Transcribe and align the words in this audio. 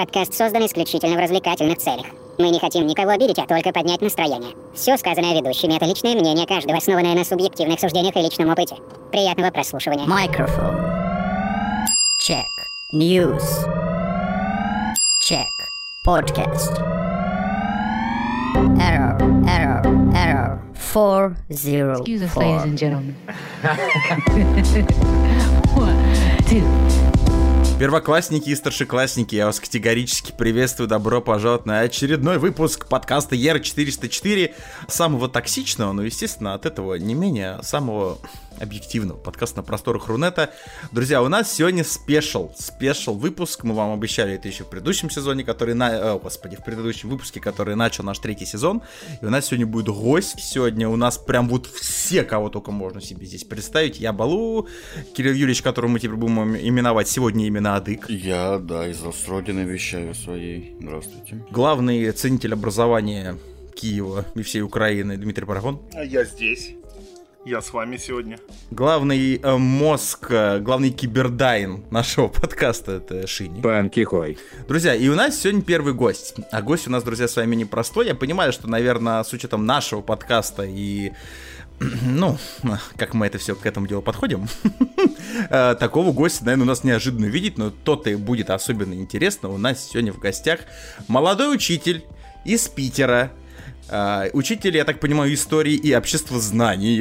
Подкаст 0.00 0.32
создан 0.32 0.64
исключительно 0.64 1.16
в 1.16 1.18
развлекательных 1.18 1.76
целях. 1.76 2.06
Мы 2.38 2.48
не 2.48 2.58
хотим 2.58 2.86
никого 2.86 3.10
обидеть, 3.10 3.38
а 3.38 3.46
только 3.46 3.70
поднять 3.70 4.00
настроение. 4.00 4.54
Все 4.74 4.96
сказанное 4.96 5.34
ведущими— 5.34 5.74
это 5.76 5.84
личное 5.84 6.14
мнение 6.14 6.46
каждого, 6.46 6.78
основанное 6.78 7.14
на 7.14 7.22
субъективных 7.22 7.78
суждениях 7.78 8.16
и 8.16 8.20
личном 8.20 8.48
опыте. 8.48 8.76
Приятного 9.12 9.50
прослушивания. 9.50 10.06
Microphone. 10.06 10.80
Check. 12.18 12.46
News. 12.94 13.44
Check. 15.28 15.50
Podcast. 16.06 16.80
Error, 18.80 19.18
error, 19.46 19.82
error. 20.14 20.62
404. 20.94 22.00
Excuse 22.00 22.22
us, 22.22 22.34
ladies 22.38 22.62
and 22.62 22.78
gentlemen. 22.78 23.14
One, 25.76 25.98
two. 26.46 26.64
Первоклассники 27.80 28.50
и 28.50 28.54
старшеклассники, 28.54 29.36
я 29.36 29.46
вас 29.46 29.58
категорически 29.58 30.32
приветствую. 30.32 30.86
Добро 30.86 31.22
пожаловать 31.22 31.64
на 31.64 31.80
очередной 31.80 32.36
выпуск 32.36 32.86
подкаста 32.86 33.36
ER404. 33.36 34.52
Самого 34.86 35.30
токсичного, 35.30 35.92
но, 35.92 36.02
естественно, 36.02 36.52
от 36.52 36.66
этого 36.66 36.96
не 36.96 37.14
менее 37.14 37.58
самого 37.62 38.18
объективного 38.58 39.18
подкаста 39.18 39.58
на 39.58 39.62
просторах 39.62 40.08
Рунета. 40.08 40.52
Друзья, 40.92 41.22
у 41.22 41.28
нас 41.28 41.52
сегодня 41.52 41.84
special, 41.84 42.50
special 42.56 43.14
выпуск. 43.14 43.64
Мы 43.64 43.74
вам 43.74 43.92
обещали 43.92 44.34
это 44.34 44.48
еще 44.48 44.64
в 44.64 44.68
предыдущем 44.68 45.10
сезоне, 45.10 45.44
который 45.44 45.74
на... 45.74 46.14
О, 46.14 46.18
господи, 46.18 46.56
в 46.56 46.64
предыдущем 46.64 47.08
выпуске, 47.08 47.40
который 47.40 47.76
начал 47.76 48.04
наш 48.04 48.18
третий 48.18 48.46
сезон. 48.46 48.82
И 49.22 49.24
у 49.24 49.30
нас 49.30 49.46
сегодня 49.46 49.66
будет 49.66 49.88
гость. 49.88 50.40
Сегодня 50.40 50.88
у 50.88 50.96
нас 50.96 51.18
прям 51.18 51.48
вот 51.48 51.66
все, 51.66 52.22
кого 52.24 52.48
только 52.48 52.70
можно 52.70 53.00
себе 53.00 53.26
здесь 53.26 53.44
представить. 53.44 54.00
Я 54.00 54.12
Балу, 54.12 54.68
Кирилл 55.14 55.34
Юрьевич, 55.34 55.62
которого 55.62 55.90
мы 55.90 56.00
теперь 56.00 56.16
будем 56.16 56.56
именовать 56.56 57.08
сегодня 57.08 57.46
именно 57.46 57.76
Адык. 57.76 58.08
Я, 58.08 58.58
да, 58.58 58.88
из 58.88 59.00
Родины 59.28 59.60
вещаю 59.60 60.14
своей. 60.14 60.76
Здравствуйте. 60.80 61.44
Главный 61.50 62.10
ценитель 62.12 62.54
образования 62.54 63.36
Киева 63.74 64.26
и 64.34 64.42
всей 64.42 64.62
Украины 64.62 65.16
Дмитрий 65.16 65.46
Парахон. 65.46 65.80
А 65.94 66.04
я 66.04 66.24
здесь. 66.24 66.74
Я 67.46 67.62
с 67.62 67.72
вами 67.72 67.96
сегодня. 67.96 68.38
Главный 68.70 69.36
э, 69.36 69.56
мозг, 69.56 70.26
э, 70.30 70.58
главный 70.58 70.90
кибердайн 70.90 71.82
нашего 71.90 72.28
подкаста 72.28 72.92
это 72.92 73.26
Шини. 73.26 73.62
Пан 73.62 73.88
Кихой. 73.88 74.36
Друзья, 74.68 74.94
и 74.94 75.08
у 75.08 75.14
нас 75.14 75.40
сегодня 75.40 75.62
первый 75.62 75.94
гость. 75.94 76.34
А 76.52 76.60
гость 76.60 76.86
у 76.86 76.90
нас, 76.90 77.02
друзья, 77.02 77.28
с 77.28 77.36
вами 77.36 77.56
непростой. 77.56 78.08
Я 78.08 78.14
понимаю, 78.14 78.52
что, 78.52 78.68
наверное, 78.68 79.22
с 79.22 79.32
учетом 79.32 79.64
нашего 79.64 80.02
подкаста 80.02 80.64
и 80.64 81.12
ну, 81.80 82.36
как 82.96 83.14
мы 83.14 83.26
это 83.26 83.38
все 83.38 83.56
к 83.56 83.64
этому 83.64 83.86
делу 83.86 84.02
подходим, 84.02 84.46
э, 85.48 85.76
такого 85.80 86.12
гостя, 86.12 86.44
наверное, 86.44 86.64
у 86.64 86.68
нас 86.68 86.84
неожиданно 86.84 87.24
видеть, 87.24 87.56
но 87.56 87.70
то-то 87.70 88.10
и 88.10 88.16
будет 88.16 88.50
особенно 88.50 88.92
интересно. 88.92 89.48
У 89.48 89.56
нас 89.56 89.88
сегодня 89.88 90.12
в 90.12 90.18
гостях 90.18 90.60
молодой 91.08 91.54
учитель 91.54 92.04
из 92.44 92.68
Питера, 92.68 93.32
э, 93.90 94.30
учитель, 94.32 94.76
я 94.76 94.84
так 94.84 95.00
понимаю, 95.00 95.32
истории 95.34 95.74
и 95.74 95.94
обществознания. 95.94 96.94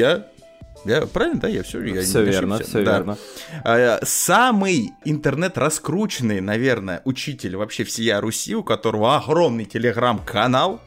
Я, 0.85 1.05
правильно, 1.07 1.39
да? 1.41 1.47
Я 1.47 1.63
все, 1.63 1.81
я 1.83 2.01
Все 2.01 2.19
не 2.19 2.31
верно, 2.31 2.55
ошибся? 2.55 2.71
все 2.77 2.83
Да. 2.85 2.91
верно. 2.97 3.17
Э, 3.65 3.99
Самый 4.05 4.91
интернет-раскрученный, 5.05 6.41
наверное, 6.41 7.01
учитель 7.05 7.55
вообще 7.55 7.83
всея 7.83 8.21
Руси, 8.21 8.55
у 8.55 8.63
которого 8.63 9.17
огромный 9.17 9.65
телеграм-канал, 9.65 10.81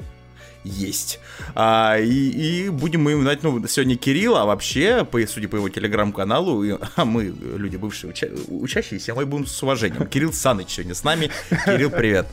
есть. 0.65 1.21
А, 1.55 1.97
и, 1.99 2.67
и 2.67 2.69
будем 2.69 3.03
мы 3.03 3.13
именовать, 3.13 3.43
ну, 3.43 3.67
сегодня 3.67 3.97
Кирилла, 3.97 4.43
а 4.43 4.45
вообще, 4.47 5.05
по, 5.05 5.21
судя 5.27 5.49
по 5.49 5.57
его 5.57 5.69
телеграм-каналу, 5.69 6.63
и- 6.65 6.77
а 6.97 7.05
мы, 7.05 7.25
люди 7.57 7.77
бывшие 7.77 8.11
уча- 8.13 8.31
учащиеся, 8.49 9.15
мы 9.15 9.27
будем 9.27 9.47
с 9.47 9.63
уважением. 9.63 10.07
Кирилл 10.07 10.33
Саныч 10.33 10.71
сегодня 10.71 10.95
с 10.95 11.05
нами. 11.05 11.31
Кирилл, 11.67 11.91
привет. 11.91 12.27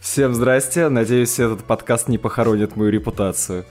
Всем 0.00 0.34
здрасте. 0.34 0.88
Надеюсь, 0.88 1.38
этот 1.38 1.64
подкаст 1.64 2.08
не 2.08 2.16
похоронит 2.16 2.74
мою 2.74 2.90
репутацию. 2.90 3.66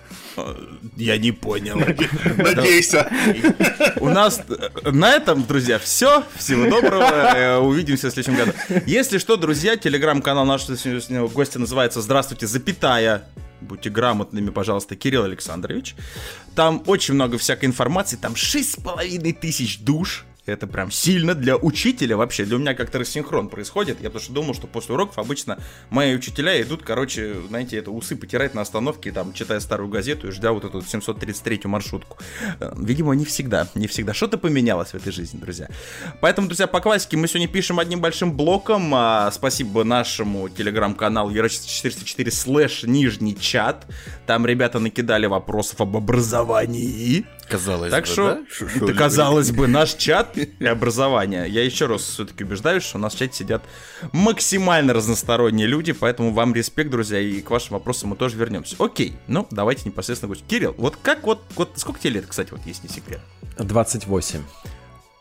Я 0.95 1.17
не 1.17 1.31
понял. 1.31 1.75
Надейся. 2.37 3.09
У 3.99 4.07
нас 4.09 4.41
на 4.85 5.11
этом, 5.15 5.43
друзья, 5.43 5.79
все. 5.79 6.23
Всего 6.35 6.69
доброго. 6.69 7.03
Э, 7.35 7.57
Увидимся 7.57 8.09
в 8.09 8.13
следующем 8.13 8.37
году. 8.37 8.53
Если 8.85 9.17
что, 9.17 9.37
друзья, 9.37 9.75
телеграм-канал 9.75 10.45
нашего 10.45 11.27
гостя 11.29 11.59
называется 11.59 11.99
«Здравствуйте, 12.01 12.45
запятая». 12.47 13.23
Будьте 13.61 13.89
грамотными, 13.89 14.49
пожалуйста, 14.49 14.95
Кирилл 14.95 15.23
Александрович. 15.23 15.95
Там 16.55 16.83
очень 16.85 17.13
много 17.13 17.37
всякой 17.37 17.65
информации. 17.65 18.15
Там 18.15 18.35
шесть 18.35 18.71
с 18.71 18.75
половиной 18.75 19.33
тысяч 19.33 19.79
душ. 19.79 20.25
Это 20.49 20.67
прям 20.67 20.91
сильно 20.91 21.35
для 21.35 21.55
учителя 21.57 22.17
вообще. 22.17 22.45
Для 22.45 22.57
меня 22.57 22.73
как-то 22.73 22.99
рассинхрон 22.99 23.49
происходит. 23.49 24.01
Я 24.01 24.09
потому 24.09 24.23
что 24.23 24.33
думал, 24.33 24.53
что 24.53 24.67
после 24.67 24.95
уроков 24.95 25.17
обычно 25.17 25.59
мои 25.89 26.15
учителя 26.15 26.61
идут, 26.61 26.83
короче, 26.83 27.35
знаете, 27.47 27.77
это 27.77 27.91
усы 27.91 28.15
потирать 28.15 28.53
на 28.53 28.61
остановке, 28.61 29.11
там, 29.11 29.33
читая 29.33 29.59
старую 29.59 29.89
газету 29.89 30.27
и 30.27 30.31
ждя 30.31 30.51
вот 30.51 30.65
эту 30.65 30.79
733-ю 30.79 31.69
маршрутку. 31.69 32.17
Э, 32.59 32.73
Видимо, 32.77 33.13
не 33.13 33.25
всегда, 33.25 33.67
не 33.75 33.87
всегда. 33.87 34.13
Что-то 34.13 34.37
поменялось 34.37 34.89
в 34.89 34.95
этой 34.95 35.11
жизни, 35.11 35.39
друзья. 35.39 35.69
Поэтому, 36.21 36.47
друзья, 36.47 36.67
по 36.67 36.79
классике 36.79 37.17
мы 37.17 37.27
сегодня 37.27 37.47
пишем 37.47 37.79
одним 37.79 38.01
большим 38.01 38.35
блоком. 38.35 38.93
А, 38.95 39.31
Спасибо 39.31 39.83
нашему 39.83 40.49
телеграм-каналу 40.49 41.31
Яра404 41.31 42.31
слэш 42.31 42.83
нижний 42.83 43.37
чат. 43.37 43.85
Там 44.25 44.45
ребята 44.45 44.79
накидали 44.79 45.25
вопросов 45.27 45.81
об 45.81 45.95
образовании. 45.95 47.25
Казалось 47.49 47.91
Так 47.91 48.05
бы, 48.05 48.11
что, 48.11 48.25
да? 48.27 48.41
Ш- 48.49 48.67
что 48.69 48.77
это 48.77 48.85
ли? 48.85 48.93
казалось 48.93 49.51
бы, 49.51 49.67
наш 49.67 49.93
чат 49.95 50.37
и 50.37 50.65
образование. 50.65 51.47
Я 51.49 51.63
еще 51.63 51.87
раз 51.87 52.01
все-таки 52.03 52.43
убеждаюсь, 52.43 52.83
что 52.83 52.97
у 52.97 53.01
нас 53.01 53.13
в 53.15 53.17
чате 53.17 53.33
сидят 53.37 53.63
максимально 54.11 54.93
разносторонние 54.93 55.67
люди, 55.67 55.91
поэтому 55.93 56.31
вам 56.33 56.53
респект, 56.53 56.89
друзья, 56.91 57.19
и 57.19 57.41
к 57.41 57.49
вашим 57.49 57.73
вопросам 57.73 58.09
мы 58.09 58.15
тоже 58.15 58.37
вернемся. 58.37 58.75
Окей, 58.79 59.13
ну 59.27 59.47
давайте 59.51 59.83
непосредственно 59.85 60.29
гость. 60.29 60.43
Кирилл, 60.47 60.75
вот 60.77 60.95
как 61.01 61.23
вот, 61.23 61.41
вот 61.55 61.71
сколько 61.75 61.99
тебе 61.99 62.11
лет, 62.11 62.25
кстати, 62.27 62.51
вот 62.51 62.65
есть 62.65 62.83
не 62.83 62.89
секрет? 62.89 63.21
28. 63.57 64.41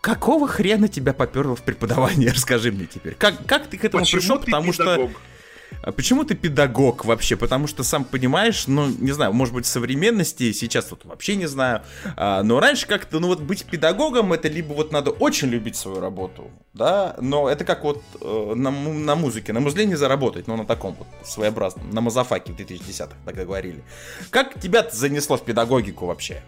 Какого 0.01 0.47
хрена 0.47 0.89
тебя 0.89 1.13
поперло 1.13 1.57
в 1.57 1.63
преподавание? 1.63 2.31
Расскажи 2.35 2.71
мне 2.71 2.87
теперь. 2.87 3.15
Как, 3.15 3.45
как 3.47 3.67
ты 3.67 3.77
к 3.77 3.85
этому 3.85 4.05
Почему 4.05 4.21
пришел? 4.21 4.39
ты 4.39 4.45
Потому 4.47 4.73
что 4.73 4.85
педагог? 4.85 5.11
а 5.11 5.28
почему 5.93 6.25
ты 6.25 6.35
педагог 6.35 7.05
вообще? 7.05 7.37
Потому 7.37 7.67
что, 7.67 7.83
сам 7.83 8.05
понимаешь, 8.05 8.67
ну, 8.67 8.87
не 8.87 9.13
знаю, 9.13 9.33
может 9.33 9.55
быть, 9.55 9.65
в 9.65 9.69
современности, 9.69 10.53
сейчас 10.53 10.87
тут 10.87 11.05
вообще 11.05 11.37
не 11.37 11.47
знаю, 11.47 11.83
а, 12.17 12.43
но 12.43 12.61
раньше 12.61 12.87
как-то, 12.87 13.21
ну, 13.21 13.29
вот 13.29 13.41
быть 13.41 13.65
педагогом, 13.65 14.33
это 14.33 14.49
либо 14.49 14.73
вот 14.73 14.93
надо 14.93 15.11
очень 15.11 15.49
любить 15.49 15.77
свою 15.77 16.01
работу, 16.01 16.51
да, 16.75 17.17
но 17.21 17.49
это 17.49 17.65
как 17.65 17.85
вот 17.85 18.03
э, 18.21 18.53
на, 18.55 18.71
на 18.71 19.15
музыке, 19.15 19.53
на 19.53 19.61
музле 19.61 19.87
не 19.87 19.95
заработать, 19.95 20.47
но 20.47 20.57
на 20.57 20.65
таком 20.65 20.95
вот 20.99 21.09
своеобразном, 21.25 21.91
на 21.91 22.01
мазафаке 22.01 22.53
в 22.53 22.57
2010-х 22.57 23.15
тогда 23.25 23.45
говорили. 23.45 23.83
Как 24.31 24.61
тебя 24.61 24.89
занесло 24.91 25.37
в 25.37 25.45
педагогику 25.45 26.07
вообще? 26.07 26.43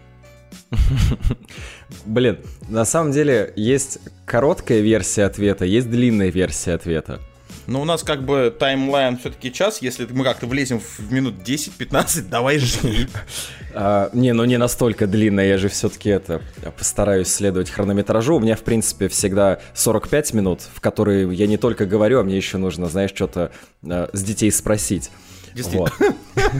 Блин, 2.05 2.39
на 2.69 2.85
самом 2.85 3.11
деле 3.11 3.53
есть 3.55 3.99
короткая 4.25 4.81
версия 4.81 5.23
ответа, 5.23 5.65
есть 5.65 5.89
длинная 5.89 6.29
версия 6.29 6.73
ответа. 6.73 7.19
Ну, 7.67 7.81
у 7.81 7.85
нас 7.85 8.03
как 8.03 8.23
бы 8.23 8.53
таймлайн 8.57 9.17
все-таки 9.17 9.51
час, 9.51 9.81
если 9.81 10.05
мы 10.05 10.23
как-то 10.23 10.47
влезем 10.47 10.79
в 10.79 11.11
минут 11.11 11.35
10-15, 11.45 12.29
давай 12.29 12.59
жги. 12.59 13.07
А, 13.73 14.09
не, 14.11 14.33
ну 14.33 14.43
не 14.43 14.57
настолько 14.57 15.07
длинная, 15.07 15.47
я 15.47 15.57
же 15.57 15.69
все-таки 15.69 16.09
это 16.09 16.41
постараюсь 16.77 17.29
следовать 17.29 17.69
хронометражу. 17.69 18.35
У 18.35 18.39
меня, 18.41 18.57
в 18.57 18.63
принципе, 18.63 19.07
всегда 19.07 19.61
45 19.75 20.33
минут, 20.33 20.59
в 20.73 20.81
которые 20.81 21.33
я 21.33 21.47
не 21.47 21.55
только 21.55 21.85
говорю, 21.85 22.19
а 22.19 22.23
мне 22.23 22.35
еще 22.35 22.57
нужно, 22.57 22.89
знаешь, 22.89 23.11
что-то 23.15 23.53
э, 23.83 24.09
с 24.11 24.23
детей 24.23 24.51
спросить. 24.51 25.09
Действительно. 25.53 25.89
Вот. 26.35 26.51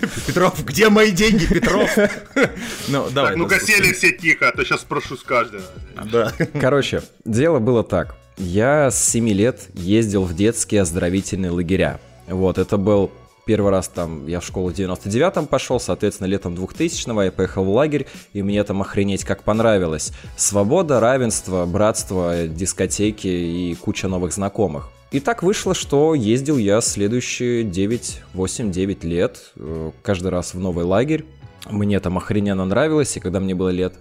Петров, 0.26 0.64
где 0.64 0.88
мои 0.88 1.10
деньги, 1.10 1.46
Петров? 1.46 1.90
Ну, 2.88 3.08
давай. 3.10 3.32
Так, 3.32 3.36
ну-ка 3.36 3.58
да, 3.58 3.64
сели 3.64 3.92
все 3.92 4.12
тихо, 4.12 4.48
а 4.48 4.52
то 4.52 4.64
сейчас 4.64 4.80
спрошу 4.80 5.16
с 5.16 5.22
каждого. 5.22 5.62
Да. 6.10 6.32
Короче, 6.60 7.02
дело 7.24 7.58
было 7.58 7.84
так. 7.84 8.16
Я 8.38 8.90
с 8.90 9.04
7 9.10 9.28
лет 9.30 9.68
ездил 9.74 10.22
в 10.22 10.34
детские 10.34 10.82
оздоровительные 10.82 11.50
лагеря. 11.50 12.00
Вот, 12.28 12.58
это 12.58 12.76
был 12.76 13.10
первый 13.46 13.70
раз 13.72 13.88
там, 13.88 14.26
я 14.26 14.40
в 14.40 14.44
школу 14.44 14.70
в 14.70 14.74
99-м 14.74 15.46
пошел, 15.46 15.80
соответственно, 15.80 16.28
летом 16.28 16.54
2000-го 16.54 17.22
я 17.22 17.32
поехал 17.32 17.64
в 17.64 17.70
лагерь, 17.70 18.06
и 18.34 18.42
мне 18.42 18.62
там 18.62 18.80
охренеть 18.82 19.24
как 19.24 19.42
понравилось. 19.42 20.12
Свобода, 20.36 21.00
равенство, 21.00 21.66
братство, 21.66 22.46
дискотеки 22.46 23.26
и 23.26 23.74
куча 23.74 24.06
новых 24.06 24.32
знакомых. 24.32 24.90
И 25.10 25.18
так 25.18 25.42
вышло, 25.42 25.74
что 25.74 26.14
ездил 26.14 26.58
я 26.58 26.80
следующие 26.80 27.64
9, 27.64 28.22
8, 28.34 28.70
9 28.70 29.04
лет, 29.04 29.52
э, 29.56 29.90
каждый 30.02 30.28
раз 30.28 30.52
в 30.52 30.60
новый 30.60 30.84
лагерь. 30.84 31.24
Мне 31.70 31.98
там 31.98 32.18
охрененно 32.18 32.66
нравилось, 32.66 33.16
и 33.16 33.20
когда 33.20 33.40
мне 33.40 33.54
было 33.54 33.70
лет 33.70 33.94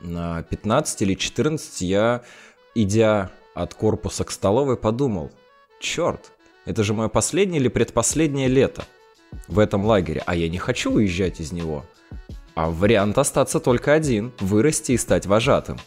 на 0.00 0.44
15 0.44 1.02
или 1.02 1.14
14, 1.14 1.80
я, 1.82 2.22
идя 2.76 3.32
от 3.54 3.74
корпуса 3.74 4.24
к 4.24 4.30
столовой, 4.30 4.76
подумал, 4.76 5.30
черт, 5.80 6.32
это 6.64 6.84
же 6.84 6.94
мое 6.94 7.08
последнее 7.08 7.60
или 7.60 7.68
предпоследнее 7.68 8.48
лето 8.48 8.84
в 9.48 9.58
этом 9.58 9.84
лагере, 9.84 10.22
а 10.26 10.34
я 10.34 10.48
не 10.48 10.58
хочу 10.58 10.92
уезжать 10.92 11.40
из 11.40 11.52
него. 11.52 11.84
А 12.54 12.70
вариант 12.70 13.16
остаться 13.16 13.60
только 13.60 13.94
один– 13.94 14.32
вырасти 14.40 14.92
и 14.92 14.98
стать 14.98 15.26
вожатым. 15.26 15.78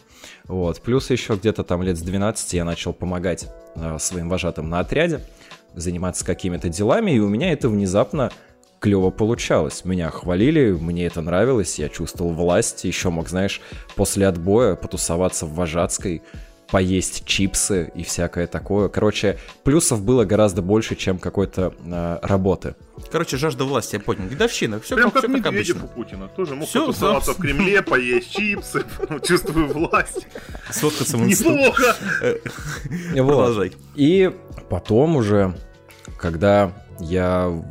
Вот. 0.44 0.80
Плюс 0.80 1.10
еще 1.10 1.34
где-то 1.34 1.62
там 1.62 1.82
лет 1.82 1.96
с 1.96 2.02
12 2.02 2.52
я 2.54 2.64
начал 2.64 2.92
помогать 2.92 3.46
э, 3.76 3.96
своим 4.00 4.28
вожатым 4.28 4.68
на 4.68 4.80
отряде, 4.80 5.20
заниматься 5.74 6.24
какими-то 6.24 6.68
делами, 6.68 7.12
и 7.12 7.20
у 7.20 7.28
меня 7.28 7.52
это 7.52 7.68
внезапно 7.68 8.32
клево 8.80 9.10
получалось. 9.10 9.84
Меня 9.84 10.10
хвалили, 10.10 10.72
мне 10.72 11.06
это 11.06 11.20
нравилось, 11.20 11.78
я 11.78 11.88
чувствовал 11.88 12.32
власть, 12.32 12.84
еще 12.84 13.10
мог, 13.10 13.28
знаешь, 13.28 13.60
после 13.94 14.26
отбоя 14.26 14.74
потусоваться 14.74 15.46
в 15.46 15.54
вожатской, 15.54 16.22
поесть 16.70 17.24
чипсы 17.24 17.90
и 17.94 18.02
всякое 18.02 18.46
такое. 18.46 18.88
Короче, 18.88 19.38
плюсов 19.62 20.02
было 20.02 20.24
гораздо 20.24 20.62
больше, 20.62 20.96
чем 20.96 21.18
какой-то 21.18 21.74
э, 21.84 22.18
работы. 22.22 22.74
Короче, 23.12 23.36
жажда 23.36 23.64
власти, 23.64 23.96
я 23.96 24.00
понял. 24.00 24.28
Дедовщина, 24.28 24.80
все 24.80 24.96
Прям 24.96 25.10
как, 25.10 25.22
как 25.22 25.30
всё 25.30 25.38
как 25.38 25.46
обычно. 25.52 25.84
у 25.84 25.88
Путина. 25.88 26.28
Тоже 26.28 26.56
мог 26.56 26.68
Всё, 26.68 26.86
потусоваться 26.86 27.32
в 27.34 27.36
Кремле, 27.36 27.82
поесть 27.82 28.32
чипсы, 28.32 28.84
чувствую 29.26 29.68
власть. 29.68 30.26
Сфоткаться 30.70 31.16
в. 31.16 31.20
Неплохо. 31.26 31.94
Вот. 33.14 33.26
Продолжай. 33.26 33.72
И 33.94 34.32
потом 34.68 35.16
уже, 35.16 35.54
когда 36.18 36.72
я 36.98 37.62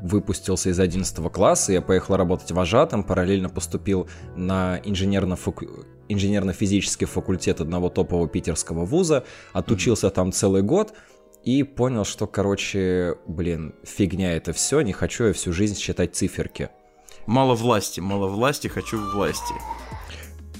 выпустился 0.00 0.70
из 0.70 0.80
11 0.80 1.30
класса, 1.30 1.72
я 1.72 1.82
поехал 1.82 2.16
работать 2.16 2.50
вожатым, 2.52 3.04
параллельно 3.04 3.50
поступил 3.50 4.08
на 4.34 4.80
инженерно-факу- 4.82 5.84
инженерно-физический 6.12 7.06
факультет 7.06 7.60
одного 7.60 7.88
топового 7.88 8.28
питерского 8.28 8.84
вуза, 8.84 9.24
отучился 9.52 10.10
там 10.10 10.32
целый 10.32 10.62
год 10.62 10.92
и 11.44 11.62
понял, 11.62 12.04
что, 12.04 12.26
короче, 12.26 13.14
блин, 13.26 13.74
фигня 13.84 14.34
это 14.34 14.52
все, 14.52 14.80
не 14.80 14.92
хочу 14.92 15.24
я 15.24 15.32
всю 15.32 15.52
жизнь 15.52 15.78
считать 15.78 16.14
циферки. 16.14 16.70
Мало 17.26 17.54
власти, 17.54 18.00
мало 18.00 18.26
власти, 18.28 18.68
хочу 18.68 18.98
власти. 19.12 19.54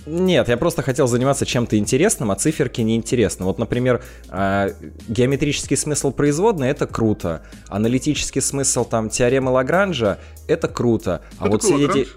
Нет, 0.06 0.48
я 0.48 0.56
просто 0.56 0.82
хотел 0.82 1.06
заниматься 1.06 1.44
чем-то 1.44 1.76
интересным, 1.76 2.30
а 2.30 2.36
циферки 2.36 2.80
неинтересны. 2.80 3.44
Вот, 3.44 3.58
например, 3.58 4.02
а, 4.28 4.70
геометрический 5.08 5.76
смысл 5.76 6.10
производной— 6.10 6.68
это 6.70 6.86
круто. 6.86 7.42
Аналитический 7.68 8.40
смысл 8.40 8.84
там 8.84 9.10
теоремы 9.10 9.50
Лагранжа— 9.50 10.18
это 10.48 10.68
круто. 10.68 11.22
А 11.38 11.44
Кто 11.44 11.52
вот 11.52 11.62
такой 11.62 11.86
сидеть... 11.86 12.08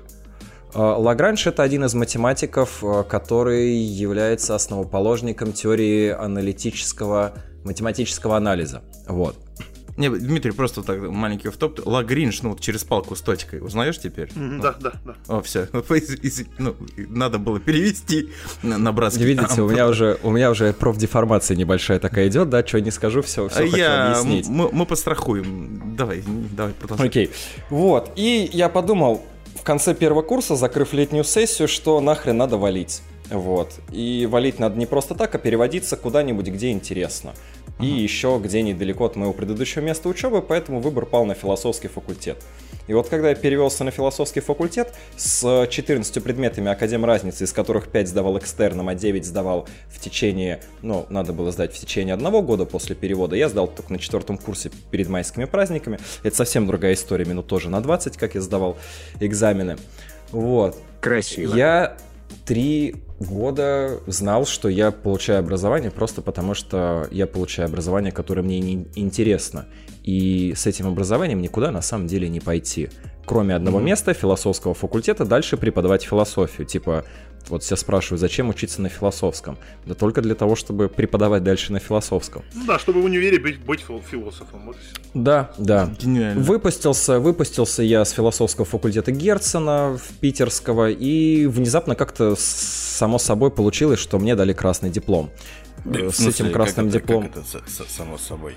Лагранж? 0.73 0.95
А, 0.95 0.97
Лагранж— 0.97 1.47
это 1.47 1.63
один 1.63 1.85
из 1.85 1.93
математиков, 1.93 2.83
а, 2.83 3.03
который 3.03 3.73
является 3.75 4.55
основоположником 4.55 5.53
теории 5.53 6.09
аналитического 6.09 7.33
математического 7.63 8.35
анализа. 8.37 8.81
Вот. 9.07 9.35
Не, 9.95 10.09
Дмитрий, 10.09 10.51
просто 10.51 10.81
так 10.81 10.99
маленький 11.01 11.49
в 11.49 11.57
топ. 11.57 11.79
Лагринж, 11.85 12.41
ну, 12.41 12.49
вот 12.49 12.59
через 12.59 12.83
палку 12.83 13.15
с 13.15 13.21
точкой. 13.21 13.59
Узнаешь 13.61 13.99
теперь? 13.99 14.27
М, 14.35 14.57
Ну, 14.57 14.63
Да, 14.63 14.75
да, 14.81 14.93
да. 15.05 15.15
О, 15.27 15.41
все. 15.43 15.67
Ну, 15.71 16.75
надо 16.97 17.37
было 17.37 17.59
перевести 17.59 18.29
на, 18.63 18.79
на 18.79 18.91
братский. 18.91 19.23
Видите, 19.23 19.61
у 19.61 19.69
меня 19.69 19.87
уже 19.87 20.17
у 20.23 20.31
меня 20.31 20.49
уже 20.49 20.73
профдеформация 20.73 21.55
небольшая 21.55 21.99
такая 21.99 22.27
идет, 22.27 22.49
да, 22.49 22.65
что 22.65 22.81
не 22.81 22.89
скажу, 22.89 23.21
все, 23.21 23.45
А 23.45 23.49
все 23.49 23.59
хочу 23.65 23.77
я, 23.77 24.11
объяснить. 24.13 24.47
мы, 24.47 24.69
мы 24.71 24.85
подстрахуем. 24.87 25.95
Давай, 25.95 26.23
давай, 26.57 26.73
продолжай. 26.73 27.07
Окей. 27.07 27.29
Вот. 27.69 28.11
И 28.15 28.49
я 28.51 28.69
подумал 28.69 29.23
в 29.55 29.63
конце 29.63 29.93
первого 29.93 30.21
курса, 30.21 30.55
закрыв 30.55 30.93
летнюю 30.93 31.23
сессию, 31.23 31.67
что 31.67 31.99
нахрен 32.01 32.37
надо 32.37 32.57
валить. 32.57 33.01
Вот. 33.29 33.71
И 33.91 34.27
валить 34.29 34.59
надо 34.59 34.77
не 34.77 34.85
просто 34.85 35.15
так, 35.15 35.33
а 35.35 35.37
переводиться 35.37 35.97
куда-нибудь, 35.97 36.47
где 36.47 36.71
интересно. 36.71 37.33
И 37.79 37.85
еще 37.85 38.39
где 38.41 38.61
недалеко 38.61 39.05
от 39.05 39.15
моего 39.15 39.33
предыдущего 39.33 39.81
места 39.81 40.07
учебы, 40.07 40.41
поэтому 40.41 40.79
выбор 40.79 41.05
пал 41.05 41.25
на 41.25 41.33
философский 41.33 41.87
факультет. 41.87 42.37
И 42.87 42.93
вот 42.93 43.07
когда 43.07 43.29
я 43.29 43.35
перевелся 43.35 43.83
на 43.83 43.91
философский 43.91 44.41
факультет 44.41 44.93
с 45.15 45.67
14 45.69 46.23
предметами 46.23 46.69
академ 46.69 47.05
разницы, 47.05 47.45
из 47.45 47.53
которых 47.53 47.87
5 47.87 48.09
сдавал 48.09 48.37
экстерном, 48.37 48.89
а 48.89 48.95
9 48.95 49.25
сдавал 49.25 49.67
в 49.87 49.99
течение, 49.99 50.61
ну, 50.81 51.05
надо 51.09 51.33
было 51.33 51.51
сдать 51.51 51.73
в 51.73 51.79
течение 51.79 52.13
одного 52.13 52.41
года 52.41 52.65
после 52.65 52.95
перевода, 52.95 53.35
я 53.35 53.47
сдал 53.47 53.67
только 53.67 53.93
на 53.93 53.99
четвертом 53.99 54.37
курсе 54.37 54.69
перед 54.91 55.07
майскими 55.07 55.45
праздниками. 55.45 55.97
Это 56.23 56.35
совсем 56.35 56.67
другая 56.67 56.93
история, 56.93 57.25
минут 57.25 57.47
тоже 57.47 57.69
на 57.69 57.81
20, 57.81 58.17
как 58.17 58.35
я 58.35 58.41
сдавал 58.41 58.77
экзамены. 59.19 59.77
Вот. 60.31 60.77
Красиво. 60.99 61.55
Я 61.55 61.97
три 62.45 62.95
года 63.19 63.99
знал, 64.07 64.45
что 64.45 64.69
я 64.69 64.91
получаю 64.91 65.39
образование 65.39 65.91
просто 65.91 66.21
потому, 66.21 66.53
что 66.53 67.07
я 67.11 67.27
получаю 67.27 67.67
образование, 67.67 68.11
которое 68.11 68.41
мне 68.41 68.59
не 68.59 68.87
интересно. 68.95 69.65
И 70.03 70.53
с 70.55 70.67
этим 70.67 70.87
образованием 70.87 71.41
никуда 71.41 71.71
на 71.71 71.81
самом 71.81 72.07
деле 72.07 72.27
не 72.29 72.39
пойти. 72.39 72.89
Кроме 73.25 73.55
одного 73.55 73.79
места, 73.79 74.13
философского 74.13 74.73
факультета, 74.73 75.23
дальше 75.23 75.55
преподавать 75.55 76.03
философию. 76.03 76.67
Типа, 76.67 77.05
вот 77.49 77.63
все 77.63 77.75
спрашивают, 77.75 78.19
зачем 78.21 78.49
учиться 78.49 78.81
на 78.81 78.89
философском? 78.89 79.57
Да 79.85 79.93
только 79.93 80.21
для 80.21 80.35
того, 80.35 80.55
чтобы 80.55 80.89
преподавать 80.89 81.43
дальше 81.43 81.71
на 81.73 81.79
философском. 81.79 82.43
Ну 82.53 82.65
да, 82.65 82.79
чтобы 82.79 83.01
в 83.01 83.05
универе 83.05 83.39
быть, 83.39 83.59
быть 83.59 83.81
фил- 83.81 84.01
философом. 84.01 84.65
Вот. 84.65 84.77
Да, 85.13 85.51
да. 85.57 85.89
Гениально. 85.99 86.41
Выпустился, 86.41 87.19
выпустился 87.19 87.83
я 87.83 88.03
с 88.05 88.11
философского 88.11 88.65
факультета 88.65 89.11
Герцена 89.11 89.97
в 89.97 90.13
питерского, 90.19 90.89
и 90.89 91.45
внезапно 91.47 91.95
как-то 91.95 92.35
само 92.37 93.19
собой 93.19 93.51
получилось, 93.51 93.99
что 93.99 94.19
мне 94.19 94.35
дали 94.35 94.53
красный 94.53 94.89
диплом. 94.89 95.29
Э, 95.85 96.07
В 96.07 96.11
С 96.13 96.17
смысле, 96.23 96.45
этим 96.45 96.53
красным 96.53 96.85
как 96.87 96.95
это- 96.95 97.03
дипломом. 97.07 97.29
Как 97.29 97.43
это 97.43 97.83
само 97.89 98.17
собой? 98.17 98.55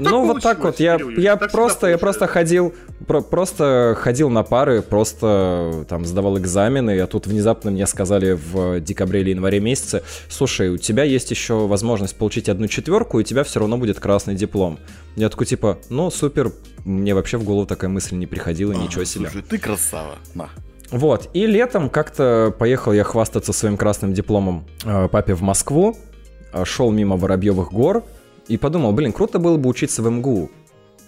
Ну, 0.00 0.26
вот 0.26 0.42
так 0.42 0.60
вот, 0.64 0.80
я, 0.80 0.98
я 1.16 1.36
так 1.36 1.50
просто, 1.52 1.86
я 1.88 1.98
просто 1.98 2.26
ходил, 2.26 2.74
про- 3.06 3.20
просто 3.20 3.96
ходил 3.98 4.30
на 4.30 4.42
пары, 4.42 4.82
просто 4.82 5.84
там 5.88 6.04
сдавал 6.04 6.38
экзамены, 6.38 6.98
а 7.00 7.06
тут 7.06 7.26
внезапно 7.26 7.70
мне 7.70 7.86
сказали 7.86 8.32
в 8.32 8.80
декабре 8.80 9.20
или 9.20 9.30
январе 9.30 9.60
месяце, 9.60 10.02
слушай, 10.28 10.68
у 10.70 10.76
тебя 10.78 11.04
есть 11.04 11.30
еще 11.30 11.66
возможность 11.66 12.16
получить 12.16 12.48
одну 12.48 12.66
четверку, 12.68 13.18
и 13.18 13.22
у 13.22 13.24
тебя 13.24 13.44
все 13.44 13.60
равно 13.60 13.76
будет 13.78 14.00
красный 14.00 14.34
диплом. 14.34 14.78
Я 15.16 15.28
такой 15.28 15.46
типа, 15.46 15.78
ну 15.90 16.10
супер, 16.10 16.52
мне 16.84 17.14
вообще 17.14 17.36
в 17.36 17.44
голову 17.44 17.66
такая 17.66 17.90
мысль 17.90 18.16
не 18.16 18.26
приходила, 18.26 18.72
ничего 18.72 19.02
А, 19.02 19.06
себе. 19.06 19.28
Слушай, 19.30 19.44
ты 19.48 19.58
красава. 19.58 20.14
На. 20.34 20.48
Вот, 20.90 21.30
и 21.32 21.46
летом 21.46 21.88
как-то 21.88 22.54
поехал 22.58 22.92
я 22.92 23.04
хвастаться 23.04 23.52
своим 23.52 23.76
красным 23.76 24.12
дипломом 24.12 24.66
э, 24.84 25.08
папе 25.08 25.34
в 25.34 25.40
Москву, 25.42 25.96
э, 26.52 26.64
шел 26.66 26.90
мимо 26.90 27.16
Воробьевых 27.16 27.72
гор 27.72 28.04
и 28.48 28.56
подумал, 28.56 28.92
блин, 28.92 29.12
круто 29.12 29.38
было 29.38 29.56
бы 29.56 29.68
учиться 29.68 30.02
в 30.02 30.10
МГУ. 30.10 30.50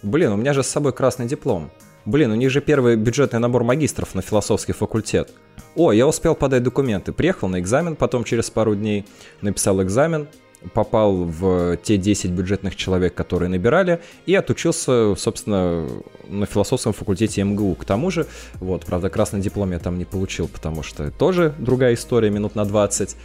Блин, 0.03 0.33
у 0.33 0.37
меня 0.37 0.53
же 0.53 0.63
с 0.63 0.69
собой 0.69 0.93
красный 0.93 1.27
диплом. 1.27 1.71
Блин, 2.05 2.31
у 2.31 2.35
них 2.35 2.51
же 2.51 2.61
первый 2.61 2.97
бюджетный 2.97 3.41
набор 3.41 3.65
магистров 3.65 4.15
на 4.15 4.21
философский 4.21 4.73
факультет. 4.73 5.33
О, 5.75 5.93
я 5.93 6.07
успел 6.07 6.35
подать 6.35 6.63
документы. 6.63 7.13
Приехал 7.13 7.49
на 7.49 7.59
экзамен, 7.59 7.97
потом 7.97 8.25
через 8.25 8.51
пару 8.51 8.75
дней 8.75 9.07
написал 9.41 9.83
экзамен, 9.83 10.29
попал 10.75 11.25
в 11.25 11.77
те 11.79 11.97
10 11.97 12.31
бюджетных 12.31 12.77
человек, 12.77 13.15
которые 13.15 13.49
набирали, 13.49 14.01
и 14.27 14.35
отучился, 14.35 15.15
собственно, 15.17 15.89
на 16.29 16.47
философском 16.47 16.93
факультете 16.93 17.43
МГУ. 17.43 17.75
К 17.75 17.85
тому 17.85 18.11
же, 18.11 18.27
вот, 18.57 18.85
правда, 18.85 19.09
красный 19.09 19.41
диплом 19.41 19.73
я 19.73 19.79
там 19.79 19.99
не 19.99 20.05
получил, 20.05 20.49
потому 20.49 20.83
что 20.83 21.11
тоже 21.11 21.55
другая 21.59 21.95
история, 21.95 22.31
минут 22.31 22.55
на 22.55 22.65
20. 22.65 23.17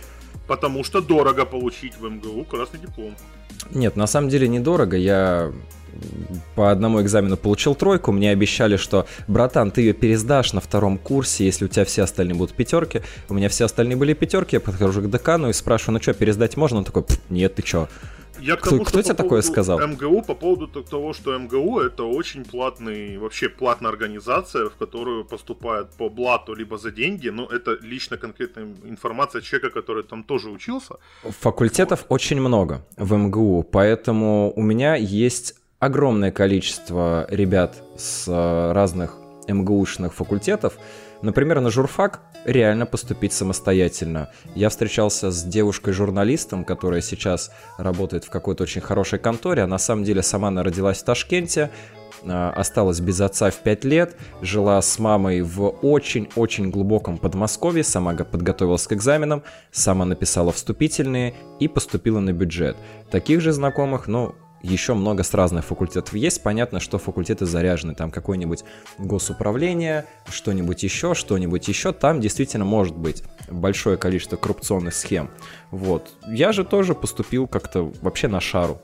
Потому 0.47 0.83
что 0.83 1.01
дорого 1.01 1.45
получить 1.45 1.97
в 1.97 2.09
МГУ 2.09 2.43
красный 2.45 2.79
диплом. 2.79 3.15
Нет, 3.71 3.95
на 3.95 4.07
самом 4.07 4.29
деле 4.29 4.47
недорого. 4.47 4.97
Я 4.97 5.51
по 6.55 6.71
одному 6.71 7.01
экзамену 7.01 7.37
получил 7.37 7.75
тройку. 7.75 8.11
Мне 8.11 8.31
обещали, 8.31 8.77
что, 8.77 9.05
братан, 9.27 9.71
ты 9.71 9.81
ее 9.81 9.93
пересдашь 9.93 10.53
на 10.53 10.61
втором 10.61 10.97
курсе, 10.97 11.45
если 11.45 11.65
у 11.65 11.67
тебя 11.67 11.85
все 11.85 12.03
остальные 12.03 12.35
будут 12.35 12.55
пятерки. 12.55 13.01
У 13.27 13.33
меня 13.33 13.49
все 13.49 13.65
остальные 13.65 13.97
были 13.97 14.13
пятерки. 14.13 14.55
Я 14.55 14.59
подхожу 14.59 15.01
к 15.01 15.09
декану 15.09 15.49
и 15.49 15.53
спрашиваю, 15.53 15.95
ну 15.95 16.01
что, 16.01 16.13
пересдать 16.13 16.57
можно? 16.57 16.79
Он 16.79 16.85
такой, 16.85 17.03
«Пф, 17.03 17.19
нет, 17.29 17.55
ты 17.55 17.65
что? 17.65 17.89
Я 18.41 18.55
к 18.55 18.61
Кто- 18.61 18.69
тому, 18.71 18.83
кто 18.83 18.99
что 18.99 19.03
тебе 19.03 19.15
по 19.15 19.23
такое 19.23 19.41
сказал? 19.41 19.79
МГУ, 19.79 20.21
по 20.21 20.35
поводу 20.35 20.67
того, 20.67 21.13
что 21.13 21.37
МГУ 21.37 21.79
это 21.79 22.03
очень 22.03 22.43
платный, 22.45 23.17
вообще 23.17 23.49
платная 23.49 23.91
организация, 23.91 24.69
в 24.69 24.75
которую 24.75 25.25
поступают 25.25 25.91
по 25.97 26.09
блату 26.09 26.55
либо 26.55 26.77
за 26.77 26.91
деньги, 26.91 27.29
но 27.29 27.45
это 27.45 27.77
лично 27.81 28.17
конкретная 28.17 28.67
информация 28.85 29.41
человека, 29.41 29.69
который 29.81 30.03
там 30.03 30.23
тоже 30.23 30.49
учился. 30.49 30.95
Факультетов 31.23 32.05
очень 32.09 32.39
много 32.39 32.85
в 32.97 33.13
МГУ, 33.13 33.63
поэтому 33.71 34.53
у 34.55 34.61
меня 34.61 34.95
есть 34.95 35.55
огромное 35.79 36.31
количество 36.31 37.25
ребят 37.29 37.75
с 37.97 38.27
э, 38.27 38.71
разных 38.73 39.15
МГУшных 39.47 40.13
факультетов. 40.13 40.77
Например, 41.21 41.59
на 41.59 41.69
журфак 41.69 42.21
реально 42.45 42.85
поступить 42.85 43.33
самостоятельно. 43.33 44.29
Я 44.55 44.69
встречался 44.69 45.31
с 45.31 45.43
девушкой-журналистом, 45.43 46.63
которая 46.63 47.01
сейчас 47.01 47.51
работает 47.77 48.23
в 48.23 48.29
какой-то 48.29 48.63
очень 48.63 48.81
хорошей 48.81 49.19
конторе. 49.19 49.65
На 49.65 49.77
самом 49.77 50.05
деле 50.05 50.23
сама 50.23 50.47
она 50.47 50.63
родилась 50.63 50.99
в 50.99 51.03
Ташкенте, 51.03 51.71
а, 52.25 52.51
осталась 52.51 52.99
без 53.01 53.19
отца 53.21 53.49
в 53.49 53.57
5 53.57 53.83
лет, 53.83 54.15
жила 54.41 54.81
с 54.81 54.97
мамой 54.99 55.41
в 55.41 55.67
очень-очень 55.81 56.69
глубоком 56.69 57.17
Подмосковье, 57.17 57.83
сама 57.83 58.13
го- 58.13 58.25
подготовилась 58.25 58.87
к 58.87 58.93
экзаменам, 58.93 59.43
сама 59.71 60.05
написала 60.05 60.51
вступительные 60.51 61.33
и 61.59 61.67
поступила 61.67 62.19
на 62.19 62.31
бюджет. 62.33 62.77
Таких 63.11 63.41
же 63.41 63.51
знакомых, 63.51 64.07
ну, 64.07 64.35
еще 64.61 64.93
много 64.93 65.23
с 65.23 65.33
разных 65.33 65.65
факультетов 65.65 66.13
есть. 66.13 66.43
Понятно, 66.43 66.79
что 66.79 66.97
факультеты 66.97 67.45
заряжены. 67.45 67.95
Там 67.95 68.11
какое-нибудь 68.11 68.63
госуправление, 68.97 70.05
что-нибудь 70.27 70.83
еще, 70.83 71.13
что-нибудь 71.13 71.67
еще. 71.67 71.91
Там 71.93 72.19
действительно 72.19 72.65
может 72.65 72.95
быть 72.95 73.23
большое 73.49 73.97
количество 73.97 74.35
коррупционных 74.35 74.93
схем. 74.93 75.29
Вот. 75.71 76.13
Я 76.27 76.51
же 76.51 76.63
тоже 76.63 76.95
поступил 76.95 77.47
как-то 77.47 77.91
вообще 78.01 78.27
на 78.27 78.39
шару. 78.39 78.81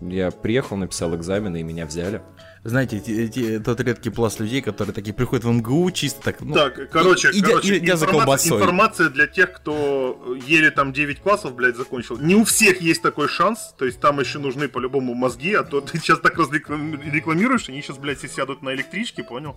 Я 0.00 0.30
приехал, 0.30 0.76
написал 0.76 1.14
экзамены, 1.14 1.60
и 1.60 1.62
меня 1.62 1.84
взяли. 1.84 2.22
Знаете, 2.62 3.00
те- 3.00 3.26
те- 3.28 3.58
тот 3.58 3.80
редкий 3.80 4.10
пласт 4.10 4.38
людей, 4.38 4.60
которые 4.60 4.92
такие 4.94 5.14
приходят 5.14 5.44
в 5.46 5.50
МГУ 5.50 5.90
чисто 5.92 6.20
так, 6.22 6.42
ну, 6.42 6.52
Так, 6.54 6.90
короче, 6.90 7.30
идя- 7.30 7.46
короче 7.48 7.78
идя 7.78 7.96
за 7.96 8.04
информация, 8.04 8.50
колбасой. 8.50 8.58
информация 8.58 9.08
для 9.08 9.26
тех, 9.26 9.52
кто 9.54 10.36
еле 10.46 10.70
там 10.70 10.92
9 10.92 11.20
классов, 11.22 11.54
блядь, 11.54 11.76
закончил. 11.76 12.18
Не 12.18 12.34
у 12.34 12.44
всех 12.44 12.82
есть 12.82 13.00
такой 13.00 13.28
шанс, 13.28 13.74
то 13.78 13.86
есть 13.86 13.98
там 13.98 14.20
еще 14.20 14.38
нужны 14.38 14.68
по-любому 14.68 15.14
мозги, 15.14 15.54
а 15.54 15.62
то 15.62 15.80
ты 15.80 15.98
сейчас 15.98 16.18
так 16.20 16.36
разреклам- 16.36 17.00
рекламируешь, 17.10 17.70
они 17.70 17.80
сейчас, 17.80 17.96
блядь, 17.96 18.18
все 18.18 18.28
сядут 18.28 18.62
на 18.62 18.74
электричке, 18.74 19.22
понял? 19.24 19.56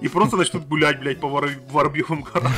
И 0.00 0.08
просто 0.08 0.36
начнут 0.36 0.66
гулять, 0.66 0.98
блядь, 1.00 1.20
по 1.20 1.28
Вор- 1.28 1.50
Воробьевым 1.70 2.22
горам. 2.22 2.52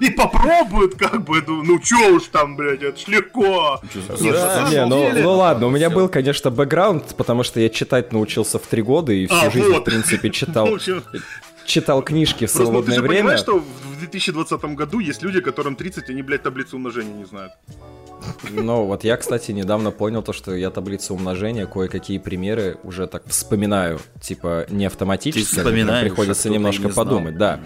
И 0.00 0.10
попробуют, 0.10 0.94
как 0.94 1.24
бы, 1.24 1.42
ну, 1.46 1.62
ну 1.62 1.78
чё 1.78 2.14
уж 2.14 2.24
там, 2.24 2.56
блядь, 2.56 2.82
это 2.82 2.98
ж 2.98 3.06
легко. 3.08 3.80
Не, 4.18 4.86
ну, 4.86 5.10
ну 5.22 5.32
ладно, 5.34 5.66
у 5.66 5.70
меня 5.70 5.90
был, 5.90 6.08
конечно, 6.08 6.50
бэкграунд, 6.50 7.14
потому 7.16 7.42
что 7.42 7.60
я 7.60 7.68
читать 7.68 8.12
научился 8.12 8.58
в 8.58 8.66
три 8.66 8.82
года 8.82 9.12
и 9.12 9.26
всю 9.26 9.36
А, 9.36 9.50
жизнь, 9.50 9.72
в 9.74 9.80
принципе, 9.82 10.30
читал, 10.30 10.68
читал 11.66 12.02
книжки 12.02 12.46
в 12.46 12.52
Просто 12.52 12.72
ну, 12.72 12.82
ты 12.82 12.92
свободное 12.92 12.94
же 12.94 13.00
время. 13.02 13.18
понимаешь, 13.20 13.40
что 13.40 13.58
в 13.58 13.98
2020 13.98 14.64
году 14.76 14.98
есть 15.00 15.22
люди, 15.22 15.40
которым 15.40 15.76
30, 15.76 16.08
они, 16.08 16.22
блядь, 16.22 16.42
таблицу 16.42 16.76
умножения 16.76 17.12
не 17.12 17.24
знают. 17.26 17.52
Ну, 18.50 18.84
вот 18.84 19.04
я, 19.04 19.16
кстати, 19.16 19.52
недавно 19.52 19.90
понял 19.90 20.22
то, 20.22 20.32
что 20.32 20.54
я 20.54 20.70
таблицу 20.70 21.14
умножения, 21.14 21.66
кое-какие 21.66 22.18
примеры 22.18 22.78
уже 22.82 23.06
так 23.06 23.22
вспоминаю. 23.26 24.00
Типа, 24.20 24.66
не 24.68 24.86
автоматически, 24.86 25.54
Ты 25.54 25.60
а 25.60 25.64
вспоминаешь, 25.64 26.06
а 26.06 26.08
приходится 26.08 26.48
и 26.48 26.52
немножко 26.52 26.84
не 26.84 26.92
знал. 26.92 27.04
подумать, 27.04 27.36
да. 27.38 27.60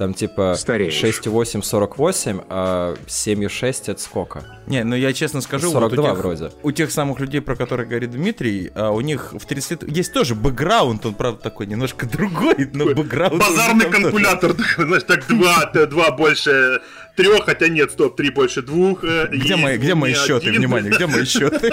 Там 0.00 0.14
типа 0.14 0.54
Стареешь. 0.56 0.94
6,8 0.94 1.62
48, 1.62 2.40
а 2.48 2.94
7,6 3.06 3.82
это 3.88 4.00
сколько? 4.00 4.44
Не, 4.66 4.82
ну 4.82 4.96
я 4.96 5.12
честно 5.12 5.42
скажу, 5.42 5.70
42 5.70 5.88
вот 5.90 5.98
у 5.98 6.02
тех, 6.14 6.18
вроде. 6.24 6.50
у 6.62 6.72
тех 6.72 6.90
самых 6.90 7.20
людей, 7.20 7.42
про 7.42 7.54
которых 7.54 7.86
говорит 7.88 8.10
Дмитрий, 8.12 8.70
а, 8.74 8.92
у 8.92 9.02
них 9.02 9.34
в 9.38 9.44
30 9.44 9.70
лет 9.82 9.94
есть 9.94 10.14
тоже 10.14 10.34
бэкграунд, 10.34 11.04
он, 11.04 11.12
правда, 11.12 11.42
такой 11.42 11.66
немножко 11.66 12.06
другой, 12.10 12.70
но 12.72 12.86
бэкграунд... 12.86 13.42
Базарный 13.42 13.90
калькулятор, 13.90 14.54
знаешь, 14.78 15.02
так 15.02 15.26
два, 15.28 15.66
два 15.86 16.12
больше 16.12 16.80
трех, 17.14 17.44
хотя 17.44 17.68
нет, 17.68 17.90
стоп, 17.90 18.16
три 18.16 18.30
больше 18.30 18.62
двух. 18.62 19.04
э, 19.04 19.28
Где 19.30 19.56
мои, 19.56 19.76
где 19.76 19.94
мои 19.94 20.14
счеты, 20.14 20.50
внимание, 20.50 20.90
где 20.92 21.06
мои 21.06 21.24
счеты? 21.26 21.72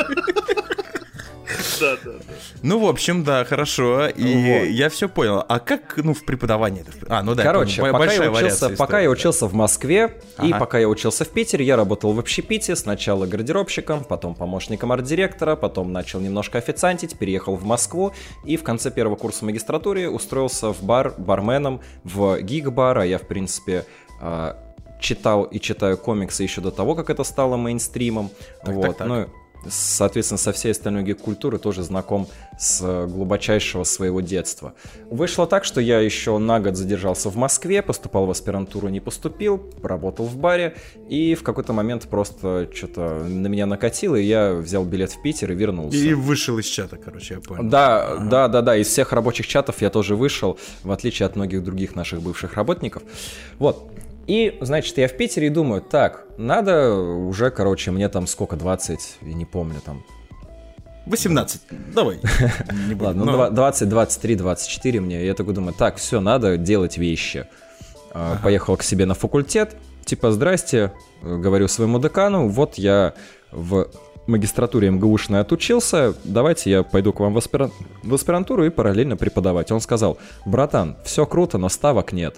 Да, 1.80 1.98
да, 2.04 2.12
да. 2.12 2.34
Ну, 2.62 2.80
в 2.80 2.88
общем, 2.88 3.24
да, 3.24 3.46
хорошо. 3.46 4.08
И 4.08 4.24
Вот. 4.24 4.70
я 4.70 4.90
все 4.90 5.08
понял. 5.08 5.44
А 5.48 5.60
как, 5.60 5.98
ну, 5.98 6.14
в 6.14 6.24
преподавании 6.26 6.82
это? 6.82 6.92
А, 7.10 7.24
ну 7.24 7.36
да, 7.36 7.44
Короче, 7.44 7.82
понял, 7.82 7.94
пока, 7.94 8.14
я 8.14 8.32
учился, 8.32 8.70
пока 8.70 9.00
я 9.00 9.10
учился 9.10 9.48
в 9.48 9.54
Москве 9.54 10.22
и 10.44 10.52
пока 10.52 10.80
я 10.80 10.88
учился 10.88 11.26
в 11.26 11.30
Питере, 11.30 11.66
я 11.66 11.76
работал 11.76 12.14
в 12.14 12.20
общепите, 12.20 12.76
сначала 12.76 13.26
гардеробщиком, 13.26 14.04
потом 14.04 14.36
помощником 14.36 14.92
арт-директора, 14.92 15.56
потом 15.56 15.92
начал 15.92 16.20
немножко 16.20 16.58
официантить, 16.58 17.18
переехал 17.18 17.56
в 17.56 17.64
Москву 17.64 18.14
и 18.44 18.58
в 18.58 18.64
конце 18.64 18.92
первого 18.92 19.16
курса 19.16 19.46
магистратуры 19.46 20.10
устроился 20.10 20.74
в 20.74 20.84
бар 20.84 21.14
барменом 21.18 21.82
в 22.04 22.40
гиг-бар, 22.42 23.00
а 23.00 23.06
я, 23.06 23.18
в 23.18 23.28
принципе, 23.28 23.86
а, 24.22 24.58
читал 25.00 25.44
и 25.44 25.60
читаю 25.60 25.98
комиксы 25.98 26.44
еще 26.44 26.62
до 26.62 26.72
того, 26.72 26.96
как 26.96 27.10
это 27.10 27.24
стало 27.24 27.58
мейнстримом. 27.58 28.30
Так, 28.64 28.76
вот. 28.76 28.88
так, 28.88 28.98
так. 28.98 29.08
Ну, 29.08 29.28
соответственно, 29.70 30.38
со 30.38 30.52
всей 30.52 30.72
остальной 30.72 31.04
гик-культуры 31.04 31.58
тоже 31.58 31.84
знаком 31.84 32.28
с 32.58 32.82
э, 32.82 33.08
глубочайшего 33.08 33.84
своего 33.84 34.22
детства. 34.22 34.74
Вышло 35.10 35.48
так, 35.48 35.64
что 35.64 35.82
я 35.82 36.00
еще 36.00 36.38
на 36.38 36.60
год 36.60 36.76
задержался 36.76 37.30
в 37.30 37.36
Москве, 37.36 37.82
поступал 37.82 38.26
в 38.26 38.32
аспирантуру, 38.32 38.90
не 38.90 39.00
поступил, 39.00 39.64
работал 39.84 40.26
в 40.26 40.38
баре, 40.38 40.76
и 41.10 41.36
в 41.36 41.44
какой-то 41.44 41.74
момент 41.74 42.08
просто 42.08 42.70
что-то 42.74 43.24
на 43.24 43.48
меня 43.48 43.66
накатило, 43.66 44.16
и 44.16 44.24
я 44.24 44.54
взял 44.54 44.84
билет 44.86 45.12
в 45.12 45.22
Питер 45.22 45.52
и 45.52 45.56
вернулся. 45.56 45.98
И 45.98 46.14
вышел 46.14 46.58
из 46.58 46.66
чата, 46.66 46.98
короче, 46.98 47.36
я 47.36 47.42
понял. 47.42 47.64
Да, 47.64 48.18
да, 48.18 48.48
да, 48.48 48.62
да, 48.62 48.78
из 48.78 48.88
всех 48.88 49.14
рабочих 49.14 49.48
чатов 49.48 49.82
я 49.82 49.90
тоже 49.90 50.16
вышел, 50.16 50.58
в 50.84 50.92
отличие 50.92 51.26
от 51.26 51.36
многих 51.36 51.64
других 51.64 51.96
наших 51.96 52.22
бывших 52.22 52.56
работников. 52.56 53.04
Вот. 53.60 53.92
И, 54.28 54.58
значит, 54.62 54.98
я 54.98 55.08
в 55.08 55.14
Питере 55.14 55.48
и 55.48 55.50
думаю, 55.50 55.82
так, 55.82 56.26
надо 56.38 56.94
уже, 56.94 57.50
короче, 57.50 57.92
мне 57.92 58.10
там 58.10 58.28
сколько, 58.28 58.56
20, 58.58 59.18
я 59.22 59.34
не 59.34 59.46
помню, 59.46 59.80
там, 59.86 60.04
18, 61.06 61.62
давай. 61.96 62.20
Буду. 62.90 63.06
Ладно, 63.06 63.26
ну, 63.26 63.32
Но- 63.32 63.38
два- 63.38 63.50
20, 63.50 63.88
23, 63.88 64.36
24 64.36 65.00
мне. 65.00 65.26
Я 65.26 65.34
такой 65.34 65.54
думаю, 65.54 65.74
так, 65.74 65.96
все, 65.96 66.20
надо 66.20 66.58
делать 66.58 66.98
вещи. 66.98 67.48
А, 68.12 68.38
Поехал 68.44 68.76
к 68.76 68.84
себе 68.84 69.06
на 69.06 69.14
факультет. 69.14 69.76
Типа, 70.04 70.32
здрасте, 70.32 70.92
говорю 71.22 71.68
своему 71.70 72.00
декану, 72.00 72.50
вот 72.50 72.76
я 72.76 73.14
в 73.52 73.88
магистратуре 74.28 74.90
МГУшной 74.92 75.40
отучился, 75.40 76.14
давайте 76.26 76.70
я 76.70 76.84
пойду 76.84 77.14
к 77.14 77.22
вам 77.22 77.34
в, 77.34 77.38
аспиран- 77.38 77.72
в 78.04 78.14
аспирантуру 78.14 78.66
и 78.66 78.70
параллельно 78.70 79.16
преподавать. 79.16 79.72
Он 79.72 79.80
сказал, 79.80 80.18
братан, 80.46 80.98
все 81.06 81.26
круто, 81.26 81.58
но 81.58 81.70
ставок 81.70 82.12
нет. 82.12 82.36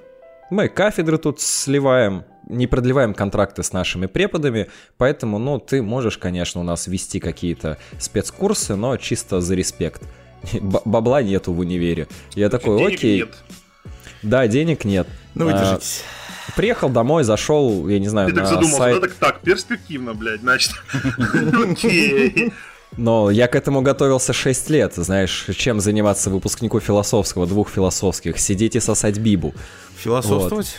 Мы 0.50 0.68
кафедры 0.68 1.18
тут 1.18 1.40
сливаем, 1.42 2.24
не 2.48 2.66
продлеваем 2.68 3.14
контракты 3.14 3.62
с 3.64 3.72
нашими 3.74 4.08
преподами, 4.08 4.68
поэтому, 4.98 5.38
ну, 5.38 5.60
ты 5.60 5.82
можешь, 5.84 6.18
конечно, 6.18 6.60
у 6.62 6.64
нас 6.64 6.88
вести 6.88 7.20
какие-то 7.20 7.78
спецкурсы, 8.00 8.76
но 8.76 8.98
чисто 8.98 9.42
за 9.42 9.56
респект. 9.56 10.02
Б- 10.54 10.82
Бабла 10.86 11.22
нету 11.22 11.54
в 11.54 11.60
универе. 11.60 12.08
Я 12.34 12.50
такой, 12.50 12.78
Денег 12.80 12.94
окей. 12.98 13.18
нет. 13.20 13.30
Да, 14.24 14.48
денег 14.48 14.84
нет. 14.86 15.08
Ну, 15.36 15.46
вы 15.46 15.52
А. 15.54 15.80
Приехал 16.56 16.90
домой, 16.90 17.24
зашел, 17.24 17.88
я 17.88 18.00
не 18.00 18.08
знаю, 18.08 18.30
Ты 18.30 18.36
так 18.36 18.44
на 18.46 18.50
задумался, 18.50 18.78
сайт. 18.78 18.96
да, 18.96 19.02
так, 19.08 19.14
так, 19.14 19.40
перспективно, 19.42 20.14
блядь, 20.16 20.42
значит. 20.42 20.72
Окей. 21.70 22.52
Но 22.98 23.30
я 23.32 23.48
к 23.48 23.56
этому 23.56 23.82
готовился 23.82 24.34
6 24.34 24.70
лет, 24.70 24.94
знаешь, 24.96 25.48
чем 25.56 25.80
заниматься 25.80 26.30
выпускнику 26.30 26.80
философского, 26.80 27.46
двух 27.48 27.70
философских, 27.70 28.40
сидеть 28.40 28.76
и 28.76 28.80
сосать 28.80 29.20
бибу. 29.20 29.54
Философствовать? 29.98 30.76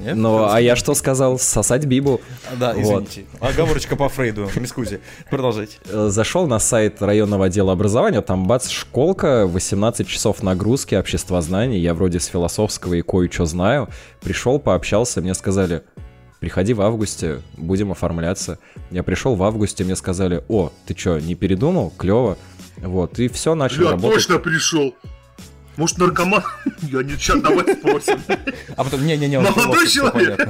Нет? 0.00 0.16
Ну, 0.16 0.50
а 0.50 0.58
я 0.58 0.74
что 0.74 0.94
сказал? 0.94 1.38
Сосать 1.38 1.84
бибу. 1.84 2.22
А, 2.50 2.56
Да, 2.56 2.72
Вот. 2.72 3.02
извините. 3.04 3.24
Оговорочка 3.40 3.94
по 3.94 4.08
Фрейду, 4.08 4.48
мискузи. 4.56 5.00
Продолжайте. 5.28 5.76
Э, 5.84 6.08
Зашел 6.08 6.46
на 6.46 6.58
сайт 6.58 7.02
районного 7.02 7.44
отдела 7.46 7.72
образования, 7.72 8.22
там 8.22 8.46
бац, 8.46 8.68
школка, 8.70 9.46
18 9.46 10.08
часов 10.08 10.42
нагрузки, 10.42 10.94
обществознания, 10.94 11.78
я 11.78 11.92
вроде 11.92 12.20
с 12.20 12.24
философского 12.26 12.94
и 12.94 13.02
кое-что 13.02 13.44
знаю. 13.44 13.90
Пришел, 14.22 14.58
пообщался, 14.58 15.20
мне 15.20 15.34
сказали, 15.34 15.82
приходи 16.42 16.74
в 16.74 16.82
августе, 16.82 17.40
будем 17.56 17.92
оформляться. 17.92 18.58
Я 18.90 19.04
пришел 19.04 19.36
в 19.36 19.44
августе, 19.44 19.84
мне 19.84 19.94
сказали, 19.94 20.42
о, 20.48 20.72
ты 20.86 20.98
что, 20.98 21.20
не 21.20 21.36
передумал? 21.36 21.92
Клево. 21.96 22.36
Вот, 22.78 23.16
и 23.20 23.28
все, 23.28 23.54
начал 23.54 23.82
Бля, 23.82 23.90
работать. 23.92 24.26
точно 24.26 24.38
пришел. 24.40 24.92
Может, 25.76 25.98
наркоман? 25.98 26.42
Я 26.82 27.04
не 27.04 27.12
сейчас 27.12 27.40
давай 27.40 27.76
спросим. 27.76 28.20
А 28.76 28.82
потом, 28.82 29.06
не-не-не, 29.06 29.38
он 29.38 29.44
Молодой 29.44 29.86
человек. 29.86 30.40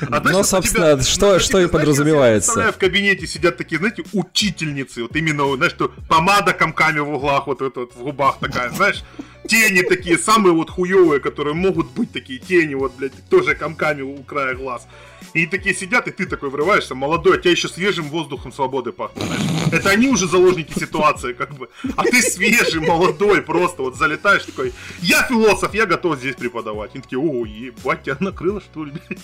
А 0.00 0.20
Ну, 0.20 0.28
знаешь, 0.30 0.46
собственно, 0.46 0.92
тебя- 0.94 1.02
что- 1.04 1.32
ну, 1.34 1.38
что 1.40 1.48
тебе, 1.48 1.62
и 1.64 1.68
знаешь, 1.68 1.70
подразумевается. 1.70 2.60
Я 2.60 2.72
в 2.72 2.78
кабинете 2.78 3.26
сидят 3.26 3.56
такие, 3.56 3.78
знаете, 3.78 4.02
учительницы. 4.12 5.02
Вот 5.02 5.14
именно, 5.16 5.44
вот, 5.44 5.56
знаешь, 5.56 5.72
что 5.72 5.92
помада 6.08 6.52
комками 6.52 7.00
в 7.00 7.10
углах, 7.10 7.46
вот 7.46 7.62
это 7.62 7.80
вот 7.80 7.94
в 7.94 7.98
губах 8.02 8.38
такая, 8.40 8.70
знаешь. 8.70 9.02
Тени 9.48 9.82
такие, 9.82 10.18
самые 10.18 10.52
вот 10.54 10.70
хуевые, 10.70 11.18
которые 11.20 11.54
могут 11.54 11.90
быть 11.90 12.12
такие 12.12 12.38
тени, 12.38 12.74
вот, 12.74 12.94
блядь, 12.96 13.12
тоже 13.28 13.54
комками 13.56 14.02
у 14.02 14.22
края 14.22 14.54
глаз. 14.54 14.86
И 15.34 15.46
такие 15.46 15.74
сидят, 15.74 16.06
и 16.06 16.10
ты 16.12 16.26
такой 16.26 16.48
врываешься, 16.50 16.94
молодой, 16.94 17.36
а 17.36 17.40
тебя 17.40 17.50
еще 17.50 17.68
свежим 17.68 18.04
воздухом 18.04 18.52
свободы 18.52 18.92
пахнет, 18.92 19.24
знаешь. 19.24 19.42
Это 19.72 19.90
они 19.90 20.08
уже 20.08 20.28
заложники 20.28 20.78
ситуации, 20.78 21.32
как 21.32 21.54
бы. 21.54 21.68
А 21.96 22.04
ты 22.04 22.22
свежий, 22.22 22.80
молодой, 22.80 23.42
просто 23.42 23.82
вот 23.82 23.96
залетаешь 23.96 24.44
такой, 24.44 24.72
я 25.00 25.22
философ, 25.24 25.74
я 25.74 25.86
готов 25.86 26.18
здесь 26.18 26.36
преподавать. 26.36 26.92
Они 26.94 27.02
такие, 27.02 27.18
о, 27.18 27.44
ебать, 27.44 28.04
тебя 28.04 28.16
накрыло, 28.20 28.60
что 28.60 28.84
ли, 28.84 28.92
блядь? 28.92 29.18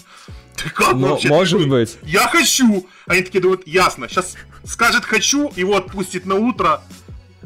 Ты 0.63 0.71
как 0.71 0.95
Ну, 0.95 1.09
вообще? 1.11 1.29
может 1.29 1.59
Ты 1.59 1.65
такой, 1.65 1.81
быть. 1.81 1.99
Я 2.03 2.29
хочу! 2.29 2.87
Они 3.07 3.23
такие 3.23 3.41
думают, 3.41 3.67
ясно, 3.67 4.09
сейчас 4.09 4.35
скажет 4.65 5.05
хочу, 5.05 5.51
его 5.57 5.77
отпустит 5.77 6.27
на 6.27 6.35
утро, 6.35 6.81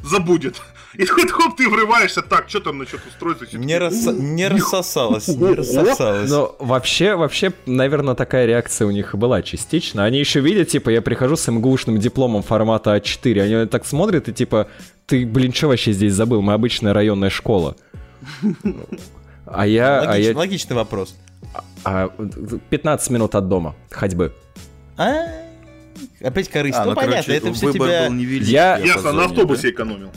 забудет. 0.02 0.61
И 0.95 1.07
тут 1.07 1.31
хоп, 1.31 1.57
ты 1.57 1.69
врываешься, 1.71 2.21
так, 2.21 2.50
что 2.50 2.61
там 2.61 2.76
насчет 2.78 3.00
устройства? 3.07 3.47
Не, 3.57 3.78
расса- 3.78 4.12
не 4.12 4.47
рассосалось, 4.49 5.26
не 5.28 5.54
рассосалось. 5.54 6.28
Но 6.31 6.54
вообще, 6.59 7.14
вообще, 7.16 7.52
наверное, 7.64 8.14
такая 8.14 8.45
реакция 8.45 8.87
у 8.87 8.90
них 8.90 9.14
и 9.14 9.16
была 9.16 9.40
частично. 9.42 10.04
Они 10.04 10.19
еще 10.19 10.40
видят, 10.40 10.69
типа, 10.69 10.90
я 10.90 11.00
прихожу 11.00 11.37
с 11.37 11.50
МГУшным 11.50 11.99
дипломом 11.99 12.42
формата 12.42 12.95
А4, 12.97 13.40
они 13.40 13.66
так 13.69 13.87
смотрят 13.87 14.28
и 14.28 14.33
типа, 14.35 14.69
ты, 15.07 15.25
блин, 15.25 15.54
что 15.54 15.69
вообще 15.69 15.92
здесь 15.92 16.12
забыл? 16.12 16.42
Мы 16.42 16.52
обычная 16.52 16.92
районная 16.92 17.31
школа. 17.31 17.76
А 19.45 19.66
я, 19.66 20.00
а 20.00 20.16
Логич- 20.16 20.31
я 20.31 20.37
Логичный 20.37 20.76
вопрос. 20.76 21.14
А, 21.85 22.09
15 22.71 23.11
минут 23.11 23.35
от 23.35 23.49
дома 23.49 23.75
ходьбы. 23.91 24.33
А? 24.97 25.27
Опять 26.21 26.49
корысть. 26.49 26.77
А, 26.79 26.85
ну, 26.85 26.91
ну, 26.91 26.97
понятно, 26.97 27.17
короче, 27.23 27.37
это 27.37 27.53
все 27.53 27.67
выбор 27.67 27.89
тебя... 27.89 28.09
был 28.09 28.15
невелик. 28.15 28.49
Я- 28.49 28.79
по 28.81 28.87
Ясно, 28.87 29.12
на 29.12 29.25
автобусе 29.27 29.62
да? 29.62 29.71
экономил. 29.71 30.11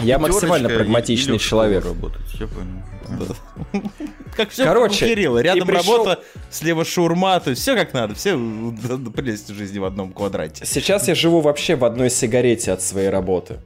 Я 0.00 0.18
максимально 0.18 0.68
Пятерочка 0.68 0.78
прагматичный 0.84 1.32
или 1.34 1.38
в 1.38 1.42
человек. 1.42 1.84
работать, 1.84 2.34
я 2.38 2.46
понял. 2.46 3.36
Как 4.36 4.50
все 4.50 4.64
Короче, 4.64 5.08
Кирилла. 5.08 5.38
Рядом 5.38 5.68
и 5.68 5.72
пришел- 5.72 5.98
работа, 6.04 6.22
слева 6.50 6.84
шаурма, 6.84 7.40
то 7.40 7.50
есть 7.50 7.62
все 7.62 7.74
как 7.74 7.92
надо. 7.92 8.14
Все 8.14 8.36
прелесть 9.14 9.48
жизни 9.48 9.78
в 9.78 9.84
одном 9.84 10.12
квадрате. 10.12 10.64
Сейчас 10.64 11.08
я 11.08 11.14
живу 11.14 11.40
вообще 11.40 11.74
в 11.76 11.84
одной 11.84 12.08
сигарете 12.10 12.72
от 12.72 12.82
своей 12.82 13.08
работы. 13.08 13.58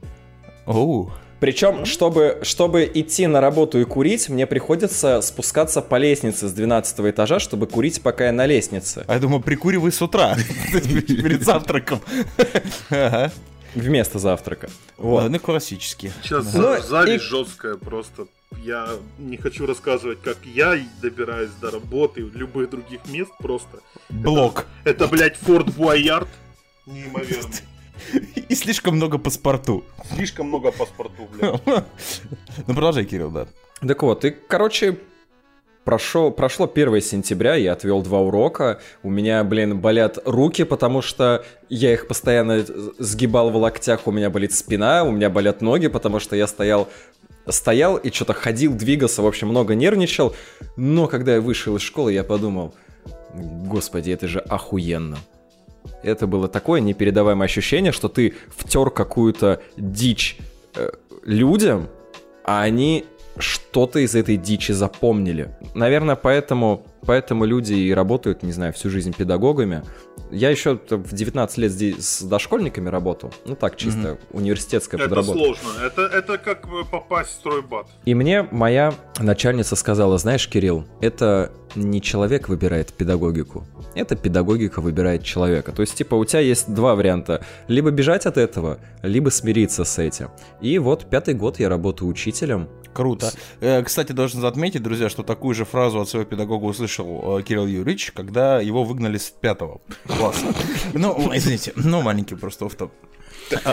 Оу. 0.65 1.11
Причем, 1.39 1.85
чтобы, 1.85 2.39
чтобы 2.43 2.89
идти 2.93 3.27
на 3.27 3.41
работу 3.41 3.79
и 3.79 3.83
курить, 3.83 4.29
мне 4.29 4.47
приходится 4.47 5.21
спускаться 5.21 5.81
по 5.81 5.97
лестнице 5.97 6.47
с 6.47 6.53
12 6.53 6.99
этажа, 7.01 7.39
чтобы 7.39 7.67
курить, 7.67 8.01
пока 8.01 8.25
я 8.27 8.31
на 8.31 8.45
лестнице. 8.45 9.03
А 9.07 9.13
я 9.13 9.19
думаю, 9.19 9.41
прикуривай 9.41 9.91
с 9.91 10.01
утра, 10.01 10.35
перед 10.71 11.43
завтраком. 11.43 11.99
Вместо 13.75 14.19
завтрака. 14.19 14.69
Вот. 14.97 15.29
Ну, 15.29 15.39
классически. 15.39 16.13
Сейчас 16.23 16.53
Ну, 16.53 16.81
зависть 16.81 17.25
жесткая 17.25 17.75
просто. 17.75 18.27
Я 18.63 18.87
не 19.19 19.35
хочу 19.35 19.65
рассказывать, 19.65 20.21
как 20.21 20.37
я 20.45 20.79
добираюсь 21.01 21.51
до 21.61 21.71
работы 21.71 22.21
и 22.21 22.23
любых 22.23 22.69
других 22.69 23.01
мест 23.07 23.31
просто. 23.37 23.79
Блок. 24.07 24.65
Это, 24.85 25.07
блядь, 25.07 25.35
Форт 25.37 25.73
Буайярд. 25.73 26.29
Неимоверно. 26.85 27.49
И 28.49 28.55
слишком 28.55 28.95
много 28.95 29.17
паспорту. 29.17 29.83
Слишком 30.13 30.47
много 30.47 30.71
паспортов, 30.71 31.29
блядь. 31.31 31.61
Ну, 32.67 32.73
продолжай, 32.73 33.05
Кирилл, 33.05 33.31
да. 33.31 33.47
Так 33.85 34.03
вот, 34.03 34.25
и, 34.25 34.31
короче, 34.31 34.97
прошел, 35.83 36.31
прошло 36.31 36.69
1 36.73 37.01
сентября, 37.01 37.55
я 37.55 37.73
отвел 37.73 38.01
два 38.01 38.19
урока, 38.19 38.79
у 39.03 39.09
меня, 39.09 39.43
блин, 39.43 39.79
болят 39.79 40.17
руки, 40.25 40.63
потому 40.63 41.01
что 41.01 41.45
я 41.69 41.93
их 41.93 42.07
постоянно 42.07 42.65
сгибал 42.97 43.51
в 43.51 43.55
локтях, 43.57 44.07
у 44.07 44.11
меня 44.11 44.29
болит 44.29 44.53
спина, 44.53 45.03
у 45.03 45.11
меня 45.11 45.29
болят 45.29 45.61
ноги, 45.61 45.87
потому 45.87 46.19
что 46.19 46.35
я 46.35 46.47
стоял 46.47 46.89
стоял 47.47 47.97
и 47.97 48.11
что-то 48.11 48.33
ходил, 48.33 48.73
двигался, 48.73 49.21
в 49.21 49.27
общем, 49.27 49.49
много 49.49 49.75
нервничал. 49.75 50.35
Но 50.77 51.05
когда 51.07 51.35
я 51.35 51.41
вышел 51.41 51.75
из 51.75 51.81
школы, 51.83 52.11
я 52.11 52.23
подумал, 52.23 52.73
господи, 53.35 54.09
это 54.09 54.27
же 54.27 54.39
охуенно. 54.39 55.19
Это 56.03 56.27
было 56.27 56.47
такое 56.47 56.81
непередаваемое 56.81 57.45
ощущение, 57.45 57.91
что 57.91 58.07
ты 58.07 58.33
втер 58.55 58.89
какую-то 58.89 59.61
дичь 59.77 60.37
э, 60.75 60.89
людям, 61.23 61.89
а 62.43 62.61
они 62.61 63.05
что-то 63.37 63.99
из 63.99 64.15
этой 64.15 64.37
дичи 64.37 64.71
запомнили. 64.71 65.49
Наверное, 65.73 66.15
поэтому, 66.15 66.85
поэтому 67.05 67.45
люди 67.45 67.73
и 67.73 67.93
работают, 67.93 68.43
не 68.43 68.51
знаю, 68.51 68.73
всю 68.73 68.89
жизнь 68.89 69.13
педагогами. 69.13 69.83
Я 70.31 70.49
еще 70.49 70.79
в 70.89 71.13
19 71.13 71.57
лет 71.57 71.71
здесь 71.71 71.97
с 71.99 72.21
дошкольниками 72.23 72.89
работал. 72.89 73.33
Ну 73.45 73.55
так, 73.55 73.75
чисто 73.75 74.17
университетская 74.31 74.99
Это 74.99 75.09
подработка. 75.09 75.43
сложно. 75.43 75.69
Это, 75.85 76.01
это 76.03 76.37
как 76.37 76.67
попасть 76.89 77.31
в 77.31 77.33
стройбат. 77.33 77.87
И 78.05 78.13
мне 78.13 78.43
моя 78.43 78.93
начальница 79.19 79.75
сказала, 79.75 80.17
знаешь, 80.17 80.47
Кирилл, 80.47 80.85
это 81.01 81.51
не 81.75 82.01
человек 82.01 82.49
выбирает 82.49 82.93
педагогику, 82.93 83.65
это 83.93 84.15
педагогика 84.15 84.81
выбирает 84.81 85.23
человека. 85.23 85.71
То 85.71 85.81
есть, 85.81 85.95
типа, 85.95 86.15
у 86.15 86.25
тебя 86.25 86.41
есть 86.41 86.73
два 86.73 86.95
варианта. 86.95 87.43
Либо 87.67 87.91
бежать 87.91 88.25
от 88.25 88.37
этого, 88.37 88.79
либо 89.01 89.29
смириться 89.29 89.83
с 89.83 89.99
этим. 89.99 90.29
И 90.61 90.77
вот 90.79 91.09
пятый 91.09 91.33
год 91.33 91.59
я 91.59 91.69
работаю 91.69 92.09
учителем. 92.09 92.67
Круто. 92.95 93.31
Э, 93.59 93.83
Кстати, 93.83 94.13
должен 94.13 94.45
отметить, 94.45 94.81
друзья, 94.81 95.09
что 95.09 95.21
такую 95.21 95.53
же 95.53 95.65
фразу 95.65 95.99
от 95.99 96.07
своего 96.07 96.25
педагога 96.29 96.63
услышал 96.63 97.39
э, 97.39 97.43
Кирилл 97.43 97.67
Юрьевич, 97.67 98.13
когда 98.13 98.61
его 98.61 98.85
выгнали 98.85 99.17
с 99.17 99.29
пятого 99.29 99.81
класса. 100.07 100.45
Ну, 100.93 101.31
извините, 101.35 101.73
ну, 101.75 102.01
маленький 102.01 102.35
просто 102.35 102.65
офф 102.65 102.75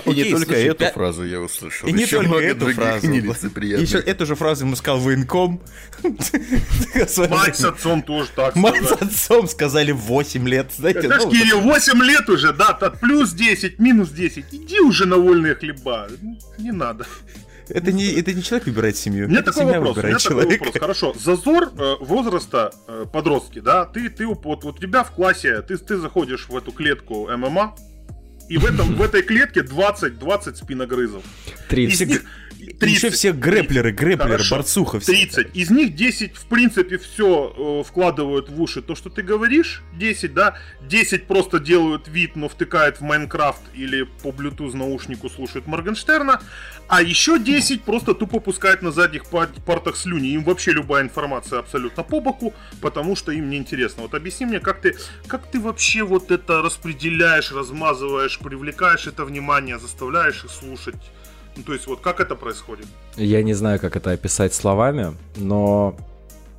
И 0.06 0.10
не 0.10 0.24
только 0.30 0.54
эту 0.54 0.86
фразу 0.86 1.24
я 1.24 1.40
услышал. 1.40 1.88
И 1.88 1.92
не 1.92 2.02
еще 2.02 2.16
только 2.16 2.28
много 2.28 2.44
эту 2.44 2.72
фразу. 2.72 3.06
Еще 3.12 3.98
эту 3.98 4.26
же 4.26 4.34
фразу 4.34 4.64
ему 4.64 4.76
сказал 4.76 4.98
военком. 4.98 5.60
Мать 6.02 7.56
отцом 7.92 8.02
тоже 8.02 8.28
так 8.34 8.56
Мать 8.56 8.82
с 8.82 8.86
сказали. 8.86 9.10
отцом 9.10 9.48
сказали 9.48 9.92
8 9.92 10.48
лет. 10.48 10.72
Знаете, 10.76 11.02
ж, 11.02 11.20
ну, 11.24 11.30
Кирилл, 11.30 11.60
8 11.60 12.02
лет 12.02 12.28
уже, 12.28 12.52
да, 12.52 12.72
так 12.72 12.98
плюс 13.00 13.32
10, 13.32 13.78
минус 13.78 14.10
10. 14.10 14.44
Иди 14.52 14.80
уже 14.80 15.06
на 15.06 15.16
вольные 15.16 15.54
хлеба. 15.54 16.08
Не 16.58 16.72
надо. 16.72 17.06
это 17.68 17.92
не, 17.92 18.12
это 18.12 18.32
не 18.32 18.42
человек 18.42 18.66
выбирает 18.66 18.96
семью. 18.96 19.26
У 19.26 19.28
меня 19.28 19.40
это 19.40 19.52
такой 19.52 19.66
семья 19.66 19.80
вопрос, 19.80 19.96
у 19.96 20.00
меня 20.00 20.18
выбирает 20.18 20.22
такой 20.22 20.42
человека. 20.42 20.64
вопрос. 20.64 20.80
Хорошо, 20.80 21.14
зазор 21.18 21.72
э, 21.78 21.94
возраста 22.00 22.72
э, 22.88 23.06
подростки, 23.12 23.60
да, 23.60 23.84
ты, 23.84 24.08
ты 24.10 24.26
вот, 24.26 24.44
вот 24.44 24.64
у 24.64 24.72
тебя 24.72 25.04
в 25.04 25.12
классе, 25.12 25.62
ты, 25.62 25.76
ты 25.76 25.96
заходишь 25.96 26.48
в 26.48 26.56
эту 26.56 26.72
клетку 26.72 27.28
ММА, 27.28 27.74
и 28.48 28.58
в, 28.58 28.66
этом, 28.66 28.96
в 28.96 29.02
этой 29.02 29.22
клетке 29.22 29.60
20-20 29.60 30.56
спиногрызов. 30.56 31.22
30. 31.68 32.00
Из 32.00 32.08
них 32.08 32.24
Еще 32.80 33.10
все 33.10 33.32
грэплеры, 33.32 33.92
грэплеры, 33.92 34.32
Хорошо. 34.32 34.56
борцуха. 34.56 35.00
все. 35.00 35.12
30. 35.12 35.56
Из 35.56 35.70
них 35.70 35.94
10, 35.94 36.36
в 36.36 36.46
принципе, 36.46 36.98
все 36.98 37.82
вкладывают 37.86 38.50
в 38.50 38.60
уши 38.60 38.82
то, 38.82 38.94
что 38.94 39.10
ты 39.10 39.22
говоришь. 39.22 39.82
10, 39.94 40.32
да. 40.32 40.56
10 40.82 41.26
просто 41.26 41.58
делают 41.58 42.08
вид, 42.08 42.36
но 42.36 42.48
втыкают 42.48 42.98
в 42.98 43.00
Майнкрафт 43.02 43.60
или 43.74 44.04
по 44.22 44.28
Bluetooth 44.28 44.76
наушнику 44.76 45.28
слушают 45.28 45.66
Моргенштерна. 45.66 46.40
А 46.88 47.02
еще 47.02 47.38
10 47.38 47.82
просто 47.82 48.14
тупо 48.14 48.38
пускают 48.38 48.82
на 48.82 48.92
задних 48.92 49.24
портах 49.26 49.96
слюни. 49.96 50.28
Им 50.28 50.44
вообще 50.44 50.72
любая 50.72 51.02
информация 51.02 51.58
абсолютно 51.58 52.02
по 52.02 52.20
боку, 52.20 52.54
потому 52.80 53.16
что 53.16 53.32
им 53.32 53.50
не 53.50 53.56
интересно. 53.56 54.02
Вот 54.02 54.14
объясни 54.14 54.46
мне, 54.46 54.60
как 54.60 54.80
ты, 54.80 54.96
как 55.26 55.50
ты 55.50 55.58
вообще 55.58 56.02
вот 56.02 56.30
это 56.30 56.62
распределяешь, 56.62 57.50
размазываешь, 57.50 58.38
привлекаешь 58.38 59.06
это 59.06 59.24
внимание, 59.24 59.78
заставляешь 59.78 60.44
их 60.44 60.50
слушать. 60.50 60.94
Ну, 61.56 61.62
то 61.62 61.72
есть, 61.74 61.86
вот 61.86 62.00
как 62.00 62.20
это 62.20 62.34
происходит? 62.34 62.86
Я 63.16 63.42
не 63.42 63.54
знаю, 63.54 63.78
как 63.78 63.96
это 63.96 64.10
описать 64.12 64.54
словами, 64.54 65.14
но 65.36 65.94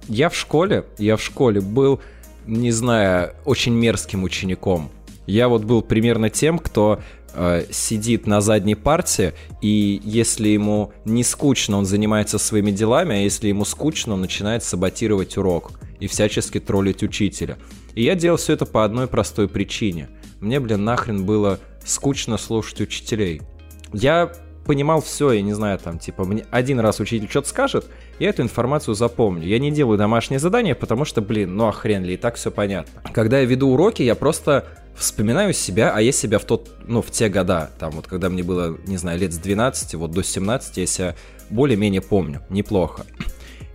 я 0.07 0.29
в 0.29 0.35
школе, 0.35 0.85
я 0.97 1.17
в 1.17 1.21
школе 1.21 1.61
был, 1.61 1.99
не 2.45 2.71
знаю, 2.71 3.33
очень 3.45 3.73
мерзким 3.73 4.23
учеником. 4.23 4.91
Я 5.25 5.47
вот 5.47 5.63
был 5.63 5.81
примерно 5.81 6.29
тем, 6.29 6.59
кто 6.59 6.99
э, 7.33 7.65
сидит 7.71 8.27
на 8.27 8.41
задней 8.41 8.75
парте, 8.75 9.33
и 9.61 10.01
если 10.03 10.49
ему 10.49 10.91
не 11.05 11.23
скучно, 11.23 11.77
он 11.77 11.85
занимается 11.85 12.37
своими 12.37 12.71
делами, 12.71 13.15
а 13.15 13.19
если 13.19 13.47
ему 13.47 13.65
скучно, 13.65 14.13
он 14.13 14.21
начинает 14.21 14.63
саботировать 14.63 15.37
урок 15.37 15.71
и 15.99 16.07
всячески 16.07 16.59
троллить 16.59 17.01
учителя. 17.03 17.57
И 17.95 18.03
я 18.03 18.15
делал 18.15 18.37
все 18.37 18.53
это 18.53 18.65
по 18.65 18.83
одной 18.83 19.07
простой 19.07 19.47
причине. 19.47 20.09
Мне, 20.41 20.59
блин, 20.59 20.83
нахрен 20.83 21.25
было 21.25 21.59
скучно 21.85 22.37
слушать 22.37 22.81
учителей. 22.81 23.41
Я 23.93 24.33
понимал 24.65 25.01
все, 25.01 25.31
я 25.31 25.41
не 25.41 25.53
знаю, 25.53 25.77
там, 25.79 25.99
типа, 25.99 26.23
мне 26.23 26.45
один 26.51 26.79
раз 26.79 26.99
учитель 26.99 27.29
что-то 27.29 27.49
скажет, 27.49 27.85
я 28.19 28.29
эту 28.29 28.41
информацию 28.41 28.95
запомню. 28.95 29.45
Я 29.45 29.59
не 29.59 29.71
делаю 29.71 29.97
домашнее 29.97 30.39
задание, 30.39 30.75
потому 30.75 31.05
что, 31.05 31.21
блин, 31.21 31.55
ну 31.55 31.69
а 31.69 31.87
ли, 31.87 32.13
и 32.13 32.17
так 32.17 32.35
все 32.35 32.51
понятно. 32.51 33.01
Когда 33.13 33.39
я 33.39 33.45
веду 33.45 33.69
уроки, 33.69 34.01
я 34.01 34.15
просто 34.15 34.65
вспоминаю 34.95 35.53
себя, 35.53 35.91
а 35.93 36.01
я 36.01 36.11
себя 36.11 36.39
в 36.39 36.45
тот, 36.45 36.69
ну, 36.87 37.01
в 37.01 37.11
те 37.11 37.29
года, 37.29 37.71
там, 37.79 37.91
вот, 37.91 38.07
когда 38.07 38.29
мне 38.29 38.43
было, 38.43 38.77
не 38.85 38.97
знаю, 38.97 39.19
лет 39.19 39.33
с 39.33 39.37
12, 39.37 39.95
вот 39.95 40.11
до 40.11 40.23
17, 40.23 40.77
я 40.77 40.85
себя 40.85 41.15
более-менее 41.49 42.01
помню, 42.01 42.41
неплохо. 42.49 43.05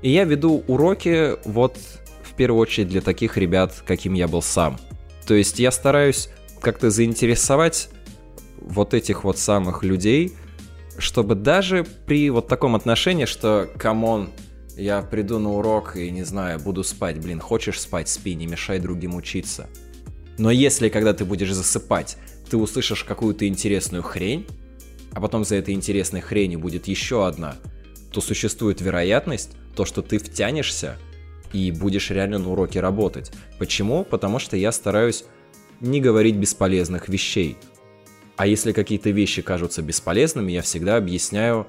И 0.01 0.11
я 0.11 0.25
веду 0.25 0.63
уроки, 0.69 1.35
вот, 1.45 1.77
в 2.23 2.35
первую 2.35 2.61
очередь 2.61 2.89
для 2.89 3.01
таких 3.01 3.37
ребят, 3.37 3.83
каким 3.85 4.15
я 4.15 4.29
был 4.29 4.43
сам. 4.43 4.79
То 5.27 5.35
есть 5.35 5.59
я 5.59 5.71
стараюсь 5.71 6.31
как-то 6.61 6.91
заинтересовать 6.91 7.91
вот 8.61 8.95
этих 8.95 9.25
вот 9.25 9.39
самых 9.39 9.83
людей, 9.83 10.33
чтобы 10.99 11.35
даже 11.35 11.87
при 12.07 12.29
вот 12.31 12.49
таком 12.49 12.75
отношении, 12.75 13.25
что, 13.25 13.71
come 13.79 14.09
on, 14.09 14.31
я 14.77 15.03
приду 15.03 15.39
на 15.39 15.53
урок 15.55 15.97
и, 15.97 16.11
не 16.11 16.25
знаю, 16.25 16.61
буду 16.61 16.85
спать. 16.85 17.19
Блин, 17.19 17.41
хочешь 17.41 17.81
спать, 17.81 18.09
спи, 18.09 18.35
не 18.35 18.47
мешай 18.47 18.79
другим 18.79 19.15
учиться. 19.15 19.69
Но 20.39 20.51
если, 20.51 20.89
когда 20.89 21.13
ты 21.15 21.25
будешь 21.25 21.53
засыпать, 21.53 22.17
ты 22.49 22.57
услышишь 22.57 23.05
какую-то 23.05 23.47
интересную 23.49 24.03
хрень, 24.03 24.47
а 25.13 25.21
потом 25.21 25.45
за 25.45 25.57
этой 25.57 25.75
интересной 25.75 26.21
хренью 26.21 26.61
будет 26.61 26.87
еще 26.87 27.27
одна, 27.27 27.57
то 28.13 28.21
существует 28.21 28.81
вероятность, 28.81 29.51
то, 29.75 29.85
что 29.85 30.03
ты 30.03 30.19
втянешься 30.19 30.97
и 31.53 31.71
будешь 31.71 32.11
реально 32.11 32.39
на 32.39 32.51
уроке 32.51 32.81
работать. 32.81 33.33
Почему? 33.59 34.05
Потому 34.05 34.39
что 34.39 34.57
я 34.57 34.71
стараюсь 34.71 35.25
не 35.81 36.01
говорить 36.01 36.37
бесполезных 36.37 37.09
вещей. 37.09 37.57
А 38.39 38.47
если 38.47 38.71
какие-то 38.71 39.11
вещи 39.11 39.43
кажутся 39.43 39.83
бесполезными, 39.83 40.53
я 40.53 40.63
всегда 40.63 40.97
объясняю, 40.97 41.67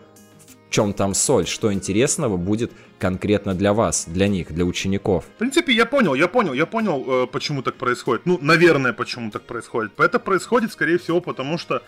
в 0.68 0.72
чем 0.72 0.94
там 0.94 1.16
соль, 1.16 1.48
что 1.48 1.74
интересного 1.74 2.38
будет 2.38 2.72
конкретно 3.00 3.56
для 3.56 3.74
вас, 3.74 4.06
для 4.08 4.28
них, 4.28 4.54
для 4.54 4.66
учеников. 4.66 5.26
В 5.26 5.40
принципе, 5.40 5.74
я 5.74 5.88
понял, 5.88 6.14
я 6.14 6.28
понял, 6.28 6.54
я 6.54 6.68
понял, 6.68 7.24
э, 7.24 7.28
почему 7.28 7.64
так 7.64 7.74
происходит. 7.74 8.28
Ну, 8.28 8.38
наверное, 8.40 8.94
почему 8.94 9.32
так 9.32 9.42
происходит. 9.42 10.00
Это 10.00 10.20
происходит, 10.20 10.72
скорее 10.72 11.00
всего, 11.00 11.22
потому 11.22 11.58
что, 11.58 11.82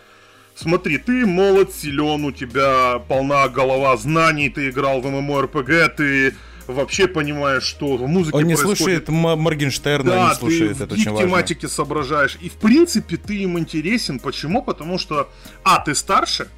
смотри, 0.56 0.98
ты 0.98 1.26
молод, 1.26 1.72
силен, 1.72 2.24
у 2.24 2.32
тебя 2.32 2.98
полна 3.06 3.48
голова 3.48 3.96
знаний, 3.96 4.50
ты 4.50 4.68
играл 4.68 5.00
в 5.00 5.06
MMORPG, 5.06 5.90
ты 5.96 6.34
вообще 6.66 7.06
понимаешь, 7.08 7.62
что 7.64 7.96
в 7.96 8.06
музыке 8.08 8.36
Он 8.36 8.44
не 8.44 8.54
происходит. 8.54 9.06
слушает 9.06 9.08
Моргенштерна, 9.08 10.10
Да, 10.10 10.28
не 10.30 10.34
слушает, 10.36 10.78
ты 10.78 10.84
это 10.84 10.94
очень 10.94 11.10
важно. 11.10 11.26
тематике 11.28 11.68
соображаешь. 11.68 12.36
И 12.40 12.48
в 12.48 12.54
принципе 12.54 13.16
ты 13.16 13.36
им 13.42 13.58
интересен. 13.58 14.18
Почему? 14.18 14.62
Потому 14.62 14.98
что 14.98 15.30
А, 15.64 15.78
ты 15.80 15.94
старше, 15.94 16.48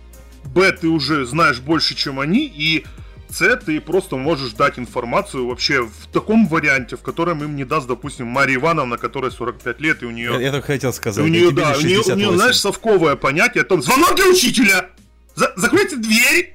Б, 0.44 0.72
ты 0.72 0.88
уже 0.88 1.24
знаешь 1.26 1.60
больше, 1.60 1.94
чем 1.94 2.20
они, 2.20 2.44
и 2.46 2.84
С, 3.30 3.56
ты 3.56 3.80
просто 3.80 4.16
можешь 4.16 4.52
дать 4.52 4.78
информацию 4.78 5.46
вообще 5.48 5.82
в 5.82 6.06
таком 6.12 6.46
варианте, 6.46 6.96
в 6.96 7.00
котором 7.02 7.42
им 7.42 7.56
не 7.56 7.64
даст, 7.64 7.88
допустим, 7.88 8.26
Мария 8.28 8.56
Ивановна, 8.58 8.96
которой 8.96 9.32
45 9.32 9.80
лет, 9.80 10.02
и 10.02 10.06
у 10.06 10.10
нее... 10.10 10.30
Я, 10.34 10.40
я 10.40 10.50
только 10.52 10.68
хотел 10.68 10.92
сказать. 10.92 11.24
у 11.24 11.26
нее, 11.26 11.50
да, 11.50 11.72
у 11.76 11.80
нее, 11.80 11.98
у 11.98 12.02
нее, 12.02 12.02
68. 12.04 12.36
знаешь, 12.36 12.60
совковое 12.60 13.16
понятие 13.16 13.62
о 13.62 13.64
том, 13.64 13.82
звонок 13.82 14.14
для 14.14 14.26
учителя! 14.28 14.90
За- 15.34 15.52
закройте 15.56 15.96
дверь! 15.96 16.54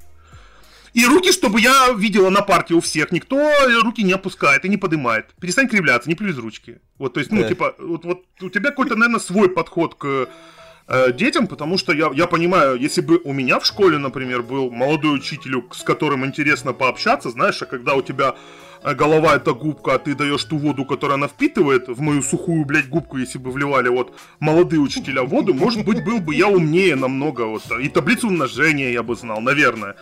И 0.99 1.05
руки, 1.05 1.31
чтобы 1.31 1.61
я 1.61 1.93
видела 1.97 2.29
на 2.29 2.41
парте 2.41 2.73
у 2.73 2.81
всех, 2.81 3.13
никто 3.13 3.37
руки 3.83 4.03
не 4.03 4.11
опускает 4.11 4.65
и 4.65 4.69
не 4.69 4.75
поднимает. 4.75 5.27
Перестань 5.39 5.69
кривляться, 5.69 6.09
не 6.09 6.15
плюй 6.15 6.31
из 6.31 6.37
ручки. 6.37 6.79
Вот, 6.97 7.13
то 7.13 7.21
есть, 7.21 7.31
ну, 7.31 7.41
Да. 7.41 7.47
типа, 7.47 7.73
вот, 7.79 8.03
вот 8.03 8.23
у 8.41 8.49
тебя 8.49 8.71
какой-то, 8.71 8.95
наверное, 8.97 9.21
свой 9.21 9.49
подход 9.49 9.95
к 9.95 10.27
э, 10.87 11.13
детям, 11.13 11.47
потому 11.47 11.77
что 11.77 11.93
я, 11.93 12.11
я 12.13 12.27
понимаю, 12.27 12.75
если 12.75 12.99
бы 12.99 13.21
у 13.23 13.31
меня 13.31 13.59
в 13.59 13.65
школе, 13.65 13.97
например, 13.97 14.41
был 14.41 14.71
молодой 14.71 15.15
учитель, 15.15 15.63
с 15.71 15.83
которым 15.83 16.25
интересно 16.25 16.73
пообщаться, 16.73 17.29
знаешь, 17.29 17.61
а 17.61 17.65
когда 17.65 17.93
у 17.93 18.01
тебя 18.01 18.35
э, 18.83 18.93
голова 18.93 19.37
это 19.37 19.53
губка, 19.53 19.93
а 19.93 19.99
ты 19.99 20.15
даешь 20.15 20.43
ту 20.43 20.57
воду, 20.57 20.83
которую 20.83 21.15
она 21.15 21.27
впитывает 21.29 21.87
в 21.87 22.01
мою 22.01 22.21
сухую, 22.23 22.65
блядь, 22.65 22.89
губку, 22.89 23.17
если 23.17 23.37
бы 23.37 23.51
вливали 23.51 23.87
вот 23.87 24.19
молодые 24.41 24.81
учителя 24.81 25.23
воду, 25.23 25.53
может 25.53 25.85
быть, 25.85 26.03
был 26.03 26.19
бы 26.19 26.35
я 26.35 26.49
умнее 26.49 26.95
намного, 26.97 27.45
вот, 27.45 27.63
и 27.79 27.87
таблицу 27.87 28.27
умножения 28.27 28.91
я 28.91 29.01
бы 29.01 29.15
знал, 29.15 29.39
наверное. 29.39 29.95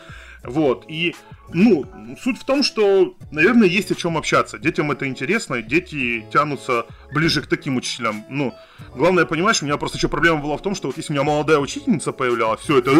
Вот, 0.47 0.85
и, 0.87 1.13
ну, 1.53 1.85
суть 2.23 2.39
в 2.39 2.45
том, 2.45 2.63
что, 2.63 3.15
наверное, 3.31 3.67
есть 3.67 3.91
о 3.91 3.95
чем 3.95 4.17
общаться. 4.17 4.57
Детям 4.57 4.91
это 4.91 5.05
интересно, 5.05 5.61
дети 5.61 6.25
тянутся 6.31 6.85
ближе 7.11 7.41
к 7.41 7.47
таким 7.47 7.75
учителям. 7.75 8.23
Ну, 8.29 8.53
главное, 8.95 9.25
понимаешь, 9.25 9.61
у 9.61 9.65
меня 9.65 9.75
просто 9.75 9.97
еще 9.97 10.07
проблема 10.07 10.39
была 10.39 10.55
в 10.55 10.61
том, 10.61 10.73
что 10.73 10.87
вот 10.87 10.95
если 10.95 11.11
у 11.11 11.15
меня 11.15 11.25
молодая 11.25 11.57
учительница 11.57 12.13
появлялась, 12.13 12.61
все 12.61 12.77
это... 12.77 12.91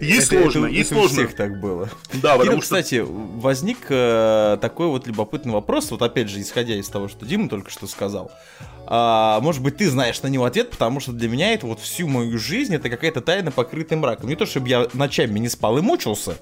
Есть 0.00 0.28
сложно, 0.28 0.66
есть 0.66 0.88
сложно. 0.88 1.08
всех 1.08 1.36
так 1.36 1.60
было. 1.60 1.88
Да, 2.14 2.36
потому 2.36 2.56
что... 2.56 2.62
кстати, 2.62 3.04
возник 3.06 3.78
э, 3.88 4.58
такой 4.60 4.88
вот 4.88 5.06
любопытный 5.06 5.52
вопрос, 5.52 5.92
вот 5.92 6.02
опять 6.02 6.28
же, 6.28 6.40
исходя 6.40 6.74
из 6.74 6.88
того, 6.88 7.06
что 7.08 7.24
Дима 7.24 7.48
только 7.48 7.70
что 7.70 7.86
сказал. 7.86 8.32
А, 8.86 9.40
может 9.40 9.62
быть, 9.62 9.76
ты 9.76 9.88
знаешь 9.88 10.22
на 10.22 10.28
него 10.28 10.44
ответ, 10.44 10.70
потому 10.70 11.00
что 11.00 11.12
для 11.12 11.28
меня 11.28 11.52
это 11.52 11.66
вот 11.66 11.80
всю 11.80 12.06
мою 12.06 12.38
жизнь, 12.38 12.74
это 12.74 12.90
какая-то 12.90 13.20
тайна, 13.20 13.50
покрытая 13.50 13.98
мраком. 13.98 14.28
Не 14.28 14.36
то, 14.36 14.46
чтобы 14.46 14.68
я 14.68 14.86
ночами 14.92 15.38
не 15.38 15.48
спал 15.48 15.78
и 15.78 15.80
мучился, 15.80 16.38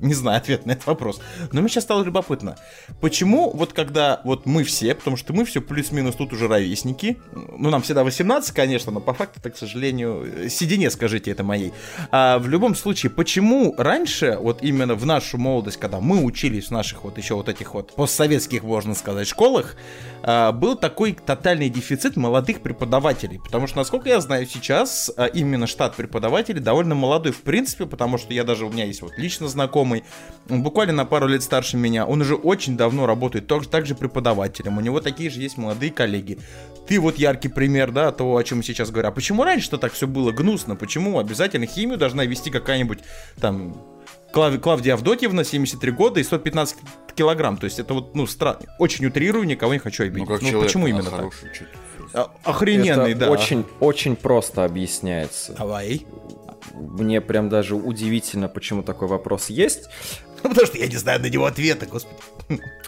не 0.00 0.14
знаю 0.14 0.38
ответ 0.38 0.66
на 0.66 0.72
этот 0.72 0.86
вопрос. 0.86 1.20
Но 1.52 1.60
мне 1.60 1.68
сейчас 1.68 1.84
стало 1.84 2.02
любопытно. 2.02 2.56
Почему 3.00 3.50
вот 3.50 3.72
когда 3.72 4.20
вот 4.24 4.46
мы 4.46 4.64
все, 4.64 4.94
потому 4.94 5.16
что 5.16 5.32
мы 5.32 5.44
все 5.44 5.60
плюс-минус 5.60 6.16
тут 6.16 6.32
уже 6.32 6.48
ровесники, 6.48 7.18
ну 7.32 7.70
нам 7.70 7.82
всегда 7.82 8.04
18, 8.04 8.52
конечно, 8.52 8.92
но 8.92 9.00
по 9.00 9.14
факту, 9.14 9.40
так, 9.40 9.54
к 9.54 9.58
сожалению, 9.58 10.48
седине 10.50 10.90
скажите 10.90 11.30
это 11.30 11.44
моей. 11.44 11.72
А 12.10 12.38
в 12.38 12.48
любом 12.48 12.74
случае, 12.74 13.10
почему 13.10 13.74
раньше, 13.76 14.36
вот 14.40 14.62
именно 14.62 14.94
в 14.94 15.06
нашу 15.06 15.38
молодость, 15.38 15.78
когда 15.78 16.00
мы 16.00 16.24
учились 16.24 16.68
в 16.68 16.70
наших 16.70 17.04
вот 17.04 17.18
еще 17.18 17.34
вот 17.34 17.48
этих 17.48 17.74
вот 17.74 17.94
постсоветских, 17.94 18.62
можно 18.62 18.94
сказать, 18.94 19.28
школах, 19.28 19.76
а, 20.22 20.52
был 20.52 20.76
такой 20.76 21.12
тотальный 21.12 21.68
дефицит 21.68 22.16
молодых 22.16 22.60
преподавателей. 22.60 23.38
Потому 23.38 23.66
что, 23.66 23.78
насколько 23.78 24.08
я 24.08 24.20
знаю, 24.20 24.46
сейчас 24.46 25.10
а, 25.16 25.26
именно 25.26 25.66
штат 25.66 25.94
преподавателей 25.94 26.60
довольно 26.60 26.94
молодой 26.94 27.32
в 27.32 27.42
принципе, 27.42 27.86
потому 27.86 28.18
что 28.18 28.34
я 28.34 28.44
даже, 28.44 28.66
у 28.66 28.70
меня 28.70 28.84
есть 28.84 29.02
вот 29.02 29.16
лично 29.16 29.48
знакомый, 29.48 29.85
он 30.48 30.62
буквально 30.62 30.92
на 30.92 31.04
пару 31.04 31.26
лет 31.26 31.42
старше 31.42 31.76
меня, 31.76 32.06
он 32.06 32.20
уже 32.20 32.34
очень 32.34 32.76
давно 32.76 33.06
работает 33.06 33.46
также, 33.46 33.68
также 33.68 33.94
преподавателем, 33.94 34.78
у 34.78 34.80
него 34.80 35.00
такие 35.00 35.28
же 35.30 35.40
есть 35.40 35.56
молодые 35.56 35.90
коллеги. 35.92 36.38
Ты 36.86 37.00
вот 37.00 37.16
яркий 37.18 37.48
пример, 37.48 37.90
да, 37.90 38.12
того, 38.12 38.36
о 38.36 38.44
чем 38.44 38.58
я 38.58 38.64
сейчас 38.64 38.90
говорю. 38.90 39.08
А 39.08 39.12
почему 39.12 39.42
раньше-то 39.42 39.76
так 39.76 39.92
все 39.92 40.06
было 40.06 40.30
гнусно? 40.30 40.76
Почему 40.76 41.18
обязательно 41.18 41.66
химию 41.66 41.98
должна 41.98 42.24
вести 42.24 42.50
какая-нибудь 42.50 43.00
там 43.40 43.76
Клав- 44.32 44.58
Клавдия 44.60 44.94
Авдотьевна, 44.94 45.42
73 45.44 45.90
года 45.92 46.20
и 46.20 46.22
115 46.24 46.76
килограмм. 47.16 47.56
То 47.56 47.64
есть 47.64 47.78
это 47.80 47.94
вот, 47.94 48.14
ну, 48.14 48.26
странно. 48.26 48.60
Очень 48.78 49.06
утрирую, 49.06 49.44
никого 49.46 49.72
не 49.72 49.78
хочу 49.80 50.04
обидеть. 50.04 50.28
Ну, 50.28 50.34
как 50.34 50.42
Ну, 50.42 50.48
человек, 50.50 50.68
почему 50.68 50.86
именно 50.86 51.04
так? 51.04 51.14
хороший. 51.14 51.48
А, 52.12 52.30
Охрененный, 52.44 53.12
Это 53.12 53.20
да. 53.20 53.30
очень, 53.30 53.64
очень 53.80 54.14
просто 54.14 54.64
объясняется. 54.64 55.54
Давай. 55.54 56.06
Мне 56.74 57.20
прям 57.20 57.48
даже 57.48 57.74
удивительно, 57.74 58.48
почему 58.48 58.82
такой 58.82 59.08
вопрос 59.08 59.50
есть. 59.50 59.88
Ну, 60.42 60.50
потому 60.50 60.66
что 60.66 60.78
я 60.78 60.86
не 60.86 60.96
знаю 60.96 61.20
на 61.20 61.26
него 61.26 61.46
ответа, 61.46 61.86
господи. 61.86 62.20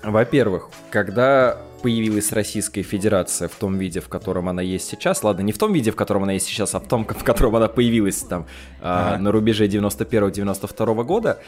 Во-первых, 0.04 0.68
когда 0.90 1.58
появилась 1.82 2.30
Российская 2.30 2.82
Федерация 2.82 3.48
в 3.48 3.54
том 3.54 3.78
виде, 3.78 4.00
в 4.00 4.08
котором 4.08 4.48
она 4.48 4.62
есть 4.62 4.86
сейчас, 4.86 5.24
ладно, 5.24 5.40
не 5.42 5.52
в 5.52 5.58
том 5.58 5.72
виде, 5.72 5.90
в 5.90 5.96
котором 5.96 6.24
она 6.24 6.32
есть 6.34 6.46
сейчас, 6.46 6.74
а 6.74 6.78
в 6.78 6.86
том, 6.86 7.04
в 7.08 7.24
котором 7.24 7.56
она 7.56 7.66
появилась 7.68 8.18
там 8.18 8.46
а, 8.80 9.14
Ага. 9.14 9.22
на 9.22 9.32
рубеже 9.32 9.66
91-92 9.66 11.04
года, 11.04 11.40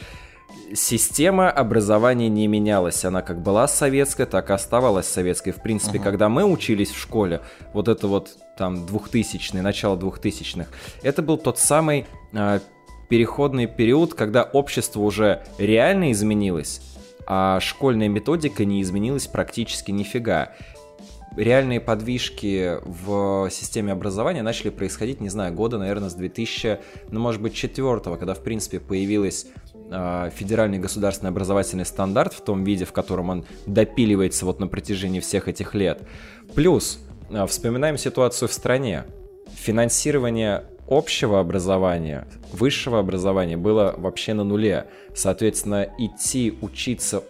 система 0.73 1.49
образования 1.49 2.29
не 2.29 2.47
менялась. 2.47 3.03
Она 3.05 3.21
как 3.21 3.41
была 3.41 3.67
советская, 3.67 4.25
так 4.25 4.49
и 4.49 4.53
оставалась 4.53 5.07
советской. 5.07 5.51
В 5.51 5.61
принципе, 5.61 5.99
когда 5.99 6.29
мы 6.29 6.45
учились 6.45 6.91
в 6.91 6.99
школе, 6.99 7.41
вот 7.73 7.87
это 7.87 8.07
вот 8.07 8.37
там 8.57 8.85
2000 8.85 9.57
начало 9.57 9.97
2000-х, 9.97 10.69
это 11.03 11.21
был 11.21 11.37
тот 11.37 11.57
самый 11.57 12.05
а, 12.33 12.59
переходный 13.09 13.67
период, 13.67 14.13
когда 14.13 14.43
общество 14.43 15.01
уже 15.01 15.43
реально 15.57 16.13
изменилось, 16.13 16.81
а 17.27 17.59
школьная 17.59 18.07
методика 18.07 18.63
не 18.63 18.81
изменилась 18.81 19.27
практически 19.27 19.91
нифига. 19.91 20.53
Реальные 21.35 21.79
подвижки 21.79 22.77
в 22.83 23.49
системе 23.49 23.93
образования 23.93 24.43
начали 24.43 24.69
происходить, 24.69 25.21
не 25.21 25.29
знаю, 25.29 25.53
года, 25.53 25.77
наверное, 25.77 26.09
с 26.09 26.13
2000, 26.13 26.79
ну, 27.09 27.19
может 27.19 27.41
быть, 27.41 27.53
четвертого, 27.53 28.17
когда, 28.17 28.33
в 28.33 28.43
принципе, 28.43 28.79
появилась 28.81 29.47
э, 29.70 29.70
федеральный 29.91 30.79
государственный 30.79 31.29
образовательный 31.29 31.85
стандарт 31.85 32.33
в 32.33 32.41
том 32.41 32.63
виде, 32.63 32.85
в 32.85 32.93
котором 32.93 33.29
он 33.29 33.45
допиливается 33.65 34.45
вот 34.45 34.59
на 34.59 34.67
протяжении 34.67 35.19
всех 35.19 35.47
этих 35.47 35.75
лет. 35.75 36.01
Плюс, 36.55 36.99
э, 37.29 37.45
вспоминаем 37.45 37.97
ситуацию 37.97 38.47
в 38.47 38.53
стране. 38.53 39.03
Финансирование 39.53 40.63
общего 40.87 41.39
образования, 41.39 42.27
высшего 42.51 42.99
образования 42.99 43.57
было 43.57 43.93
вообще 43.97 44.33
на 44.33 44.43
нуле. 44.43 44.87
Соответственно, 45.13 45.87
идти 45.97 46.57
учиться 46.61 47.23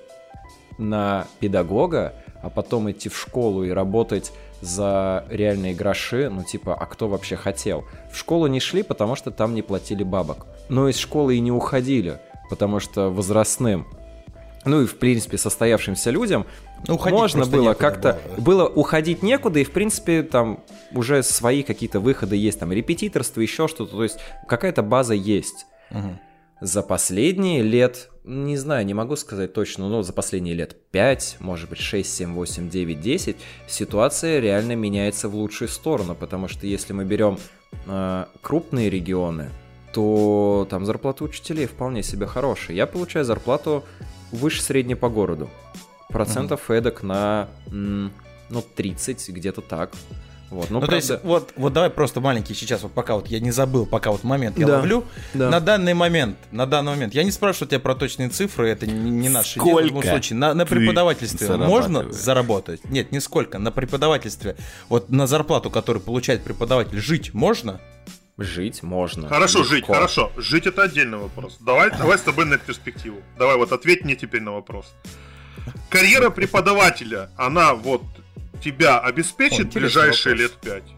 на 0.77 1.27
педагога, 1.39 2.13
а 2.41 2.49
потом 2.49 2.89
идти 2.91 3.09
в 3.09 3.17
школу 3.17 3.63
и 3.63 3.69
работать 3.69 4.31
за 4.61 5.25
реальные 5.29 5.73
гроши, 5.73 6.29
ну 6.29 6.43
типа, 6.43 6.75
а 6.75 6.85
кто 6.85 7.07
вообще 7.07 7.35
хотел? 7.35 7.83
В 8.11 8.17
школу 8.17 8.47
не 8.47 8.59
шли, 8.59 8.83
потому 8.83 9.15
что 9.15 9.31
там 9.31 9.55
не 9.55 9.61
платили 9.61 10.03
бабок. 10.03 10.45
Но 10.69 10.87
из 10.87 10.97
школы 10.97 11.35
и 11.35 11.39
не 11.39 11.51
уходили, 11.51 12.19
потому 12.51 12.81
что 12.81 13.09
возрастным, 13.09 13.87
ну 14.65 14.81
и 14.81 14.85
в 14.85 14.99
принципе 14.99 15.37
состоявшимся 15.37 16.11
людям 16.11 16.45
Ну, 16.87 16.99
можно 17.09 17.45
было 17.45 17.73
как-то 17.73 18.19
было. 18.37 18.41
было 18.41 18.67
уходить 18.67 19.23
некуда, 19.23 19.59
и 19.59 19.63
в 19.63 19.71
принципе 19.71 20.21
там 20.21 20.59
уже 20.91 21.23
свои 21.23 21.63
какие-то 21.63 21.99
выходы 21.99 22.35
есть, 22.35 22.59
там 22.59 22.71
репетиторство, 22.71 23.39
еще 23.41 23.67
что-то, 23.67 23.91
то 23.93 24.03
есть 24.03 24.19
какая-то 24.47 24.83
база 24.83 25.13
есть. 25.13 25.65
Мгм. 25.89 26.19
За 26.59 26.83
последние 26.83 27.63
лет, 27.63 28.09
не 28.23 28.55
знаю, 28.57 28.85
не 28.85 28.93
могу 28.93 29.15
сказать 29.15 29.53
точно, 29.53 29.89
но 29.89 30.03
за 30.03 30.13
последние 30.13 30.53
лет 30.53 30.75
5, 30.91 31.37
может 31.39 31.69
быть 31.69 31.79
6, 31.79 32.13
7, 32.17 32.33
8, 32.33 32.69
9, 32.69 33.01
10, 33.01 33.37
ситуация 33.67 34.39
реально 34.39 34.75
меняется 34.75 35.27
в 35.27 35.35
лучшую 35.35 35.69
сторону, 35.69 36.13
потому 36.13 36.47
что 36.47 36.67
если 36.67 36.93
мы 36.93 37.03
берем 37.03 37.39
э, 37.87 38.25
крупные 38.41 38.91
регионы, 38.91 39.49
то 39.93 40.67
там 40.69 40.85
зарплата 40.85 41.23
учителей 41.23 41.65
вполне 41.65 42.03
себе 42.03 42.25
хорошая. 42.27 42.75
Я 42.75 42.85
получаю 42.87 43.25
зарплату 43.25 43.83
выше 44.31 44.61
средней 44.61 44.95
по 44.95 45.09
городу. 45.09 45.49
Процентов 46.09 46.69
эдак 46.69 47.03
на, 47.03 47.47
ну, 47.69 48.11
30, 48.75 49.29
где-то 49.29 49.61
так. 49.61 49.91
Вот, 50.49 50.69
ну, 50.69 50.75
Ну, 50.75 50.81
то 50.81 50.87
правда- 50.87 51.13
есть, 51.13 51.23
вот, 51.23 51.53
вот 51.55 51.71
давай 51.71 51.89
просто 51.89 52.19
маленький 52.19 52.53
сейчас, 52.53 52.83
вот 52.83 52.91
пока 52.91 53.15
вот 53.15 53.27
я 53.27 53.39
не 53.39 53.51
забыл, 53.51 53.85
пока 53.85 54.11
вот 54.11 54.25
момент 54.25 54.59
я 54.59 54.67
Да, 54.67 54.75
ловлю. 54.77 55.05
да. 55.33 55.49
На 55.49 55.61
данный 55.61 55.93
момент, 55.93 56.35
на 56.51 56.65
данный 56.65 56.91
момент, 56.91 57.13
я 57.13 57.23
не 57.23 57.31
спрашиваю 57.31 57.69
тебя 57.69 57.79
про 57.79 57.95
точные 57.95 58.27
цифры, 58.27 58.67
это 58.67 58.85
не, 58.85 59.09
не 59.11 59.29
наше 59.29 59.61
дело 59.61 59.79
в 59.79 59.85
любом 59.85 60.01
Сколько 60.01 60.09
случае. 60.09 60.39
На, 60.39 60.53
на 60.53 60.65
преподавательстве 60.65 61.55
можно 61.55 62.11
заработать? 62.11 62.81
Нет, 62.83 63.13
не 63.13 63.21
сколько. 63.21 63.59
На 63.59 63.71
преподавательстве, 63.71 64.57
вот 64.89 65.09
на 65.09 65.25
зарплату, 65.25 65.69
которую 65.69 66.03
получает 66.03 66.43
преподаватель, 66.43 66.99
жить 66.99 67.33
можно? 67.33 67.79
Жить 68.37 68.83
можно. 68.83 69.27
Хорошо 69.27 69.59
Легко. 69.59 69.73
жить, 69.73 69.85
хорошо. 69.85 70.31
Жить 70.37 70.67
это 70.67 70.83
отдельный 70.83 71.17
вопрос. 71.17 71.57
Давай, 71.59 71.91
давай 71.91 72.17
с 72.17 72.21
тобой 72.21 72.45
на 72.45 72.57
перспективу. 72.57 73.21
Давай 73.37 73.57
вот 73.57 73.71
ответь 73.71 74.03
мне 74.03 74.15
теперь 74.15 74.41
на 74.41 74.51
вопрос. 74.53 74.93
Карьера 75.89 76.29
преподавателя, 76.29 77.29
она 77.37 77.73
вот 77.73 78.03
тебя 78.63 78.97
О, 78.99 79.07
обеспечит 79.07 79.67
интересный 79.67 79.81
ближайшие 79.81 80.35
вопрос. 80.35 80.51
лет 80.51 80.61
пять? 80.83 80.95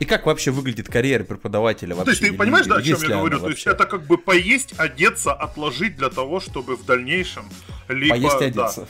И 0.00 0.04
как 0.04 0.26
вообще 0.26 0.50
выглядит 0.50 0.88
карьера 0.88 1.22
преподавателя 1.22 1.94
вообще? 1.94 2.04
То 2.06 2.10
есть 2.10 2.20
ты 2.22 2.28
Или 2.28 2.36
понимаешь, 2.36 2.66
да, 2.66 2.76
о 2.76 2.82
чем 2.82 3.00
я 3.02 3.08
говорю? 3.18 3.38
То 3.38 3.50
есть 3.50 3.66
это 3.66 3.86
как 3.86 4.04
бы 4.06 4.18
поесть, 4.18 4.74
одеться, 4.76 5.32
отложить 5.32 5.96
для 5.96 6.10
того, 6.10 6.40
чтобы 6.40 6.76
в 6.76 6.84
дальнейшем 6.84 7.44
либо, 7.88 8.16
Поесть 8.16 8.42
и 8.42 8.50
да, 8.50 8.66
одеться. 8.66 8.88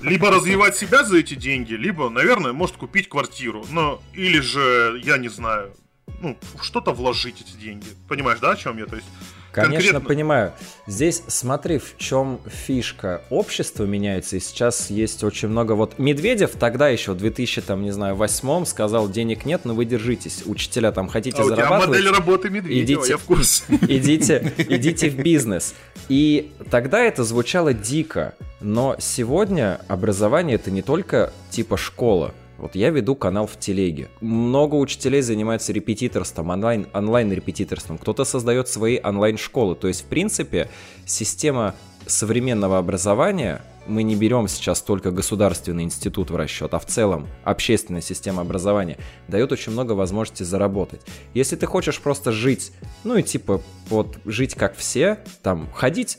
либо 0.00 0.30
развивать 0.30 0.74
себя 0.74 1.04
за 1.04 1.18
эти 1.18 1.34
деньги, 1.34 1.74
либо, 1.74 2.08
наверное, 2.08 2.52
может 2.54 2.76
купить 2.76 3.08
квартиру. 3.10 3.66
Но 3.70 4.02
или 4.14 4.40
же, 4.40 4.98
я 5.04 5.18
не 5.18 5.28
знаю, 5.28 5.74
ну, 6.20 6.36
что-то 6.60 6.92
вложить 6.92 7.40
эти 7.40 7.56
деньги. 7.56 7.86
Понимаешь, 8.08 8.38
да, 8.40 8.52
о 8.52 8.56
чем 8.56 8.78
я? 8.78 8.86
То 8.86 8.96
есть 8.96 9.08
Конечно, 9.52 9.92
конкретно- 9.92 10.00
понимаю. 10.08 10.52
Здесь 10.86 11.22
смотри, 11.28 11.78
в 11.78 11.96
чем 11.96 12.40
фишка. 12.46 13.22
Общество 13.30 13.84
меняется, 13.84 14.36
и 14.36 14.40
сейчас 14.40 14.90
есть 14.90 15.24
очень 15.24 15.48
много... 15.48 15.72
Вот 15.72 15.98
Медведев 15.98 16.50
тогда 16.58 16.88
еще 16.88 17.12
в 17.12 17.16
2000, 17.16 17.62
там, 17.62 17.82
не 17.82 17.90
знаю, 17.90 18.16
восьмом 18.16 18.66
сказал, 18.66 19.08
денег 19.08 19.46
нет, 19.46 19.62
но 19.64 19.74
вы 19.74 19.86
держитесь. 19.86 20.42
Учителя 20.44 20.92
там 20.92 21.08
хотите 21.08 21.38
а 21.38 21.44
у 21.44 21.46
тебя 21.46 21.56
зарабатывать. 21.56 21.98
модель 21.98 22.10
работы 22.12 22.50
Медведева, 22.50 23.00
Идите. 23.00 23.12
я 23.12 23.16
в 23.16 23.24
курсе. 23.24 23.64
идите, 23.68 24.52
идите 24.58 25.08
в 25.08 25.16
бизнес. 25.16 25.74
И 26.10 26.52
тогда 26.70 27.00
это 27.00 27.24
звучало 27.24 27.72
дико, 27.72 28.34
но 28.60 28.96
сегодня 28.98 29.80
образование 29.88 30.56
это 30.56 30.70
не 30.70 30.82
только 30.82 31.32
типа 31.50 31.78
школа. 31.78 32.34
Вот 32.58 32.74
я 32.74 32.90
веду 32.90 33.14
канал 33.14 33.46
в 33.46 33.58
телеге. 33.58 34.08
Много 34.20 34.76
учителей 34.76 35.22
занимаются 35.22 35.72
репетиторством, 35.72 36.50
онлайн, 36.50 36.86
онлайн-репетиторством. 36.92 37.98
Кто-то 37.98 38.24
создает 38.24 38.68
свои 38.68 38.98
онлайн-школы. 39.02 39.76
То 39.76 39.88
есть, 39.88 40.02
в 40.02 40.06
принципе, 40.06 40.68
система 41.04 41.74
современного 42.06 42.78
образования, 42.78 43.62
мы 43.86 44.02
не 44.02 44.16
берем 44.16 44.48
сейчас 44.48 44.80
только 44.80 45.10
государственный 45.10 45.84
институт 45.84 46.30
в 46.30 46.36
расчет, 46.36 46.74
а 46.74 46.78
в 46.78 46.86
целом 46.86 47.28
общественная 47.44 48.00
система 48.00 48.42
образования 48.42 48.98
дает 49.28 49.52
очень 49.52 49.72
много 49.72 49.92
возможностей 49.92 50.44
заработать. 50.44 51.02
Если 51.34 51.56
ты 51.56 51.66
хочешь 51.66 52.00
просто 52.00 52.32
жить, 52.32 52.72
ну 53.04 53.16
и 53.16 53.22
типа 53.22 53.60
вот 53.88 54.18
жить 54.24 54.54
как 54.54 54.76
все, 54.76 55.18
там 55.42 55.68
ходить 55.72 56.18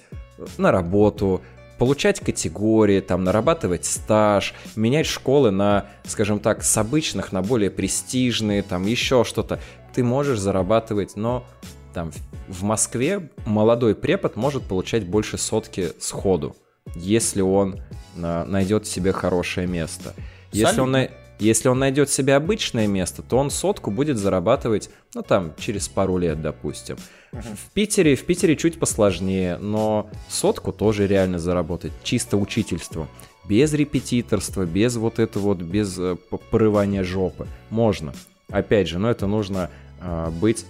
на 0.57 0.71
работу, 0.71 1.41
получать 1.77 2.19
категории, 2.19 2.99
там 3.01 3.23
нарабатывать 3.23 3.85
стаж, 3.85 4.53
менять 4.75 5.05
школы 5.05 5.51
на, 5.51 5.85
скажем 6.05 6.39
так, 6.39 6.63
с 6.63 6.77
обычных 6.77 7.31
на 7.31 7.41
более 7.41 7.69
престижные, 7.69 8.63
там 8.63 8.85
еще 8.85 9.23
что-то, 9.23 9.59
ты 9.93 10.03
можешь 10.03 10.39
зарабатывать, 10.39 11.15
но 11.15 11.45
там 11.93 12.11
в 12.47 12.63
Москве 12.63 13.29
молодой 13.45 13.95
препод 13.95 14.35
может 14.35 14.63
получать 14.63 15.05
больше 15.05 15.37
сотки 15.37 15.91
сходу, 15.99 16.55
если 16.95 17.41
он 17.41 17.81
а, 18.15 18.45
найдет 18.45 18.85
себе 18.85 19.11
хорошее 19.11 19.67
место. 19.67 20.13
Если 20.51 20.79
он, 20.81 20.91
если 21.39 21.69
он 21.69 21.79
найдет 21.79 22.09
себе 22.09 22.35
обычное 22.35 22.87
место, 22.87 23.21
то 23.21 23.37
он 23.37 23.49
сотку 23.49 23.91
будет 23.91 24.17
зарабатывать, 24.17 24.89
ну 25.13 25.21
там, 25.21 25.53
через 25.57 25.87
пару 25.87 26.17
лет, 26.17 26.41
допустим. 26.41 26.97
В 27.31 27.71
Питере, 27.73 28.15
в 28.15 28.23
Питере 28.23 28.55
чуть 28.55 28.79
посложнее, 28.79 29.57
но 29.57 30.09
сотку 30.29 30.71
тоже 30.71 31.07
реально 31.07 31.39
заработать, 31.39 31.91
чисто 32.03 32.37
учительство. 32.37 33.07
Без 33.47 33.73
репетиторства, 33.73 34.65
без 34.65 34.97
вот 34.97 35.19
этого 35.19 35.43
вот, 35.43 35.59
без 35.59 35.97
э, 35.97 36.17
порывания 36.51 37.03
жопы. 37.03 37.47
Можно. 37.69 38.13
Опять 38.49 38.87
же, 38.87 38.97
но 38.99 39.09
это 39.09 39.27
нужно 39.27 39.69
а, 39.99 40.31
быть 40.31 40.65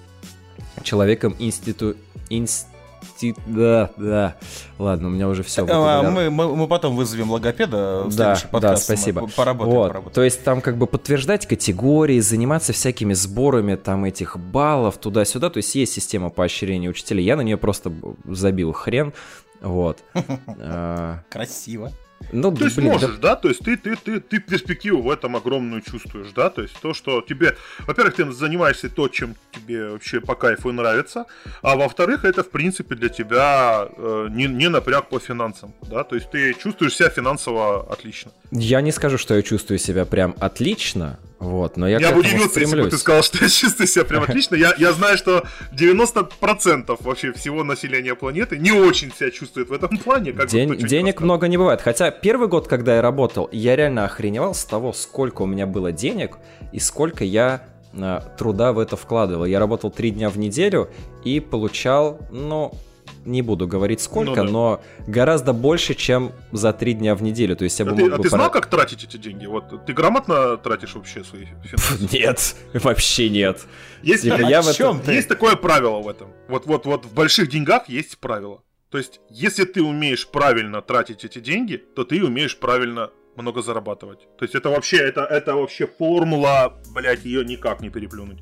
человеком 0.83 1.35
институ... 1.39 1.95
инсти- 3.21 3.35
Да, 3.47 3.89
да. 3.97 4.35
Ладно, 4.77 5.07
у 5.07 5.11
меня 5.11 5.27
уже 5.27 5.43
все. 5.43 5.65
А, 5.69 6.03
Мы, 6.03 6.29
мы, 6.29 6.55
мы 6.55 6.67
потом 6.67 6.95
вызовем 6.95 7.31
логопеда 7.31 8.03
в 8.05 8.15
Да, 8.15 8.35
следующий 8.35 8.61
да, 8.61 8.75
спасибо. 8.77 9.21
Мы 9.21 9.27
Поработаем, 9.29 9.75
Вот, 9.77 9.87
поработаем. 9.89 10.13
То 10.13 10.23
есть 10.23 10.43
там 10.43 10.61
как 10.61 10.77
бы 10.77 10.87
подтверждать 10.87 11.45
категории, 11.47 12.19
заниматься 12.19 12.73
всякими 12.73 13.13
сборами 13.13 13.75
там 13.75 14.05
этих 14.05 14.37
баллов 14.37 14.97
туда-сюда. 14.97 15.49
То 15.49 15.57
есть 15.57 15.73
есть 15.75 15.93
система 15.93 16.29
поощрения 16.29 16.89
учителей. 16.89 17.23
Я 17.23 17.35
на 17.35 17.41
нее 17.41 17.57
просто 17.57 17.91
забил 18.25 18.71
хрен. 18.73 19.13
Вот. 19.61 19.99
А, 20.59 21.21
Красиво. 21.29 21.91
Ну, 22.31 22.51
То 22.51 22.65
есть 22.65 22.75
блин, 22.75 22.87
да- 22.89 22.93
можешь, 22.93 23.17
да? 23.17 23.35
То 23.35 23.47
есть 23.49 23.63
ты, 23.63 23.77
ты, 23.77 23.95
ты, 23.95 24.19
ты 24.19 24.39
перспективу 24.39 25.01
в 25.01 25.09
этом 25.09 25.35
огромную 25.35 25.81
чувствуешь, 25.81 26.31
да? 26.35 26.49
То 26.49 26.61
есть 26.61 26.75
то, 26.81 26.93
что 26.93 27.21
тебе... 27.21 27.55
Во-первых, 27.79 28.15
ты 28.15 28.31
занимаешься 28.31 28.89
то, 28.89 29.07
чем 29.07 29.35
тебе 29.51 29.89
вообще 29.89 30.19
по 30.19 30.35
кайфу 30.35 30.69
и 30.69 30.73
нравится, 30.73 31.25
а 31.61 31.75
во-вторых, 31.75 32.25
это, 32.25 32.43
в 32.43 32.49
принципе, 32.49 32.95
для 32.95 33.09
тебя 33.09 33.87
э, 33.97 34.27
не, 34.31 34.47
не 34.47 34.69
напряг 34.69 35.09
по 35.09 35.19
финансам, 35.19 35.73
да? 35.89 36.03
То 36.03 36.15
есть 36.15 36.31
ты 36.31 36.53
чувствуешь 36.53 36.95
себя 36.95 37.09
финансово 37.09 37.91
отлично. 37.91 38.31
я 38.51 38.81
не 38.81 38.91
скажу, 38.91 39.17
что 39.17 39.35
я 39.35 39.41
чувствую 39.41 39.79
себя 39.79 40.05
прям 40.05 40.35
отлично, 40.39 41.19
вот, 41.39 41.77
но 41.77 41.87
я, 41.87 41.99
Я, 41.99 42.11
бы 42.13 42.19
удивился, 42.21 42.45
если 42.45 42.59
бы 42.61 42.67
стремлюсь. 42.67 42.91
ты 42.91 42.97
сказал, 42.97 43.21
что 43.23 43.43
я 43.43 43.49
чувствую 43.49 43.87
себя 43.87 44.05
прям 44.05 44.23
отлично. 44.27 44.55
Я, 44.55 44.73
я 44.77 44.91
знаю, 44.93 45.17
что 45.17 45.43
90% 45.71 46.97
вообще 47.03 47.31
всего 47.33 47.63
населения 47.63 48.15
планеты 48.15 48.57
не 48.57 48.71
очень 48.71 49.11
себя 49.13 49.31
чувствует 49.31 49.69
в 49.69 49.73
этом 49.73 49.97
плане. 49.97 50.31
Как 50.33 50.45
бы 50.45 50.51
Ден- 50.51 50.69
кто 50.69 50.79
чуть 50.81 50.89
денег 50.89 51.15
просто- 51.15 51.25
много 51.25 51.47
не 51.47 51.57
бывает. 51.57 51.81
Хотя 51.81 52.11
первый 52.11 52.47
год, 52.47 52.67
когда 52.67 52.95
я 52.95 53.01
работал, 53.01 53.49
я 53.51 53.75
реально 53.75 54.05
охреневал 54.05 54.53
с 54.55 54.65
того, 54.65 54.93
сколько 54.93 55.43
у 55.43 55.45
меня 55.45 55.67
было 55.67 55.91
денег 55.91 56.37
и 56.71 56.79
сколько 56.79 57.23
я 57.23 57.61
э, 57.93 58.19
труда 58.37 58.73
в 58.73 58.79
это 58.79 58.95
вкладывал. 58.97 59.45
Я 59.45 59.59
работал 59.59 59.91
три 59.91 60.11
дня 60.11 60.29
в 60.29 60.37
неделю 60.37 60.89
и 61.23 61.39
получал, 61.39 62.19
ну, 62.31 62.73
не 63.27 63.41
буду 63.41 63.67
говорить 63.67 64.01
сколько, 64.01 64.29
Ну 64.41 64.45
да. 64.45 64.51
но 64.51 64.83
гораздо 65.07 65.53
больше, 65.53 65.93
чем 65.93 66.31
за 66.51 66.73
три 66.73 66.93
дня 66.93 67.13
в 67.15 67.21
неделю. 67.21 67.55
То 67.55 67.65
есть 67.65 67.79
я 67.79 67.85
А 67.85 67.89
бы 67.89 67.95
ты, 67.95 68.03
мог 68.05 68.13
а 68.13 68.17
бы 68.17 68.23
ты 68.23 68.29
знал, 68.29 68.49
пора- 68.49 68.61
как 68.61 68.69
тратить 68.69 69.03
эти 69.03 69.17
деньги? 69.17 69.45
Вот 69.45 69.85
ты 69.85 69.93
грамотно 69.93 70.57
тратишь 70.57 70.95
вообще 70.95 71.23
свои 71.23 71.45
финансы? 71.45 72.15
Нет, 72.17 72.55
вообще 72.83 73.29
нет. 73.29 73.59
Есть, 74.01 74.23
Типа, 74.23 74.41
я 74.41 74.61
в 74.61 74.67
О 74.67 74.73
чем 74.73 74.95
этом- 74.97 75.01
ты? 75.05 75.13
есть 75.13 75.27
такое 75.27 75.55
правило 75.55 75.99
в 76.01 76.07
этом. 76.07 76.29
Вот, 76.47 76.65
вот, 76.65 76.85
вот 76.85 77.05
в 77.05 77.13
больших 77.13 77.49
деньгах 77.49 77.89
есть 77.89 78.17
правило. 78.17 78.61
То 78.89 78.97
есть, 78.97 79.19
если 79.29 79.65
ты 79.65 79.83
умеешь 79.83 80.27
правильно 80.27 80.81
тратить 80.81 81.25
эти 81.25 81.39
деньги, 81.39 81.77
то 81.77 82.05
ты 82.05 82.23
умеешь 82.23 82.57
правильно 82.57 83.09
много 83.35 83.61
зарабатывать. 83.61 84.19
То 84.39 84.45
есть 84.45 84.55
это 84.55 84.69
вообще, 84.69 84.97
это, 84.97 85.21
это 85.25 85.55
вообще 85.55 85.85
формула, 85.87 86.73
блять, 86.95 87.25
ее 87.25 87.43
никак 87.45 87.81
не 87.81 87.89
переплюнуть. 87.89 88.41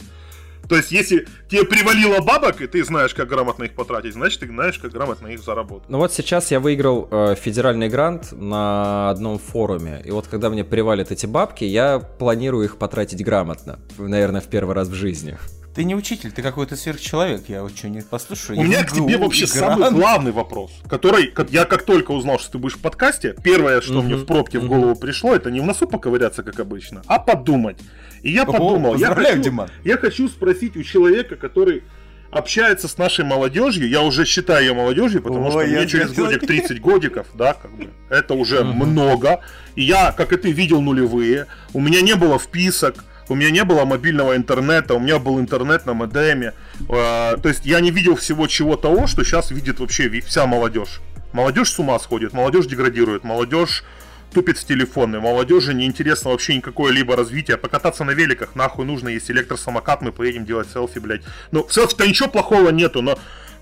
То 0.68 0.76
есть, 0.76 0.92
если 0.92 1.28
тебе 1.50 1.64
привалило 1.66 2.22
бабок, 2.22 2.62
и 2.62 2.68
ты 2.68 2.84
знаешь, 2.84 3.14
как 3.14 3.28
грамотно 3.30 3.64
их 3.66 3.74
потратить, 3.74 4.14
значит, 4.14 4.40
ты 4.40 4.48
знаешь, 4.48 4.78
как 4.80 4.92
грамотно 4.92 5.28
их 5.28 5.40
заработать. 5.42 5.90
Ну 5.90 5.98
вот 6.00 6.14
сейчас 6.14 6.52
я 6.52 6.60
выиграл 6.60 7.08
э, 7.12 7.36
федеральный 7.36 7.90
грант 7.90 8.32
на 8.32 9.10
одном 9.10 9.38
форуме. 9.40 10.02
И 10.06 10.12
вот 10.12 10.28
когда 10.28 10.50
мне 10.50 10.64
привалят 10.64 11.12
эти 11.12 11.26
бабки, 11.26 11.64
я 11.64 12.00
планирую 12.00 12.66
их 12.66 12.78
потратить 12.78 13.24
грамотно. 13.24 13.80
Наверное, 13.98 14.42
в 14.42 14.48
первый 14.48 14.76
раз 14.76 14.88
в 14.88 14.94
жизни. 14.94 15.38
Ты 15.76 15.84
не 15.84 15.94
учитель, 15.94 16.32
ты 16.32 16.42
какой-то 16.42 16.78
сверхчеловек. 16.78 17.50
Я 17.50 17.62
вот 17.62 17.76
что 17.76 17.90
не 17.90 18.02
послушаю. 18.02 18.58
У 18.60 18.64
меня 18.64 18.86
к 18.86 18.94
тебе 18.94 19.18
вообще 19.18 19.44
и 19.44 19.48
самый 19.48 19.92
главный 19.92 20.32
вопрос, 20.32 20.72
который 20.90 21.28
как- 21.28 21.52
я 21.52 21.66
как 21.66 21.84
только 21.84 22.12
узнал, 22.12 22.40
что 22.40 22.54
ты 22.54 22.58
будешь 22.60 22.76
в 22.76 22.82
подкасте, 22.82 23.36
первое, 23.44 23.82
что 23.82 23.96
Мгм, 23.96 24.06
мне 24.06 24.16
в 24.16 24.26
пробке 24.26 24.60
в 24.60 24.64
мгм. 24.64 24.70
голову 24.74 24.96
пришло, 24.96 25.36
это 25.36 25.52
не 25.52 25.60
в 25.60 25.66
носу 25.66 25.86
поковыряться, 25.86 26.44
как 26.44 26.62
обычно, 26.62 27.02
а 27.08 27.20
подумать. 27.20 27.78
И 28.24 28.32
я 28.32 28.44
О, 28.44 28.46
подумал, 28.46 28.96
я 28.96 29.14
хочу, 29.14 29.40
Диман. 29.40 29.70
я 29.84 29.98
хочу 29.98 30.28
спросить 30.28 30.76
у 30.78 30.84
человека, 30.84 31.36
который 31.36 31.84
общается 32.32 32.88
с 32.88 32.98
нашей 32.98 33.24
молодежью, 33.24 33.88
я 33.88 34.02
уже 34.02 34.26
считаю 34.26 34.66
ее 34.66 34.74
молодежью, 34.74 35.22
потому 35.22 35.46
Ой, 35.46 35.52
что 35.52 35.60
мне 35.78 35.88
через 35.88 36.12
годик 36.12 36.46
30 36.46 36.82
годиков, 36.82 37.28
да, 37.34 37.54
как 37.54 37.72
бы, 37.72 37.88
это 38.10 38.34
уже 38.34 38.64
Мгм. 38.64 38.90
много. 38.90 39.40
И 39.76 39.84
я, 39.84 40.12
как 40.12 40.34
и 40.34 40.38
ты, 40.38 40.52
видел 40.52 40.82
нулевые, 40.82 41.46
у 41.74 41.80
меня 41.80 42.02
не 42.02 42.16
было 42.16 42.38
вписок, 42.38 43.04
у 43.30 43.36
меня 43.36 43.52
не 43.52 43.64
было 43.64 43.86
мобильного 43.86 44.36
интернета, 44.36 44.96
у 44.96 45.00
меня 45.00 45.18
был 45.18 45.40
интернет 45.40 45.86
на 45.86 45.94
модеме. 45.94 46.54
Э, 46.90 47.38
То 47.42 47.50
есть 47.50 47.66
я 47.66 47.80
не 47.80 47.90
видел 47.92 48.16
всего 48.16 48.48
чего 48.48 48.76
того, 48.76 49.08
что 49.08 49.24
сейчас 49.24 49.52
видит 49.52 49.80
вообще 49.80 50.10
вся 50.22 50.46
молодежь. 50.46 51.00
Молодежь 51.32 51.70
с 51.72 51.80
ума 51.80 51.98
сходит, 52.00 52.34
молодежь 52.34 52.66
деградирует, 52.68 53.24
молодежь 53.24 53.84
тупит 54.36 54.58
в 54.58 54.66
телефоны, 54.66 55.22
молодежи 55.22 55.74
неинтересно 55.74 56.32
вообще 56.32 56.58
никакое 56.58 56.92
либо 56.92 57.16
развитие. 57.16 57.56
Покататься 57.56 58.04
на 58.04 58.12
великах 58.12 58.54
нахуй 58.54 58.86
нужно, 58.86 59.08
есть 59.08 59.32
электросамокат, 59.32 60.02
мы 60.02 60.12
поедем 60.12 60.44
делать 60.44 60.68
селфи, 60.70 61.00
блядь. 61.00 61.22
Ну, 61.52 61.66
в 61.66 61.74
селфи-то 61.74 62.06
ничего 62.06 62.28
плохого 62.28 62.70
нету, 62.70 63.02
но 63.02 63.18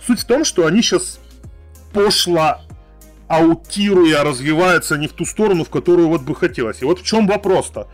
суть 0.05 0.21
в 0.21 0.25
том, 0.25 0.43
что 0.43 0.65
они 0.65 0.81
сейчас 0.81 1.19
пошло 1.93 2.57
аутируя, 3.27 4.23
развиваются 4.23 4.97
не 4.97 5.07
в 5.07 5.13
ту 5.13 5.25
сторону, 5.25 5.63
в 5.63 5.69
которую 5.69 6.07
вот 6.07 6.23
бы 6.23 6.35
хотелось. 6.35 6.81
И 6.81 6.85
вот 6.85 7.01
в 7.01 7.03
чем 7.05 7.27
вопрос-то? 7.27 7.87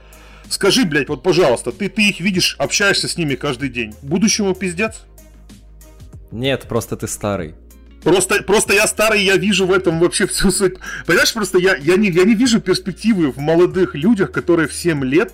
Скажи, 0.49 0.85
блядь, 0.85 1.09
вот 1.09 1.21
пожалуйста, 1.21 1.73
ты, 1.73 1.89
ты 1.89 2.07
их 2.07 2.21
видишь, 2.21 2.55
общаешься 2.59 3.09
с 3.09 3.17
ними 3.17 3.35
каждый 3.35 3.67
день. 3.67 3.93
Будущему 4.01 4.55
пиздец? 4.55 5.01
Нет, 6.31 6.63
просто 6.69 6.95
ты 6.95 7.09
старый. 7.09 7.55
Просто, 8.03 8.43
просто 8.43 8.73
я 8.73 8.87
старый, 8.87 9.23
я 9.23 9.35
вижу 9.35 9.65
в 9.65 9.73
этом 9.73 9.99
вообще 9.99 10.25
всю 10.25 10.51
суть. 10.51 10.75
Понимаешь, 11.05 11.33
просто 11.33 11.57
я, 11.57 11.75
я, 11.75 11.97
не, 11.97 12.09
я 12.09 12.23
не 12.23 12.35
вижу 12.35 12.61
перспективы 12.61 13.31
в 13.31 13.37
молодых 13.37 13.95
людях, 13.95 14.31
которые 14.31 14.67
в 14.67 14.73
7 14.73 15.03
лет, 15.03 15.33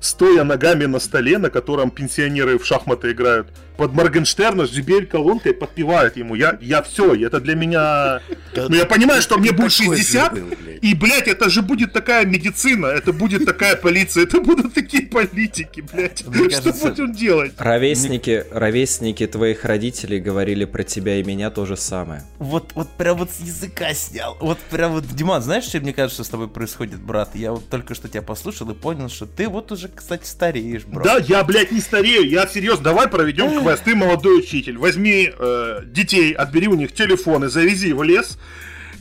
стоя 0.00 0.44
ногами 0.44 0.86
на 0.86 0.98
столе, 0.98 1.38
на 1.38 1.50
котором 1.50 1.90
пенсионеры 1.90 2.58
в 2.58 2.64
шахматы 2.64 3.12
играют, 3.12 3.48
под 3.76 3.92
Моргенштерна 3.92 4.66
с 4.66 4.76
JBL-колонкой 4.76 5.54
подпевают 5.54 6.16
ему. 6.16 6.34
Я, 6.34 6.58
я 6.60 6.82
все, 6.82 7.14
это 7.14 7.40
для 7.40 7.54
меня... 7.54 8.20
Ну, 8.54 8.74
я 8.74 8.86
понимаю, 8.86 9.22
что 9.22 9.38
мне 9.38 9.52
будет 9.52 9.72
60, 9.72 10.38
и, 10.82 10.94
блядь, 10.94 11.28
это 11.28 11.50
же 11.50 11.62
будет 11.62 11.92
такая 11.92 12.24
медицина, 12.24 12.86
это 12.86 13.12
будет 13.12 13.44
такая 13.44 13.76
полиция, 13.76 14.24
это 14.24 14.40
будут 14.40 14.74
такие 14.74 15.06
политики, 15.06 15.80
блядь. 15.92 16.26
Мне 16.26 16.50
Что 16.50 16.62
кажется, 16.62 16.88
будем 16.88 17.12
делать? 17.12 17.52
Ровесники, 17.58 18.44
ровесники 18.50 19.26
твоих 19.26 19.64
родителей 19.64 20.20
говорили 20.20 20.64
про 20.64 20.82
тебя 20.84 21.16
и 21.16 21.22
меня 21.22 21.50
то 21.50 21.66
же 21.66 21.76
самое. 21.76 22.22
Вот, 22.38 22.72
вот 22.74 22.88
прям 22.90 23.18
вот 23.18 23.30
с 23.30 23.40
языка 23.40 23.92
снял. 23.94 24.36
Вот 24.40 24.58
прям 24.70 24.92
вот, 24.92 25.06
Диман, 25.06 25.42
знаешь, 25.42 25.64
что 25.64 25.80
мне 25.80 25.92
кажется, 25.92 26.16
что 26.16 26.24
с 26.24 26.28
тобой 26.28 26.48
происходит, 26.48 27.00
брат? 27.00 27.34
Я 27.34 27.52
вот 27.52 27.68
только 27.68 27.94
что 27.94 28.08
тебя 28.08 28.22
послушал 28.22 28.70
и 28.70 28.74
понял, 28.74 29.08
что 29.08 29.26
ты 29.26 29.48
вот 29.48 29.72
уже, 29.72 29.88
кстати, 29.88 30.26
стареешь, 30.26 30.84
брат. 30.84 31.04
Да, 31.04 31.18
я, 31.18 31.44
блядь, 31.44 31.72
не 31.72 31.80
старею, 31.80 32.28
я 32.28 32.46
серьезно, 32.46 32.84
давай 32.84 33.08
проведем 33.08 33.65
квест. 33.66 33.84
Ты 33.84 33.94
молодой 33.94 34.38
учитель, 34.38 34.78
возьми 34.78 35.30
э, 35.36 35.82
детей, 35.86 36.32
отбери 36.32 36.68
у 36.68 36.74
них 36.74 36.92
телефоны, 36.92 37.48
завези 37.48 37.92
в 37.92 38.02
лес. 38.02 38.38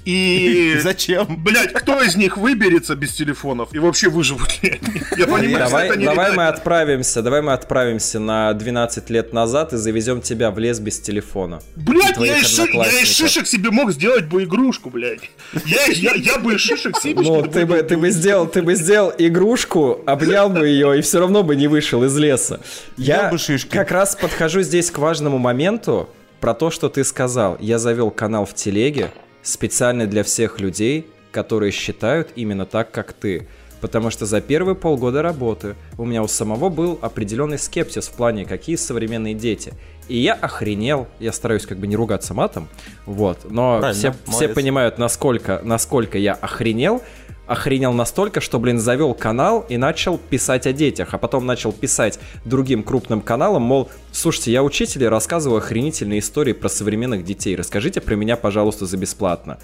И... 0.05 0.77
Зачем? 0.83 1.25
Блять, 1.43 1.73
кто 1.73 2.01
из 2.01 2.15
них 2.15 2.37
выберется 2.37 2.95
без 2.95 3.13
телефонов 3.13 3.69
и 3.73 3.79
вообще 3.79 4.09
выживут 4.09 4.61
ли 4.61 4.79
они? 4.81 5.01
Я 5.17 5.25
понимаю, 5.27 5.49
что 5.49 5.59
Давай, 5.69 5.87
это 5.89 5.97
не 5.99 6.05
давай 6.05 6.31
мы 6.35 6.47
отправимся, 6.47 7.21
давай 7.21 7.41
мы 7.41 7.53
отправимся 7.53 8.19
на 8.19 8.53
12 8.53 9.09
лет 9.09 9.33
назад 9.33 9.73
и 9.73 9.77
завезем 9.77 10.21
тебя 10.21 10.51
в 10.51 10.59
лес 10.59 10.79
без 10.79 10.99
телефона. 10.99 11.59
Блять, 11.75 12.17
я 12.17 12.37
из, 12.37 12.47
ши- 12.47 12.69
я 12.71 13.01
из 13.01 13.15
шишек 13.15 13.47
себе 13.47 13.71
мог 13.71 13.91
сделать 13.91 14.25
бы 14.25 14.43
игрушку, 14.43 14.89
блядь. 14.91 15.21
Я, 15.65 15.85
я, 15.87 16.13
я 16.13 16.37
бы 16.39 16.53
из 16.53 16.61
шишек 16.61 16.97
семечки... 16.97 17.27
Ну, 17.27 17.41
ты 17.47 17.65
бы, 17.65 17.81
ты 17.81 17.97
бы 17.97 18.09
сделал, 18.11 18.47
ты 18.47 18.61
бы 18.61 18.75
сделал 18.75 19.11
игрушку, 19.17 20.03
обнял 20.05 20.49
бы 20.49 20.67
ее 20.67 20.99
и 20.99 21.01
все 21.01 21.19
равно 21.19 21.41
бы 21.43 21.55
не 21.55 21.67
вышел 21.67 22.03
из 22.03 22.15
леса. 22.17 22.61
Я 22.97 23.23
Ел 23.23 23.31
бы 23.31 23.37
шишки. 23.39 23.69
как 23.69 23.89
раз 23.91 24.15
подхожу 24.15 24.61
здесь 24.61 24.91
к 24.91 24.99
важному 24.99 25.39
моменту 25.39 26.09
про 26.41 26.53
то, 26.53 26.69
что 26.69 26.89
ты 26.89 27.03
сказал. 27.03 27.57
Я 27.59 27.79
завел 27.79 28.11
канал 28.11 28.45
в 28.45 28.53
телеге 28.53 29.11
специально 29.45 30.07
для 30.07 30.23
всех 30.23 30.59
людей, 30.59 31.07
которые 31.31 31.71
считают 31.71 32.29
именно 32.35 32.65
так, 32.65 32.91
как 32.91 33.13
ты. 33.13 33.47
Потому 33.81 34.09
что 34.09 34.25
за 34.25 34.41
первые 34.41 34.75
полгода 34.75 35.21
работы 35.21 35.75
у 35.97 36.05
меня 36.05 36.23
у 36.23 36.27
самого 36.27 36.69
был 36.69 36.97
определенный 37.01 37.59
скепсис 37.59 38.07
в 38.07 38.13
плане, 38.13 38.45
какие 38.45 38.77
современные 38.77 39.33
дети. 39.33 39.73
И 40.07 40.17
я 40.17 40.33
охренел, 40.33 41.07
я 41.19 41.31
стараюсь 41.31 41.65
как 41.65 41.77
бы 41.77 41.87
не 41.87 41.95
ругаться 41.95 42.33
матом, 42.33 42.67
вот, 43.05 43.39
но 43.49 43.79
Правильно, 43.79 44.13
все, 44.25 44.31
все 44.31 44.47
понимают, 44.49 44.97
насколько, 44.97 45.61
насколько 45.63 46.17
я 46.17 46.33
охренел, 46.33 47.01
охренел 47.47 47.93
настолько, 47.93 48.41
что, 48.41 48.59
блин, 48.59 48.79
завел 48.79 49.13
канал 49.13 49.65
и 49.69 49.77
начал 49.77 50.17
писать 50.17 50.67
о 50.67 50.73
детях, 50.73 51.13
а 51.13 51.17
потом 51.17 51.45
начал 51.45 51.71
писать 51.71 52.19
другим 52.43 52.83
крупным 52.83 53.21
каналам, 53.21 53.63
мол, 53.63 53.89
слушайте, 54.11 54.51
я 54.51 54.63
учитель 54.63 55.03
и 55.03 55.07
рассказываю 55.07 55.59
охренительные 55.59 56.19
истории 56.19 56.53
про 56.53 56.69
современных 56.69 57.23
детей, 57.23 57.55
расскажите 57.55 58.01
про 58.01 58.15
меня, 58.15 58.35
пожалуйста, 58.35 58.85
за 58.85 58.97
бесплатно. 58.97 59.59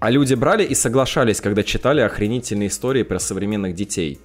А 0.00 0.10
люди 0.10 0.34
брали 0.34 0.64
и 0.64 0.74
соглашались, 0.74 1.40
когда 1.40 1.62
читали 1.62 2.00
охренительные 2.00 2.68
истории 2.68 3.02
про 3.02 3.18
современных 3.18 3.74
детей. 3.74 4.20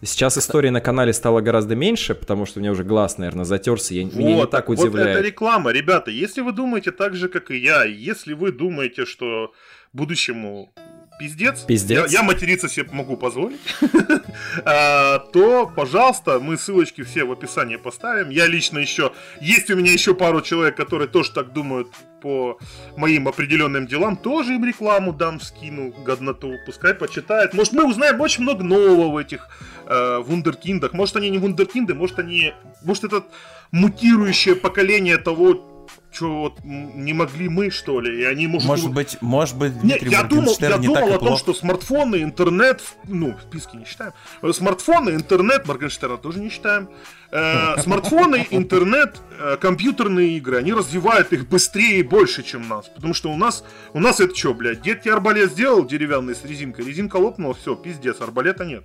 Сейчас 0.00 0.38
историй 0.38 0.70
на 0.70 0.80
канале 0.80 1.12
стало 1.12 1.40
гораздо 1.40 1.74
меньше, 1.74 2.14
потому 2.14 2.46
что 2.46 2.60
у 2.60 2.62
меня 2.62 2.70
уже 2.70 2.84
глаз, 2.84 3.18
наверное, 3.18 3.44
затерся, 3.44 3.94
я, 3.94 4.04
меня 4.04 4.36
не 4.36 4.46
так 4.46 4.68
вот 4.68 4.78
удивляет. 4.78 5.18
это 5.18 5.26
реклама, 5.26 5.72
ребята. 5.72 6.12
Если 6.12 6.40
вы 6.40 6.52
думаете 6.52 6.92
так 6.92 7.16
же, 7.16 7.28
как 7.28 7.50
и 7.50 7.56
я, 7.56 7.82
если 7.82 8.32
вы 8.32 8.52
думаете, 8.52 9.06
что 9.06 9.52
будущему 9.92 10.72
пиздец, 11.18 11.60
Пиздец. 11.60 12.10
Я, 12.10 12.20
я 12.20 12.22
материться 12.22 12.68
себе 12.68 12.88
могу 12.92 13.16
позволить, 13.16 13.60
а, 14.64 15.18
то, 15.32 15.70
пожалуйста, 15.74 16.38
мы 16.38 16.56
ссылочки 16.56 17.02
все 17.02 17.24
в 17.24 17.32
описании 17.32 17.76
поставим. 17.76 18.30
Я 18.30 18.46
лично 18.46 18.78
еще, 18.78 19.12
есть 19.40 19.70
у 19.70 19.76
меня 19.76 19.92
еще 19.92 20.14
пару 20.14 20.40
человек, 20.40 20.76
которые 20.76 21.08
тоже 21.08 21.32
так 21.32 21.52
думают 21.52 21.88
по 22.20 22.58
моим 22.96 23.28
определенным 23.28 23.86
делам, 23.86 24.16
тоже 24.16 24.54
им 24.54 24.64
рекламу 24.64 25.12
дам, 25.12 25.40
скину, 25.40 25.92
годноту, 26.04 26.54
пускай 26.66 26.94
почитают. 26.94 27.54
Может, 27.54 27.72
мы 27.72 27.88
узнаем 27.88 28.20
очень 28.20 28.42
много 28.42 28.64
нового 28.64 29.12
в 29.12 29.16
этих 29.16 29.48
э, 29.86 30.18
вундеркиндах. 30.18 30.92
Может, 30.92 31.16
они 31.16 31.30
не 31.30 31.38
вундеркинды, 31.38 31.94
может, 31.94 32.18
они... 32.18 32.54
Может, 32.82 33.04
это 33.04 33.24
мутирующее 33.70 34.56
поколение 34.56 35.18
того, 35.18 35.77
что 36.10 36.40
вот 36.40 36.64
не 36.64 37.12
могли 37.12 37.48
мы, 37.48 37.70
что 37.70 38.00
ли, 38.00 38.22
и 38.22 38.24
они, 38.24 38.46
может... 38.46 38.66
Может 38.66 38.92
быть, 38.92 39.18
может 39.20 39.56
быть, 39.56 39.78
Дмитрий 39.78 40.10
я 40.10 40.22
думал, 40.22 40.56
я 40.58 40.78
не 40.78 40.86
думал 40.86 41.14
о 41.14 41.18
том, 41.18 41.36
что 41.36 41.54
смартфоны, 41.54 42.22
интернет, 42.22 42.82
ну, 43.06 43.36
в 43.36 43.42
списке 43.42 43.76
не 43.76 43.84
считаем. 43.84 44.12
Э, 44.42 44.52
Смартфоны, 44.52 45.10
интернет, 45.10 45.66
Моргенштерна 45.66 46.16
тоже 46.16 46.40
не 46.40 46.48
считаем. 46.48 46.88
Э, 47.30 47.78
смартфоны, 47.82 48.46
интернет, 48.50 49.20
э, 49.38 49.58
компьютерные 49.60 50.38
игры, 50.38 50.56
они 50.56 50.72
развивают 50.72 51.32
их 51.32 51.46
быстрее 51.48 52.00
и 52.00 52.02
больше, 52.02 52.42
чем 52.42 52.66
нас. 52.68 52.88
Потому 52.88 53.12
что 53.12 53.30
у 53.30 53.36
нас, 53.36 53.64
у 53.92 54.00
нас 54.00 54.18
это 54.20 54.34
что, 54.34 54.54
блядь, 54.54 54.80
дед 54.80 55.02
тебе 55.02 55.12
арбалет 55.12 55.52
сделал 55.52 55.84
деревянный 55.84 56.34
с 56.34 56.44
резинкой, 56.44 56.86
резинка 56.86 57.16
лопнула, 57.16 57.54
все, 57.54 57.74
пиздец, 57.76 58.20
арбалета 58.20 58.64
нет. 58.64 58.84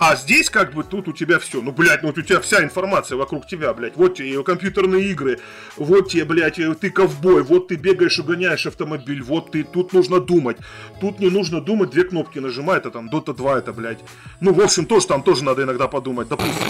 А 0.00 0.16
здесь 0.16 0.48
как 0.48 0.72
бы 0.72 0.82
тут 0.82 1.08
у 1.08 1.12
тебя 1.12 1.38
все. 1.38 1.60
Ну, 1.60 1.72
блядь, 1.72 2.00
ну 2.00 2.08
вот 2.08 2.16
у 2.16 2.22
тебя 2.22 2.40
вся 2.40 2.64
информация 2.64 3.18
вокруг 3.18 3.46
тебя, 3.46 3.74
блядь. 3.74 3.96
Вот 3.96 4.14
тебе 4.14 4.42
компьютерные 4.42 5.10
игры, 5.10 5.40
вот 5.76 6.08
тебе, 6.08 6.24
блядь, 6.24 6.58
и 6.58 6.72
ты 6.72 6.88
ковбой, 6.90 7.42
вот 7.42 7.68
ты 7.68 7.74
бегаешь 7.74 8.18
и 8.18 8.22
гоняешь 8.22 8.64
автомобиль, 8.64 9.22
вот 9.22 9.50
ты, 9.50 9.62
тут 9.62 9.92
нужно 9.92 10.18
думать. 10.18 10.56
Тут 11.02 11.20
не 11.20 11.28
нужно 11.28 11.60
думать, 11.60 11.90
две 11.90 12.04
кнопки 12.04 12.38
нажимай, 12.38 12.78
это 12.78 12.90
там 12.90 13.10
Dota 13.10 13.36
2, 13.36 13.58
это, 13.58 13.74
блядь. 13.74 13.98
Ну, 14.40 14.54
в 14.54 14.60
общем, 14.62 14.86
тоже 14.86 15.06
там 15.06 15.22
тоже 15.22 15.44
надо 15.44 15.64
иногда 15.64 15.86
подумать, 15.86 16.28
допустим. 16.28 16.64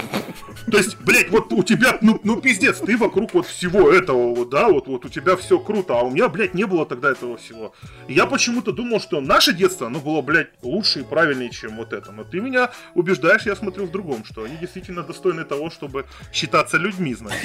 То 0.71 0.79
есть, 0.79 0.99
блядь, 1.01 1.31
вот 1.31 1.53
у 1.53 1.63
тебя, 1.63 1.99
ну, 2.01 2.21
ну 2.25 2.41
пиздец, 2.41 2.79
ты 2.79 2.97
вокруг 2.97 3.33
вот 3.35 3.47
всего 3.47 3.93
этого, 3.93 4.35
вот, 4.35 4.51
да, 4.51 4.69
вот, 4.69 4.89
вот 4.89 5.05
у 5.05 5.09
тебя 5.09 5.37
все 5.37 5.59
круто, 5.59 5.99
а 5.99 6.03
у 6.03 6.11
меня, 6.11 6.29
блядь, 6.29 6.55
не 6.55 6.65
было 6.65 6.85
тогда 6.85 7.13
этого 7.13 7.37
всего. 7.37 7.73
Я 8.09 8.27
почему-то 8.27 8.73
думал, 8.73 9.01
что 9.01 9.21
наше 9.21 9.53
детство, 9.53 9.87
оно 9.87 10.01
было, 10.01 10.21
блядь, 10.21 10.49
лучше 10.63 11.01
и 11.01 11.05
правильнее, 11.05 11.51
чем 11.51 11.77
вот 11.77 11.93
это. 11.93 12.11
Но 12.13 12.25
ты 12.25 12.41
меня 12.41 12.71
убеждаешь, 12.95 13.20
я 13.29 13.57
смотрю 13.57 13.87
в 13.87 13.91
другом, 13.91 14.25
что 14.25 14.45
они 14.45 14.57
действительно 14.57 15.03
достойны 15.03 15.45
того, 15.45 15.71
чтобы 15.71 16.07
считаться 16.33 16.77
людьми, 16.77 17.15
значит. 17.15 17.41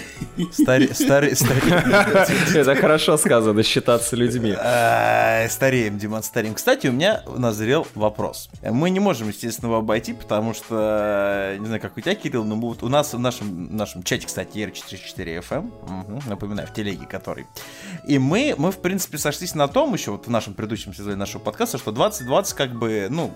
Старе- 0.51 0.91
старе- 0.93 1.33
старе- 1.33 2.55
Это 2.55 2.75
хорошо 2.75 3.17
сказано, 3.17 3.63
считаться 3.63 4.15
людьми. 4.15 4.55
Ай, 4.57 5.49
Стареем, 5.49 5.97
Диман, 5.97 6.23
стареем. 6.23 6.55
Кстати, 6.55 6.88
у 6.88 6.91
меня 6.91 7.23
назрел 7.38 7.88
вопрос. 7.95 8.49
Мы 8.61 8.89
не 8.89 8.99
можем, 8.99 9.29
естественно, 9.29 9.67
его 9.69 9.77
обойти, 9.79 10.13
потому 10.13 10.53
что, 10.53 11.55
не 11.59 11.65
знаю, 11.65 11.81
как 11.81 11.97
у 11.97 12.01
тебя, 12.01 12.15
Кирилл, 12.15 12.43
но 12.43 12.55
вот 12.55 12.83
у 12.83 12.89
нас 12.89 13.13
в 13.13 13.19
нашем, 13.19 13.75
нашем 13.75 14.03
чате, 14.03 14.27
кстати, 14.27 14.57
R44FM, 14.57 15.71
мгм, 15.88 16.21
напоминаю, 16.27 16.67
в 16.67 16.73
телеге 16.73 17.05
который. 17.05 17.47
И 18.07 18.17
мы, 18.19 18.55
мы, 18.57 18.71
в 18.71 18.77
принципе, 18.79 19.17
сошлись 19.17 19.55
на 19.55 19.67
том 19.67 19.93
еще, 19.93 20.11
вот 20.11 20.27
в 20.27 20.29
нашем 20.29 20.53
предыдущем 20.53 20.93
сезоне 20.93 21.15
нашего 21.15 21.41
подкаста, 21.41 21.77
что 21.77 21.91
2020 21.91 22.53
как 22.53 22.71
бы, 22.73 23.07
ну, 23.09 23.33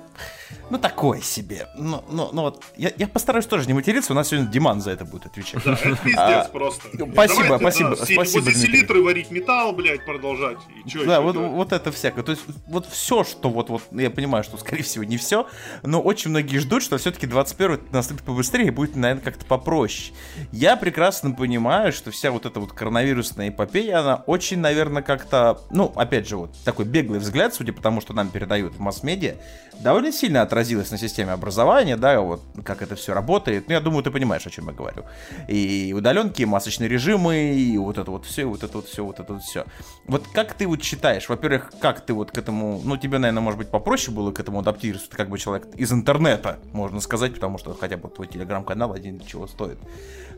ну 0.70 0.78
такое 0.78 1.22
себе. 1.22 1.68
Ну, 1.76 2.04
ну, 2.10 2.29
ну 2.34 2.42
вот, 2.44 2.64
я, 2.78 2.92
я 2.98 3.08
постараюсь 3.08 3.46
тоже 3.46 3.68
не 3.68 3.74
материться, 3.74 4.14
у 4.14 4.16
нас 4.16 4.30
сегодня 4.30 4.50
Диман 4.50 4.82
за 4.82 4.92
это 4.92 5.06
будет 5.06 5.26
отвечать. 5.28 5.64
Да, 5.64 5.74
это 5.74 5.96
пиздец 5.98 6.18
А, 6.20 6.50
просто. 6.52 6.88
спасибо, 6.90 7.14
Давайте, 7.14 7.58
спасибо, 7.60 7.96
спасибо, 7.96 8.42
за 8.44 8.52
Дмитрий. 8.52 8.54
селитры 8.54 9.02
варить 9.04 9.32
металл, 9.32 9.74
блядь, 9.74 10.06
продолжать. 10.06 10.58
Да, 11.06 11.22
вот, 11.22 11.36
вот 11.36 11.74
это 11.74 11.92
всякое. 11.92 12.24
То 12.24 12.32
есть, 12.32 12.44
вот 12.68 12.86
все, 12.88 13.24
что 13.24 13.50
вот, 13.50 13.70
вот, 13.70 13.84
я 13.92 14.10
понимаю, 14.10 14.44
что, 14.44 14.58
скорее 14.58 14.84
всего, 14.84 15.04
не 15.04 15.18
все, 15.18 15.48
но 15.84 16.02
очень 16.02 16.30
многие 16.30 16.58
ждут, 16.58 16.84
что 16.84 16.98
все-таки 16.98 17.28
21 17.28 17.80
наступит 17.92 18.24
побыстрее 18.24 18.68
и 18.68 18.72
будет, 18.72 18.96
наверное, 18.96 19.24
как-то 19.24 19.46
попроще. 19.46 20.14
Я 20.52 20.76
прекрасно 20.78 21.32
понимаю, 21.32 21.92
что 21.94 22.12
вся 22.12 22.32
вот 22.32 22.46
эта 22.46 22.60
вот 22.60 22.74
коронавирусная 22.74 23.50
эпопея, 23.50 24.00
она 24.00 24.24
очень, 24.28 24.60
наверное, 24.60 25.02
как-то, 25.02 25.62
ну, 25.72 25.92
опять 25.96 26.28
же, 26.28 26.38
вот 26.38 26.52
такой 26.66 26.86
беглый 26.86 27.20
взгляд, 27.20 27.54
судя 27.54 27.74
по 27.74 27.82
тому, 27.82 28.02
что 28.02 28.14
нам 28.14 28.30
передают 28.30 28.74
в 28.76 28.80
масс-медиа, 28.80 29.36
довольно 29.80 30.12
сильно 30.12 30.42
отразилась 30.42 30.92
на 30.92 30.98
системе 30.98 31.32
образования, 31.32 31.98
да, 31.98 32.22
вот 32.22 32.42
как 32.64 32.82
это 32.82 32.96
все 32.96 33.14
работает. 33.14 33.68
Ну, 33.68 33.74
я 33.74 33.80
думаю, 33.80 34.04
ты 34.04 34.12
понимаешь, 34.12 34.46
о 34.46 34.50
чем 34.50 34.68
я 34.68 34.74
говорю. 34.74 35.06
И 35.48 35.94
удаленки, 35.96 36.42
и 36.42 36.46
масочные 36.46 36.90
режимы, 36.90 37.54
и 37.54 37.78
вот 37.78 37.98
это 37.98 38.12
вот 38.12 38.26
все, 38.26 38.46
вот 38.46 38.64
это 38.64 38.78
вот 38.78 38.88
все, 38.88 39.06
вот 39.06 39.20
это 39.20 39.34
вот 39.34 39.44
все. 39.44 39.66
Вот 40.06 40.28
как 40.34 40.54
ты 40.54 40.68
вот 40.68 40.84
считаешь, 40.84 41.30
во-первых, 41.30 41.72
как 41.80 42.06
ты 42.06 42.14
вот 42.14 42.32
к 42.32 42.38
этому, 42.38 42.82
ну, 42.84 42.98
тебе, 42.98 43.18
наверное, 43.18 43.42
может 43.42 43.58
быть, 43.58 43.70
попроще 43.70 44.16
было 44.16 44.32
к 44.32 44.40
этому 44.40 44.60
адаптироваться, 44.60 45.10
ты 45.10 45.18
как 45.18 45.30
бы 45.30 45.38
человек 45.38 45.68
из 45.76 45.92
интернета, 45.92 46.60
можно 46.74 47.00
сказать, 47.00 47.34
потому 47.34 47.58
что 47.58 47.74
хотя 47.76 47.98
бы 47.98 48.10
твой 48.10 48.28
телеграм-канал 48.28 48.94
один 48.94 49.20
чего 49.20 49.48
стоит. 49.48 49.78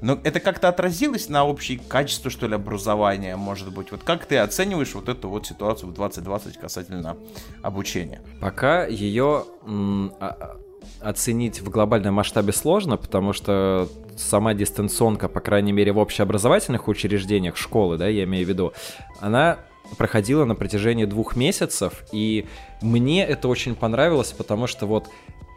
Но 0.02 0.20
это 0.24 0.40
как-то 0.40 0.68
отразилось 0.68 1.30
на 1.30 1.46
общее 1.46 1.80
качество, 1.80 2.32
что 2.32 2.48
ли, 2.48 2.56
образования, 2.56 3.36
может 3.36 3.72
быть? 3.72 3.92
Вот 3.92 4.04
как 4.04 4.26
ты 4.26 4.38
оцениваешь 4.38 4.94
вот 4.96 5.08
эту 5.10 5.30
вот 5.30 5.46
ситуацию 5.46 5.90
в 5.90 5.94
2020 5.94 6.58
касательно 6.58 7.18
обучения? 7.62 8.22
Пока 8.40 8.86
ее 8.86 9.46
а- 9.68 10.10
а- 10.20 10.58
оценить 11.02 11.62
в 11.62 11.70
глобальном 11.70 12.16
масштабе 12.16 12.52
сложно, 12.52 12.98
потому 12.98 13.34
что 13.34 13.88
сама 14.18 14.54
дистанционка, 14.56 15.28
по 15.30 15.40
крайней 15.40 15.72
мере, 15.72 15.92
в 15.92 16.00
общеобразовательных 16.00 16.88
учреждениях, 16.88 17.56
школы, 17.56 17.98
да, 17.98 18.08
я 18.08 18.24
имею 18.24 18.46
в 18.46 18.50
виду, 18.50 18.74
она 19.20 19.60
проходила 19.98 20.46
на 20.46 20.56
протяжении 20.56 21.06
двух 21.06 21.36
месяцев, 21.36 22.04
и 22.12 22.48
мне 22.82 23.26
это 23.26 23.48
очень 23.48 23.76
понравилось, 23.76 24.32
потому 24.32 24.66
что 24.68 24.86
вот 24.86 25.10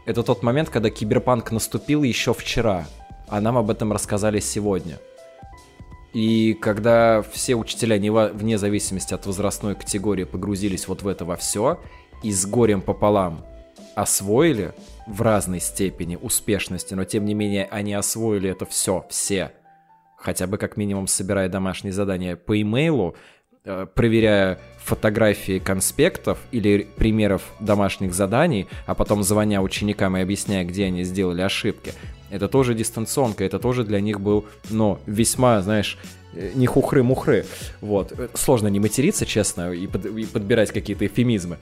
это 0.06 0.22
тот 0.22 0.42
момент, 0.42 0.68
когда 0.68 0.90
киберпанк 0.90 1.50
наступил 1.50 2.02
еще 2.02 2.34
вчера, 2.34 2.86
а 3.34 3.40
нам 3.40 3.58
об 3.58 3.68
этом 3.68 3.92
рассказали 3.92 4.38
сегодня. 4.38 5.00
И 6.12 6.54
когда 6.54 7.20
все 7.32 7.56
учителя, 7.56 7.98
вне 8.32 8.58
зависимости 8.58 9.12
от 9.12 9.26
возрастной 9.26 9.74
категории, 9.74 10.22
погрузились 10.22 10.86
вот 10.86 11.02
в 11.02 11.08
это 11.08 11.24
во 11.24 11.34
все, 11.34 11.80
и 12.22 12.30
с 12.30 12.46
горем 12.46 12.80
пополам 12.80 13.44
освоили 13.96 14.72
в 15.08 15.20
разной 15.20 15.58
степени 15.58 16.14
успешности, 16.14 16.94
но 16.94 17.02
тем 17.02 17.24
не 17.24 17.34
менее 17.34 17.66
они 17.72 17.94
освоили 17.94 18.50
это 18.50 18.66
все, 18.66 19.04
все, 19.10 19.50
хотя 20.16 20.46
бы 20.46 20.56
как 20.56 20.76
минимум 20.76 21.08
собирая 21.08 21.48
домашние 21.48 21.92
задания 21.92 22.36
по 22.36 22.60
имейлу, 22.62 23.16
э, 23.64 23.88
проверяя 23.92 24.60
фотографии 24.84 25.58
конспектов 25.58 26.38
или 26.52 26.86
примеров 26.96 27.42
домашних 27.60 28.14
заданий, 28.14 28.66
а 28.86 28.94
потом 28.94 29.22
звоня 29.22 29.62
ученикам 29.62 30.16
и 30.16 30.20
объясняя, 30.20 30.64
где 30.64 30.84
они 30.84 31.04
сделали 31.04 31.40
ошибки. 31.40 31.92
Это 32.30 32.48
тоже 32.48 32.74
дистанционка, 32.74 33.44
это 33.44 33.58
тоже 33.58 33.84
для 33.84 34.00
них 34.00 34.20
был, 34.20 34.44
ну, 34.70 34.98
весьма, 35.06 35.62
знаешь, 35.62 35.98
э, 36.34 36.52
не 36.54 36.66
хухры-мухры. 36.66 37.46
Вот. 37.80 38.12
Сложно 38.34 38.68
не 38.68 38.80
материться, 38.80 39.24
честно, 39.24 39.72
и, 39.72 39.86
под- 39.86 40.06
и 40.06 40.26
подбирать 40.26 40.70
какие-то 40.72 41.06
эфемизмы. 41.06 41.58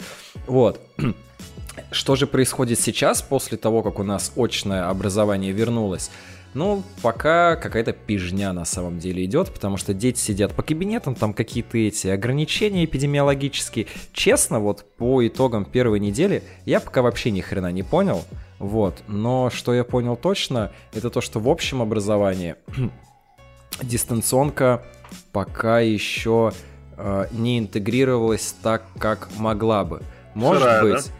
Вот. 0.46 0.80
Что 1.90 2.16
же 2.16 2.26
происходит 2.26 2.80
сейчас, 2.80 3.22
после 3.22 3.56
того, 3.56 3.82
как 3.82 3.98
у 3.98 4.02
нас 4.02 4.32
очное 4.36 4.88
образование 4.88 5.52
вернулось? 5.52 6.10
Ну, 6.54 6.82
пока 7.00 7.56
какая-то 7.56 7.92
пижня 7.92 8.52
на 8.52 8.66
самом 8.66 8.98
деле 8.98 9.24
идет, 9.24 9.50
потому 9.50 9.78
что 9.78 9.94
дети 9.94 10.18
сидят 10.18 10.52
по 10.52 10.62
кабинетам, 10.62 11.14
там 11.14 11.32
какие-то 11.32 11.78
эти 11.78 12.08
ограничения 12.08 12.84
эпидемиологические. 12.84 13.86
Честно, 14.12 14.60
вот 14.60 14.84
по 14.96 15.26
итогам 15.26 15.64
первой 15.64 15.98
недели 15.98 16.42
я 16.66 16.80
пока 16.80 17.00
вообще 17.00 17.30
ни 17.30 17.40
хрена 17.40 17.72
не 17.72 17.82
понял. 17.82 18.22
Вот, 18.58 19.02
но 19.08 19.50
что 19.50 19.74
я 19.74 19.82
понял 19.82 20.14
точно, 20.14 20.70
это 20.92 21.10
то, 21.10 21.20
что 21.20 21.40
в 21.40 21.48
общем 21.48 21.82
образовании 21.82 22.54
дистанционка 23.82 24.84
пока 25.32 25.80
еще 25.80 26.52
э, 26.96 27.26
не 27.32 27.58
интегрировалась 27.58 28.54
так, 28.62 28.84
как 28.98 29.30
могла 29.38 29.84
бы. 29.84 30.02
Может 30.34 30.62
Сырая, 30.62 30.82
быть, 30.82 31.10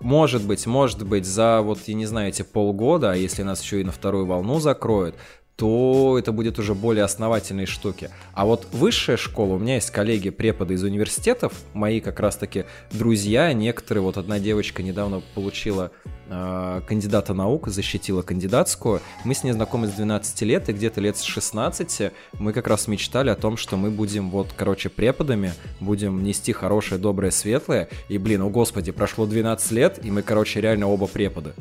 может 0.00 0.44
быть, 0.44 0.66
может 0.66 1.06
быть, 1.06 1.26
за 1.26 1.60
вот, 1.62 1.80
я 1.86 1.94
не 1.94 2.06
знаю, 2.06 2.28
эти 2.28 2.42
полгода, 2.42 3.12
а 3.12 3.16
если 3.16 3.42
нас 3.42 3.62
еще 3.62 3.80
и 3.80 3.84
на 3.84 3.92
вторую 3.92 4.26
волну 4.26 4.60
закроют, 4.60 5.16
то 5.58 6.16
это 6.16 6.30
будет 6.30 6.60
уже 6.60 6.72
более 6.76 7.02
основательные 7.02 7.66
штуки. 7.66 8.10
А 8.32 8.46
вот 8.46 8.68
высшая 8.70 9.16
школа, 9.16 9.54
у 9.54 9.58
меня 9.58 9.74
есть 9.74 9.90
коллеги, 9.90 10.30
преподы 10.30 10.74
из 10.74 10.84
университетов, 10.84 11.52
мои 11.74 12.00
как 12.00 12.20
раз-таки 12.20 12.64
друзья, 12.92 13.52
некоторые, 13.52 14.04
вот 14.04 14.18
одна 14.18 14.38
девочка 14.38 14.84
недавно 14.84 15.20
получила 15.34 15.90
э, 16.28 16.80
кандидата 16.86 17.34
наук, 17.34 17.66
защитила 17.66 18.22
кандидатскую, 18.22 19.00
мы 19.24 19.34
с 19.34 19.42
ней 19.42 19.50
знакомы 19.50 19.88
с 19.88 19.90
12 19.90 20.42
лет, 20.42 20.68
и 20.68 20.72
где-то 20.72 21.00
лет 21.00 21.16
с 21.16 21.24
16 21.24 22.12
мы 22.34 22.52
как 22.52 22.68
раз 22.68 22.86
мечтали 22.86 23.30
о 23.30 23.34
том, 23.34 23.56
что 23.56 23.76
мы 23.76 23.90
будем 23.90 24.30
вот, 24.30 24.52
короче, 24.56 24.88
преподами, 24.88 25.54
будем 25.80 26.22
нести 26.22 26.52
хорошее, 26.52 27.00
доброе, 27.00 27.32
светлое, 27.32 27.88
и, 28.08 28.16
блин, 28.18 28.42
о 28.42 28.48
господи, 28.48 28.92
прошло 28.92 29.26
12 29.26 29.72
лет, 29.72 29.98
и 30.04 30.12
мы, 30.12 30.22
короче, 30.22 30.60
реально 30.60 30.86
оба 30.86 31.08
преподы 31.08 31.54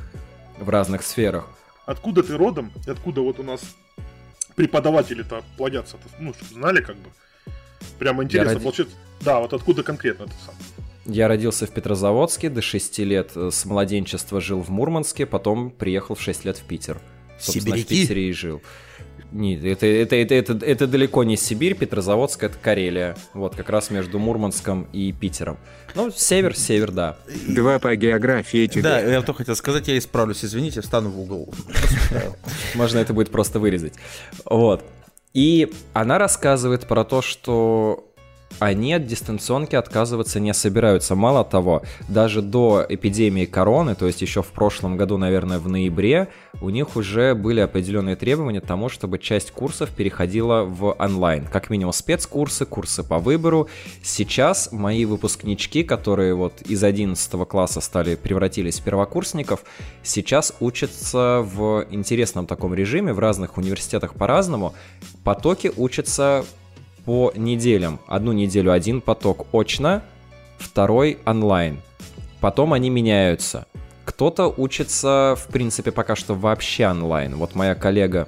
в 0.59 0.69
разных 0.69 1.01
сферах. 1.01 1.49
Откуда 1.88 2.21
ты 2.21 2.35
родом? 2.38 2.71
И 2.85 2.89
откуда 2.91 3.21
вот 3.21 3.39
у 3.39 3.43
нас 3.43 3.61
преподаватели-то 4.55 5.41
плодятся? 5.55 5.97
Ну, 6.19 6.33
чтобы 6.33 6.53
знали 6.53 6.81
как 6.81 6.97
бы. 6.97 7.09
Прямо 7.97 8.23
интересно 8.23 8.51
роди- 8.55 8.63
получается. 8.63 8.95
Да, 9.21 9.39
вот 9.39 9.53
откуда 9.53 9.83
конкретно 9.83 10.25
ты 10.25 10.33
сам? 10.45 10.55
Я 11.05 11.29
родился 11.29 11.65
в 11.65 11.71
Петрозаводске, 11.71 12.49
до 12.49 12.61
6 12.61 12.99
лет 12.99 13.31
э, 13.35 13.49
с 13.51 13.63
младенчества 13.63 14.41
жил 14.41 14.61
в 14.61 14.67
Мурманске, 14.69 15.25
потом 15.25 15.71
приехал 15.71 16.15
в 16.15 16.21
6 16.21 16.43
лет 16.43 16.57
в 16.57 16.63
Питер. 16.63 16.99
Собственно, 17.39 17.75
в 17.75 17.79
Сибиряки? 17.79 18.01
Питере 18.01 18.29
и 18.29 18.33
жил. 18.33 18.61
Нет, 19.32 19.63
это, 19.63 19.86
это, 19.86 20.15
это, 20.15 20.36
это, 20.36 20.65
это 20.65 20.88
далеко 20.88 21.23
не 21.23 21.36
Сибирь, 21.36 21.75
Петрозаводск 21.75 22.43
это 22.43 22.57
Карелия. 22.57 23.15
Вот, 23.34 23.55
как 23.55 23.69
раз 23.69 23.89
между 23.89 24.19
Мурманском 24.19 24.88
и 24.93 25.11
Питером. 25.11 25.57
Ну, 25.95 26.11
север, 26.11 26.55
север, 26.55 26.91
да. 26.91 27.17
Два 27.47 27.80
по 27.80 27.95
географии 27.95 28.67
тебе. 28.67 28.84
Да, 28.84 28.99
я 28.99 29.21
только 29.21 29.39
хотел 29.39 29.55
сказать, 29.55 29.88
я 29.88 29.97
исправлюсь, 29.97 30.45
извините, 30.45 30.82
встану 30.82 31.09
в 31.09 31.19
угол. 31.19 31.53
Можно 32.75 32.99
это 32.99 33.13
будет 33.13 33.30
просто 33.30 33.59
вырезать. 33.59 33.93
Вот. 34.45 34.86
И 35.34 35.71
она 35.93 36.17
рассказывает 36.17 36.88
про 36.88 37.03
то, 37.03 37.21
что 37.21 38.06
они 38.59 38.93
от 38.93 39.05
дистанционки 39.05 39.75
отказываться 39.75 40.39
не 40.39 40.53
собираются. 40.53 41.15
Мало 41.15 41.43
того, 41.43 41.83
даже 42.07 42.41
до 42.41 42.85
эпидемии 42.87 43.45
короны, 43.45 43.95
то 43.95 44.07
есть 44.07 44.21
еще 44.21 44.41
в 44.41 44.47
прошлом 44.47 44.97
году, 44.97 45.17
наверное, 45.17 45.59
в 45.59 45.69
ноябре, 45.69 46.29
у 46.59 46.69
них 46.69 46.95
уже 46.95 47.35
были 47.35 47.59
определенные 47.59 48.15
требования 48.15 48.61
к 48.61 48.65
тому, 48.65 48.89
чтобы 48.89 49.19
часть 49.19 49.51
курсов 49.51 49.89
переходила 49.89 50.63
в 50.63 50.95
онлайн. 50.97 51.45
Как 51.45 51.69
минимум 51.69 51.93
спецкурсы, 51.93 52.65
курсы 52.65 53.03
по 53.03 53.19
выбору. 53.19 53.67
Сейчас 54.01 54.71
мои 54.71 55.05
выпускнички, 55.05 55.83
которые 55.83 56.33
вот 56.33 56.61
из 56.63 56.83
11 56.83 57.47
класса 57.47 57.81
стали, 57.81 58.15
превратились 58.15 58.79
в 58.79 58.83
первокурсников, 58.83 59.63
сейчас 60.03 60.53
учатся 60.59 61.41
в 61.43 61.85
интересном 61.91 62.47
таком 62.47 62.73
режиме, 62.73 63.13
в 63.13 63.19
разных 63.19 63.57
университетах 63.57 64.15
по-разному. 64.15 64.73
Потоки 65.23 65.71
учатся 65.75 66.43
по 67.07 67.31
неделям. 67.37 68.01
Одну 68.05 68.33
неделю 68.33 68.73
один 68.73 68.99
поток 68.99 69.47
очно, 69.53 70.03
второй 70.57 71.19
онлайн. 71.25 71.79
Потом 72.41 72.73
они 72.73 72.89
меняются. 72.89 73.65
Кто-то 74.03 74.53
учится, 74.57 75.37
в 75.37 75.47
принципе, 75.47 75.93
пока 75.93 76.17
что 76.17 76.35
вообще 76.35 76.85
онлайн. 76.85 77.37
Вот 77.37 77.55
моя 77.55 77.75
коллега, 77.75 78.27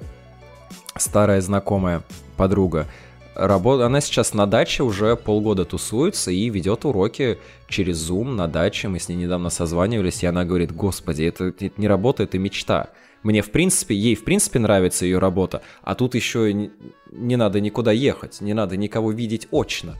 старая 0.96 1.42
знакомая, 1.42 2.02
подруга, 2.38 2.86
работа, 3.34 3.84
она 3.84 4.00
сейчас 4.00 4.32
на 4.32 4.46
даче 4.46 4.82
уже 4.82 5.14
полгода 5.14 5.66
тусуется 5.66 6.30
и 6.30 6.48
ведет 6.48 6.86
уроки 6.86 7.38
через 7.68 8.10
Zoom 8.10 8.34
на 8.34 8.48
даче. 8.48 8.88
Мы 8.88 8.98
с 8.98 9.10
ней 9.10 9.16
недавно 9.16 9.50
созванивались, 9.50 10.22
и 10.22 10.26
она 10.26 10.46
говорит, 10.46 10.72
господи, 10.74 11.24
это, 11.24 11.44
это 11.44 11.70
не 11.76 11.86
работа, 11.86 12.22
это 12.22 12.38
мечта. 12.38 12.88
Мне, 13.22 13.42
в 13.42 13.50
принципе, 13.50 13.94
ей, 13.94 14.14
в 14.14 14.24
принципе, 14.24 14.58
нравится 14.58 15.04
ее 15.04 15.18
работа, 15.18 15.62
а 15.82 15.94
тут 15.94 16.14
еще 16.14 16.52
не, 16.52 16.70
не 17.10 17.36
надо 17.36 17.60
никуда 17.60 17.92
ехать, 17.92 18.40
не 18.40 18.54
надо 18.54 18.76
никого 18.76 19.12
видеть 19.12 19.48
очно. 19.50 19.96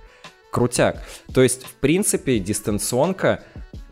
Крутяк. 0.51 1.03
То 1.33 1.43
есть, 1.43 1.65
в 1.65 1.75
принципе, 1.75 2.39
дистанционка, 2.39 3.45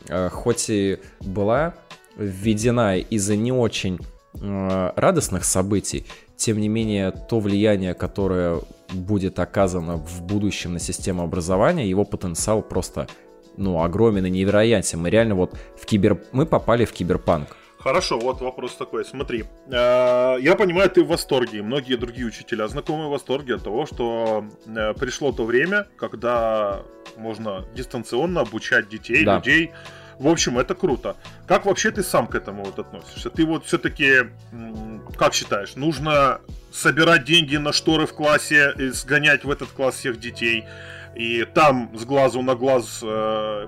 э, 0.09 0.29
хоть 0.31 0.71
и 0.71 0.99
была 1.21 1.75
введена 2.17 2.99
из-за 2.99 3.37
не 3.37 3.53
очень 3.53 3.99
э, 4.41 4.93
радостных 4.97 5.45
событий, 5.45 6.07
тем 6.37 6.61
не 6.61 6.69
менее, 6.69 7.11
то 7.11 7.41
влияние, 7.41 7.95
которое 7.95 8.61
будет 8.93 9.39
оказано 9.39 9.97
в 9.97 10.23
будущем 10.23 10.73
на 10.73 10.79
систему 10.79 11.23
образования, 11.23 11.89
его 11.89 12.05
потенциал 12.05 12.63
просто, 12.63 13.09
ну, 13.57 13.83
огромен 13.83 14.25
и 14.25 14.31
невероятен. 14.31 15.01
Мы 15.01 15.11
реально 15.11 15.35
вот 15.35 15.59
в 15.77 15.85
кибер... 15.85 16.21
Мы 16.33 16.47
попали 16.47 16.85
в 16.85 16.93
киберпанк. 16.93 17.57
Хорошо, 17.89 18.19
вот 18.19 18.43
вопрос 18.43 18.77
такой. 18.77 19.03
Смотри, 19.03 19.45
э, 19.67 20.37
я 20.41 20.57
понимаю, 20.57 20.91
ты 20.91 21.03
в 21.03 21.07
восторге, 21.07 21.63
многие 21.63 21.97
другие 21.97 22.27
учителя 22.27 22.69
знакомы 22.69 23.07
в 23.07 23.11
восторге 23.11 23.55
от 23.55 23.65
того, 23.65 23.87
что 23.87 24.45
э, 24.67 24.93
пришло 24.93 25.33
то 25.33 25.45
время, 25.47 25.87
когда 25.97 26.83
можно 27.17 27.65
дистанционно 27.75 28.43
обучать 28.43 28.91
детей, 28.91 29.25
Да. 29.25 29.37
людей. 29.37 29.71
В 30.19 30.29
общем, 30.29 30.59
это 30.59 30.75
круто. 30.75 31.17
Как 31.47 31.65
вообще 31.65 31.91
ты 31.91 32.03
сам 32.03 32.27
к 32.27 32.35
этому 32.35 32.63
вот 32.65 32.79
относишься? 32.79 33.31
Ты 33.31 33.47
вот 33.47 33.65
все-таки, 33.65 34.33
как 35.17 35.33
считаешь, 35.33 35.75
нужно 35.75 36.41
собирать 36.71 37.25
деньги 37.25 37.57
на 37.57 37.73
шторы 37.73 38.05
в 38.07 38.13
классе 38.13 38.75
и 38.77 38.89
сгонять 38.89 39.45
в 39.45 39.51
этот 39.51 39.71
класс 39.71 39.95
всех 39.95 40.21
детей 40.21 40.67
и 41.17 41.47
там 41.55 41.91
с 41.97 42.05
глазу 42.05 42.43
на 42.43 42.55
глаз 42.55 43.01
э, 43.03 43.67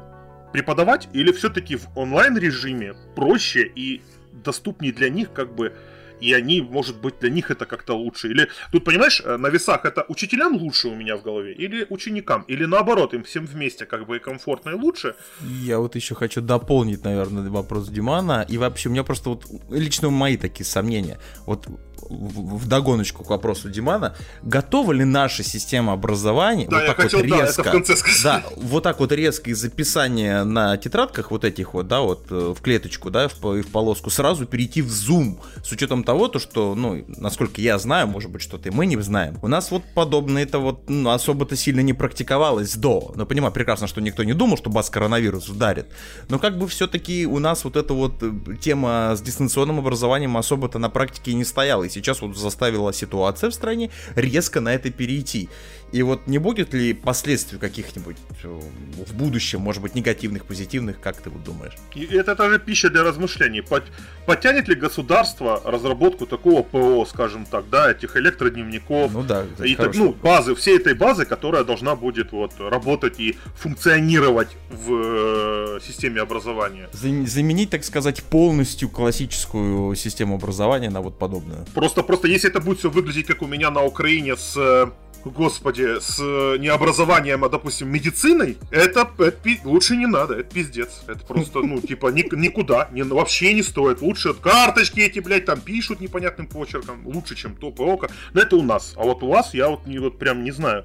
преподавать, 0.52 1.08
или 1.12 1.32
все-таки 1.32 1.76
в 1.76 1.86
онлайн 1.96 2.36
режиме 2.36 2.94
проще 3.14 3.62
и 3.62 4.02
доступнее 4.32 4.92
для 4.92 5.08
них, 5.08 5.32
как 5.32 5.54
бы, 5.54 5.74
и 6.20 6.32
они, 6.32 6.60
может 6.60 7.00
быть, 7.00 7.18
для 7.20 7.30
них 7.30 7.50
это 7.50 7.66
как-то 7.66 7.94
лучше. 7.94 8.28
Или 8.28 8.48
тут, 8.72 8.84
понимаешь, 8.84 9.22
э, 9.24 9.36
на 9.36 9.48
весах 9.48 9.84
это 9.84 10.04
учителям 10.08 10.56
лучше 10.56 10.88
у 10.88 10.94
меня 10.94 11.16
в 11.16 11.22
голове, 11.22 11.52
или 11.52 11.86
ученикам, 11.90 12.42
или 12.42 12.64
наоборот, 12.64 13.14
им 13.14 13.24
всем 13.24 13.46
вместе 13.46 13.86
как 13.86 14.06
бы 14.06 14.16
и 14.16 14.18
комфортно, 14.18 14.70
и 14.70 14.74
лучше. 14.74 15.14
Я 15.40 15.78
вот 15.78 15.96
еще 15.96 16.14
хочу 16.14 16.40
дополнить, 16.40 17.04
наверное, 17.04 17.48
вопрос 17.50 17.88
Димана. 17.88 18.46
И 18.48 18.58
вообще, 18.58 18.88
у 18.88 18.92
меня 18.92 19.04
просто 19.04 19.30
вот 19.30 19.46
лично 19.70 20.10
мои 20.10 20.36
такие 20.36 20.66
сомнения. 20.66 21.18
Вот 21.46 21.66
в 22.10 22.66
догоночку 22.66 23.24
к 23.24 23.30
вопросу 23.30 23.70
Димана. 23.70 24.16
Готова 24.42 24.92
ли 24.92 25.04
наша 25.04 25.42
система 25.42 25.92
образования 25.92 26.66
Да, 26.68 26.78
вот 26.78 26.86
так 26.86 26.96
хотел, 26.96 27.20
вот 27.20 27.28
да, 27.28 27.40
резко... 27.42 27.62
это 27.62 27.70
в 27.70 27.72
конце 27.72 27.96
сказать. 27.96 28.22
Да, 28.22 28.44
вот 28.56 28.82
так 28.82 29.00
вот 29.00 29.12
резко 29.12 29.50
из 29.50 29.58
записания 29.58 30.44
на 30.44 30.76
тетрадках 30.76 31.30
вот 31.30 31.44
этих 31.44 31.74
вот, 31.74 31.86
да, 31.86 32.00
вот 32.00 32.26
э, 32.30 32.54
в 32.56 32.60
клеточку, 32.60 33.10
да, 33.10 33.28
в, 33.28 33.40
в 33.40 33.66
полоску, 33.68 34.10
сразу 34.10 34.46
перейти 34.46 34.82
в 34.82 34.88
Zoom, 34.88 35.38
с 35.64 35.70
учетом 35.70 36.02
того, 36.10 36.26
то, 36.26 36.40
что, 36.40 36.74
ну, 36.74 37.04
насколько 37.06 37.60
я 37.60 37.78
знаю, 37.78 38.08
может 38.08 38.32
быть, 38.32 38.42
что-то 38.42 38.68
и 38.68 38.72
мы 38.72 38.86
не 38.86 39.00
знаем, 39.00 39.38
у 39.42 39.48
нас 39.48 39.70
вот 39.70 39.84
подобное 39.94 40.42
это 40.42 40.58
вот 40.58 40.90
ну, 40.90 41.10
особо-то 41.10 41.54
сильно 41.54 41.82
не 41.82 41.92
практиковалось 41.92 42.74
до. 42.74 43.12
Но 43.14 43.26
понимаю 43.26 43.52
прекрасно, 43.52 43.86
что 43.86 44.00
никто 44.00 44.24
не 44.24 44.32
думал, 44.32 44.56
что 44.56 44.70
бас 44.70 44.90
коронавирус 44.90 45.48
ударит. 45.48 45.86
Но 46.28 46.40
как 46.40 46.58
бы 46.58 46.66
все-таки 46.66 47.26
у 47.26 47.38
нас 47.38 47.62
вот 47.62 47.76
эта 47.76 47.94
вот 47.94 48.14
э, 48.22 48.32
тема 48.60 49.14
с 49.14 49.20
дистанционным 49.22 49.78
образованием 49.78 50.36
особо-то 50.36 50.80
на 50.80 50.90
практике 50.90 51.34
не 51.34 51.44
стояла. 51.44 51.84
И 51.84 51.88
сейчас 51.88 52.22
вот 52.22 52.36
заставила 52.36 52.92
ситуация 52.92 53.50
в 53.50 53.54
стране 53.54 53.90
резко 54.16 54.60
на 54.60 54.74
это 54.74 54.90
перейти. 54.90 55.48
И 55.92 56.02
вот 56.02 56.26
не 56.26 56.38
будет 56.38 56.72
ли 56.74 56.92
последствий 56.94 57.58
каких-нибудь 57.58 58.16
э, 58.44 58.60
в 59.06 59.14
будущем, 59.14 59.60
может 59.60 59.82
быть, 59.82 59.94
негативных, 59.94 60.44
позитивных, 60.44 61.00
как 61.00 61.16
ты 61.16 61.30
вот 61.30 61.42
думаешь? 61.42 61.72
И 61.96 62.04
это 62.04 62.36
тоже 62.36 62.58
пища 62.58 62.90
для 62.90 63.02
размышлений. 63.02 63.60
Пот- 63.60 63.82
Потянет 64.26 64.68
ли 64.68 64.76
государство 64.76 65.60
разработку 65.64 66.26
такого 66.26 66.62
ПО, 66.62 67.04
скажем 67.06 67.44
так, 67.44 67.68
да, 67.70 67.90
этих 67.90 68.16
электродневников, 68.16 69.12
Ну 69.12 69.22
да, 69.24 69.44
и 69.64 69.74
так, 69.74 69.94
ну, 69.96 70.12
базы, 70.12 70.54
всей 70.54 70.76
этой 70.76 70.94
базы, 70.94 71.24
которая 71.24 71.64
должна 71.64 71.96
будет 71.96 72.30
вот 72.32 72.52
работать 72.60 73.18
и 73.18 73.36
функционировать 73.56 74.48
в 74.70 74.92
э, 74.92 75.80
системе 75.84 76.20
образования. 76.20 76.88
За- 76.92 77.26
Заменить, 77.26 77.70
так 77.70 77.84
сказать, 77.84 78.22
полностью 78.22 78.88
классическую 78.88 79.94
систему 79.96 80.34
образования 80.36 80.90
на 80.90 81.00
вот 81.00 81.18
подобную. 81.18 81.66
Просто, 81.74 82.02
просто 82.02 82.28
если 82.28 82.48
это 82.50 82.60
будет 82.60 82.78
все 82.78 82.90
выглядеть 82.90 83.26
как 83.26 83.42
у 83.42 83.46
меня 83.46 83.70
на 83.70 83.82
Украине 83.82 84.36
с, 84.36 84.54
э, 84.56 84.86
господи, 85.24 86.00
с 86.00 86.18
э, 86.20 86.56
не 86.58 86.68
образованием, 86.68 87.44
а, 87.44 87.48
допустим, 87.48 87.88
медициной, 87.88 88.56
это, 88.70 89.08
это 89.18 89.30
пи- 89.32 89.60
лучше 89.64 89.96
не 89.96 90.06
надо, 90.06 90.34
это 90.34 90.54
пиздец. 90.54 91.02
Это 91.06 91.20
просто, 91.26 91.60
ну, 91.60 91.80
типа, 91.88 92.08
ни- 92.08 92.34
никуда, 92.34 92.88
ни, 92.92 93.02
вообще 93.02 93.52
не 93.54 93.62
стоит. 93.62 94.00
Лучше 94.02 94.34
карточки 94.34 95.00
эти, 95.00 95.20
блядь, 95.20 95.44
там 95.44 95.60
пишут 95.60 96.00
непонятным 96.00 96.46
почерком, 96.46 97.06
лучше, 97.06 97.34
чем 97.34 97.54
то 97.56 97.70
ПО. 97.70 98.08
Но 98.32 98.40
это 98.40 98.56
у 98.56 98.62
нас. 98.62 98.94
А 98.96 99.02
вот 99.02 99.22
у 99.22 99.28
вас, 99.28 99.54
я 99.54 99.68
вот, 99.68 99.86
не, 99.86 99.98
вот 99.98 100.18
прям 100.18 100.44
не 100.44 100.52
знаю, 100.52 100.84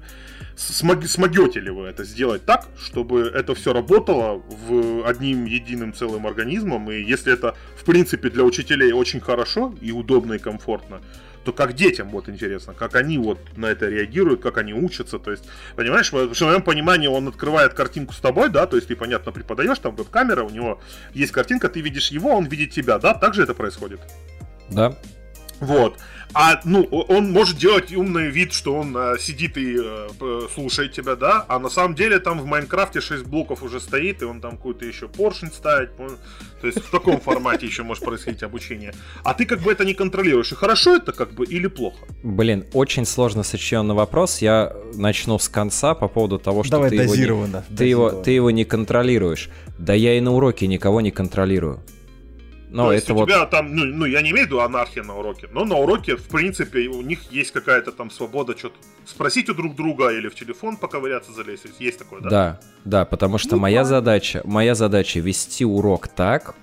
смог- 0.56 1.06
смогете 1.06 1.60
ли 1.60 1.70
вы 1.70 1.86
это 1.86 2.04
сделать 2.04 2.44
так, 2.44 2.66
чтобы 2.78 3.22
это 3.22 3.54
все 3.54 3.72
работало 3.72 4.42
в 4.48 5.06
одним 5.06 5.44
единым 5.44 5.92
целым 5.94 6.26
организмом, 6.26 6.90
и 6.90 7.00
если 7.00 7.32
это, 7.32 7.56
в 7.76 7.84
принципе, 7.84 8.30
для 8.30 8.44
учителей 8.44 8.92
очень 8.92 9.20
хорошо 9.20 9.74
и 9.80 9.92
удобно 9.92 10.34
и 10.34 10.38
комфортно, 10.38 11.00
то 11.46 11.52
как 11.52 11.74
детям, 11.74 12.10
вот 12.10 12.28
интересно, 12.28 12.74
как 12.74 12.96
они 12.96 13.18
вот 13.18 13.38
на 13.56 13.66
это 13.66 13.88
реагируют, 13.88 14.42
как 14.42 14.58
они 14.58 14.74
учатся, 14.74 15.20
то 15.20 15.30
есть, 15.30 15.44
понимаешь, 15.76 16.12
в 16.12 16.40
моем 16.40 16.62
понимании 16.62 17.06
он 17.06 17.28
открывает 17.28 17.72
картинку 17.72 18.12
с 18.12 18.18
тобой, 18.18 18.50
да, 18.50 18.66
то 18.66 18.74
есть 18.74 18.88
ты, 18.88 18.96
понятно, 18.96 19.30
преподаешь, 19.30 19.78
там 19.78 19.94
веб-камера, 19.94 20.42
у 20.42 20.50
него 20.50 20.80
есть 21.14 21.30
картинка, 21.30 21.68
ты 21.68 21.80
видишь 21.80 22.10
его, 22.10 22.30
он 22.30 22.46
видит 22.46 22.72
тебя, 22.72 22.98
да, 22.98 23.14
так 23.14 23.34
же 23.34 23.44
это 23.44 23.54
происходит? 23.54 24.00
Да. 24.70 24.96
Вот. 25.60 25.98
А, 26.34 26.60
ну, 26.64 26.82
он 26.82 27.32
может 27.32 27.56
делать 27.56 27.94
умный 27.94 28.28
вид, 28.28 28.52
что 28.52 28.74
он 28.74 28.94
э, 28.94 29.16
сидит 29.18 29.56
и 29.56 29.76
э, 29.78 30.08
слушает 30.54 30.92
тебя, 30.92 31.16
да, 31.16 31.46
а 31.48 31.58
на 31.58 31.70
самом 31.70 31.94
деле 31.94 32.18
там 32.18 32.40
в 32.40 32.44
Майнкрафте 32.44 33.00
6 33.00 33.24
блоков 33.24 33.62
уже 33.62 33.80
стоит, 33.80 34.20
и 34.20 34.26
он 34.26 34.40
там 34.40 34.56
какой-то 34.58 34.84
еще 34.84 35.08
поршень 35.08 35.50
ставит, 35.50 35.96
то 35.96 36.66
есть 36.66 36.82
в 36.82 36.90
таком 36.90 37.20
формате 37.20 37.66
еще 37.66 37.84
может 37.84 38.04
происходить 38.04 38.42
обучение. 38.42 38.92
А 39.24 39.32
ты 39.32 39.46
как 39.46 39.60
бы 39.60 39.72
это 39.72 39.84
не 39.86 39.94
контролируешь, 39.94 40.52
и 40.52 40.54
хорошо 40.54 40.96
это 40.96 41.12
как 41.12 41.32
бы 41.32 41.46
или 41.46 41.68
плохо? 41.68 42.04
Блин, 42.22 42.66
очень 42.74 43.06
сложно 43.06 43.42
сочиненный 43.42 43.94
вопрос. 43.94 44.42
Я 44.42 44.74
начну 44.94 45.38
с 45.38 45.48
конца 45.48 45.94
по 45.94 46.08
поводу 46.08 46.38
того, 46.38 46.64
что 46.64 46.72
Давай 46.72 46.90
ты, 46.90 46.96
его 46.96 47.04
не, 47.04 47.10
дозированно, 47.10 47.64
ты, 47.74 47.84
его, 47.84 48.04
дозированно. 48.04 48.24
ты 48.24 48.30
его 48.32 48.50
не 48.50 48.64
контролируешь. 48.64 49.48
Да 49.78 49.94
я 49.94 50.18
и 50.18 50.20
на 50.20 50.32
уроке 50.32 50.66
никого 50.66 51.00
не 51.00 51.10
контролирую. 51.10 51.80
Но 52.68 52.86
То 52.86 52.92
есть 52.94 53.04
это 53.04 53.14
у 53.14 53.16
вот... 53.18 53.26
тебя 53.26 53.46
там, 53.46 53.74
ну, 53.76 53.84
ну, 53.84 54.04
я 54.06 54.22
не 54.22 54.30
имею 54.30 54.46
в 54.46 54.50
виду 54.50 54.60
анархия 54.60 55.02
на 55.04 55.16
уроке, 55.16 55.48
но 55.52 55.64
на 55.64 55.76
уроке, 55.76 56.16
в 56.16 56.28
принципе, 56.28 56.88
у 56.88 57.00
них 57.02 57.30
есть 57.30 57.52
какая-то 57.52 57.92
там 57.92 58.10
свобода 58.10 58.58
что-то 58.58 58.74
спросить 59.04 59.48
у 59.48 59.54
друг 59.54 59.76
друга 59.76 60.08
или 60.10 60.28
в 60.28 60.34
телефон 60.34 60.76
поковыряться 60.76 61.32
залезть, 61.32 61.64
есть- 61.64 61.80
есть 61.80 61.98
такое, 61.98 62.20
да? 62.22 62.28
Да, 62.30 62.60
да, 62.84 63.04
потому 63.04 63.38
что 63.38 63.54
Ну, 63.54 63.62
моя 63.62 63.82
правильно. 63.82 63.96
задача, 64.00 64.42
моя 64.44 64.74
задача 64.74 65.20
вести 65.20 65.64
урок 65.64 66.08
так, 66.08 66.56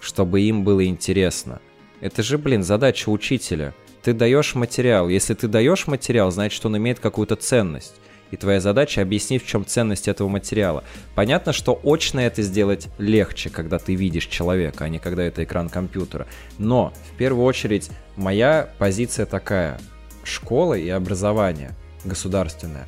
чтобы 0.00 0.40
им 0.40 0.64
было 0.64 0.84
интересно. 0.86 1.60
Это 2.00 2.22
же, 2.22 2.38
блин, 2.38 2.62
задача 2.62 3.10
учителя. 3.10 3.74
Ты 4.02 4.14
даешь 4.14 4.54
материал. 4.56 5.08
Если 5.08 5.34
ты 5.34 5.46
даешь 5.48 5.86
материал, 5.86 6.30
значит, 6.32 6.64
он 6.66 6.76
имеет 6.78 6.98
какую-то 6.98 7.36
ценность. 7.36 7.94
И 8.32 8.36
твоя 8.36 8.60
задача 8.60 9.00
объяснить, 9.00 9.44
в 9.44 9.46
чем 9.46 9.64
ценность 9.64 10.08
этого 10.08 10.26
материала. 10.28 10.82
Понятно, 11.14 11.52
что 11.52 11.80
очно 11.84 12.18
это 12.18 12.42
сделать 12.42 12.88
легче, 12.98 13.48
когда 13.48 13.78
ты 13.78 13.94
видишь 13.94 14.26
человека, 14.26 14.84
а 14.84 14.88
не 14.88 14.98
когда 14.98 15.22
это 15.22 15.44
экран 15.44 15.68
компьютера. 15.68 16.26
Но, 16.58 16.92
в 17.12 17.16
первую 17.16 17.44
очередь, 17.44 17.90
моя 18.16 18.68
позиция 18.78 19.26
такая. 19.26 19.78
Школа 20.24 20.74
и 20.74 20.88
образование 20.88 21.72
государственное 22.04 22.86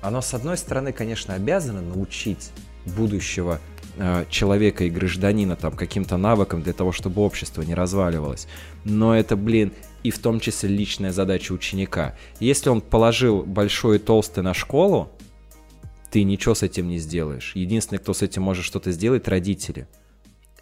оно, 0.00 0.20
с 0.20 0.34
одной 0.34 0.56
стороны, 0.56 0.92
конечно, 0.92 1.34
обязано 1.34 1.80
научить 1.80 2.50
будущего 2.86 3.60
э, 3.96 4.24
человека 4.30 4.84
и 4.84 4.90
гражданина 4.90 5.56
там 5.56 5.72
каким-то 5.72 6.16
навыкам 6.16 6.62
для 6.62 6.72
того, 6.72 6.92
чтобы 6.92 7.22
общество 7.22 7.62
не 7.62 7.74
разваливалось. 7.74 8.46
Но 8.84 9.14
это, 9.14 9.36
блин, 9.36 9.72
и 10.02 10.10
в 10.10 10.18
том 10.18 10.40
числе 10.40 10.68
личная 10.68 11.12
задача 11.12 11.52
ученика. 11.52 12.16
Если 12.40 12.70
он 12.70 12.80
положил 12.80 13.42
большой 13.42 13.96
и 13.96 13.98
толстый 14.00 14.42
на 14.42 14.54
школу, 14.54 15.10
ты 16.10 16.22
ничего 16.22 16.54
с 16.54 16.62
этим 16.62 16.88
не 16.88 16.98
сделаешь. 16.98 17.52
Единственный, 17.54 17.98
кто 17.98 18.14
с 18.14 18.22
этим 18.22 18.42
может 18.42 18.64
что-то 18.64 18.92
сделать, 18.92 19.28
родители. 19.28 19.88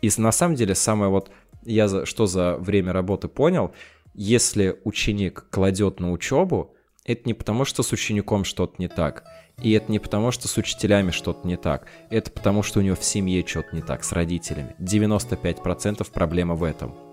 И 0.03 0.11
на 0.17 0.33
самом 0.33 0.57
деле 0.57 0.75
самое 0.75 1.11
вот, 1.11 1.31
я 1.65 1.89
за, 1.89 2.07
что 2.07 2.27
за 2.27 2.57
время 2.57 2.93
работы 2.93 3.29
понял, 3.29 3.73
если 4.15 4.81
ученик 4.85 5.47
кладет 5.51 6.01
на 6.01 6.11
учебу, 6.11 6.75
это 7.05 7.23
не 7.25 7.35
потому, 7.35 7.65
что 7.65 7.83
с 7.83 7.93
учеником 7.93 8.45
что-то 8.45 8.75
не 8.79 8.89
так. 8.89 9.25
И 9.63 9.73
это 9.73 9.91
не 9.91 9.99
потому, 9.99 10.33
что 10.33 10.49
с 10.49 10.57
учителями 10.59 11.13
что-то 11.13 11.47
не 11.47 11.57
так. 11.57 11.87
Это 12.11 12.31
потому, 12.31 12.63
что 12.63 12.81
у 12.81 12.83
него 12.83 12.97
в 12.97 13.05
семье 13.05 13.47
что-то 13.47 13.75
не 13.75 13.81
так, 13.81 14.05
с 14.05 14.13
родителями. 14.13 14.75
95% 14.81 16.07
проблема 16.13 16.55
в 16.55 16.65
этом. 16.65 17.06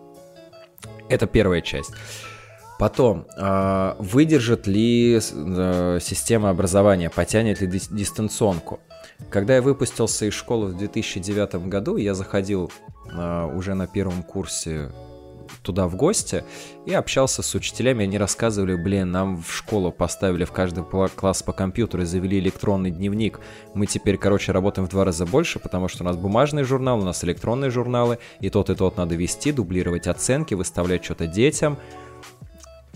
Это 1.10 1.28
первая 1.28 1.62
часть. 1.62 1.92
Потом, 2.80 3.28
а, 3.38 3.96
выдержит 4.00 4.68
ли 4.68 5.20
э, 5.20 6.00
система 6.02 6.50
образования, 6.50 7.10
потянет 7.10 7.62
ли 7.62 7.68
дис- 7.68 7.94
дистанционку? 7.94 8.80
Когда 9.30 9.56
я 9.56 9.62
выпустился 9.62 10.26
из 10.26 10.34
школы 10.34 10.68
в 10.68 10.78
2009 10.78 11.68
году, 11.68 11.98
я 11.98 12.14
заходил 12.14 12.72
а, 13.12 13.46
уже 13.48 13.74
на 13.76 13.88
первом 13.88 14.24
курсе 14.24 14.92
туда 15.64 15.88
в 15.88 15.96
гости 15.96 16.44
и 16.86 16.94
общался 16.94 17.42
с 17.42 17.56
учителями. 17.56 18.04
Они 18.04 18.18
рассказывали, 18.18 18.76
блин, 18.76 19.12
нам 19.12 19.42
в 19.42 19.52
школу 19.52 19.92
поставили 19.92 20.44
в 20.44 20.52
каждый 20.52 20.84
класс 20.84 21.42
по 21.42 21.54
компьютеру, 21.54 22.04
и 22.04 22.06
завели 22.06 22.40
электронный 22.40 22.92
дневник. 22.92 23.40
Мы 23.74 23.88
теперь, 23.88 24.18
короче, 24.18 24.52
работаем 24.52 24.88
в 24.88 24.92
два 24.92 25.06
раза 25.06 25.26
больше, 25.26 25.60
потому 25.60 25.88
что 25.88 26.04
у 26.04 26.06
нас 26.06 26.18
бумажный 26.18 26.64
журнал, 26.64 27.00
у 27.00 27.04
нас 27.04 27.24
электронные 27.24 27.72
журналы, 27.72 28.20
и 28.40 28.50
тот, 28.50 28.70
и 28.70 28.76
тот 28.76 28.98
надо 28.98 29.16
вести, 29.16 29.52
дублировать 29.52 30.08
оценки, 30.08 30.54
выставлять 30.54 31.04
что-то 31.04 31.28
детям. 31.28 31.78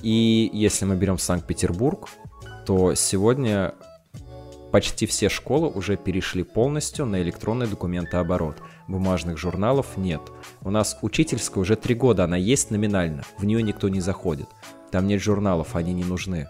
И 0.01 0.49
если 0.53 0.86
мы 0.86 0.95
берем 0.95 1.18
Санкт-Петербург, 1.18 2.09
то 2.65 2.93
сегодня 2.93 3.74
почти 4.72 5.05
все 5.05 5.30
школы 5.30 5.70
уже 5.70 5.95
перешли 5.95 6.43
полностью 6.43 7.05
на 7.05 7.22
электронный 7.22 7.68
документооборот. 7.68 8.57
Бумажных 8.88 9.38
журналов 9.38 9.97
нет. 9.97 10.21
У 10.61 10.71
нас 10.71 10.97
учительская 11.01 11.61
уже 11.61 11.75
три 11.75 11.93
года, 11.93 12.23
она 12.23 12.38
есть 12.38 12.71
номинально, 12.71 13.23
в 13.38 13.43
нее 13.43 13.61
никто 13.61 13.89
не 13.89 13.99
заходит. 13.99 14.47
Там 14.91 15.07
нет 15.07 15.21
журналов, 15.21 15.75
они 15.75 15.93
не 15.93 16.05
нужны. 16.05 16.47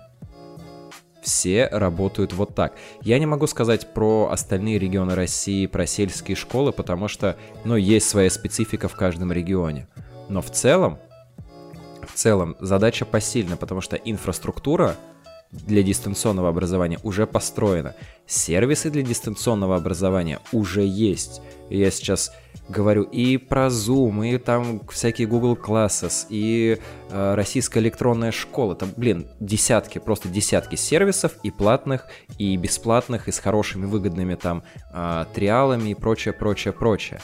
Все 1.23 1.67
работают 1.67 2.33
вот 2.33 2.55
так. 2.55 2.77
Я 3.01 3.19
не 3.19 3.25
могу 3.25 3.47
сказать 3.47 3.93
про 3.93 4.29
остальные 4.31 4.79
регионы 4.79 5.15
России, 5.15 5.65
про 5.65 5.85
сельские 5.87 6.37
школы, 6.37 6.71
потому 6.71 7.07
что, 7.07 7.35
ну, 7.65 7.75
есть 7.75 8.07
своя 8.07 8.29
специфика 8.29 8.87
в 8.87 8.95
каждом 8.95 9.31
регионе. 9.31 9.87
Но 10.29 10.41
в 10.41 10.51
целом, 10.51 10.99
в 12.07 12.13
целом 12.13 12.55
задача 12.59 13.03
посильна, 13.03 13.57
потому 13.57 13.81
что 13.81 13.95
инфраструктура 13.97 14.95
для 15.51 15.83
дистанционного 15.83 16.49
образования 16.49 16.99
уже 17.03 17.25
построена. 17.25 17.95
Сервисы 18.25 18.89
для 18.89 19.03
дистанционного 19.03 19.75
образования 19.75 20.39
уже 20.51 20.83
есть. 20.85 21.41
Я 21.69 21.91
сейчас 21.91 22.31
говорю 22.69 23.03
и 23.03 23.37
про 23.37 23.67
Zoom, 23.67 24.27
и 24.27 24.37
там 24.37 24.81
всякие 24.89 25.27
Google 25.27 25.55
Classes, 25.55 26.25
и 26.29 26.79
э, 27.09 27.35
российская 27.35 27.79
электронная 27.79 28.31
школа. 28.31 28.75
Там, 28.75 28.89
блин, 28.97 29.27
десятки, 29.39 29.99
просто 29.99 30.27
десятки 30.27 30.75
сервисов 30.75 31.33
и 31.43 31.51
платных, 31.51 32.07
и 32.37 32.57
бесплатных, 32.57 33.27
и 33.27 33.31
с 33.31 33.39
хорошими 33.39 33.85
выгодными 33.85 34.35
там 34.35 34.63
э, 34.93 35.25
триалами 35.33 35.91
и 35.91 35.95
прочее, 35.95 36.33
прочее, 36.33 36.73
прочее. 36.73 37.21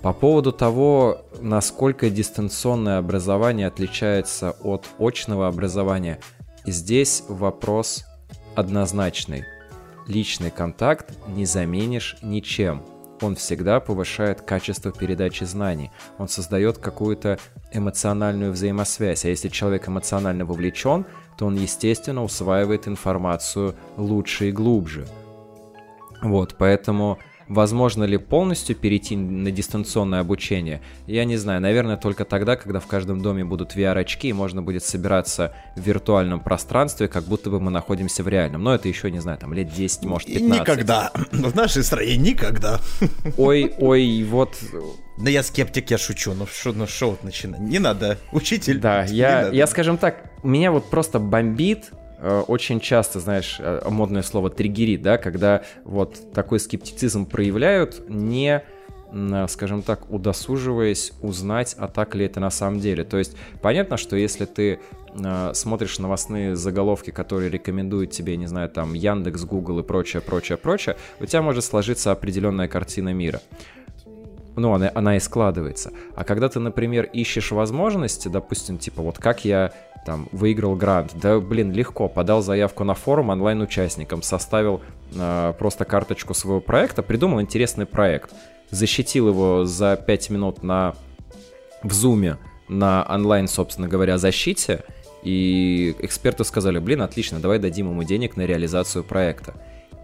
По 0.00 0.14
поводу 0.14 0.52
того, 0.52 1.26
насколько 1.40 2.08
дистанционное 2.08 2.98
образование 2.98 3.66
отличается 3.66 4.52
от 4.62 4.86
очного 4.98 5.48
образования, 5.48 6.18
здесь 6.66 7.24
вопрос 7.28 8.04
однозначный. 8.54 9.44
Личный 10.06 10.50
контакт 10.50 11.14
не 11.28 11.46
заменишь 11.46 12.16
ничем. 12.22 12.82
он 13.20 13.36
всегда 13.36 13.78
повышает 13.78 14.40
качество 14.40 14.90
передачи 14.90 15.44
знаний. 15.44 15.92
Он 16.18 16.28
создает 16.28 16.78
какую-то 16.78 17.38
эмоциональную 17.72 18.50
взаимосвязь. 18.50 19.24
А 19.24 19.28
если 19.28 19.48
человек 19.48 19.88
эмоционально 19.88 20.44
вовлечен, 20.44 21.06
то 21.38 21.46
он, 21.46 21.54
естественно, 21.54 22.24
усваивает 22.24 22.88
информацию 22.88 23.76
лучше 23.96 24.48
и 24.48 24.52
глубже. 24.52 25.06
Вот, 26.20 26.56
поэтому 26.58 27.18
возможно 27.52 28.04
ли 28.04 28.16
полностью 28.16 28.74
перейти 28.74 29.16
на 29.16 29.50
дистанционное 29.50 30.20
обучение? 30.20 30.80
Я 31.06 31.24
не 31.24 31.36
знаю, 31.36 31.60
наверное, 31.60 31.96
только 31.96 32.24
тогда, 32.24 32.56
когда 32.56 32.80
в 32.80 32.86
каждом 32.86 33.20
доме 33.20 33.44
будут 33.44 33.76
VR-очки, 33.76 34.28
и 34.28 34.32
можно 34.32 34.62
будет 34.62 34.82
собираться 34.82 35.54
в 35.76 35.80
виртуальном 35.80 36.40
пространстве, 36.40 37.08
как 37.08 37.24
будто 37.24 37.50
бы 37.50 37.60
мы 37.60 37.70
находимся 37.70 38.22
в 38.22 38.28
реальном. 38.28 38.62
Но 38.62 38.74
это 38.74 38.88
еще, 38.88 39.10
не 39.10 39.20
знаю, 39.20 39.38
там 39.38 39.52
лет 39.52 39.72
10, 39.72 40.04
может, 40.04 40.28
15. 40.28 40.60
Никогда. 40.60 41.12
В 41.32 41.54
нашей 41.54 41.82
стране 41.84 42.16
никогда. 42.16 42.80
Ой, 43.36 43.74
ой, 43.78 44.24
вот 44.24 44.56
Да 45.18 45.30
я 45.30 45.42
скептик, 45.42 45.90
я 45.90 45.98
шучу. 45.98 46.32
Ну 46.34 46.46
что, 46.46 46.72
ну 46.72 46.86
что 46.86 47.10
вот 47.10 47.24
начинать? 47.24 47.60
Не 47.60 47.78
надо, 47.78 48.18
учитель. 48.32 48.78
Да, 48.78 49.04
я, 49.04 49.42
надо. 49.42 49.56
я, 49.56 49.66
скажем 49.66 49.98
так, 49.98 50.30
меня 50.42 50.72
вот 50.72 50.88
просто 50.90 51.18
бомбит 51.18 51.90
очень 52.22 52.80
часто, 52.80 53.20
знаешь, 53.20 53.56
э, 53.58 53.82
модное 53.88 54.22
слово 54.22 54.50
триггерит, 54.50 55.02
да, 55.02 55.18
когда 55.18 55.62
вот 55.84 56.32
такой 56.32 56.60
скептицизм 56.60 57.26
проявляют, 57.26 58.08
не, 58.08 58.62
м, 59.10 59.48
скажем 59.48 59.82
так, 59.82 60.08
удосуживаясь 60.10 61.12
узнать, 61.20 61.74
а 61.78 61.88
так 61.88 62.14
ли 62.14 62.24
это 62.24 62.38
на 62.38 62.50
самом 62.50 62.78
деле. 62.78 63.02
То 63.04 63.18
есть 63.18 63.36
понятно, 63.60 63.96
что 63.96 64.16
если 64.16 64.44
ты 64.44 64.78
э, 65.14 65.50
смотришь 65.54 65.98
новостные 65.98 66.54
заголовки, 66.54 67.10
которые 67.10 67.50
рекомендуют 67.50 68.12
тебе, 68.12 68.36
не 68.36 68.46
знаю, 68.46 68.70
там 68.70 68.94
Яндекс, 68.94 69.44
Google 69.44 69.80
и 69.80 69.82
прочее, 69.82 70.22
прочее, 70.22 70.56
прочее, 70.56 70.96
у 71.18 71.26
тебя 71.26 71.42
может 71.42 71.64
сложиться 71.64 72.12
определенная 72.12 72.68
картина 72.68 73.12
мира 73.12 73.40
ну, 74.56 74.72
она, 74.74 74.90
она 74.94 75.16
и 75.16 75.20
складывается. 75.20 75.92
А 76.14 76.24
когда 76.24 76.48
ты, 76.48 76.60
например, 76.60 77.04
ищешь 77.04 77.50
возможности, 77.52 78.28
допустим, 78.28 78.78
типа, 78.78 79.02
вот 79.02 79.18
как 79.18 79.44
я 79.44 79.72
там 80.04 80.28
выиграл 80.32 80.74
грант, 80.74 81.12
да, 81.14 81.38
блин, 81.38 81.72
легко, 81.72 82.08
подал 82.08 82.42
заявку 82.42 82.84
на 82.84 82.94
форум 82.94 83.30
онлайн-участникам, 83.30 84.22
составил 84.22 84.80
э, 85.14 85.54
просто 85.58 85.84
карточку 85.84 86.34
своего 86.34 86.60
проекта, 86.60 87.02
придумал 87.02 87.40
интересный 87.40 87.86
проект, 87.86 88.32
защитил 88.70 89.28
его 89.28 89.64
за 89.64 89.96
5 89.96 90.30
минут 90.30 90.62
на 90.62 90.94
в 91.82 91.92
зуме 91.92 92.38
на 92.68 93.06
онлайн, 93.08 93.48
собственно 93.48 93.88
говоря, 93.88 94.18
защите, 94.18 94.84
и 95.22 95.94
эксперты 96.00 96.44
сказали, 96.44 96.78
блин, 96.78 97.02
отлично, 97.02 97.38
давай 97.38 97.58
дадим 97.58 97.90
ему 97.90 98.02
денег 98.02 98.36
на 98.36 98.42
реализацию 98.42 99.04
проекта. 99.04 99.54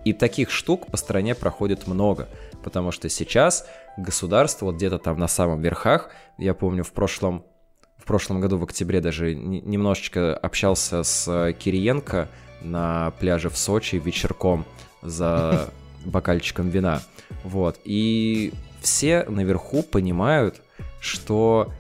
И 0.05 0.13
таких 0.13 0.51
штук 0.51 0.87
по 0.87 0.97
стране 0.97 1.35
проходит 1.35 1.87
много, 1.87 2.29
потому 2.63 2.93
что 2.93 3.09
сейчас 3.09 3.67
государство 3.97 4.67
вот 4.67 4.77
где-то 4.77 4.99
там 4.99 5.19
на 5.19 5.29
самом 5.29 5.61
верхах, 5.61 6.11
я 6.39 6.55
помню 6.55 6.85
в 6.85 6.93
прошлом, 6.93 7.45
в 7.97 8.05
прошлом 8.05 8.41
году 8.41 8.59
в 8.59 8.65
октябре 8.65 9.01
даже 9.01 9.35
не- 9.35 9.61
немножечко 9.61 10.37
общался 10.37 11.03
с 11.03 11.29
э, 11.29 11.53
Кириенко 11.53 12.29
на 12.61 13.13
пляже 13.19 13.51
в 13.51 13.57
Сочи 13.57 13.97
вечерком 13.97 14.65
за 15.03 15.71
бокальчиком 16.05 16.69
вина, 16.69 17.03
вот, 17.45 17.79
и 17.85 18.53
все 18.81 19.25
наверху 19.29 19.83
понимают, 19.83 20.63
что 21.01 21.73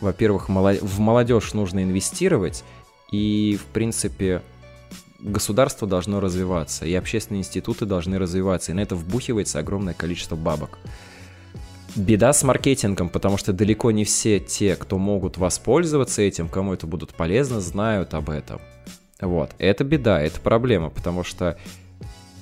во-первых, 0.00 0.48
в 0.48 1.00
молодежь 1.00 1.54
нужно 1.54 1.82
инвестировать, 1.82 2.64
и, 3.10 3.58
в 3.60 3.64
принципе, 3.66 4.42
государство 5.18 5.88
должно 5.88 6.20
развиваться, 6.20 6.86
и 6.86 6.94
общественные 6.94 7.40
институты 7.40 7.86
должны 7.86 8.18
развиваться, 8.18 8.72
и 8.72 8.74
на 8.74 8.80
это 8.80 8.94
вбухивается 8.94 9.58
огромное 9.58 9.94
количество 9.94 10.36
бабок. 10.36 10.78
Беда 11.96 12.32
с 12.32 12.42
маркетингом, 12.42 13.08
потому 13.08 13.38
что 13.38 13.52
далеко 13.52 13.90
не 13.90 14.04
все 14.04 14.38
те, 14.38 14.76
кто 14.76 14.98
могут 14.98 15.38
воспользоваться 15.38 16.22
этим, 16.22 16.48
кому 16.48 16.74
это 16.74 16.86
будут 16.86 17.14
полезно, 17.14 17.60
знают 17.60 18.14
об 18.14 18.30
этом. 18.30 18.60
Вот, 19.20 19.50
это 19.58 19.82
беда, 19.82 20.20
это 20.20 20.40
проблема, 20.40 20.90
потому 20.90 21.24
что 21.24 21.58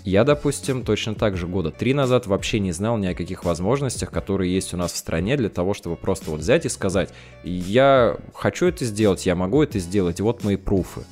я, 0.04 0.24
допустим, 0.24 0.84
точно 0.84 1.14
так 1.14 1.36
же 1.36 1.46
года 1.46 1.70
три 1.70 1.94
назад 1.94 2.26
вообще 2.26 2.60
не 2.60 2.72
знал 2.72 2.98
ни 2.98 3.06
о 3.06 3.14
каких 3.14 3.44
возможностях, 3.44 4.10
которые 4.10 4.54
есть 4.54 4.74
у 4.74 4.76
нас 4.76 4.92
в 4.92 4.96
стране 4.96 5.36
для 5.36 5.48
того, 5.48 5.74
чтобы 5.74 5.96
просто 5.96 6.30
вот 6.30 6.40
взять 6.40 6.66
и 6.66 6.68
сказать, 6.68 7.10
я 7.42 8.16
хочу 8.34 8.66
это 8.66 8.84
сделать, 8.84 9.26
я 9.26 9.34
могу 9.34 9.62
это 9.62 9.78
сделать, 9.78 10.20
вот 10.20 10.44
мои 10.44 10.56
пруфы. 10.56 11.02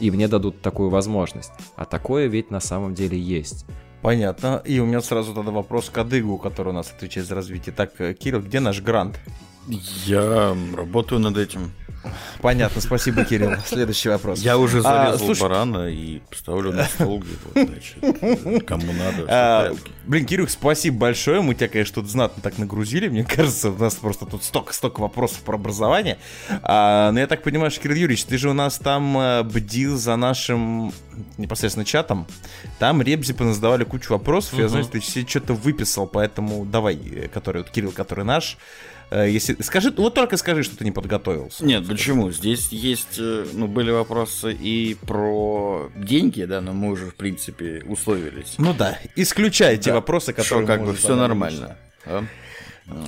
И 0.00 0.10
мне 0.10 0.28
дадут 0.28 0.62
такую 0.62 0.90
возможность. 0.90 1.52
А 1.76 1.84
такое 1.84 2.26
ведь 2.26 2.50
на 2.50 2.60
самом 2.60 2.94
деле 2.94 3.18
есть. 3.18 3.66
Понятно. 4.02 4.62
И 4.64 4.78
у 4.78 4.86
меня 4.86 5.00
сразу 5.00 5.34
тогда 5.34 5.50
вопрос 5.50 5.90
к 5.90 5.98
Адыгу, 5.98 6.38
который 6.38 6.68
у 6.68 6.72
нас 6.72 6.92
отвечает 6.92 7.26
за 7.26 7.34
развитие. 7.34 7.74
Так, 7.74 8.00
э, 8.00 8.14
Кирилл, 8.14 8.40
где 8.40 8.60
наш 8.60 8.80
грант? 8.80 9.18
Я 9.68 10.56
работаю 10.76 11.20
над 11.20 11.36
этим. 11.36 11.72
Понятно, 12.40 12.80
спасибо, 12.80 13.24
Кирилл. 13.24 13.54
Следующий 13.66 14.08
вопрос. 14.08 14.40
Я 14.40 14.58
уже 14.58 14.78
А, 14.78 14.82
зарезал 14.82 15.26
слушай, 15.26 15.40
барана 15.40 15.88
и 15.88 16.20
ставлю 16.32 16.72
на 16.72 16.84
стол, 16.84 17.22
вот, 17.54 17.66
значит, 17.66 18.64
кому 18.66 18.92
надо, 18.92 19.26
А, 19.28 19.74
блин, 20.06 20.26
Кирюх, 20.26 20.50
спасибо 20.50 20.98
большое. 20.98 21.40
Мы 21.40 21.54
тебя, 21.54 21.68
конечно, 21.68 21.96
тут 21.96 22.10
знатно 22.10 22.42
так 22.42 22.58
нагрузили. 22.58 23.08
Мне 23.08 23.24
кажется, 23.28 23.70
у 23.70 23.76
нас 23.76 23.94
просто 23.94 24.26
тут 24.26 24.44
столько-столько 24.44 25.00
вопросов 25.00 25.40
про 25.40 25.56
образование. 25.56 26.18
А, 26.62 27.10
но 27.12 27.20
я 27.20 27.26
так 27.26 27.42
понимаю, 27.42 27.70
что, 27.70 27.80
Кирилл 27.80 27.96
Юрьевич, 27.96 28.24
ты 28.24 28.38
же 28.38 28.50
у 28.50 28.54
нас 28.54 28.78
там 28.78 29.18
э, 29.18 29.42
бдил 29.42 29.96
за 29.96 30.16
нашим 30.16 30.92
непосредственно 31.38 31.84
чатом. 31.84 32.26
Там 32.78 33.02
ребзи 33.02 33.32
поназадавали 33.32 33.84
кучу 33.84 34.12
вопросов. 34.12 34.58
Я 34.58 34.68
знаю, 34.68 34.84
что 34.84 34.92
ты 34.92 35.00
все 35.00 35.26
что-то 35.26 35.54
выписал, 35.54 36.06
поэтому 36.06 36.64
давай, 36.64 36.96
э, 36.96 37.28
который, 37.28 37.62
вот 37.62 37.70
Кирилл, 37.70 37.92
который 37.92 38.24
наш. 38.24 38.58
Э, 39.10 39.30
Если, 39.30 39.56
скажи, 39.62 39.90
вот 39.96 40.14
только 40.14 40.36
скажи, 40.36 40.62
что 40.62 40.76
ты 40.76 40.84
не 40.84 40.92
подготовился. 40.92 41.64
Нет, 41.64 41.86
почему? 41.86 42.30
Здесь 42.32 42.68
есть, 42.70 43.18
э, 43.18 43.46
ну, 43.52 43.66
были 43.68 43.90
вопросы 43.90 44.52
и 44.52 44.94
про 45.06 45.90
деньги, 45.96 46.44
да, 46.44 46.60
но 46.60 46.72
мы 46.72 46.90
уже, 46.92 47.06
в 47.06 47.14
принципе, 47.14 47.82
условились. 47.86 48.54
Ну 48.58 48.74
да, 48.74 48.98
исключай 49.16 49.76
те 49.78 49.90
Да. 49.90 49.96
вопросы, 49.96 50.32
Что 50.32 50.42
которые 50.42 50.66
как 50.66 50.84
бы 50.84 50.94
все 50.94 51.14
нормально. 51.16 51.76
да? 52.04 52.24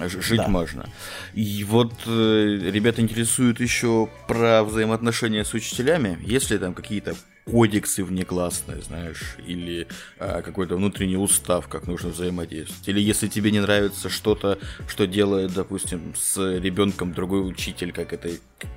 Ж- 0.08 0.20
Жить 0.22 0.38
Да. 0.38 0.48
можно. 0.48 0.88
И 1.34 1.62
вот 1.62 1.92
э, 2.06 2.58
ребята 2.72 3.00
интересуют 3.00 3.60
еще 3.60 4.08
про 4.26 4.64
взаимоотношения 4.64 5.44
с 5.44 5.54
учителями. 5.54 6.18
Есть 6.20 6.50
ли 6.50 6.58
там 6.58 6.74
какие-то 6.74 7.14
кодексы 7.50 8.04
внеклассные, 8.04 8.82
знаешь, 8.82 9.36
или 9.46 9.86
а, 10.18 10.42
какой-то 10.42 10.76
внутренний 10.76 11.16
устав, 11.16 11.68
как 11.68 11.86
нужно 11.86 12.10
взаимодействовать. 12.10 12.88
Или 12.88 13.00
если 13.00 13.28
тебе 13.28 13.50
не 13.50 13.60
нравится 13.60 14.08
что-то, 14.08 14.58
что 14.86 15.06
делает, 15.06 15.54
допустим, 15.54 16.14
с 16.14 16.36
ребенком 16.58 17.14
другой 17.14 17.48
учитель, 17.48 17.92
как 17.92 18.12
это, 18.12 18.30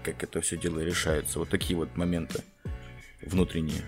как 0.04 0.24
это 0.24 0.42
все 0.42 0.58
дело 0.58 0.80
решается. 0.80 1.40
Вот 1.40 1.50
такие 1.50 1.76
вот 1.76 1.96
моменты 1.98 2.44
внутренние. 3.22 3.84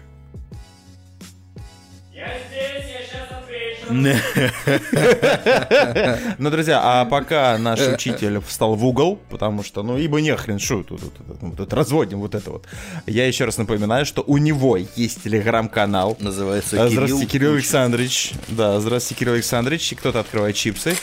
Ну, 6.37 6.49
друзья, 6.49 6.79
а 6.83 7.05
пока 7.05 7.57
наш 7.57 7.79
учитель 7.81 8.39
встал 8.39 8.75
в 8.75 8.85
угол, 8.85 9.19
потому 9.29 9.63
что, 9.63 9.83
ну, 9.83 9.97
ибо 9.97 10.21
нехрен, 10.21 10.59
что 10.59 10.83
тут, 10.83 11.01
тут, 11.01 11.57
тут, 11.57 11.73
разводим 11.73 12.19
вот 12.19 12.35
это 12.35 12.51
вот. 12.51 12.65
Я 13.05 13.27
еще 13.27 13.45
раз 13.45 13.57
напоминаю, 13.57 14.05
что 14.05 14.23
у 14.25 14.37
него 14.37 14.77
есть 14.77 15.23
телеграм-канал. 15.23 16.17
Называется 16.19 16.83
А, 16.83 16.89
Здравствуйте, 16.89 17.27
Кирилл. 17.27 17.53
Александрович. 17.53 18.33
Да, 18.49 18.79
здравствуйте, 18.79 19.19
Кирилл 19.19 19.33
Александрович. 19.35 19.91
И 19.91 19.95
Кто-то 19.95 20.19
открывает 20.21 20.55
чипсы. 20.55 20.95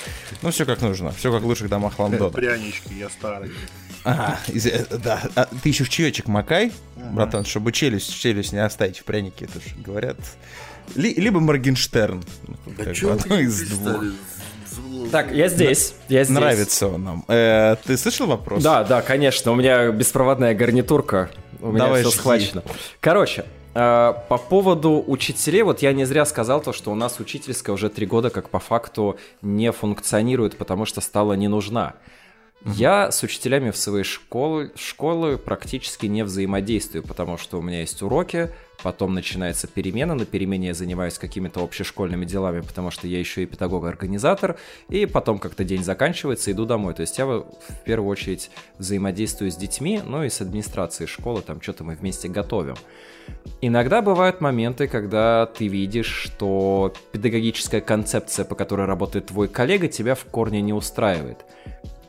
Ну, 0.43 0.51
все 0.51 0.65
как 0.67 0.81
нужно. 0.81 1.13
Все 1.13 1.33
как 1.33 1.43
в 1.43 1.47
лучших 1.47 1.69
домах 1.69 1.99
Лондона. 1.99 2.31
Прянички, 2.31 2.93
я 2.99 3.09
старый. 3.11 3.51
Из- 4.49 4.67
э, 4.67 4.87
да. 5.03 5.23
А 5.35 5.47
ты 5.63 5.69
еще 5.69 5.85
в 5.85 5.91
чаечек 5.91 6.27
макай, 6.27 6.73
братан, 7.13 7.45
чтобы 7.45 7.71
челюсть, 7.73 8.19
челюсть 8.19 8.53
не 8.53 8.65
оставить 8.65 8.99
в 8.99 9.05
прянике. 9.05 9.45
Это 9.45 9.61
же 9.61 9.75
говорят. 9.77 10.17
Ли- 10.95 11.15
либо 11.15 11.41
Моргенштерн. 11.41 12.23
Тут 12.65 12.77
как 12.77 12.97
бы 12.97 13.11
одно 13.13 13.39
из 13.39 13.61
двух. 13.69 14.05
Так, 15.11 15.33
я 15.33 15.49
здесь. 15.49 15.95
Я 16.09 16.25
здесь. 16.25 16.35
Нравится 16.37 16.89
он 16.89 17.03
нам. 17.05 17.25
Э, 17.29 17.77
ты 17.85 17.97
слышал 17.97 18.27
вопрос? 18.27 18.63
Да, 18.63 18.85
да, 18.85 19.03
конечно. 19.03 19.53
У 19.53 19.57
меня 19.57 19.91
беспроводная 19.91 20.55
гарнитурка. 20.55 21.31
У 21.61 21.69
меня 21.73 21.85
Давай 21.87 22.03
все 22.03 22.11
жги. 22.11 22.19
схвачено. 22.19 22.63
Короче, 23.01 23.45
э, 23.75 24.15
по 24.29 24.39
поводу 24.39 25.03
учителей, 25.07 25.63
вот 25.63 25.83
я 25.83 25.93
не 25.93 26.05
зря 26.05 26.25
сказал 26.25 26.61
то, 26.61 26.73
что 26.73 26.93
у 26.93 26.95
нас 26.95 27.19
учительская 27.19 27.75
уже 27.75 27.89
три 27.89 28.07
года 28.07 28.31
как 28.31 28.51
по 28.51 28.61
факту 28.61 29.17
не 29.43 29.73
функционирует, 29.73 30.57
потому 30.57 30.87
что 30.87 31.01
стала 31.01 31.33
не 31.35 31.49
нужна. 31.49 31.95
Я 32.65 33.11
с 33.11 33.23
учителями 33.23 33.71
в 33.71 33.77
своей 33.77 34.05
школы, 34.05 34.71
школы 34.77 35.39
практически 35.39 36.05
не 36.07 36.23
взаимодействую, 36.25 37.03
потому 37.03 37.39
что 37.39 37.59
у 37.59 37.63
меня 37.63 37.81
есть 37.81 38.03
уроки, 38.03 38.51
потом 38.83 39.15
начинается 39.15 39.67
перемена, 39.67 40.15
на 40.15 40.25
перемене 40.25 40.69
я 40.69 40.75
занимаюсь 40.75 41.19
какими-то 41.19 41.63
общешкольными 41.63 42.25
делами, 42.25 42.61
потому 42.61 42.91
что 42.91 43.07
я 43.07 43.19
еще 43.19 43.43
и 43.43 43.47
педагог-организатор, 43.47 44.57
и 44.89 45.07
потом 45.07 45.39
как-то 45.39 45.65
день 45.65 45.85
заканчивается, 45.85 46.53
иду 46.53 46.67
домой. 46.67 46.95
То 46.95 47.03
есть 47.03 47.19
я 47.19 47.27
в 47.27 47.45
первую 47.85 48.11
очередь 48.11 48.51
взаимодействую 48.79 49.51
с 49.51 49.57
детьми, 49.57 50.01
ну 50.05 50.25
и 50.25 50.29
с 50.29 50.41
администрацией 50.41 51.07
школы, 51.07 51.43
там 51.43 51.61
что-то 51.61 51.85
мы 51.85 51.95
вместе 51.95 52.29
готовим. 52.29 52.77
Иногда 53.61 54.03
бывают 54.03 54.41
моменты, 54.41 54.89
когда 54.89 55.47
ты 55.47 55.69
видишь, 55.69 56.07
что 56.07 56.93
педагогическая 57.13 57.81
концепция, 57.81 58.45
по 58.45 58.55
которой 58.55 58.87
работает 58.87 59.27
твой 59.27 59.49
коллега, 59.49 59.89
тебя 59.89 60.15
в 60.15 60.25
корне 60.25 60.63
не 60.63 60.73
устраивает. 60.73 61.45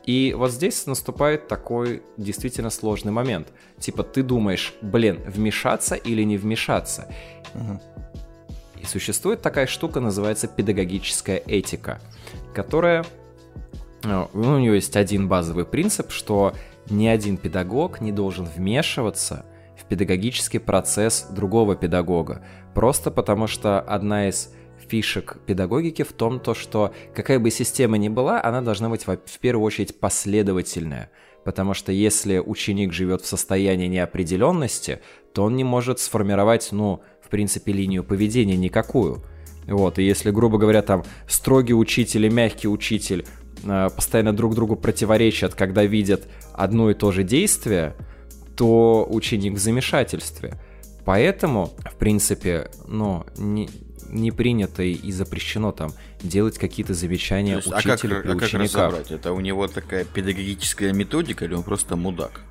И 0.04 0.34
вот 0.36 0.50
здесь 0.50 0.86
наступает 0.86 1.48
такой 1.48 2.02
действительно 2.16 2.70
сложный 2.70 3.12
момент. 3.12 3.48
Типа 3.78 4.02
ты 4.02 4.22
думаешь, 4.22 4.74
блин, 4.82 5.20
вмешаться 5.26 5.94
или 5.94 6.22
не 6.22 6.36
вмешаться? 6.36 7.08
И 8.80 8.84
существует 8.84 9.42
такая 9.42 9.66
штука, 9.66 10.00
называется 10.00 10.48
педагогическая 10.48 11.36
этика, 11.46 12.00
которая... 12.52 13.04
ну, 14.02 14.28
У 14.32 14.58
нее 14.58 14.74
есть 14.74 14.96
один 14.96 15.28
базовый 15.28 15.64
принцип, 15.64 16.10
что 16.10 16.52
ни 16.90 17.06
один 17.06 17.36
педагог 17.36 18.00
не 18.00 18.10
должен 18.10 18.44
вмешиваться 18.44 19.44
в 19.78 19.84
педагогический 19.84 20.58
процесс 20.58 21.26
другого 21.30 21.76
педагога. 21.76 22.44
Просто 22.74 23.12
потому 23.12 23.46
что 23.46 23.80
одна 23.80 24.28
из 24.28 24.52
фишек 24.92 25.38
педагогики 25.46 26.02
в 26.02 26.12
том, 26.12 26.38
то, 26.38 26.52
что 26.52 26.92
какая 27.14 27.38
бы 27.38 27.50
система 27.50 27.96
ни 27.96 28.10
была, 28.10 28.44
она 28.44 28.60
должна 28.60 28.90
быть 28.90 29.06
в 29.06 29.38
первую 29.40 29.64
очередь 29.64 29.98
последовательная. 29.98 31.10
Потому 31.44 31.72
что 31.72 31.92
если 31.92 32.38
ученик 32.38 32.92
живет 32.92 33.22
в 33.22 33.26
состоянии 33.26 33.88
неопределенности, 33.88 35.00
то 35.32 35.44
он 35.44 35.56
не 35.56 35.64
может 35.64 35.98
сформировать, 35.98 36.68
ну, 36.72 37.00
в 37.22 37.30
принципе, 37.30 37.72
линию 37.72 38.04
поведения 38.04 38.56
никакую. 38.56 39.22
Вот, 39.66 39.98
и 39.98 40.02
если, 40.02 40.30
грубо 40.30 40.58
говоря, 40.58 40.82
там 40.82 41.04
строгий 41.26 41.74
учитель 41.74 42.26
и 42.26 42.30
мягкий 42.30 42.68
учитель 42.68 43.24
э, 43.64 43.88
постоянно 43.96 44.34
друг 44.34 44.54
другу 44.54 44.76
противоречат, 44.76 45.54
когда 45.54 45.84
видят 45.84 46.28
одно 46.52 46.90
и 46.90 46.94
то 46.94 47.12
же 47.12 47.22
действие, 47.24 47.94
то 48.56 49.06
ученик 49.10 49.54
в 49.54 49.58
замешательстве. 49.58 50.60
Поэтому, 51.06 51.70
в 51.90 51.96
принципе, 51.96 52.70
ну, 52.86 53.24
не, 53.38 53.68
не 54.12 54.30
принято 54.30 54.82
и 54.82 55.10
запрещено 55.10 55.72
там 55.72 55.92
делать 56.22 56.58
какие-то 56.58 56.94
замечания 56.94 57.56
есть, 57.56 57.68
а 57.68 57.82
как, 57.82 57.98
учителю 57.98 58.22
при 58.22 58.30
а 58.30 58.36
как 58.36 58.52
разобрать? 58.52 59.10
Это 59.10 59.32
у 59.32 59.40
него 59.40 59.66
такая 59.66 60.04
педагогическая 60.04 60.92
методика 60.92 61.44
или 61.44 61.54
он 61.54 61.62
просто 61.62 61.96
мудак? 61.96 62.42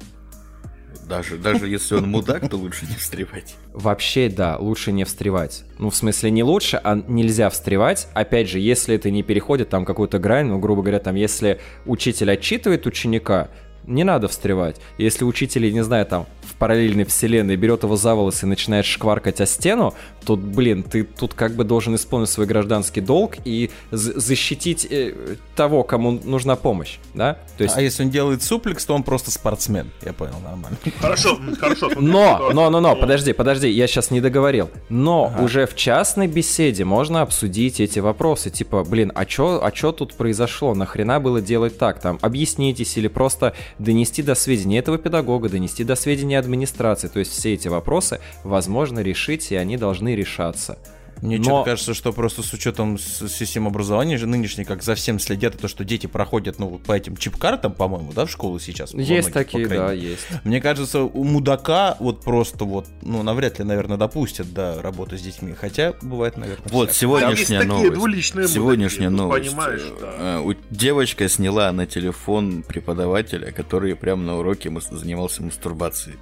Даже, 1.08 1.38
даже 1.38 1.68
если 1.68 1.96
он 1.96 2.10
мудак, 2.10 2.50
то 2.50 2.56
лучше 2.56 2.86
не 2.86 2.96
встревать. 2.96 3.56
Вообще, 3.74 4.30
да, 4.30 4.58
лучше 4.58 4.94
не 4.94 5.04
встревать. 5.04 5.66
Ну, 5.78 5.90
в 5.90 5.96
смысле, 5.96 6.32
не 6.32 6.42
лучше, 6.42 6.80
а 6.82 6.96
нельзя 6.96 7.50
встревать. 7.50 8.08
Опять 8.14 8.50
же, 8.50 8.60
если 8.60 8.96
это 8.96 9.12
не 9.12 9.22
переходит 9.22 9.70
там 9.70 9.84
какую-то 9.84 10.20
грань, 10.20 10.48
ну, 10.48 10.60
грубо 10.60 10.84
говоря, 10.84 11.00
там, 11.00 11.16
если 11.16 11.60
учитель 11.86 12.32
отчитывает 12.32 12.86
ученика, 12.86 13.50
не 13.92 14.04
надо 14.04 14.28
встревать. 14.28 14.78
Если 14.98 15.24
учитель, 15.24 15.66
я 15.66 15.72
не 15.72 15.84
знаю, 15.84 16.06
там, 16.06 16.26
в 16.42 16.56
параллельной 16.56 17.06
вселенной 17.06 17.56
берет 17.56 17.84
его 17.84 17.96
за 17.96 18.16
волосы 18.16 18.46
и 18.46 18.50
начинает 18.50 18.86
шкваркать 18.86 19.42
о 19.42 19.46
стену, 19.46 19.94
то, 20.26 20.36
блин, 20.36 20.84
ты 20.84 21.04
тут 21.04 21.34
как 21.34 21.56
бы 21.56 21.64
должен 21.64 21.96
исполнить 21.96 22.30
свой 22.30 22.46
гражданский 22.46 23.02
долг 23.02 23.36
и 23.46 23.72
защитить 23.92 24.88
э, 24.90 25.14
того, 25.56 25.84
кому 25.84 26.12
нужна 26.24 26.56
помощь, 26.56 26.98
да? 27.14 27.38
То 27.58 27.64
есть 27.64 27.78
А 27.78 27.82
если 27.82 28.04
он 28.04 28.10
делает 28.10 28.44
суплекс, 28.44 28.86
то 28.86 28.94
он 28.94 29.04
просто 29.04 29.32
спортсмен. 29.32 29.92
Я 30.04 30.14
понял, 30.14 30.36
нормально. 30.44 30.78
Хорошо, 31.00 31.40
хорошо. 31.60 31.90
Но, 32.00 32.52
но, 32.54 32.70
но, 32.70 32.80
но, 32.80 32.96
подожди, 32.96 33.34
подожди, 33.34 33.70
я 33.70 33.88
сейчас 33.88 34.12
не 34.12 34.22
договорил. 34.22 34.70
Но 34.90 35.34
уже 35.40 35.66
в 35.66 35.76
частной 35.76 36.28
беседе 36.28 36.86
можно 36.86 37.22
обсудить 37.22 37.80
эти 37.80 38.00
вопросы. 38.00 38.50
Типа, 38.50 38.84
блин, 38.84 39.12
а 39.16 39.26
чё, 39.26 39.60
а 39.64 39.72
чё 39.72 39.92
тут 39.92 40.14
произошло? 40.14 40.74
Нахрена 40.74 41.20
было 41.20 41.42
делать 41.42 41.78
так? 41.78 42.00
Там, 42.00 42.20
объяснитесь 42.22 42.98
или 42.98 43.08
просто 43.08 43.54
донести 43.82 44.22
до 44.22 44.36
сведения 44.36 44.80
этого 44.80 44.98
педагога, 44.98 45.50
донести 45.50 45.84
до 45.84 45.96
сведения 45.96 46.40
администрации. 46.40 47.08
То 47.08 47.20
есть 47.20 47.32
все 47.32 47.54
эти 47.54 47.68
вопросы 47.68 48.20
возможно 48.44 49.00
решить, 49.00 49.52
и 49.52 49.56
они 49.56 49.78
должны 49.78 50.16
решаться. 50.16 50.78
Мне 51.22 51.38
Но- 51.38 51.44
что-то 51.44 51.66
кажется, 51.66 51.94
что 51.94 52.12
просто 52.14 52.42
с 52.42 52.52
учетом 52.54 52.98
системы 52.98 53.68
образования 53.68 54.18
же 54.18 54.26
нынешней, 54.26 54.66
как 54.66 54.82
за 54.82 54.96
всем 54.96 55.20
следят, 55.20 55.54
и 55.56 55.58
то, 55.60 55.68
что 55.68 55.84
дети 55.84 56.08
проходят, 56.08 56.58
ну, 56.58 56.68
вот 56.68 56.82
по 56.84 56.94
этим 56.94 57.16
чип-картам, 57.16 57.74
по-моему, 57.74 58.12
да, 58.14 58.26
в 58.26 58.32
школу 58.32 58.60
сейчас. 58.60 58.94
Есть 58.94 59.30
многих, 59.30 59.34
такие, 59.34 59.68
да, 59.68 59.92
есть. 59.92 60.26
Мне 60.44 60.60
кажется, 60.62 61.02
у 61.04 61.24
мудака 61.24 61.96
вот 62.00 62.22
просто 62.24 62.66
вот, 62.66 62.88
ну, 63.04 63.22
навряд 63.24 63.60
ли, 63.60 63.66
наверное, 63.66 63.98
допустят, 63.98 64.52
да, 64.54 64.82
работу 64.82 65.18
с 65.18 65.22
детьми. 65.22 65.54
Хотя 65.54 65.94
бывает, 66.02 66.38
наверное, 66.38 66.68
Вот 66.72 66.90
всякое. 66.92 67.00
сегодняшняя 67.20 67.64
новость. 67.64 67.94
двуличные 67.94 68.48
Сегодняшняя 68.48 69.10
мудаки, 69.10 69.22
ну, 69.22 69.28
новость. 69.28 69.50
понимаешь, 69.50 69.84
да. 70.02 70.16
Э, 70.18 70.40
у- 70.40 70.56
Девочка 70.72 71.30
сняла 71.30 71.72
на 71.72 71.86
телефон 71.86 72.64
преподавателя, 72.64 73.52
который 73.52 73.96
прямо 73.96 74.24
на 74.24 74.38
уроке 74.40 74.72
занимался 74.92 75.44
мастурбацией. 75.44 76.18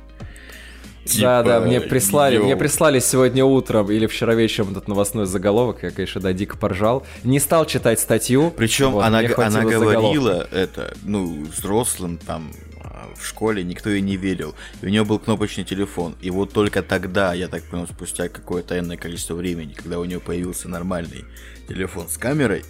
Да, 1.18 1.44
да, 1.44 1.58
Типа, 1.58 1.68
мне 1.68 1.82
прислали, 1.82 2.36
йоу. 2.36 2.46
мне 2.46 2.56
прислали 2.56 3.00
сегодня 3.00 3.46
утром 3.46 3.92
или 3.92 4.08
вчера 4.08 4.36
вечером 4.36 4.72
этот 4.72 4.88
новостной 4.88 5.26
заголовок, 5.26 5.84
я, 5.84 5.92
конечно, 5.92 6.22
да, 6.22 6.34
дико 6.34 6.58
поржал. 6.58 7.06
Не 7.24 7.40
стал 7.40 7.66
читать 7.66 8.00
статью. 8.00 8.52
Причем 8.56 8.92
вот, 8.92 9.04
она, 9.04 9.20
она 9.20 9.28
хватило 9.30 9.52
заголовка. 9.52 10.00
говорила 10.00 10.48
это, 10.52 10.94
ну, 11.04 11.46
взрослым 11.46 12.18
там 12.18 12.52
а, 12.82 13.10
в 13.18 13.26
школе 13.26 13.64
никто 13.64 13.90
ей 13.90 14.02
не 14.02 14.18
верил. 14.18 14.56
И 14.82 14.86
у 14.86 14.90
нее 14.90 15.04
был 15.04 15.20
кнопочный 15.20 15.64
телефон. 15.64 16.16
И 16.22 16.30
вот 16.30 16.54
только 16.54 16.82
тогда, 16.82 17.34
я 17.34 17.48
так 17.48 17.64
понял, 17.64 17.88
спустя 17.88 18.30
какое-то 18.30 18.78
энное 18.78 18.98
количество 18.98 19.36
времени, 19.36 19.74
когда 19.74 20.00
у 20.00 20.06
нее 20.06 20.20
появился 20.20 20.70
нормальный 20.70 21.26
телефон 21.68 22.08
с 22.10 22.18
камерой, 22.18 22.64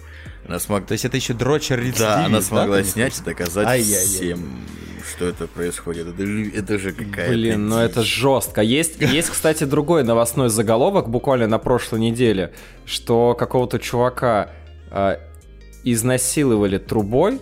она 0.50 0.58
смогла... 0.58 0.86
То 0.88 0.92
есть 0.92 1.04
это 1.04 1.16
еще 1.16 1.32
дрочер 1.32 1.76
Да, 1.78 1.82
рецидивист, 1.84 2.08
она 2.26 2.40
смогла 2.40 2.78
ты 2.78 2.84
снять 2.84 3.18
и 3.20 3.22
доказать 3.22 3.68
Ай-яй-яй. 3.68 4.04
всем, 4.04 4.66
что 5.08 5.26
это 5.26 5.46
происходит. 5.46 6.08
Это, 6.08 6.26
же- 6.26 6.50
это 6.50 6.78
же 6.78 6.90
какая-то... 6.92 7.32
Блин, 7.32 7.68
ну 7.68 7.78
это 7.78 8.02
жестко. 8.02 8.60
Есть, 8.60 9.00
есть, 9.00 9.30
кстати, 9.30 9.62
другой 9.62 10.02
новостной 10.02 10.48
заголовок 10.48 11.08
буквально 11.08 11.46
на 11.46 11.58
прошлой 11.58 12.00
неделе, 12.00 12.52
что 12.84 13.36
какого-то 13.38 13.78
чувака 13.78 14.50
а, 14.90 15.20
изнасиловали 15.84 16.78
трубой, 16.78 17.40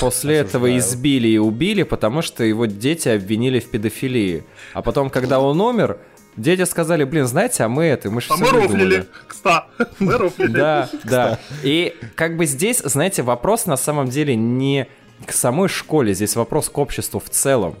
после 0.00 0.36
этого 0.38 0.76
избили 0.78 1.28
и 1.28 1.38
убили, 1.38 1.84
потому 1.84 2.22
что 2.22 2.42
его 2.42 2.66
дети 2.66 3.08
обвинили 3.08 3.60
в 3.60 3.70
педофилии. 3.70 4.44
А 4.72 4.82
потом, 4.82 5.10
когда 5.10 5.38
он 5.38 5.60
умер, 5.60 5.98
дети 6.36 6.64
сказали, 6.64 7.04
блин, 7.04 7.26
знаете, 7.26 7.64
а 7.64 7.68
мы 7.68 7.84
это, 7.84 8.10
мы 8.10 8.20
же 8.20 8.28
А 8.30 8.34
все 8.34 8.44
мы 8.44 8.50
рофлили, 8.50 9.06
кста. 9.26 9.66
Мы 9.98 10.16
рофлили. 10.16 10.52
Да, 10.52 10.90
да. 11.04 11.38
И 11.62 11.94
как 12.14 12.36
бы 12.36 12.46
здесь, 12.46 12.78
знаете, 12.78 13.22
вопрос 13.22 13.66
на 13.66 13.76
самом 13.76 14.08
деле 14.08 14.36
не 14.36 14.88
к 15.26 15.32
самой 15.32 15.68
школе, 15.68 16.14
здесь 16.14 16.36
вопрос 16.36 16.68
к 16.68 16.78
обществу 16.78 17.20
в 17.20 17.28
целом. 17.28 17.76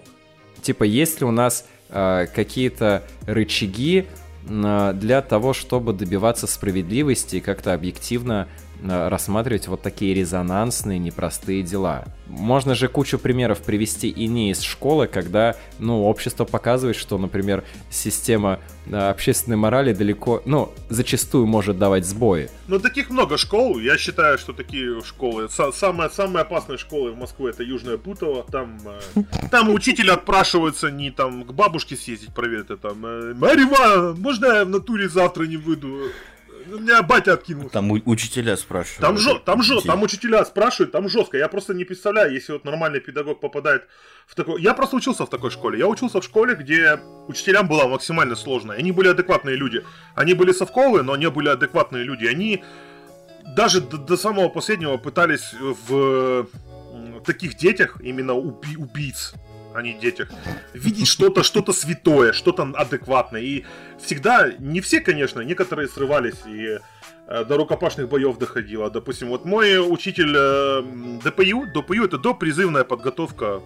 Типа, 0.62 0.84
есть 0.84 1.20
ли 1.20 1.26
у 1.26 1.30
нас 1.30 1.66
э, 1.88 2.26
какие-то 2.34 3.02
рычаги 3.26 4.06
э, 4.48 4.92
для 4.94 5.22
того, 5.22 5.52
чтобы 5.52 5.92
добиваться 5.92 6.46
справедливости 6.46 7.36
и 7.36 7.40
как-то 7.40 7.72
объективно 7.72 8.48
рассматривать 8.82 9.68
вот 9.68 9.82
такие 9.82 10.14
резонансные, 10.14 10.98
непростые 10.98 11.62
дела. 11.62 12.04
Можно 12.26 12.74
же 12.74 12.88
кучу 12.88 13.18
примеров 13.18 13.58
привести 13.62 14.08
и 14.08 14.26
не 14.28 14.50
из 14.52 14.60
школы, 14.62 15.06
когда, 15.08 15.56
ну, 15.78 16.04
общество 16.04 16.44
показывает, 16.44 16.96
что, 16.96 17.18
например, 17.18 17.64
система 17.90 18.60
э, 18.86 18.96
общественной 18.96 19.56
морали 19.56 19.92
далеко, 19.92 20.40
ну, 20.46 20.72
зачастую 20.88 21.46
может 21.46 21.78
давать 21.78 22.06
сбои. 22.06 22.48
Ну, 22.68 22.78
таких 22.78 23.10
много 23.10 23.36
школ. 23.36 23.78
Я 23.80 23.98
считаю, 23.98 24.38
что 24.38 24.52
такие 24.52 25.00
школы. 25.02 25.44
са- 25.46 25.72
Самая, 25.72 26.08
самая 26.08 26.44
опасная 26.44 26.78
школа 26.78 27.10
в 27.10 27.16
Москве 27.16 27.50
это 27.50 27.62
Южная 27.64 27.96
Путова. 27.98 28.44
Там, 28.50 28.78
э, 29.16 29.22
там 29.50 29.70
учитель 29.70 30.10
отпрашиваются 30.10 30.90
не 30.90 31.10
там 31.10 31.42
к 31.44 31.52
бабушке 31.52 31.96
съездить 31.96 32.32
проверить, 32.32 32.70
а 32.70 32.76
там 32.76 33.04
э, 33.04 33.34
Марья 33.34 33.64
Ивановна, 33.64 34.14
можно 34.20 34.46
я 34.46 34.64
в 34.64 34.68
натуре 34.70 35.08
завтра 35.08 35.44
не 35.44 35.56
выйду? 35.56 35.98
Меня 36.66 37.02
батя 37.02 37.32
откинул. 37.34 37.70
Там 37.70 37.90
учителя 37.90 38.56
спрашивают. 38.56 39.00
Там 39.00 39.18
жё, 39.18 39.38
там 39.38 39.62
жё, 39.62 39.80
там 39.80 40.02
учителя 40.02 40.44
спрашивают, 40.44 40.92
там 40.92 41.08
жестко. 41.08 41.38
Я 41.38 41.48
просто 41.48 41.74
не 41.74 41.84
представляю, 41.84 42.32
если 42.32 42.52
вот 42.52 42.64
нормальный 42.64 43.00
педагог 43.00 43.40
попадает 43.40 43.86
в 44.26 44.34
такой... 44.34 44.60
Я 44.62 44.74
просто 44.74 44.96
учился 44.96 45.24
в 45.24 45.30
такой 45.30 45.50
школе. 45.50 45.78
Я 45.78 45.86
учился 45.86 46.20
в 46.20 46.24
школе, 46.24 46.54
где 46.54 47.00
учителям 47.28 47.68
было 47.68 47.86
максимально 47.88 48.36
сложно. 48.36 48.74
Они 48.74 48.92
были 48.92 49.08
адекватные 49.08 49.56
люди. 49.56 49.84
Они 50.14 50.34
были 50.34 50.52
совковые, 50.52 51.02
но 51.02 51.12
они 51.12 51.26
были 51.28 51.48
адекватные 51.48 52.04
люди. 52.04 52.26
Они 52.26 52.62
даже 53.56 53.80
до, 53.80 53.96
до 53.96 54.16
самого 54.16 54.48
последнего 54.48 54.96
пытались 54.96 55.54
в 55.88 56.46
таких 57.24 57.56
детях, 57.56 57.96
именно 58.00 58.34
уби- 58.34 58.76
убийц, 58.76 59.34
а 59.80 59.82
не 59.82 59.94
детях, 59.94 60.28
видеть 60.74 61.08
что-то, 61.08 61.42
что-то 61.42 61.72
святое, 61.72 62.32
что-то 62.32 62.62
адекватное. 62.74 63.40
И 63.40 63.64
всегда, 63.98 64.52
не 64.58 64.80
все, 64.80 65.00
конечно, 65.00 65.40
некоторые 65.40 65.88
срывались 65.88 66.46
и 66.46 66.78
э, 67.26 67.44
до 67.44 67.56
рукопашных 67.56 68.08
боев 68.08 68.38
доходило. 68.38 68.90
Допустим, 68.90 69.28
вот 69.28 69.44
мой 69.44 69.78
учитель 69.78 70.34
э, 70.36 70.82
ДПЮ, 71.24 71.66
ДПЮ 71.74 72.04
это 72.04 72.18
допризывная 72.18 72.84
подготовка, 72.84 73.60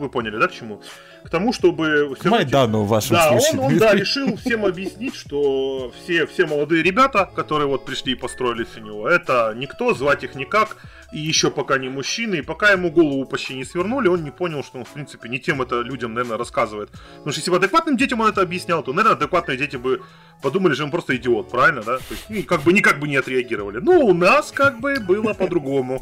вы 0.00 0.08
поняли, 0.08 0.36
да, 0.38 0.48
к 0.48 0.52
чему? 0.52 0.82
К 1.24 1.30
тому, 1.30 1.52
чтобы... 1.52 2.16
К 2.18 2.24
Майдану 2.24 2.82
в 2.82 2.88
вашем 2.88 3.16
да, 3.16 3.28
случае. 3.28 3.60
Он, 3.60 3.72
он, 3.72 3.78
да, 3.78 3.94
решил 3.94 4.36
всем 4.36 4.64
объяснить, 4.64 5.14
что 5.14 5.92
все, 6.02 6.26
все 6.26 6.46
молодые 6.46 6.82
ребята, 6.82 7.30
которые 7.34 7.68
вот 7.68 7.84
пришли 7.84 8.12
и 8.12 8.16
построились 8.16 8.76
у 8.76 8.80
него, 8.80 9.08
это 9.08 9.54
никто, 9.56 9.94
звать 9.94 10.24
их 10.24 10.34
никак, 10.34 10.76
и 11.12 11.18
еще 11.18 11.50
пока 11.50 11.78
не 11.78 11.88
мужчины, 11.88 12.36
и 12.36 12.42
пока 12.42 12.70
ему 12.70 12.90
голову 12.90 13.24
почти 13.24 13.54
не 13.54 13.64
свернули, 13.64 14.08
он 14.08 14.24
не 14.24 14.30
понял, 14.30 14.62
что 14.62 14.78
он, 14.78 14.84
в 14.84 14.90
принципе, 14.90 15.28
не 15.28 15.38
тем 15.38 15.60
это 15.60 15.80
людям, 15.80 16.14
наверное, 16.14 16.38
рассказывает. 16.38 16.90
Потому 16.90 17.32
что 17.32 17.40
если 17.40 17.50
бы 17.50 17.56
адекватным 17.56 17.96
детям 17.96 18.20
он 18.20 18.28
это 18.28 18.42
объяснял, 18.42 18.82
то, 18.82 18.92
наверное, 18.92 19.16
адекватные 19.16 19.58
дети 19.58 19.76
бы 19.76 20.02
подумали, 20.42 20.74
что 20.74 20.84
он 20.84 20.90
просто 20.90 21.16
идиот, 21.16 21.50
правильно, 21.50 21.82
да? 21.82 21.98
То 21.98 22.04
есть, 22.10 22.26
ну, 22.28 22.42
как 22.44 22.62
бы 22.62 22.72
никак 22.72 22.98
бы 22.98 23.08
не 23.08 23.16
отреагировали. 23.16 23.78
Но 23.78 24.00
у 24.00 24.14
нас 24.14 24.52
как 24.52 24.80
бы 24.80 25.00
было 25.00 25.34
по-другому. 25.34 26.00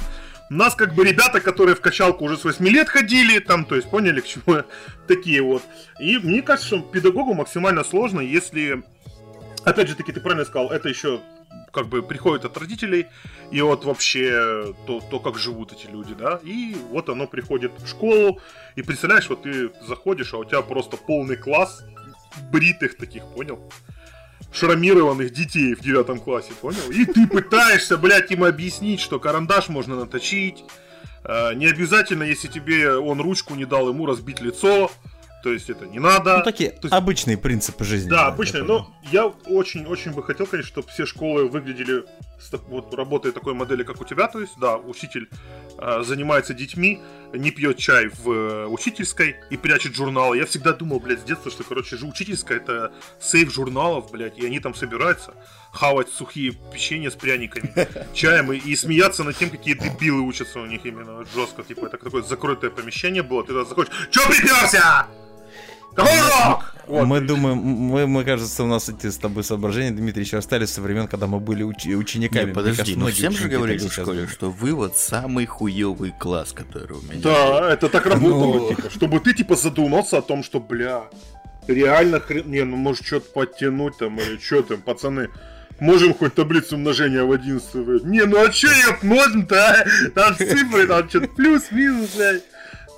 Нас 0.50 0.74
как 0.74 0.94
бы 0.94 1.04
ребята, 1.04 1.40
которые 1.40 1.74
в 1.74 1.80
качалку 1.80 2.24
уже 2.24 2.36
с 2.36 2.44
8 2.44 2.66
лет 2.68 2.88
ходили, 2.88 3.38
там, 3.38 3.64
то 3.64 3.74
есть 3.76 3.90
поняли, 3.90 4.20
к 4.20 4.26
чему 4.26 4.64
такие 5.06 5.42
вот. 5.42 5.62
И 6.00 6.18
мне 6.18 6.42
кажется, 6.42 6.68
что 6.68 6.80
педагогу 6.80 7.34
максимально 7.34 7.84
сложно, 7.84 8.20
если, 8.20 8.82
опять 9.64 9.88
же 9.88 9.94
таки, 9.94 10.12
ты 10.12 10.20
правильно 10.20 10.46
сказал, 10.46 10.70
это 10.70 10.88
еще 10.88 11.20
как 11.72 11.88
бы 11.88 12.02
приходит 12.02 12.44
от 12.44 12.56
родителей, 12.56 13.06
и 13.50 13.60
вот 13.60 13.84
вообще 13.84 14.74
то, 14.86 15.00
то, 15.00 15.20
как 15.20 15.38
живут 15.38 15.72
эти 15.72 15.86
люди, 15.86 16.14
да, 16.14 16.40
и 16.42 16.76
вот 16.90 17.08
оно 17.08 17.26
приходит 17.26 17.72
в 17.78 17.86
школу, 17.86 18.40
и 18.74 18.82
представляешь, 18.82 19.28
вот 19.28 19.42
ты 19.42 19.70
заходишь, 19.86 20.32
а 20.32 20.38
у 20.38 20.44
тебя 20.44 20.62
просто 20.62 20.96
полный 20.96 21.36
класс 21.36 21.84
бритых 22.50 22.96
таких, 22.96 23.22
понял? 23.34 23.70
Шрамированных 24.52 25.32
детей 25.32 25.74
в 25.74 25.80
девятом 25.80 26.20
классе, 26.20 26.52
понял? 26.60 26.90
И 26.90 27.04
ты 27.04 27.26
пытаешься, 27.26 27.96
блядь, 27.96 28.30
им 28.30 28.44
объяснить, 28.44 29.00
что 29.00 29.18
карандаш 29.18 29.68
можно 29.68 29.96
наточить, 29.96 30.64
э, 31.24 31.54
не 31.54 31.66
обязательно, 31.66 32.22
если 32.22 32.48
тебе 32.48 32.96
он 32.96 33.20
ручку 33.20 33.54
не 33.54 33.64
дал, 33.64 33.88
ему 33.88 34.06
разбить 34.06 34.40
лицо, 34.40 34.90
то 35.42 35.52
есть 35.52 35.70
это 35.70 35.86
не 35.86 35.98
надо. 36.00 36.38
Ну, 36.38 36.44
такие 36.44 36.70
То 36.70 36.80
есть- 36.84 36.92
обычные 36.92 37.38
принципы 37.38 37.84
жизни. 37.84 38.10
да, 38.10 38.26
обычные, 38.26 38.62
но 38.64 38.92
я 39.12 39.26
очень-очень 39.26 40.12
бы 40.12 40.22
хотел, 40.22 40.46
конечно, 40.46 40.68
чтобы 40.72 40.88
все 40.88 41.06
школы 41.06 41.48
выглядели 41.48 42.04
с 42.40 42.52
вот 42.68 42.94
работая 42.94 43.32
такой 43.32 43.54
модели, 43.54 43.82
как 43.82 44.00
у 44.00 44.04
тебя, 44.04 44.28
то 44.28 44.40
есть, 44.40 44.52
да, 44.60 44.76
учитель 44.76 45.28
э, 45.78 46.02
занимается 46.04 46.54
детьми, 46.54 47.00
не 47.32 47.50
пьет 47.50 47.78
чай 47.78 48.08
в 48.08 48.30
э, 48.30 48.66
учительской 48.66 49.36
и 49.50 49.56
прячет 49.56 49.94
журналы. 49.96 50.36
Я 50.38 50.46
всегда 50.46 50.72
думал, 50.72 51.00
блядь, 51.00 51.20
с 51.20 51.24
детства, 51.24 51.50
что, 51.50 51.64
короче, 51.64 51.96
же 51.96 52.06
учительская 52.06 52.58
это 52.58 52.92
сейф 53.20 53.52
журналов, 53.52 54.10
блядь, 54.12 54.38
и 54.38 54.46
они 54.46 54.60
там 54.60 54.74
собираются 54.74 55.34
хавать 55.72 56.08
сухие 56.08 56.52
печенья 56.72 57.10
с 57.10 57.14
пряниками, 57.14 57.72
чаем 58.14 58.52
и, 58.52 58.56
и 58.58 58.74
смеяться 58.76 59.24
над 59.24 59.36
тем, 59.36 59.50
какие 59.50 59.74
дебилы 59.74 60.20
учатся 60.22 60.60
у 60.60 60.66
них 60.66 60.84
именно 60.86 61.24
жестко, 61.34 61.62
типа, 61.62 61.86
это 61.86 61.98
такое 61.98 62.22
закрытое 62.22 62.70
помещение 62.70 63.22
было, 63.22 63.42
ты 63.42 63.48
туда 63.48 63.64
заходишь, 63.64 63.92
чё 64.10 64.20
приперся? 64.28 65.06
Какой 65.98 66.18
урок? 66.20 66.74
Вот, 66.86 67.04
мы 67.04 67.20
думаем, 67.20 67.58
мы, 67.58 68.06
мы, 68.06 68.24
кажется, 68.24 68.64
у 68.64 68.66
нас 68.66 68.88
эти 68.88 69.08
с 69.10 69.18
тобой 69.18 69.44
соображения, 69.44 69.90
Дмитрий, 69.90 70.22
еще 70.24 70.38
остались 70.38 70.70
со 70.70 70.80
времен, 70.80 71.06
когда 71.06 71.26
мы 71.26 71.38
были 71.38 71.62
учи- 71.62 71.94
учениками. 71.94 72.46
Не, 72.48 72.54
подожди, 72.54 72.94
ну 72.94 73.00
многие 73.00 73.14
всем 73.16 73.32
же 73.32 73.48
говорили 73.48 73.86
в 73.86 73.92
школе, 73.92 74.06
думают. 74.06 74.30
что 74.30 74.50
вы 74.50 74.72
вот 74.72 74.96
самый 74.96 75.44
хуёвый 75.44 76.14
класс, 76.18 76.52
который 76.54 76.96
у 76.96 77.02
меня. 77.02 77.20
Да, 77.22 77.72
это 77.74 77.90
так 77.90 78.06
работало, 78.06 78.54
Ну. 78.60 78.68
типа, 78.74 78.88
чтобы 78.88 79.20
ты, 79.20 79.34
типа, 79.34 79.54
задумался 79.56 80.16
о 80.18 80.22
том, 80.22 80.42
что, 80.42 80.60
бля, 80.60 81.02
реально 81.66 82.20
хрен... 82.20 82.50
Не, 82.50 82.64
ну, 82.64 82.76
может, 82.76 83.04
что-то 83.06 83.30
подтянуть 83.32 83.98
там, 83.98 84.18
или 84.18 84.38
что 84.38 84.62
там, 84.62 84.78
пацаны, 84.80 85.28
можем 85.80 86.14
хоть 86.14 86.34
таблицу 86.34 86.76
умножения 86.76 87.22
в 87.22 87.32
11 87.32 87.74
вы- 87.74 88.00
Не, 88.04 88.24
ну 88.24 88.42
а 88.42 88.48
чё 88.48 88.68
ее 88.72 88.96
можем-то, 89.02 89.56
а? 89.62 89.84
Там 90.14 90.34
цифры, 90.36 90.86
там 90.86 91.06
что-то 91.08 91.28
плюс-минус, 91.28 92.10
блядь. 92.16 92.42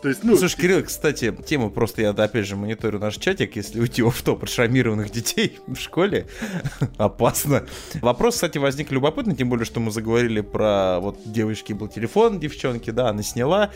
То 0.03 0.09
есть, 0.09 0.25
ну, 0.25 0.37
Слушай, 0.37 0.57
Кирилл, 0.57 0.83
кстати, 0.83 1.35
тема 1.45 1.69
просто, 1.69 2.01
я 2.01 2.11
опять 2.11 2.47
же 2.47 2.57
мониторю 2.57 2.99
наш 2.99 3.17
чатик, 3.17 3.57
если 3.57 3.81
уйти 3.81 4.03
в 4.03 4.23
топ 4.23 4.49
шрамированных 4.49 5.11
детей 5.11 5.59
в 5.67 5.77
школе, 5.77 6.27
опасно. 6.97 7.67
Вопрос, 8.01 8.35
кстати, 8.37 8.57
возник 8.57 8.91
любопытный, 8.93 9.37
тем 9.37 9.51
более, 9.51 9.67
что 9.67 9.79
мы 9.79 9.91
заговорили 9.91 10.41
про, 10.41 11.01
вот, 11.01 11.19
девочки 11.27 11.75
был 11.75 11.89
телефон, 11.89 12.41
девчонки, 12.41 12.91
да, 12.91 13.11
она 13.11 13.23
сняла, 13.23 13.71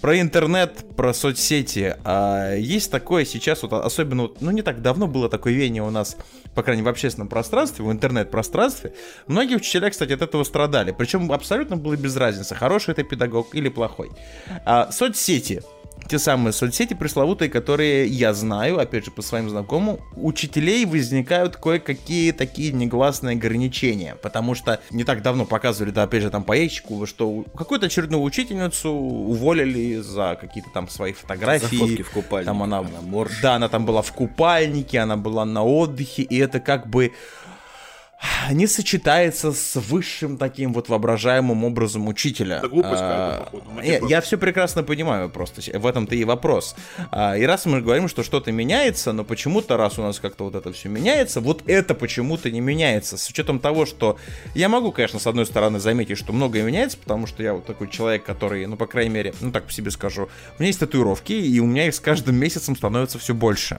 про 0.00 0.20
интернет, 0.20 0.84
про 0.96 1.12
соцсети. 1.12 1.96
А 2.04 2.54
есть 2.54 2.90
такое 2.92 3.24
сейчас, 3.24 3.62
вот, 3.62 3.72
особенно, 3.72 4.30
ну, 4.40 4.50
не 4.52 4.62
так 4.62 4.80
давно 4.80 5.08
было 5.08 5.28
такое 5.28 5.54
веяние 5.54 5.82
у 5.82 5.90
нас, 5.90 6.16
по 6.54 6.62
крайней 6.62 6.82
мере, 6.82 6.92
в 6.92 6.94
общественном 6.94 7.28
пространстве, 7.28 7.84
в 7.84 7.92
интернет-пространстве. 7.92 8.92
Многие 9.26 9.56
учителя, 9.56 9.90
кстати, 9.90 10.12
от 10.12 10.22
этого 10.22 10.44
страдали. 10.44 10.94
Причем 10.96 11.32
абсолютно 11.32 11.76
было 11.76 11.96
без 11.96 12.16
разницы, 12.16 12.54
хороший 12.54 12.92
это 12.92 13.02
педагог 13.02 13.54
или 13.54 13.68
плохой. 13.68 14.10
А, 14.64 14.90
соцсети. 14.90 15.62
Те 16.08 16.18
самые 16.18 16.52
соцсети 16.52 16.94
пресловутые, 16.94 17.48
которые 17.48 18.06
я 18.06 18.34
знаю, 18.34 18.78
опять 18.78 19.06
же, 19.06 19.10
по 19.10 19.22
своим 19.22 19.48
знакомым, 19.48 19.98
учителей 20.16 20.84
возникают 20.84 21.56
кое-какие 21.56 22.32
такие 22.32 22.72
негласные 22.72 23.36
ограничения, 23.36 24.16
потому 24.22 24.54
что 24.54 24.80
не 24.90 25.04
так 25.04 25.22
давно 25.22 25.46
показывали, 25.46 25.90
да, 25.92 26.02
опять 26.02 26.22
же, 26.22 26.30
там 26.30 26.44
по 26.44 26.52
ящику, 26.52 27.06
что 27.06 27.44
какую-то 27.56 27.86
очередную 27.86 28.22
учительницу 28.22 28.90
уволили 28.90 29.96
за 30.00 30.36
какие-то 30.40 30.70
там 30.70 30.88
свои 30.88 31.12
фотографии. 31.14 31.96
За 31.96 32.02
в 32.04 32.10
купальнике, 32.10 32.46
Там 32.46 32.62
она, 32.62 32.78
она 32.78 33.00
морщит. 33.02 33.42
да, 33.42 33.54
она 33.54 33.68
там 33.68 33.86
была 33.86 34.02
в 34.02 34.12
купальнике, 34.12 34.98
она 34.98 35.16
была 35.16 35.44
на 35.44 35.64
отдыхе, 35.64 36.22
и 36.22 36.36
это 36.38 36.60
как 36.60 36.86
бы 36.86 37.12
не 38.50 38.66
сочетается 38.66 39.52
с 39.52 39.76
высшим 39.76 40.36
таким 40.38 40.72
вот 40.72 40.88
воображаемым 40.88 41.64
образом 41.64 42.08
учителя. 42.08 42.60
Да 42.60 42.68
глупость 42.68 42.94
А, 42.96 43.44
походу. 43.44 43.64
Ну, 43.74 43.82
я, 43.82 43.94
типа- 43.96 44.06
я 44.08 44.20
все 44.20 44.38
прекрасно 44.38 44.82
понимаю 44.82 45.28
просто, 45.30 45.60
в 45.78 45.86
этом-то 45.86 46.14
и 46.14 46.24
вопрос. 46.24 46.74
А, 47.10 47.36
и 47.36 47.44
раз 47.44 47.66
мы 47.66 47.80
говорим, 47.80 48.08
что 48.08 48.22
что-то 48.22 48.52
меняется, 48.52 49.12
но 49.12 49.24
почему-то, 49.24 49.76
раз 49.76 49.98
у 49.98 50.02
нас 50.02 50.20
как-то 50.20 50.44
вот 50.44 50.54
это 50.54 50.72
все 50.72 50.88
меняется, 50.88 51.40
вот 51.40 51.62
это 51.66 51.94
почему-то 51.94 52.50
не 52.50 52.60
меняется. 52.60 53.16
С 53.16 53.28
учетом 53.28 53.58
того, 53.58 53.86
что 53.86 54.18
я 54.54 54.68
могу, 54.68 54.92
конечно, 54.92 55.18
с 55.18 55.26
одной 55.26 55.46
стороны 55.46 55.78
заметить, 55.80 56.18
что 56.18 56.32
многое 56.32 56.62
меняется, 56.62 56.98
потому 56.98 57.26
что 57.26 57.42
я 57.42 57.54
вот 57.54 57.66
такой 57.66 57.88
человек, 57.88 58.24
который, 58.24 58.66
ну, 58.66 58.76
по 58.76 58.86
крайней 58.86 59.10
мере, 59.10 59.34
ну, 59.40 59.50
так 59.52 59.64
по 59.64 59.72
себе 59.72 59.90
скажу, 59.90 60.28
у 60.58 60.62
меня 60.62 60.68
есть 60.68 60.80
татуировки, 60.80 61.32
и 61.32 61.60
у 61.60 61.66
меня 61.66 61.86
их 61.86 61.94
с 61.94 62.00
каждым 62.00 62.36
месяцем 62.36 62.76
становится 62.76 63.18
все 63.18 63.34
больше. 63.34 63.78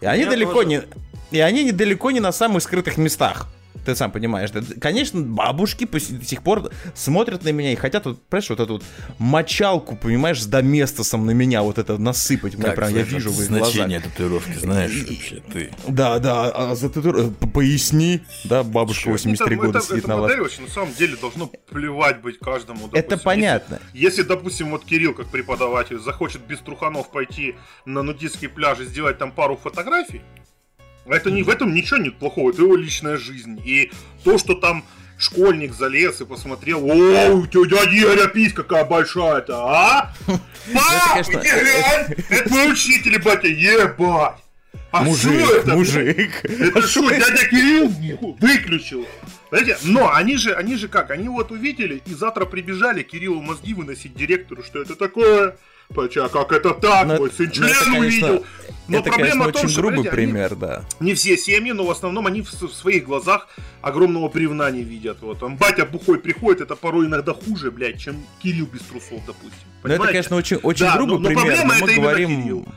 И 0.00 0.06
они 0.06 0.22
меня 0.22 0.30
далеко 0.30 0.62
тоже. 0.62 0.68
не... 0.68 0.82
И 1.30 1.40
они 1.40 1.64
недалеко 1.64 2.10
не 2.10 2.20
на 2.20 2.32
самых 2.32 2.62
скрытых 2.62 2.98
местах. 2.98 3.48
Ты 3.84 3.94
сам 3.94 4.10
понимаешь, 4.10 4.50
да? 4.50 4.60
Конечно, 4.80 5.20
бабушки 5.20 5.84
по 5.84 5.98
с- 6.00 6.08
до 6.08 6.24
сих 6.24 6.42
пор 6.42 6.70
смотрят 6.94 7.44
на 7.44 7.50
меня 7.50 7.72
и 7.72 7.76
хотят, 7.76 8.04
вот, 8.06 8.22
понимаешь, 8.28 8.50
вот 8.50 8.60
эту 8.60 8.72
вот 8.74 8.84
мочалку, 9.18 9.96
понимаешь, 9.96 10.42
с 10.42 10.46
доместосом 10.46 11.26
на 11.26 11.32
меня 11.32 11.62
вот 11.62 11.78
это 11.78 11.98
насыпать. 11.98 12.56
Как, 12.56 12.74
прям, 12.76 12.88
я 12.88 12.94
знаешь, 13.04 13.08
вижу 13.12 13.30
в 13.30 13.40
их 13.40 13.46
значение 13.46 13.98
глазах. 14.00 14.12
татуировки, 14.12 14.58
знаешь 14.58 15.04
вообще, 15.08 15.42
ты. 15.52 15.70
Да, 15.88 16.18
да, 16.18 16.50
а 16.50 16.74
за 16.74 16.88
тату- 16.88 17.30
п- 17.32 17.46
поясни, 17.48 18.20
да, 18.44 18.62
бабушка 18.62 19.08
83 19.10 19.56
Ну, 19.56 19.62
там 19.62 19.66
года 19.66 19.78
это, 19.78 19.86
сидит 19.88 19.98
это 20.00 20.08
на 20.08 20.16
вас. 20.16 20.22
модель 20.30 20.40
вообще 20.42 20.62
на 20.62 20.68
самом 20.68 20.94
деле 20.94 21.16
должно 21.16 21.46
плевать 21.70 22.20
быть 22.22 22.38
каждому. 22.38 22.86
Это 22.88 22.94
допустим. 22.94 23.18
понятно. 23.24 23.80
Если, 23.92 24.06
если, 24.06 24.22
допустим, 24.22 24.70
вот 24.70 24.84
Кирилл, 24.84 25.14
как 25.14 25.26
преподаватель, 25.28 25.98
захочет 25.98 26.42
без 26.46 26.58
труханов 26.60 27.10
пойти 27.10 27.54
на 27.84 28.02
нудистский 28.02 28.48
пляж 28.48 28.80
и 28.80 28.84
сделать 28.84 29.18
там 29.18 29.32
пару 29.32 29.56
фотографий, 29.56 30.22
это 31.14 31.30
не 31.30 31.42
в 31.42 31.48
этом 31.48 31.74
ничего 31.74 31.98
нет 31.98 32.16
плохого, 32.18 32.50
это 32.50 32.62
его 32.62 32.76
личная 32.76 33.16
жизнь. 33.16 33.60
И 33.64 33.90
то, 34.24 34.38
что 34.38 34.54
там 34.54 34.84
школьник 35.18 35.72
залез 35.74 36.20
и 36.20 36.24
посмотрел, 36.24 36.84
о, 36.84 37.30
у 37.34 37.46
тебя 37.46 37.86
дядя 37.86 38.28
пись 38.28 38.52
какая 38.52 38.84
большая-то, 38.84 39.56
а? 39.56 40.14
Пап, 40.26 41.26
глянь, 41.28 42.14
это 42.28 42.50
мой 42.50 42.72
учитель, 42.72 43.20
батя, 43.22 43.48
ебать. 43.48 44.36
А 44.92 45.02
Мужик, 45.02 45.44
что 45.44 45.54
это? 45.56 45.74
мужик. 45.74 46.44
Это 46.44 46.82
что, 46.82 47.10
дядя 47.10 47.46
Кирилл 47.48 47.88
выключил? 48.40 49.06
Понимаете? 49.50 49.78
Но 49.84 50.12
они 50.12 50.36
же, 50.36 50.54
они 50.54 50.76
же 50.76 50.88
как? 50.88 51.10
Они 51.10 51.28
вот 51.28 51.50
увидели 51.50 52.02
и 52.06 52.14
завтра 52.14 52.46
прибежали 52.46 53.02
Кириллу 53.02 53.42
мозги 53.42 53.74
выносить 53.74 54.14
директору, 54.14 54.62
что 54.62 54.80
это 54.80 54.96
такое. 54.96 55.56
Поча, 55.94 56.28
как 56.28 56.52
это 56.52 56.74
так? 56.74 57.06
Ну, 57.06 57.16
Мой 57.18 57.30
сын 57.30 57.46
ну, 57.46 57.52
член 57.52 57.68
это, 57.70 57.84
конечно, 57.84 57.98
увидел. 58.00 58.46
Но 58.88 58.98
это, 58.98 59.08
проблема 59.10 59.30
конечно, 59.30 59.48
в 59.48 59.52
том, 59.52 59.60
очень 59.64 59.68
что, 59.72 59.80
грубый 59.82 59.96
понимаете, 60.04 60.20
они- 60.22 60.32
пример, 60.32 60.54
да. 60.54 60.84
не 61.00 61.14
все 61.14 61.36
семьи, 61.36 61.72
но 61.72 61.84
в 61.84 61.90
основном 61.90 62.26
они 62.28 62.42
в, 62.42 62.52
в 62.52 62.72
своих 62.72 63.04
глазах 63.04 63.48
огромного 63.82 64.28
бревна 64.28 64.70
не 64.70 64.82
видят. 64.84 65.18
Вот 65.22 65.42
он 65.42 65.56
батя 65.56 65.84
бухой 65.86 66.18
приходит, 66.20 66.60
это 66.60 66.76
порой 66.76 67.06
иногда 67.06 67.32
хуже, 67.34 67.70
блядь, 67.72 67.98
чем 67.98 68.16
Кирилл 68.40 68.66
без 68.66 68.82
трусов, 68.82 69.24
допустим. 69.26 69.58
Ну, 69.82 69.90
это, 69.92 70.06
конечно, 70.06 70.36
очень, 70.36 70.56
очень 70.58 70.86
Да, 70.86 70.96
грубый 70.96 71.18
но- 71.18 71.20
но 71.20 71.28
пример, 71.28 71.44
проблема 71.46 71.74
но 71.80 71.86
мы 71.86 71.94
говорим... 71.94 72.42
Кирилл. 72.42 72.68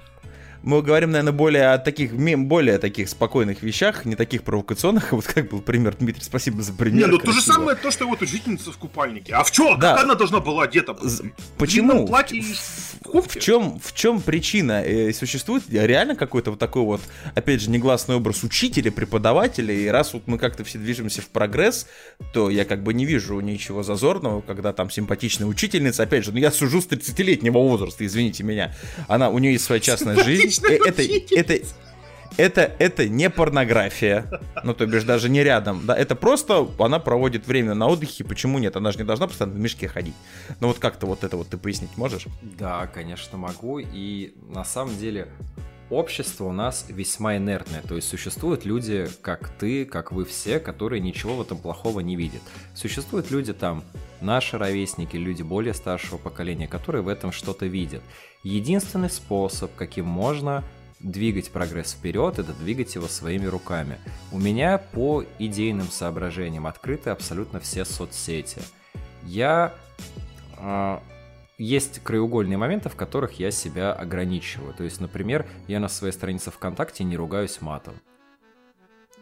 мы 0.64 0.82
говорим, 0.82 1.12
наверное, 1.12 1.32
более 1.34 1.70
о 1.74 1.78
таких, 1.78 2.12
более 2.14 2.80
таких 2.80 3.07
спокойных 3.07 3.62
вещах, 3.62 4.05
не 4.05 4.16
таких 4.16 4.41
провокационных. 4.43 5.12
Вот 5.12 5.26
как 5.26 5.49
был 5.49 5.62
пример, 5.62 5.95
Дмитрий, 5.99 6.24
спасибо 6.24 6.64
за 6.64 6.74
пример. 6.74 7.05
Не, 7.05 7.12
ну 7.12 7.18
то 7.20 7.32
же 7.32 7.41
самое, 7.41 7.76
то, 7.78 7.91
что 7.91 8.07
вот 8.07 8.22
учительница 8.24 8.72
в 8.72 8.78
купальнике. 8.78 9.34
А 9.34 9.43
в 9.43 9.51
чем? 9.51 9.80
Да. 9.80 9.93
Как 9.93 10.05
она 10.05 10.16
должна 10.16 10.39
была 10.39 10.64
одета? 10.64 10.93
В 10.93 11.22
Почему? 11.60 11.91
длинном 11.91 12.07
платье 12.07 12.39
и 12.39 12.45
в 13.02 13.04
кофте? 13.04 13.39
В 13.39 13.43
чем, 13.43 13.80
в 13.80 13.93
чем 13.93 14.22
причина? 14.22 14.84
Э, 14.84 15.12
Существует 15.14 15.64
реально 15.70 16.16
какой-то 16.16 16.52
вот 16.52 16.60
такой 16.60 16.84
вот, 16.84 17.02
опять 17.36 17.62
же, 17.62 17.70
негласный 17.70 18.16
образ 18.16 18.43
учителя, 18.43 18.91
преподавателя, 18.91 19.74
и 19.74 19.88
раз 19.88 20.14
вот 20.14 20.24
мы 20.28 20.38
как-то 20.38 20.64
все 20.64 20.78
движемся 20.78 21.22
в 21.22 21.28
прогресс, 21.28 21.88
то 22.34 22.50
я 22.50 22.66
как 22.66 22.84
бы 22.84 22.93
не 22.93 23.06
вижу 23.06 23.39
ничего 23.39 23.84
зазорного, 23.84 24.41
когда 24.41 24.74
там 24.74 24.89
симпатичная 24.89 25.47
учительница, 25.47 26.04
опять 26.04 26.26
же, 26.26 26.32
ну 26.32 26.38
я 26.38 26.52
сужу 26.52 26.82
с 26.82 26.88
30-летнего 26.88 27.58
возраста, 27.58 28.06
извините 28.06 28.43
меня, 28.43 28.76
она, 29.08 29.30
у 29.30 29.39
нее 29.39 29.54
есть 29.54 29.66
своя 29.66 29.82
частная 29.82 30.24
жизнь, 30.24 30.50
Э, 30.70 30.78
это, 30.86 31.04
это. 31.36 31.66
Это, 32.38 32.61
это 32.80 33.07
не 33.07 33.30
порнография, 33.30 34.25
ну 34.63 34.73
то 34.73 34.86
бишь 34.86 35.03
даже 35.03 35.30
не 35.30 35.43
рядом, 35.43 35.86
да, 35.86 35.95
это 35.95 36.15
просто 36.15 36.67
она 36.80 36.99
проводит 36.99 37.47
время 37.47 37.73
на 37.73 37.88
отдыхе, 37.88 38.23
почему 38.23 38.59
нет, 38.59 38.75
она 38.75 38.91
же 38.91 38.99
не 38.99 39.03
должна 39.03 39.27
постоянно 39.27 39.55
в 39.55 39.59
мешке 39.59 39.88
ходить. 39.88 40.15
Ну 40.59 40.67
вот 40.67 40.80
как-то 40.80 41.05
вот 41.05 41.23
это 41.23 41.38
вот 41.38 41.49
ты 41.49 41.57
пояснить 41.57 41.97
можешь? 41.97 42.25
Да, 42.57 42.88
конечно, 42.88 43.38
могу. 43.38 43.80
И 43.80 44.34
на 44.49 44.63
самом 44.63 44.97
деле 44.97 45.27
общество 45.89 46.45
у 46.45 46.51
нас 46.51 46.86
весьма 46.89 47.38
инертное. 47.38 47.82
То 47.82 47.95
есть 47.95 48.07
существуют 48.07 48.65
люди, 48.65 49.07
как 49.21 49.49
ты, 49.49 49.86
как 49.86 50.11
вы 50.11 50.25
все, 50.25 50.59
которые 50.59 50.99
ничего 50.99 51.36
в 51.36 51.41
этом 51.41 51.57
плохого 51.57 51.99
не 51.99 52.15
видят. 52.15 52.41
Существуют 52.73 53.32
люди 53.32 53.53
там, 53.53 53.84
наши 54.21 54.57
ровесники, 54.57 55.15
люди 55.15 55.41
более 55.41 55.73
старшего 55.73 56.17
поколения, 56.17 56.67
которые 56.67 57.01
в 57.01 57.07
этом 57.07 57.32
что-то 57.32 57.65
видят. 57.65 58.01
Единственный 58.43 59.09
способ, 59.09 59.73
каким 59.75 60.05
можно 60.05 60.63
двигать 61.00 61.52
прогресс 61.52 61.93
вперед, 61.93 62.39
это 62.39 62.54
двигать 62.54 62.95
его 62.95 63.08
своими 63.08 63.45
руками. 63.45 63.97
У 64.32 64.39
меня 64.39 64.78
по 64.78 65.24
идейным 65.39 65.88
соображениям 65.88 66.68
открыты 66.68 67.10
абсолютно 67.10 67.60
все 67.60 67.86
соцсети. 67.86 68.62
Я 69.24 69.74
а, 70.58 71.02
есть 71.58 72.00
краеугольные 72.04 72.58
моменты, 72.58 72.89
в 72.89 72.95
которых 72.95 73.39
я 73.39 73.52
себя 73.52 73.93
ограничиваю. 73.93 74.74
То 74.74 74.84
есть, 74.84 75.02
например, 75.02 75.45
я 75.68 75.80
на 75.80 75.89
своей 75.89 76.14
странице 76.14 76.52
ВКонтакте 76.52 77.04
не 77.04 77.18
ругаюсь 77.18 77.62
матом. 77.62 77.95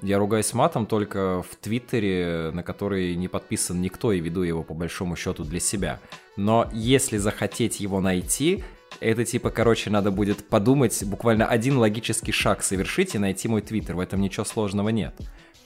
Я 0.03 0.19
ругаюсь 0.19 0.53
матом 0.53 0.86
только 0.86 1.41
в 1.41 1.55
Твиттере, 1.55 2.51
на 2.53 2.61
который 2.61 3.15
не 3.15 3.28
подписан 3.28 3.82
никто, 3.82 4.11
и 4.11 4.19
веду 4.19 4.43
его 4.43 4.61
по 4.61 4.75
большому 4.75 5.15
счету 5.15 5.43
для 5.43 5.59
себя. 5.59 5.99
Но 6.36 6.69
если 6.71 7.17
захотеть 7.17 7.80
его 7.80 7.99
найти, 7.99 8.63
это 8.99 9.25
типа, 9.25 9.49
короче, 9.49 9.89
надо 9.89 10.11
будет 10.11 10.47
подумать, 10.47 11.03
буквально 11.05 11.45
один 11.47 11.77
логический 11.77 12.31
шаг 12.31 12.63
совершить 12.63 13.15
и 13.15 13.19
найти 13.19 13.47
мой 13.47 13.61
Твиттер. 13.61 13.95
В 13.95 13.99
этом 13.99 14.21
ничего 14.21 14.45
сложного 14.45 14.89
нет. 14.89 15.13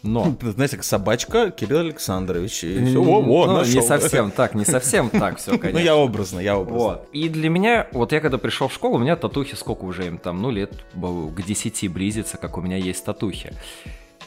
Но 0.04 0.36
Знаете, 0.42 0.78
как 0.78 0.86
собачка 0.86 1.52
Кирилл 1.52 1.80
Александрович. 1.80 2.64
И 2.64 2.86
всё, 2.86 3.04
во, 3.04 3.22
во, 3.22 3.46
Ну, 3.46 3.54
нашел. 3.58 3.74
не 3.74 3.82
совсем 3.82 4.32
так, 4.32 4.56
не 4.56 4.66
совсем 4.66 5.10
так 5.10 5.38
все, 5.38 5.58
конечно. 5.58 5.72
Ну, 5.80 5.86
я 5.86 5.96
образно, 5.96 6.40
я 6.40 6.58
образно. 6.58 6.80
Вот. 6.80 7.10
И 7.12 7.30
для 7.30 7.50
меня, 7.50 7.88
вот 7.92 8.12
я 8.12 8.20
когда 8.20 8.38
пришел 8.38 8.68
в 8.68 8.74
школу, 8.74 8.96
у 8.96 9.00
меня 9.00 9.16
татухи 9.16 9.56
сколько 9.56 9.84
уже 9.84 10.08
им 10.08 10.18
там, 10.18 10.42
ну, 10.42 10.50
лет 10.50 10.74
к 10.94 11.42
10 11.46 11.92
близится, 11.92 12.38
как 12.38 12.58
у 12.58 12.62
меня 12.62 12.78
есть 12.78 13.06
татухи. 13.06 13.54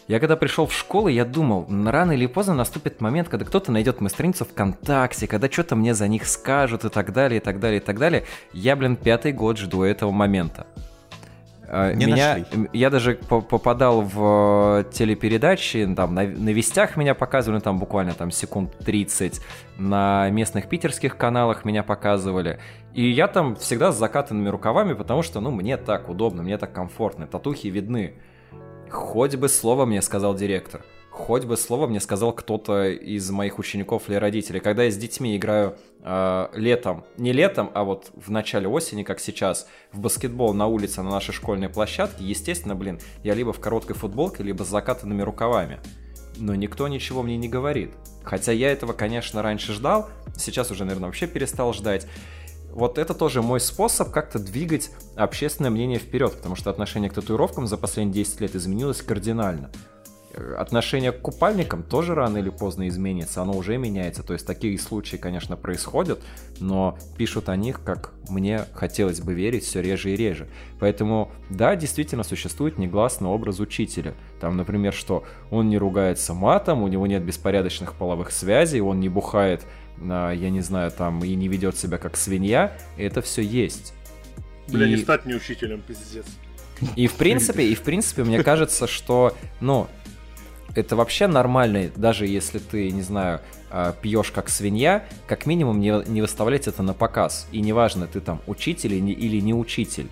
Я 0.06 0.20
когда 0.20 0.36
пришел 0.36 0.66
в 0.66 0.72
школу, 0.74 1.08
я 1.08 1.24
думал, 1.24 1.66
рано 1.86 2.12
или 2.12 2.26
поздно 2.26 2.54
наступит 2.54 3.00
момент, 3.00 3.28
когда 3.30 3.46
кто-то 3.46 3.72
найдет 3.72 4.00
мою 4.00 4.10
страницу 4.10 4.44
ВКонтакте, 4.44 5.26
когда 5.26 5.50
что-то 5.50 5.76
мне 5.76 5.94
за 5.94 6.08
них 6.08 6.26
скажут 6.26 6.84
и 6.84 6.90
так 6.90 7.12
далее, 7.12 7.40
и 7.40 7.42
так 7.42 7.58
далее, 7.58 7.80
и 7.80 7.84
так 7.84 7.98
далее. 7.98 8.24
Я, 8.52 8.76
блин, 8.76 8.96
пятый 8.96 9.32
год 9.32 9.56
жду 9.56 9.82
этого 9.82 10.10
момента. 10.10 10.66
А, 11.66 11.92
Не 11.94 12.04
меня, 12.04 12.38
нашли. 12.38 12.68
я 12.74 12.90
даже 12.90 13.14
по- 13.14 13.40
попадал 13.40 14.02
в 14.02 14.82
э, 14.82 14.92
телепередачи, 14.92 15.90
там, 15.96 16.14
на, 16.14 16.22
на 16.24 16.50
вестях 16.50 16.98
меня 16.98 17.14
показывали, 17.14 17.60
там, 17.60 17.78
буквально 17.78 18.12
там 18.12 18.30
секунд 18.30 18.76
30, 18.84 19.40
на 19.78 20.28
местных 20.28 20.68
питерских 20.68 21.16
каналах 21.16 21.64
меня 21.64 21.82
показывали, 21.82 22.58
и 22.92 23.10
я 23.10 23.28
там 23.28 23.56
всегда 23.56 23.92
с 23.92 23.98
закатанными 23.98 24.50
рукавами, 24.50 24.92
потому 24.92 25.22
что, 25.22 25.40
ну, 25.40 25.50
мне 25.50 25.78
так 25.78 26.10
удобно, 26.10 26.42
мне 26.42 26.58
так 26.58 26.72
комфортно, 26.74 27.26
татухи 27.26 27.68
видны. 27.68 28.14
Хоть 28.94 29.34
бы 29.34 29.48
слово 29.48 29.86
мне 29.86 30.00
сказал 30.02 30.36
директор, 30.36 30.84
хоть 31.10 31.46
бы 31.46 31.56
слово 31.56 31.88
мне 31.88 31.98
сказал 31.98 32.32
кто-то 32.32 32.90
из 32.90 33.28
моих 33.28 33.58
учеников 33.58 34.08
или 34.08 34.14
родителей. 34.14 34.60
Когда 34.60 34.84
я 34.84 34.90
с 34.92 34.96
детьми 34.96 35.36
играю 35.36 35.76
э, 36.04 36.48
летом, 36.54 37.04
не 37.16 37.32
летом, 37.32 37.72
а 37.74 37.82
вот 37.82 38.12
в 38.14 38.30
начале 38.30 38.68
осени, 38.68 39.02
как 39.02 39.18
сейчас, 39.18 39.66
в 39.90 39.98
баскетбол 39.98 40.54
на 40.54 40.68
улице 40.68 41.02
на 41.02 41.10
нашей 41.10 41.32
школьной 41.32 41.68
площадке, 41.68 42.22
естественно, 42.22 42.76
блин, 42.76 43.00
я 43.24 43.34
либо 43.34 43.52
в 43.52 43.58
короткой 43.58 43.96
футболке, 43.96 44.44
либо 44.44 44.62
с 44.62 44.68
закатанными 44.68 45.22
рукавами. 45.22 45.80
Но 46.36 46.54
никто 46.54 46.86
ничего 46.86 47.24
мне 47.24 47.36
не 47.36 47.48
говорит. 47.48 47.90
Хотя 48.22 48.52
я 48.52 48.70
этого, 48.70 48.92
конечно, 48.92 49.42
раньше 49.42 49.72
ждал, 49.72 50.08
сейчас 50.36 50.70
уже, 50.70 50.84
наверное, 50.84 51.06
вообще 51.06 51.26
перестал 51.26 51.72
ждать. 51.72 52.06
Вот 52.74 52.98
это 52.98 53.14
тоже 53.14 53.40
мой 53.40 53.60
способ 53.60 54.10
как-то 54.10 54.40
двигать 54.40 54.90
общественное 55.14 55.70
мнение 55.70 56.00
вперед, 56.00 56.32
потому 56.32 56.56
что 56.56 56.70
отношение 56.70 57.08
к 57.08 57.14
татуировкам 57.14 57.68
за 57.68 57.76
последние 57.76 58.24
10 58.24 58.40
лет 58.40 58.56
изменилось 58.56 59.00
кардинально. 59.00 59.70
Э, 60.32 60.56
Отношение 60.58 61.12
к 61.12 61.20
купальникам 61.20 61.84
тоже 61.84 62.16
рано 62.16 62.38
или 62.38 62.50
поздно 62.50 62.88
изменится, 62.88 63.42
оно 63.42 63.52
уже 63.52 63.76
меняется. 63.76 64.24
То 64.24 64.32
есть 64.32 64.44
такие 64.44 64.76
случаи, 64.76 65.14
конечно, 65.14 65.56
происходят, 65.56 66.20
но 66.58 66.98
пишут 67.16 67.48
о 67.48 67.54
них, 67.54 67.80
как 67.84 68.12
мне 68.28 68.64
хотелось 68.74 69.20
бы 69.20 69.34
верить, 69.34 69.62
все 69.62 69.80
реже 69.80 70.12
и 70.12 70.16
реже. 70.16 70.48
Поэтому, 70.80 71.30
да, 71.50 71.76
действительно 71.76 72.24
существует 72.24 72.76
негласный 72.76 73.28
образ 73.28 73.60
учителя. 73.60 74.14
Там, 74.40 74.56
например, 74.56 74.92
что 74.92 75.22
он 75.52 75.68
не 75.68 75.78
ругается 75.78 76.34
матом, 76.34 76.82
у 76.82 76.88
него 76.88 77.06
нет 77.06 77.24
беспорядочных 77.24 77.94
половых 77.94 78.32
связей, 78.32 78.80
он 78.80 78.98
не 78.98 79.08
бухает, 79.08 79.62
я 80.00 80.50
не 80.50 80.60
знаю, 80.60 80.90
там, 80.90 81.24
и 81.24 81.34
не 81.34 81.48
ведет 81.48 81.76
себя 81.76 81.98
как 81.98 82.16
свинья. 82.16 82.76
Это 82.96 83.22
все 83.22 83.42
есть. 83.42 83.94
Бля, 84.68 84.86
не 84.86 84.94
И- 84.94 85.02
стать 85.02 85.24
мне 85.24 85.36
учителем, 85.36 85.82
пиздец. 85.86 86.26
и 86.96 87.06
в 87.06 87.14
принципе, 87.14 87.64
и 87.64 87.74
в 87.74 87.82
принципе, 87.82 88.24
мне 88.24 88.42
кажется, 88.42 88.86
что, 88.86 89.36
ну, 89.60 89.88
это 90.74 90.96
вообще 90.96 91.26
нормально, 91.26 91.90
даже 91.94 92.26
если 92.26 92.58
ты, 92.58 92.90
не 92.90 93.02
знаю, 93.02 93.40
а, 93.70 93.92
пьешь 93.92 94.30
как 94.30 94.48
свинья, 94.48 95.04
как 95.26 95.46
минимум 95.46 95.80
не, 95.80 95.92
не 96.08 96.20
выставлять 96.20 96.66
это 96.66 96.82
на 96.82 96.94
показ. 96.94 97.46
И 97.52 97.60
неважно, 97.60 98.06
ты 98.06 98.20
там 98.20 98.40
учитель 98.46 98.94
или 98.94 99.00
не, 99.00 99.40
не 99.40 99.54
учитель. 99.54 100.08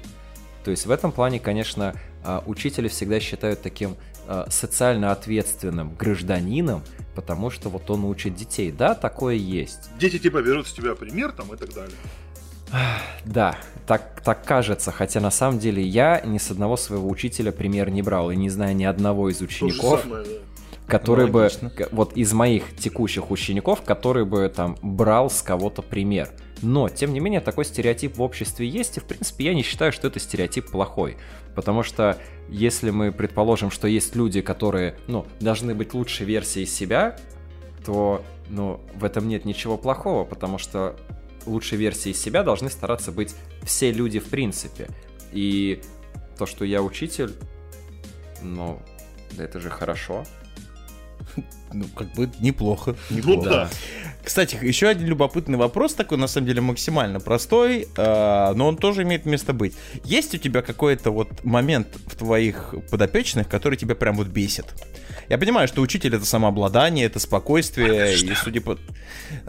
То 0.64 0.70
есть 0.70 0.86
в 0.86 0.90
этом 0.90 1.10
плане, 1.10 1.40
конечно, 1.40 1.94
а, 2.24 2.42
учителя 2.46 2.88
всегда 2.88 3.18
считают 3.18 3.62
таким 3.62 3.92
а, 3.92 3.96
социально 4.48 5.12
ответственным 5.12 5.94
гражданином, 5.94 6.82
потому 7.14 7.50
что 7.50 7.68
вот 7.68 7.90
он 7.90 8.04
учит 8.04 8.34
детей. 8.34 8.72
Да, 8.72 8.94
такое 8.94 9.34
есть. 9.34 9.90
Дети 9.98 10.18
типа 10.18 10.42
берут 10.42 10.66
с 10.66 10.72
тебя 10.72 10.94
пример 10.94 11.32
там 11.32 11.52
и 11.52 11.56
так 11.56 11.72
далее. 11.72 11.96
Да, 13.24 13.56
так, 13.86 14.20
так 14.24 14.44
кажется, 14.44 14.90
хотя 14.90 15.20
на 15.20 15.30
самом 15.30 15.58
деле 15.58 15.82
я 15.82 16.20
ни 16.24 16.38
с 16.38 16.50
одного 16.50 16.76
своего 16.76 17.08
учителя 17.08 17.52
пример 17.52 17.90
не 17.90 18.02
брал, 18.02 18.30
и 18.30 18.36
не 18.36 18.50
знаю 18.50 18.74
ни 18.74 18.84
одного 18.84 19.28
из 19.28 19.40
учеников, 19.40 20.02
самое, 20.02 20.24
да. 20.24 20.30
который 20.86 21.26
Ну, 21.26 21.32
бы, 21.32 21.50
вот 21.92 22.16
из 22.16 22.32
моих 22.32 22.76
текущих 22.76 23.30
учеников, 23.30 23.82
который 23.82 24.24
бы 24.24 24.50
там 24.54 24.76
брал 24.82 25.30
с 25.30 25.42
кого-то 25.42 25.82
пример. 25.82 26.30
Но, 26.62 26.88
тем 26.88 27.12
не 27.12 27.20
менее, 27.20 27.40
такой 27.40 27.64
стереотип 27.64 28.16
в 28.16 28.22
обществе 28.22 28.68
есть, 28.68 28.96
и, 28.96 29.00
в 29.00 29.04
принципе, 29.04 29.46
я 29.46 29.54
не 29.54 29.62
считаю, 29.62 29.92
что 29.92 30.06
это 30.06 30.20
стереотип 30.20 30.70
плохой. 30.70 31.16
Потому 31.56 31.82
что, 31.82 32.18
если 32.52 32.90
мы 32.90 33.12
предположим, 33.12 33.70
что 33.70 33.88
есть 33.88 34.14
люди, 34.14 34.42
которые, 34.42 34.94
ну, 35.06 35.26
должны 35.40 35.74
быть 35.74 35.94
лучшей 35.94 36.26
версией 36.26 36.66
себя, 36.66 37.16
то, 37.84 38.22
ну, 38.50 38.78
в 38.94 39.04
этом 39.04 39.26
нет 39.26 39.46
ничего 39.46 39.78
плохого, 39.78 40.24
потому 40.24 40.58
что 40.58 40.94
лучшей 41.46 41.78
версией 41.78 42.14
себя 42.14 42.42
должны 42.42 42.68
стараться 42.68 43.10
быть 43.10 43.34
все 43.62 43.90
люди 43.90 44.18
в 44.18 44.26
принципе. 44.26 44.88
И 45.32 45.80
то, 46.36 46.44
что 46.44 46.66
я 46.66 46.82
учитель, 46.82 47.32
ну, 48.42 48.82
это 49.38 49.58
же 49.58 49.70
хорошо. 49.70 50.24
Ну, 51.74 51.86
как 51.96 52.12
бы 52.12 52.30
неплохо. 52.40 52.96
Ну 53.08 53.16
неплохо. 53.16 53.48
да. 53.48 53.70
Кстати, 54.22 54.58
еще 54.62 54.88
один 54.88 55.06
любопытный 55.06 55.56
вопрос 55.58 55.94
такой, 55.94 56.18
на 56.18 56.26
самом 56.26 56.46
деле, 56.46 56.60
максимально 56.60 57.18
простой, 57.18 57.88
э, 57.96 58.52
но 58.54 58.68
он 58.68 58.76
тоже 58.76 59.02
имеет 59.02 59.24
место 59.24 59.52
быть. 59.52 59.74
Есть 60.04 60.34
у 60.34 60.38
тебя 60.38 60.62
какой-то 60.62 61.10
вот 61.10 61.44
момент 61.44 61.88
в 62.06 62.14
твоих 62.14 62.74
подопечных, 62.90 63.48
который 63.48 63.76
тебя 63.76 63.94
прям 63.94 64.16
вот 64.16 64.28
бесит? 64.28 64.66
Я 65.28 65.38
понимаю, 65.38 65.66
что 65.66 65.80
учитель 65.80 66.14
это 66.14 66.24
самообладание, 66.26 67.06
это 67.06 67.18
спокойствие, 67.18 68.14
и 68.14 68.34
судя 68.34 68.60
по... 68.60 68.78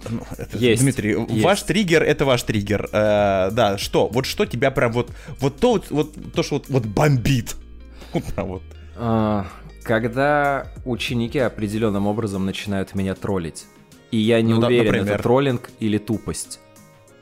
Ну, 0.09 0.21
это- 0.38 0.57
Есть, 0.57 0.82
Дмитрий, 0.82 1.17
есть. 1.30 1.43
ваш 1.43 1.61
триггер 1.63 2.01
это 2.01 2.26
ваш 2.26 2.43
триггер. 2.43 2.89
Э, 2.91 3.49
да, 3.51 3.78
что? 3.78 4.07
Вот 4.07 4.26
что 4.26 4.45
тебя 4.45 4.71
прям 4.71 4.91
вот... 4.93 5.11
Вот 5.39 5.59
то, 5.59 5.74
вот, 5.74 5.91
вот 5.91 6.34
то 6.34 6.41
что 6.41 6.55
вот, 6.55 6.69
вот 6.69 6.86
бомбит. 6.86 7.55
Вот 8.13 8.24
прям 8.26 8.47
вот. 8.47 8.63
А, 8.95 9.47
Когда 9.84 10.67
ученики 10.86 11.39
определенным 11.39 12.07
образом 12.07 12.45
начинают 12.45 12.95
меня 12.95 13.15
троллить. 13.15 13.65
И 14.11 14.17
я 14.17 14.41
не 14.41 14.53
Ну 14.53 14.61
да, 14.61 14.67
уверен, 14.67 14.86
например. 14.91 15.13
это 15.13 15.23
троллинг 15.23 15.69
или 15.79 15.97
тупость. 15.97 16.59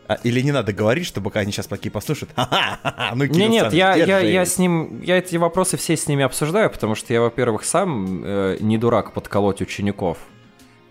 А, 0.07 0.15
или 0.23 0.41
не 0.41 0.51
надо 0.51 0.73
говорить, 0.73 1.05
чтобы 1.05 1.31
они 1.33 1.51
сейчас 1.53 1.67
такие 1.67 1.89
послушают? 1.89 2.31
Ха-ха-ха, 2.35 3.11
ну, 3.15 3.23
Не, 3.25 3.47
нет, 3.47 3.71
я, 3.71 3.95
я, 3.95 4.19
я 4.19 4.45
с 4.45 4.57
ним, 4.57 5.01
я 5.01 5.17
эти 5.19 5.37
вопросы 5.37 5.77
все 5.77 5.95
с 5.95 6.07
ними 6.07 6.23
обсуждаю, 6.25 6.69
потому 6.69 6.95
что 6.95 7.13
я, 7.13 7.21
во-первых, 7.21 7.63
сам 7.63 8.21
э, 8.25 8.57
не 8.59 8.77
дурак 8.77 9.13
подколоть 9.13 9.61
учеников, 9.61 10.17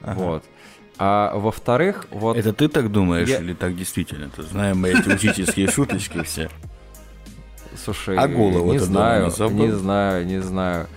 вот. 0.00 0.42
А 0.96 1.34
во-вторых, 1.36 2.06
вот 2.10 2.36
Это 2.36 2.52
ты 2.52 2.68
так 2.68 2.90
думаешь 2.92 3.28
Я- 3.28 3.38
или 3.40 3.54
так 3.54 3.74
действительно? 3.76 4.28
Ты 4.28 4.42
знаем 4.42 4.78
мы 4.78 4.90
эти 4.90 5.08
учительские 5.08 5.66
шуточки 5.68 6.22
все. 6.22 6.50
Слушай, 7.82 8.16
А 8.16 8.28
голову 8.28 8.72
не 8.72 8.78
знаю, 8.78 9.30
не 9.50 9.70
знаю, 9.70 10.26
не 10.26 10.42
знаю. 10.42 10.88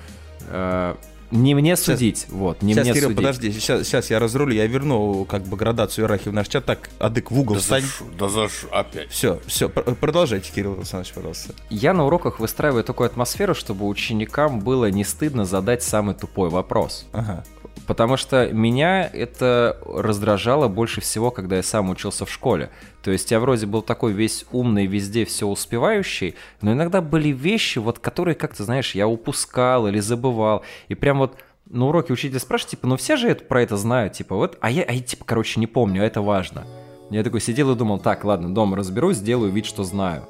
Э, 0.49 0.95
Не 1.31 1.55
мне 1.55 1.75
судить, 1.75 2.27
вот, 2.29 2.61
не 2.61 2.73
Сейчас, 2.73 2.83
мне 2.85 2.93
Кирилл, 2.93 3.09
судить. 3.09 3.17
подожди, 3.17 3.51
сейчас, 3.53 3.87
сейчас 3.87 4.09
я 4.11 4.19
разрулю, 4.19 4.53
я 4.53 4.67
верну 4.67 5.25
как 5.25 5.41
бы 5.43 5.57
градацию 5.57 6.03
иерархии 6.05 6.29
в 6.29 6.33
наш 6.33 6.47
чат. 6.47 6.65
Так, 6.65 6.89
адык 6.99 7.31
в 7.31 7.39
угол 7.39 7.55
Да 7.55 7.59
за 7.59 7.63
встань. 7.63 7.81
ш- 7.83 8.05
Да 8.19 8.29
за 8.29 8.49
ш- 8.49 8.67
опять. 8.71 9.09
Все, 9.09 9.39
все, 9.47 9.67
продолжайте, 9.69 10.51
Кирилл 10.53 10.73
Александрович, 10.75 11.11
пожалуйста. 11.13 11.53
Я 11.71 11.93
на 11.93 12.05
уроках 12.05 12.39
выстраиваю 12.39 12.83
такую 12.83 13.07
атмосферу, 13.07 13.55
чтобы 13.55 13.87
ученикам 13.87 14.59
было 14.59 14.91
не 14.91 15.03
стыдно 15.03 15.43
задать 15.45 15.81
самый 15.81 16.13
тупой 16.13 16.49
вопрос. 16.49 17.07
Ага. 17.13 17.43
Потому 17.88 18.15
что 18.15 18.49
меня 18.51 19.09
это 19.11 19.78
раздражало 19.86 20.67
больше 20.67 21.01
всего, 21.01 21.32
когда 21.32 21.57
я 21.57 21.63
сам 21.63 21.89
учился 21.89 22.26
в 22.26 22.32
школе. 22.32 22.69
То 23.03 23.11
есть 23.11 23.30
я 23.32 23.39
вроде 23.39 23.65
был 23.65 23.82
такой 23.82 24.13
весь 24.13 24.45
умный, 24.51 24.86
везде 24.86 25.26
все 25.26 25.47
успевающий, 25.47 26.36
но 26.61 26.71
иногда 26.71 27.01
были 27.01 27.30
вещи, 27.30 27.80
вот 27.80 27.99
которые 27.99 28.36
как-то, 28.36 28.63
знаешь, 28.63 28.95
я 28.95 29.07
упускал 29.07 29.88
или 29.88 29.99
забывал. 29.99 30.63
И 30.88 30.95
прям 30.95 31.17
вот 31.17 31.36
на 31.69 31.88
уроке 31.88 32.13
учитель 32.13 32.39
спрашивает, 32.39 32.71
типа, 32.71 32.88
ну 32.88 32.95
все 32.95 33.17
же 33.17 33.28
это, 33.28 33.43
про 33.43 33.61
это 33.61 33.76
знают, 33.76 34.13
типа, 34.13 34.36
вот, 34.36 34.57
а 34.61 34.71
я, 34.71 34.84
а 34.84 34.93
я, 34.93 35.01
типа, 35.01 35.26
короче, 35.26 35.59
не 35.59 35.67
помню, 35.67 36.03
а 36.03 36.05
это 36.05 36.21
важно. 36.21 36.65
Я 37.09 37.24
такой 37.24 37.41
сидел 37.41 37.71
и 37.71 37.76
думал, 37.76 37.99
так, 37.99 38.24
ладно, 38.24 38.53
дома 38.53 38.78
разберусь, 38.78 39.17
сделаю 39.17 39.51
вид, 39.51 39.65
что 39.65 39.84
знаю. 39.84 40.28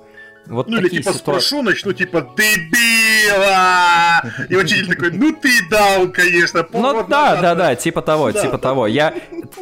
Вот 0.47 0.67
Ну 0.67 0.77
или 0.77 0.89
типа 0.89 1.13
ситуации. 1.13 1.19
спрошу, 1.19 1.61
начну 1.61 1.93
типа 1.93 2.27
дебила! 2.37 4.21
И 4.49 4.55
учитель 4.55 4.87
такой, 4.87 5.11
ну 5.11 5.33
ты 5.33 5.49
дал, 5.69 6.09
конечно. 6.09 6.65
Ну 6.73 7.03
да, 7.07 7.35
назад». 7.35 7.41
да, 7.41 7.55
да, 7.55 7.75
типа 7.75 8.01
того, 8.01 8.31
типа 8.31 8.57
того. 8.57 8.87
Я 8.87 9.13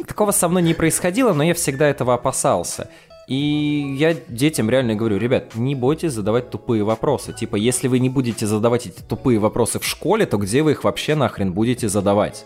такого 0.06 0.32
со 0.32 0.48
мной 0.48 0.62
не 0.62 0.74
происходило, 0.74 1.32
но 1.32 1.44
я 1.44 1.54
всегда 1.54 1.86
этого 1.86 2.14
опасался. 2.14 2.88
И 3.28 3.94
я 3.96 4.14
детям 4.28 4.68
реально 4.68 4.94
говорю, 4.96 5.16
ребят, 5.16 5.54
не 5.54 5.74
бойтесь 5.74 6.12
задавать 6.12 6.50
тупые 6.50 6.82
вопросы. 6.82 7.32
Типа, 7.32 7.56
если 7.56 7.86
вы 7.86 8.00
не 8.00 8.08
будете 8.08 8.46
задавать 8.46 8.86
эти 8.86 9.00
тупые 9.00 9.38
вопросы 9.38 9.78
в 9.78 9.86
школе, 9.86 10.26
то 10.26 10.36
где 10.38 10.62
вы 10.62 10.72
их 10.72 10.84
вообще 10.84 11.14
нахрен 11.14 11.52
будете 11.52 11.88
задавать? 11.88 12.44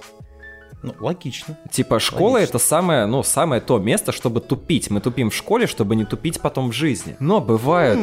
Ну, 0.87 0.95
логично. 1.01 1.59
Типа, 1.71 1.99
школа 1.99 2.35
Логично. 2.35 2.51
это 2.51 2.59
самое, 2.59 3.07
ну, 3.07 3.23
самое 3.25 3.61
то 3.61 3.79
место, 3.79 4.13
чтобы 4.13 4.41
тупить. 4.41 4.89
Мы 4.89 5.01
тупим 5.01 5.31
в 5.31 5.35
школе, 5.35 5.67
чтобы 5.67 5.97
не 5.97 6.05
тупить 6.05 6.41
потом 6.41 6.71
в 6.71 6.73
жизни. 6.73 7.17
Но 7.19 7.41
бывают 7.41 7.99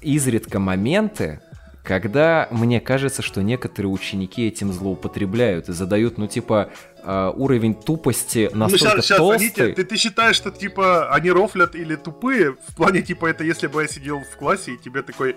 изредка 0.00 0.58
моменты, 0.58 1.40
когда 1.82 2.48
мне 2.50 2.80
кажется, 2.80 3.20
что 3.20 3.42
некоторые 3.42 3.92
ученики 3.92 4.48
этим 4.48 4.72
злоупотребляют 4.72 5.68
и 5.68 5.72
задают, 5.72 6.16
ну, 6.16 6.26
типа, 6.26 6.70
э, 7.02 7.32
уровень 7.36 7.74
тупости 7.74 8.48
Ну 8.52 8.60
настолько 8.60 9.02
сейчас, 9.02 9.04
сейчас, 9.04 9.18
толстый. 9.18 9.44
Аните, 9.44 9.72
ты, 9.74 9.84
ты 9.84 9.96
считаешь, 9.98 10.36
что 10.36 10.50
типа 10.50 11.12
они 11.12 11.30
рофлят 11.30 11.74
или 11.74 11.96
тупые? 11.96 12.56
В 12.68 12.74
плане 12.74 13.02
типа 13.02 13.26
это 13.26 13.44
если 13.44 13.66
бы 13.66 13.82
я 13.82 13.88
сидел 13.88 14.20
в 14.20 14.38
классе 14.38 14.72
и 14.72 14.78
тебе 14.78 15.02
такой... 15.02 15.36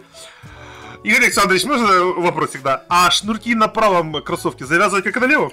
Игорь 1.03 1.25
Александрович, 1.25 1.65
можно 1.65 2.03
вопрос 2.21 2.51
всегда? 2.51 2.85
А 2.87 3.11
шнурки 3.11 3.53
на 3.53 3.67
правом 3.67 4.23
кроссовке 4.23 4.65
завязывать 4.65 5.03
как 5.03 5.19
на 5.19 5.25
левом? 5.25 5.51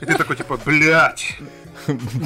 И 0.00 0.06
ты 0.06 0.14
такой 0.14 0.36
типа, 0.36 0.58
блядь. 0.64 1.38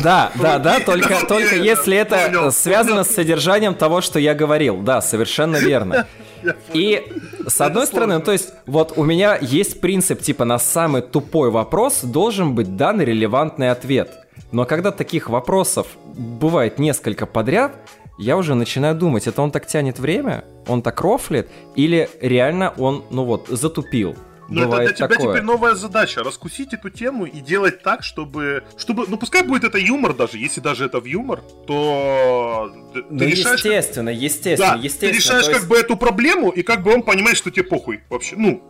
Да, 0.03 0.31
да, 0.37 0.59
да, 0.59 0.81
только, 0.81 1.27
только 1.27 1.57
если 1.57 1.97
это 1.97 2.51
связано 2.51 3.05
с 3.05 3.11
содержанием 3.11 3.75
того, 3.75 4.01
что 4.01 4.19
я 4.19 4.35
говорил. 4.35 4.79
Да, 4.79 5.01
совершенно 5.01 5.57
верно. 5.57 6.07
И 6.73 7.13
с 7.47 7.61
одной 7.61 7.87
стороны, 7.87 8.19
ну, 8.19 8.25
то 8.25 8.33
есть, 8.33 8.53
вот 8.67 8.93
у 8.97 9.05
меня 9.05 9.37
есть 9.41 9.81
принцип, 9.81 10.23
типа, 10.23 10.45
на 10.45 10.59
самый 10.59 11.03
тупой 11.03 11.51
вопрос 11.51 12.03
должен 12.03 12.55
быть 12.55 12.77
дан 12.77 13.01
релевантный 13.01 13.71
ответ. 13.71 14.11
Но 14.53 14.65
когда 14.65 14.93
таких 14.93 15.29
вопросов 15.29 15.89
бывает 16.15 16.79
несколько 16.79 17.27
подряд, 17.27 17.73
я 18.19 18.37
уже 18.37 18.55
начинаю 18.55 18.95
думать, 18.95 19.27
это 19.27 19.43
он 19.43 19.51
так 19.51 19.67
тянет 19.67 19.99
время, 19.99 20.45
он 20.67 20.83
так 20.83 21.01
рофлит, 21.01 21.49
или 21.77 22.09
реально 22.21 22.73
он, 22.77 23.05
ну 23.11 23.25
вот, 23.25 23.47
затупил. 23.49 24.17
Ну, 24.49 24.61
это 24.63 24.69
для 24.69 24.77
Бывает 24.79 24.97
тебя 24.97 25.09
такое. 25.09 25.33
теперь 25.35 25.43
новая 25.43 25.75
задача. 25.75 26.23
Раскусить 26.23 26.73
эту 26.73 26.89
тему 26.91 27.27
и 27.27 27.41
делать 27.41 27.83
так, 27.83 28.03
чтобы... 28.03 28.65
чтобы 28.79 29.05
ну, 29.09 29.17
пускай 29.19 29.43
будет 29.43 29.65
это 29.65 29.79
юмор 29.79 30.15
даже. 30.15 30.39
Если 30.39 30.61
даже 30.61 30.87
это 30.87 31.01
в 31.01 31.05
юмор, 31.05 31.43
то 31.67 32.73
ты 32.95 33.05
Ну, 33.11 33.25
решаешь... 33.25 33.63
как- 33.63 33.73
естественно, 33.73 34.09
естественно, 34.09 34.73
Да, 34.73 34.79
естественно. 34.79 35.13
ты 35.13 35.17
решаешь 35.19 35.47
есть- 35.47 35.59
как 35.59 35.69
бы 35.69 35.77
эту 35.77 35.97
проблему, 35.97 36.51
и 36.51 36.63
как 36.63 36.83
бы 36.83 36.95
он 36.95 37.03
понимает, 37.03 37.37
что 37.37 37.51
тебе 37.51 37.65
похуй 37.65 38.01
вообще. 38.09 38.37
Ну, 38.37 38.63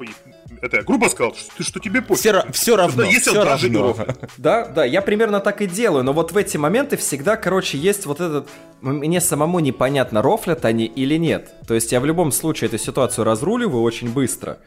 это 0.61 0.79
я 0.79 0.83
грубо 0.83 1.07
сказал, 1.09 1.35
что, 1.37 1.63
что 1.63 1.79
тебе 1.79 2.03
похуй. 2.03 2.17
Все, 2.17 2.45
все 2.53 2.77
равно, 2.77 3.03
Да, 3.05 3.09
если 3.09 3.31
все 3.31 3.45
равно. 3.45 3.97
Да, 4.37 4.67
да, 4.67 4.85
я 4.85 5.01
примерно 5.01 5.39
так 5.41 5.63
и 5.63 5.67
делаю, 5.67 6.03
но 6.03 6.13
вот 6.13 6.33
в 6.33 6.37
эти 6.37 6.57
моменты 6.57 6.97
всегда, 6.97 7.37
короче, 7.37 7.79
есть 7.79 8.07
вот 8.07 8.21
этот... 8.21 8.49
Мне 8.81 9.21
самому 9.21 9.61
непонятно, 9.61 10.23
рофлят 10.23 10.65
они 10.65 10.87
или 10.87 11.17
нет. 11.17 11.53
То 11.67 11.75
есть 11.75 11.93
я 11.93 12.01
в 12.01 12.05
любом 12.07 12.33
случае 12.33 12.69
эту 12.69 12.79
ситуацию 12.79 13.25
разруливаю 13.25 13.83
очень 13.83 14.09
быстро. 14.13 14.59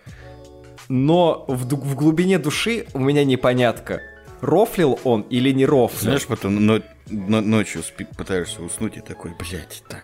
Но 0.91 1.45
в, 1.47 1.63
в 1.73 1.95
глубине 1.95 2.37
души 2.37 2.85
у 2.93 2.99
меня 2.99 3.23
непонятка. 3.23 4.01
Рофлил 4.41 4.99
он 5.05 5.21
или 5.21 5.51
не 5.53 5.65
рофлил? 5.65 6.01
Знаешь, 6.01 6.27
потом 6.27 6.65
но- 6.65 6.81
но- 7.09 7.39
ночью 7.39 7.81
спи- 7.81 8.05
пытаешься 8.17 8.61
уснуть 8.61 8.97
и 8.97 8.99
такой, 8.99 9.31
блядь, 9.39 9.83
так, 9.87 10.03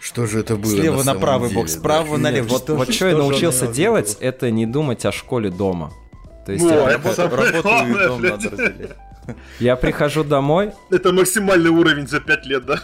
что 0.00 0.26
же 0.26 0.38
это 0.38 0.54
было 0.54 0.70
Слева 0.70 1.02
на 1.02 1.14
на 1.14 1.18
правый 1.18 1.48
деле, 1.48 1.60
бок, 1.62 1.66
да?» 1.66 1.72
справа 1.72 2.16
налево. 2.18 2.46
вот 2.48 2.62
Что 2.62 2.76
вот 2.76 2.94
что 2.94 3.08
я 3.08 3.16
научился 3.16 3.66
делать, 3.66 4.10
виду? 4.10 4.18
это 4.20 4.50
не 4.52 4.64
думать 4.66 5.04
о 5.06 5.10
школе 5.10 5.50
дома. 5.50 5.90
То 6.46 6.52
есть 6.52 6.64
Ну, 6.64 6.70
я, 6.70 7.00
самое 7.00 7.52
Работу 7.52 7.68
и 7.68 8.06
дом 8.06 8.20
блядь. 8.20 8.30
надо 8.32 8.50
разделять. 8.50 8.96
я 9.58 9.74
прихожу 9.76 10.22
домой, 10.22 10.70
Это 10.90 11.12
максимальный 11.12 11.70
уровень 11.70 12.06
за 12.06 12.20
5 12.20 12.46
лет, 12.46 12.64
да? 12.66 12.80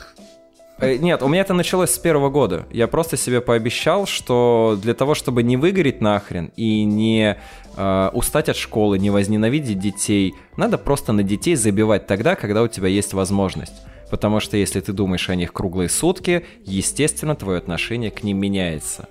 Э, 0.78 0.96
Нет, 0.96 1.22
у 1.22 1.28
меня 1.28 1.40
это 1.42 1.54
началось 1.54 1.90
с 1.90 1.98
первого 1.98 2.30
года. 2.30 2.66
Я 2.70 2.86
просто 2.86 3.16
себе 3.16 3.40
пообещал, 3.40 4.06
что 4.06 4.78
для 4.80 4.94
того, 4.94 5.14
чтобы 5.14 5.42
не 5.42 5.56
выгореть 5.56 6.00
нахрен 6.00 6.52
и 6.56 6.84
не 6.84 7.36
э, 7.76 8.10
устать 8.12 8.48
от 8.48 8.56
школы, 8.56 8.98
не 8.98 9.10
возненавидеть 9.10 9.78
детей, 9.78 10.34
надо 10.56 10.78
просто 10.78 11.12
на 11.12 11.22
детей 11.22 11.56
забивать 11.56 12.06
тогда, 12.06 12.36
когда 12.36 12.62
у 12.62 12.68
тебя 12.68 12.88
есть 12.88 13.12
возможность. 13.12 13.74
Потому 14.10 14.40
что 14.40 14.56
если 14.56 14.80
ты 14.80 14.92
думаешь 14.92 15.28
о 15.28 15.34
них 15.34 15.52
круглые 15.52 15.88
сутки, 15.88 16.46
естественно, 16.64 17.34
твое 17.34 17.58
отношение 17.58 18.10
к 18.10 18.22
ним 18.22 18.38
меняется. 18.38 19.08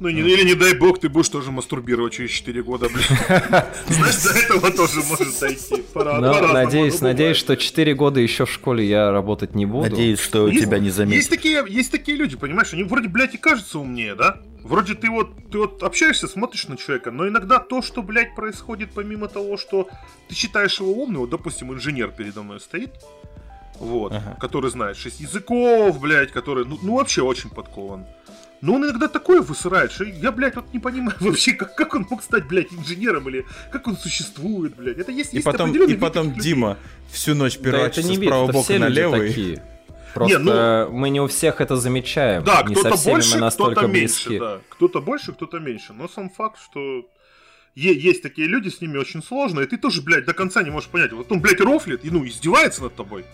Ну, 0.00 0.08
не- 0.10 0.20
или 0.20 0.44
не 0.44 0.54
дай 0.54 0.74
бог, 0.74 1.00
ты 1.00 1.08
будешь 1.08 1.28
тоже 1.28 1.50
мастурбировать 1.50 2.12
через 2.12 2.30
4 2.30 2.62
года, 2.62 2.88
блин. 2.88 3.04
Знаешь, 3.88 4.22
до 4.22 4.30
этого 4.38 4.70
тоже 4.70 5.00
может 5.08 5.38
дойти. 5.40 5.82
Пора- 5.92 6.20
Но 6.20 6.40
надеюсь, 6.52 7.00
надеюсь, 7.00 7.36
что 7.36 7.56
4 7.56 7.94
года 7.94 8.20
еще 8.20 8.44
в 8.46 8.50
школе 8.52 8.84
я 8.86 9.10
работать 9.10 9.54
не 9.56 9.66
буду. 9.66 9.90
Надеюсь, 9.90 10.20
что 10.20 10.46
Есть- 10.48 10.64
тебя 10.64 10.78
не 10.78 10.86
Есть 10.86 10.96
заметят. 10.98 11.28
такие, 11.30 11.64
есть 11.68 11.90
такие 11.90 12.16
люди, 12.16 12.36
понимаешь, 12.36 12.72
они 12.72 12.84
вроде, 12.84 13.08
блядь, 13.08 13.34
и 13.34 13.38
кажутся 13.38 13.78
умнее, 13.80 14.14
да? 14.14 14.36
Вроде 14.62 14.94
ты 14.94 15.08
вот, 15.10 15.30
ты 15.50 15.58
вот 15.58 15.82
общаешься, 15.82 16.28
смотришь 16.28 16.68
на 16.68 16.76
человека, 16.76 17.10
но 17.10 17.26
иногда 17.26 17.58
то, 17.58 17.80
что, 17.82 18.02
блядь, 18.02 18.34
происходит 18.34 18.90
помимо 18.94 19.26
того, 19.28 19.56
что 19.56 19.88
ты 20.28 20.34
считаешь 20.34 20.78
его 20.78 20.92
умным, 20.92 21.22
вот, 21.22 21.30
допустим, 21.30 21.72
инженер 21.72 22.08
передо 22.10 22.42
мной 22.42 22.60
стоит, 22.60 22.90
вот, 23.80 24.12
Ага. 24.12 24.36
который 24.40 24.70
знает 24.70 24.96
шесть 24.96 25.20
языков, 25.20 25.98
блядь, 26.00 26.30
который, 26.32 26.64
ну, 26.66 26.78
ну, 26.82 26.96
вообще 26.96 27.22
очень 27.22 27.50
подкован. 27.50 28.04
Но 28.60 28.74
он 28.74 28.84
иногда 28.84 29.06
такое 29.08 29.40
высырает, 29.40 29.92
что 29.92 30.04
я, 30.04 30.32
блядь, 30.32 30.56
вот 30.56 30.72
не 30.72 30.80
понимаю 30.80 31.16
вообще, 31.20 31.52
как, 31.52 31.74
как 31.76 31.94
он 31.94 32.06
мог 32.10 32.22
стать, 32.22 32.46
блядь, 32.48 32.72
инженером, 32.72 33.28
или 33.28 33.46
как 33.70 33.86
он 33.86 33.96
существует, 33.96 34.74
блядь. 34.76 34.98
Это 34.98 35.12
есть, 35.12 35.32
И 35.32 35.36
есть 35.36 35.44
потом, 35.44 35.72
и 35.72 35.96
потом. 35.96 36.34
Дима 36.34 36.76
всю 37.10 37.34
ночь 37.34 37.54
Да 37.58 37.60
это 37.60 37.70
пирачится 37.78 38.10
не 38.10 38.16
с 38.16 38.26
правого 38.26 38.46
бока 38.52 38.64
все 38.64 38.78
на 38.78 38.88
люди 38.88 38.98
левый. 38.98 39.28
такие. 39.28 39.62
Просто 40.14 40.38
ну- 40.38 40.90
мы 40.92 41.10
не 41.10 41.20
у 41.20 41.26
всех 41.28 41.60
это 41.60 41.76
замечаем. 41.76 42.42
Да, 42.42 42.62
не 42.62 42.74
кто-то 42.74 42.90
со 42.90 42.96
всеми 42.96 43.14
больше, 43.14 43.34
мы 43.34 43.40
настолько 43.40 43.72
кто-то 43.72 43.88
близки. 43.88 44.28
меньше, 44.30 44.44
да. 44.44 44.60
Кто-то 44.70 45.00
больше, 45.00 45.32
кто-то 45.32 45.58
меньше. 45.60 45.92
Но 45.92 46.08
сам 46.08 46.28
факт, 46.30 46.58
что 46.64 46.80
е- 47.76 47.98
есть 47.98 48.22
такие 48.22 48.48
люди, 48.48 48.68
с 48.70 48.80
ними 48.80 48.98
очень 48.98 49.22
сложно, 49.22 49.60
и 49.60 49.66
ты 49.66 49.76
тоже, 49.76 50.02
блядь, 50.02 50.24
до 50.24 50.32
конца 50.34 50.62
не 50.62 50.70
можешь 50.70 50.88
понять. 50.88 51.12
Вот 51.12 51.30
он, 51.30 51.40
блядь, 51.40 51.60
рофлит 51.60 52.04
и, 52.04 52.10
ну, 52.10 52.26
издевается 52.26 52.82
над 52.82 52.96
тобой. 52.96 53.24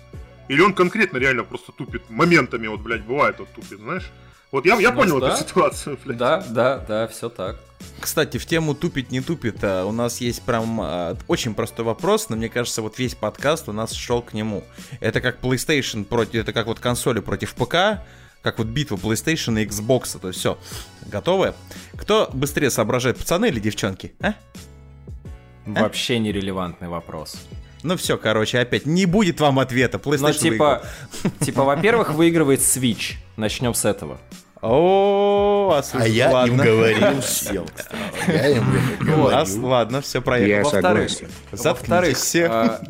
Или 0.49 0.61
он 0.61 0.75
конкретно 0.75 1.17
реально 1.17 1.45
просто 1.45 1.73
тупит 1.73 2.11
моментами, 2.11 2.67
вот, 2.67 2.81
блядь, 2.81 3.05
бывает, 3.05 3.37
вот 3.39 3.49
тупит, 3.55 3.79
знаешь? 3.79 4.11
Вот 4.55 4.65
я, 4.67 4.77
я 4.77 4.93
Ну 4.93 4.99
понял 4.99 5.19
да. 5.19 5.31
эту 5.31 5.39
ситуацию, 5.39 5.99
блядь. 6.05 6.17
Да, 6.17 6.45
да, 6.49 6.79
да, 6.79 7.09
все 7.09 7.29
так. 7.29 7.57
Кстати, 7.99 8.39
в 8.39 8.47
тему 8.47 8.77
тупит 8.77 9.11
не 9.11 9.21
тупит, 9.21 9.57
а, 9.65 9.85
у 9.85 9.91
нас 9.91 10.21
есть 10.21 10.43
прям 10.43 10.81
а, 10.81 11.17
очень 11.27 11.57
простой 11.57 11.85
вопрос, 11.85 12.29
но 12.29 12.37
мне 12.37 12.49
кажется, 12.49 12.81
вот 12.81 12.97
весь 13.01 13.17
подкаст 13.17 13.69
у 13.69 13.73
нас 13.73 13.93
шел 13.93 14.23
к 14.23 14.33
нему. 14.33 14.63
Это 15.01 15.21
как 15.21 15.41
PlayStation 15.41 16.05
против, 16.05 16.43
это 16.43 16.53
как 16.53 16.69
вот 16.69 16.79
консоли 16.79 17.19
против 17.19 17.53
ПК, 17.55 18.05
как 18.43 18.59
вот 18.59 18.69
битва 18.69 18.95
PlayStation 18.95 19.61
и 19.61 19.67
Xbox, 19.67 20.21
то 20.21 20.29
есть 20.29 20.39
все, 20.39 20.57
готовы? 21.07 21.55
Кто 21.97 22.31
быстрее 22.33 22.71
соображает, 22.71 23.19
пацаны 23.19 23.47
или 23.47 23.59
девчонки? 23.59 24.15
А? 24.21 24.35
Вообще 25.67 26.21
нерелевантный 26.21 26.87
вопрос. 26.87 27.37
Ну 27.85 27.99
все, 27.99 28.17
короче, 28.17 28.61
опять 28.61 28.87
не 28.87 29.05
будет 29.05 29.41
вам 29.41 29.59
ответа. 29.59 30.01
Ну, 30.03 30.13
PlayStation 30.13 30.39
типа, 30.39 30.85
типа, 31.41 31.65
во-первых, 31.65 32.15
выигрывает 32.15 32.61
Switch. 32.61 33.17
Начнем 33.37 33.75
с 33.75 33.85
этого. 33.85 34.19
О, 34.67 35.71
а, 35.79 35.83
А 35.99 36.09
я 36.09 36.27
им 36.29 36.33
ладно. 36.33 36.65
говорил, 36.65 37.23
сел. 37.23 37.67
Я 38.27 38.49
им 38.49 38.65
Ладно, 39.01 39.45
говорил. 39.45 39.67
Ладно, 39.67 40.01
все, 40.01 40.19
Я 40.19 40.23
проехал. 40.23 40.71
Во-вторых, 40.71 41.11
согласен. 41.11 41.29
во-вторых, 41.53 42.17
все. 42.17 42.47
а, 42.51 42.81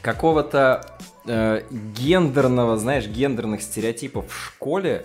какого-то 0.00 0.96
э, 1.26 1.62
гендерного, 1.70 2.76
знаешь, 2.78 3.06
гендерных 3.06 3.60
стереотипов 3.62 4.24
в 4.30 4.44
школе 4.46 5.04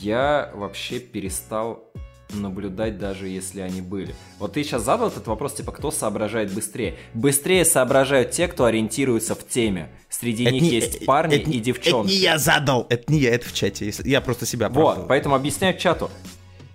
я 0.00 0.50
вообще 0.54 0.98
перестал 1.00 1.84
наблюдать, 2.30 2.98
даже 2.98 3.28
если 3.28 3.60
они 3.60 3.80
были. 3.80 4.14
Вот 4.38 4.54
ты 4.54 4.62
сейчас 4.62 4.82
задал 4.82 5.08
этот 5.08 5.26
вопрос, 5.26 5.54
типа, 5.54 5.72
кто 5.72 5.90
соображает 5.90 6.52
быстрее? 6.52 6.96
Быстрее 7.14 7.64
соображают 7.64 8.30
те, 8.30 8.48
кто 8.48 8.64
ориентируется 8.64 9.34
в 9.34 9.46
теме. 9.46 9.88
Среди 10.08 10.44
них 10.46 10.62
есть 10.62 11.06
парни 11.06 11.36
и 11.36 11.60
девчонки. 11.60 12.08
Это 12.08 12.16
не 12.16 12.22
я 12.22 12.38
задал, 12.38 12.86
это 12.88 13.12
не 13.12 13.20
я, 13.20 13.34
это 13.34 13.48
в 13.48 13.52
чате. 13.52 13.92
Я 14.04 14.20
просто 14.20 14.46
себя 14.46 14.68
Вот, 14.68 15.08
поэтому 15.08 15.34
объясняю 15.34 15.76
чату. 15.78 16.10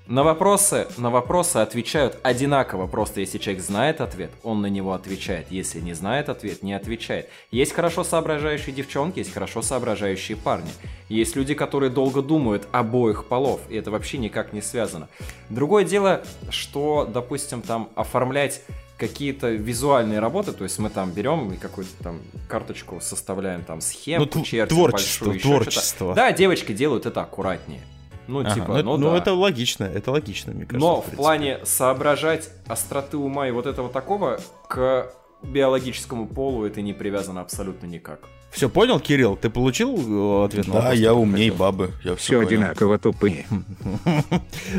На 0.06 0.22
вопросы, 0.24 0.88
на 0.98 1.10
вопросы 1.10 1.58
отвечают 1.58 2.18
одинаково. 2.24 2.88
Просто 2.88 3.22
если 3.22 3.38
человек 3.38 3.64
знает 3.64 4.02
ответ, 4.02 4.32
он 4.44 4.62
на 4.62 4.66
него 4.66 4.92
отвечает. 4.92 5.48
Если 5.50 5.80
не 5.80 5.94
знает 5.94 6.28
ответ, 6.28 6.62
не 6.62 6.74
отвечает. 6.74 7.30
Есть 7.52 7.72
хорошо 7.72 8.04
соображающие 8.04 8.76
девчонки, 8.76 9.20
есть 9.20 9.32
хорошо 9.32 9.62
соображающие 9.62 10.36
парни. 10.36 10.70
Есть 11.08 11.38
люди, 11.38 11.54
которые 11.54 11.90
долго 11.90 12.22
думают 12.22 12.68
обоих 12.74 13.26
полов, 13.26 13.62
и 13.70 13.78
это 13.78 13.92
вообще 13.92 14.18
никак 14.18 14.52
не 14.52 14.62
связано. 14.62 15.08
Другое 15.50 15.86
дело, 15.86 16.24
что, 16.50 17.10
допустим, 17.12 17.62
там 17.62 17.90
оформлять 17.96 18.62
какие-то 18.98 19.52
визуальные 19.52 20.20
работы, 20.20 20.52
то 20.52 20.66
есть 20.66 20.80
мы 20.80 20.90
там 20.90 21.12
берем 21.12 21.54
и 21.54 21.58
какую-то 21.58 21.92
там 22.04 22.20
карточку 22.50 23.00
составляем, 23.00 23.64
там 23.64 23.80
схему, 23.80 24.28
Ну, 24.34 24.44
чертим 24.44 24.76
творчество, 24.76 25.26
большую, 25.26 25.40
творчество. 25.40 26.14
Да, 26.14 26.32
девочки 26.34 26.74
делают 26.74 27.06
это 27.06 27.22
аккуратнее. 27.22 27.82
Ну, 28.28 28.40
Ага, 28.40 28.54
типа, 28.54 28.68
ну, 28.68 28.74
это- 28.76 28.84
ну, 28.86 28.98
ну, 28.98 29.12
да. 29.12 29.18
это 29.18 29.34
логично, 29.34 29.84
это 29.84 30.12
логично, 30.12 30.54
мне 30.54 30.66
кажется. 30.66 30.80
Но 30.88 30.95
в 30.98 31.04
принципе. 31.04 31.18
плане 31.18 31.60
соображать 31.66 32.50
остроты 32.68 33.18
ума 33.18 33.48
и 33.48 33.52
вот 33.52 33.66
этого 33.66 33.90
такого 33.90 34.40
к 34.68 35.12
биологическому 35.44 36.28
полу 36.28 36.66
это 36.66 36.82
не 36.82 36.94
привязано 36.94 37.41
абсолютно 37.41 37.86
никак. 37.86 38.20
Все 38.54 38.70
понял, 38.70 39.00
Кирилл? 39.00 39.36
Ты 39.36 39.50
получил 39.50 39.96
э, 39.98 40.46
ответ 40.46 40.68
на 40.68 40.74
Да, 40.82 40.94
я 40.94 41.16
умней 41.16 41.50
хотел? 41.50 41.60
бабы. 41.60 41.92
Я 42.04 42.16
Все 42.16 42.34
все 42.34 42.40
одинаково 42.40 43.00
тупые. 43.00 43.46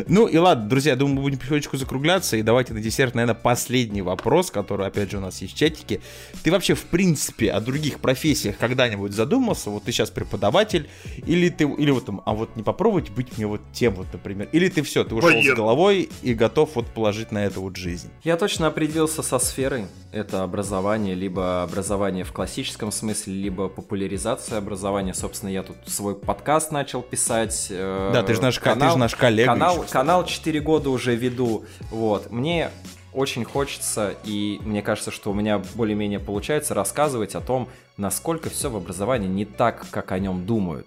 Ну 0.07 0.27
и 0.27 0.37
ладно, 0.37 0.69
друзья, 0.69 0.93
я 0.93 0.97
думаю, 0.97 1.17
мы 1.17 1.23
будем 1.23 1.39
потихонечку 1.39 1.77
закругляться. 1.77 2.37
И 2.37 2.43
давайте 2.43 2.73
на 2.73 2.81
десерт, 2.81 3.15
наверное, 3.15 3.35
последний 3.35 4.03
вопрос, 4.03 4.51
который, 4.51 4.87
опять 4.87 5.11
же, 5.11 5.19
у 5.19 5.21
нас 5.21 5.43
есть 5.43 5.55
в 5.55 5.59
чатике. 5.59 6.01
Ты 6.43 6.53
вообще, 6.53 6.75
в 6.75 6.85
принципе, 6.85 7.51
о 7.51 7.61
других 7.61 7.99
профессиях 8.01 8.57
когда-нибудь 8.59 9.13
задумался? 9.13 9.71
Вот 9.71 9.85
ты 9.85 9.93
сейчас 9.93 10.11
преподаватель, 10.11 10.89
или 11.27 11.49
ты, 11.49 11.65
или 11.65 11.91
вот 11.91 12.07
там, 12.07 12.23
а 12.25 12.35
вот 12.35 12.57
не 12.57 12.63
попробовать 12.63 13.11
быть 13.11 13.37
мне 13.37 13.47
вот 13.47 13.61
тем 13.73 13.95
вот, 13.95 14.07
например. 14.13 14.49
Или 14.53 14.69
ты 14.69 14.83
все, 14.83 15.03
ты 15.05 15.15
ушел 15.15 15.43
с 15.43 15.57
головой 15.57 16.09
и 16.23 16.35
готов 16.35 16.71
вот 16.75 16.87
положить 16.87 17.33
на 17.33 17.45
это 17.45 17.61
вот 17.61 17.77
жизнь. 17.77 18.09
Я 18.23 18.37
точно 18.37 18.69
определился 18.69 19.23
со 19.23 19.39
сферой. 19.39 19.87
Это 20.13 20.45
образование, 20.45 21.15
либо 21.15 21.65
образование 21.65 22.25
в 22.25 22.33
классическом 22.33 22.93
смысле, 22.93 23.35
либо 23.35 23.64
популяризация 23.69 24.59
образования. 24.59 25.15
Собственно, 25.15 25.51
я 25.51 25.63
тут 25.63 25.77
свой 25.87 26.15
подкаст 26.15 26.73
начал 26.73 27.03
писать. 27.03 27.69
э, 27.71 28.11
Да, 28.13 28.23
ты 28.23 28.35
же 28.35 28.43
наш 28.43 28.59
ко- 28.59 28.75
ты 28.77 28.89
же 28.91 28.99
наш 28.99 29.15
коллега 29.15 29.53
Канал, 29.53 29.83
еще, 29.83 29.93
канал 29.93 30.25
4 30.25 30.61
года 30.61 30.91
уже 30.91 31.15
веду. 31.15 31.65
Вот. 31.91 32.31
Мне 32.31 32.71
очень 33.13 33.45
хочется, 33.45 34.15
и 34.25 34.59
мне 34.65 34.83
кажется, 34.83 35.11
что 35.11 35.31
у 35.31 35.35
меня 35.35 35.63
более-менее 35.75 36.19
получается 36.19 36.75
рассказывать 36.75 37.35
о 37.35 37.41
том, 37.41 37.69
насколько 37.97 38.51
все 38.51 38.71
в 38.71 38.77
образовании 38.77 39.29
не 39.29 39.45
так, 39.45 39.87
как 39.91 40.11
о 40.13 40.19
нем 40.19 40.45
думают. 40.47 40.87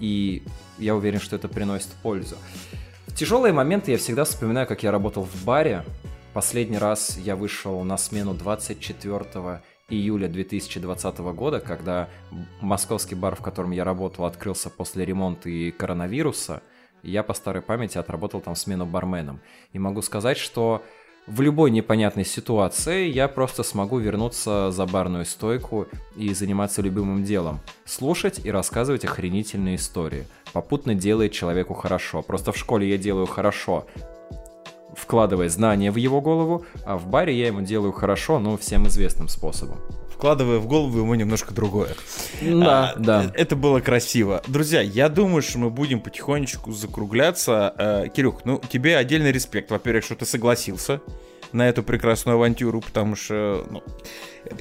И 0.00 0.42
я 0.78 0.94
уверен, 0.96 1.20
что 1.20 1.36
это 1.36 1.48
приносит 1.48 1.88
пользу. 2.02 2.36
В 3.06 3.14
тяжелые 3.14 3.52
моменты 3.52 3.90
я 3.92 3.98
всегда 3.98 4.24
вспоминаю, 4.24 4.66
как 4.66 4.82
я 4.82 4.90
работал 4.90 5.24
в 5.24 5.44
баре. 5.44 5.84
Последний 6.32 6.78
раз 6.78 7.18
я 7.18 7.36
вышел 7.36 7.82
на 7.82 7.96
смену 7.98 8.32
24 8.32 9.60
июля 9.88 10.28
2020 10.28 11.18
года, 11.18 11.60
когда 11.60 12.08
московский 12.60 13.14
бар, 13.14 13.34
в 13.34 13.40
котором 13.40 13.70
я 13.70 13.84
работал, 13.84 14.26
открылся 14.26 14.70
после 14.70 15.04
ремонта 15.04 15.48
и 15.48 15.70
коронавируса. 15.70 16.62
Я 17.02 17.22
по 17.22 17.32
старой 17.32 17.62
памяти 17.62 17.96
отработал 17.96 18.40
там 18.40 18.54
смену 18.54 18.84
барменом. 18.84 19.40
И 19.72 19.78
могу 19.78 20.02
сказать, 20.02 20.36
что 20.36 20.82
в 21.26 21.40
любой 21.40 21.70
непонятной 21.70 22.24
ситуации 22.24 23.06
я 23.08 23.28
просто 23.28 23.62
смогу 23.62 23.98
вернуться 23.98 24.70
за 24.70 24.86
барную 24.86 25.24
стойку 25.24 25.86
и 26.16 26.34
заниматься 26.34 26.82
любимым 26.82 27.22
делом. 27.22 27.60
Слушать 27.84 28.44
и 28.44 28.50
рассказывать 28.50 29.04
охренительные 29.04 29.76
истории. 29.76 30.26
Попутно 30.52 30.94
делает 30.94 31.32
человеку 31.32 31.74
хорошо. 31.74 32.22
Просто 32.22 32.52
в 32.52 32.56
школе 32.56 32.88
я 32.88 32.98
делаю 32.98 33.26
хорошо, 33.26 33.86
вкладывая 34.98 35.48
знания 35.48 35.90
в 35.90 35.96
его 35.96 36.20
голову, 36.20 36.64
а 36.84 36.96
в 36.98 37.06
баре 37.06 37.38
я 37.38 37.46
ему 37.48 37.62
делаю 37.62 37.92
хорошо, 37.92 38.38
но 38.38 38.56
всем 38.56 38.86
известным 38.88 39.28
способом. 39.28 39.78
Вкладывая 40.14 40.58
в 40.58 40.66
голову 40.66 40.98
ему 40.98 41.14
немножко 41.14 41.54
другое. 41.54 41.90
Да, 42.42 42.90
А, 42.90 42.98
да. 42.98 43.32
Это 43.34 43.54
было 43.54 43.78
красиво. 43.78 44.42
Друзья, 44.48 44.80
я 44.80 45.08
думаю, 45.08 45.42
что 45.42 45.58
мы 45.58 45.70
будем 45.70 46.00
потихонечку 46.00 46.72
закругляться. 46.72 47.72
Э, 47.78 48.08
Кирюх, 48.08 48.44
ну 48.44 48.60
тебе 48.68 48.96
отдельный 48.96 49.30
респект. 49.30 49.70
Во-первых, 49.70 50.04
что 50.04 50.16
ты 50.16 50.26
согласился 50.26 51.00
на 51.52 51.68
эту 51.68 51.82
прекрасную 51.82 52.36
авантюру, 52.36 52.80
потому 52.80 53.16
что 53.16 53.66
ну, 53.70 53.82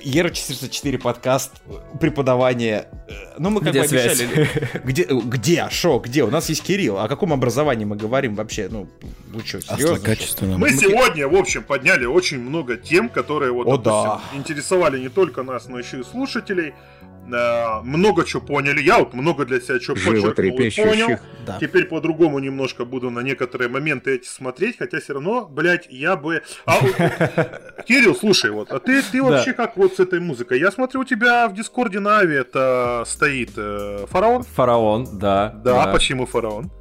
Ера 0.03 0.30
404 0.30 0.97
подкаст, 0.99 1.51
преподавание. 1.99 2.88
э, 3.07 3.14
Ну, 3.39 3.49
мы 3.49 3.61
как 3.61 3.69
Где 3.72 3.81
бы 3.81 3.88
связь? 3.88 4.19
обещали. 4.22 4.49
Где? 4.84 5.03
Где? 5.05 5.68
Шо? 5.69 5.99
Где? 5.99 6.23
У 6.23 6.30
нас 6.30 6.49
есть 6.49 6.64
Кирилл. 6.64 6.97
О 6.99 7.07
каком 7.07 7.31
образовании 7.34 7.85
мы 7.85 7.95
говорим 7.95 8.35
вообще? 8.35 8.68
Ну, 8.69 8.88
вы 9.27 9.43
что, 9.45 9.61
серьезно? 9.61 9.99
качественно. 9.99 10.57
Мы 10.57 10.72
сегодня, 10.72 11.27
в 11.27 11.35
общем, 11.35 11.64
подняли 11.64 12.05
очень 12.05 12.39
много 12.39 12.76
тем, 12.77 13.09
которые 13.09 13.51
вот, 13.51 13.68
О, 13.68 13.77
допустим, 13.77 14.22
да. 14.34 14.38
интересовали 14.38 14.99
не 14.99 15.09
только 15.09 15.43
нас, 15.43 15.68
но 15.68 15.80
еще 15.80 15.99
и 15.99 16.03
слушателей. 16.03 16.73
Э, 17.31 17.81
Много 17.83 18.25
чего 18.25 18.41
поняли. 18.41 18.81
Я 18.81 18.99
вот 18.99 19.13
много 19.13 19.45
для 19.45 19.59
себя 19.59 19.79
чего 19.79 19.95
понял. 19.95 20.21
Да. 21.45 21.57
Теперь 21.59 21.85
по-другому 21.85 22.39
немножко 22.39 22.85
буду 22.85 23.09
на 23.09 23.21
некоторые 23.21 23.69
моменты 23.69 24.15
эти 24.15 24.27
смотреть, 24.27 24.77
хотя 24.77 24.99
все 24.99 25.13
равно, 25.13 25.45
блядь, 25.45 25.87
я 25.89 26.15
бы... 26.15 26.41
А, 26.65 26.79
Кирилл, 27.87 28.15
слушай, 28.15 28.51
вот, 28.51 28.71
а 28.71 28.79
ты, 28.79 29.01
ты 29.01 29.21
вообще 29.23 29.53
как 29.53 29.77
вот 29.77 29.95
с 29.95 29.99
этой 29.99 30.19
музыкой? 30.19 30.59
Я 30.59 30.71
смотрю, 30.71 31.01
у 31.01 31.03
тебя 31.05 31.47
в 31.47 31.53
Дискорде 31.53 31.99
на 31.99 32.19
Ави 32.19 32.35
это 32.35 33.03
стоит 33.05 33.51
э, 33.55 34.05
фараон. 34.09 34.43
Фараон, 34.43 35.07
да. 35.17 35.53
Да, 35.63 35.83
а 35.83 35.93
почему 35.93 36.25
фараон? 36.25 36.71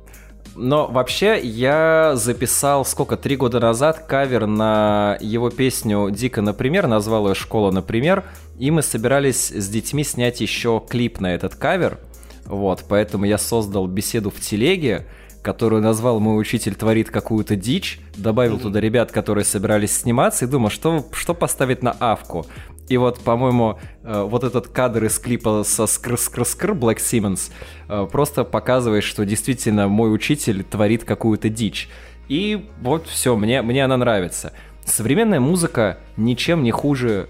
Но 0.58 0.86
вообще 0.86 1.38
я 1.38 2.12
записал, 2.14 2.86
сколько, 2.86 3.18
три 3.18 3.36
года 3.36 3.60
назад 3.60 4.06
кавер 4.08 4.46
на 4.46 5.18
его 5.20 5.50
песню 5.50 6.08
«Дико, 6.10 6.40
например», 6.40 6.86
назвал 6.86 7.28
ее 7.28 7.34
«Школа, 7.34 7.70
например», 7.70 8.24
и 8.58 8.70
мы 8.70 8.80
собирались 8.80 9.50
с 9.50 9.68
детьми 9.68 10.02
снять 10.02 10.40
еще 10.40 10.82
клип 10.88 11.20
на 11.20 11.34
этот 11.34 11.56
кавер, 11.56 11.98
вот, 12.46 12.84
поэтому 12.88 13.26
я 13.26 13.36
создал 13.36 13.86
беседу 13.86 14.30
в 14.30 14.40
телеге, 14.40 15.06
которую 15.42 15.82
назвал 15.82 16.20
«Мой 16.20 16.40
учитель 16.40 16.74
творит 16.74 17.10
какую-то 17.10 17.54
дичь», 17.54 18.00
добавил 18.16 18.58
туда 18.58 18.80
ребят, 18.80 19.12
которые 19.12 19.44
собирались 19.44 19.94
сниматься, 19.98 20.46
и 20.46 20.48
думал, 20.48 20.70
что, 20.70 21.04
что 21.12 21.34
поставить 21.34 21.82
на 21.82 21.94
авку. 22.00 22.46
И 22.88 22.96
вот, 22.96 23.20
по-моему, 23.20 23.78
э, 24.02 24.22
вот 24.22 24.44
этот 24.44 24.68
кадр 24.68 25.04
из 25.04 25.18
клипа 25.18 25.64
со 25.64 25.86
скр-скр-скр 25.86 26.72
Black 26.72 26.98
Simmons 26.98 27.50
э, 27.88 28.06
просто 28.10 28.44
показывает, 28.44 29.02
что 29.02 29.24
действительно 29.24 29.88
мой 29.88 30.14
учитель 30.14 30.62
творит 30.62 31.04
какую-то 31.04 31.48
дичь. 31.48 31.88
И 32.28 32.68
вот 32.80 33.06
все, 33.06 33.36
мне, 33.36 33.62
мне 33.62 33.84
она 33.84 33.96
нравится. 33.96 34.52
Современная 34.84 35.40
музыка 35.40 35.98
ничем 36.16 36.62
не 36.62 36.70
хуже 36.70 37.28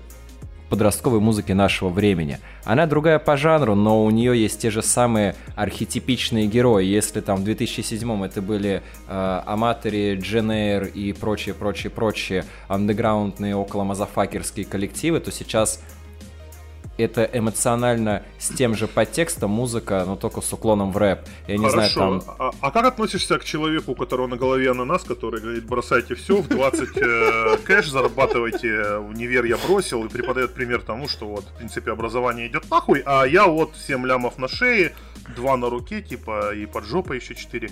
подростковой 0.68 1.20
музыки 1.20 1.52
нашего 1.52 1.88
времени. 1.88 2.38
Она 2.64 2.86
другая 2.86 3.18
по 3.18 3.36
жанру, 3.36 3.74
но 3.74 4.04
у 4.04 4.10
нее 4.10 4.40
есть 4.40 4.60
те 4.60 4.70
же 4.70 4.82
самые 4.82 5.34
архетипичные 5.54 6.46
герои. 6.46 6.84
Если 6.84 7.20
там 7.20 7.38
в 7.38 7.44
2007 7.44 8.24
это 8.24 8.42
были 8.42 8.82
э, 9.08 9.42
Аматори, 9.46 10.16
Дженейр 10.20 10.84
и 10.86 11.12
прочие, 11.12 11.54
прочие, 11.54 11.90
прочие 11.90 12.44
андеграундные 12.68 13.54
около 13.54 13.84
мазафакерские 13.84 14.66
коллективы, 14.66 15.20
то 15.20 15.30
сейчас 15.30 15.80
это 17.02 17.28
эмоционально 17.32 18.22
с 18.38 18.48
тем 18.48 18.74
же 18.74 18.86
подтекстом 18.86 19.50
музыка, 19.50 20.04
но 20.06 20.16
только 20.16 20.40
с 20.40 20.52
уклоном 20.52 20.92
в 20.92 20.96
рэп. 20.96 21.20
Я 21.46 21.58
не 21.58 21.70
знаю, 21.70 21.90
Хорошо. 21.90 22.20
там... 22.20 22.36
А, 22.38 22.50
а 22.60 22.70
как 22.70 22.86
относишься 22.86 23.38
к 23.38 23.44
человеку, 23.44 23.92
у 23.92 23.94
которого 23.94 24.26
на 24.26 24.36
голове 24.36 24.70
ананас, 24.70 25.04
который 25.04 25.40
говорит, 25.40 25.66
бросайте 25.66 26.14
все, 26.14 26.40
в 26.40 26.48
20 26.48 26.96
э, 26.96 27.56
кэш 27.64 27.88
зарабатывайте, 27.88 28.96
универ 28.96 29.44
я 29.44 29.56
бросил, 29.56 30.04
и 30.04 30.08
преподает 30.08 30.54
пример 30.54 30.82
тому, 30.82 31.08
что 31.08 31.26
вот, 31.26 31.44
в 31.44 31.58
принципе, 31.58 31.92
образование 31.92 32.46
идет 32.48 32.70
нахуй, 32.70 33.02
а 33.04 33.24
я 33.24 33.46
вот 33.46 33.76
7 33.76 34.06
лямов 34.06 34.38
на 34.38 34.48
шее, 34.48 34.94
2 35.34 35.56
на 35.56 35.70
руке, 35.70 36.02
типа, 36.02 36.54
и 36.54 36.66
под 36.66 36.84
жопой 36.84 37.18
еще 37.18 37.34
4. 37.34 37.70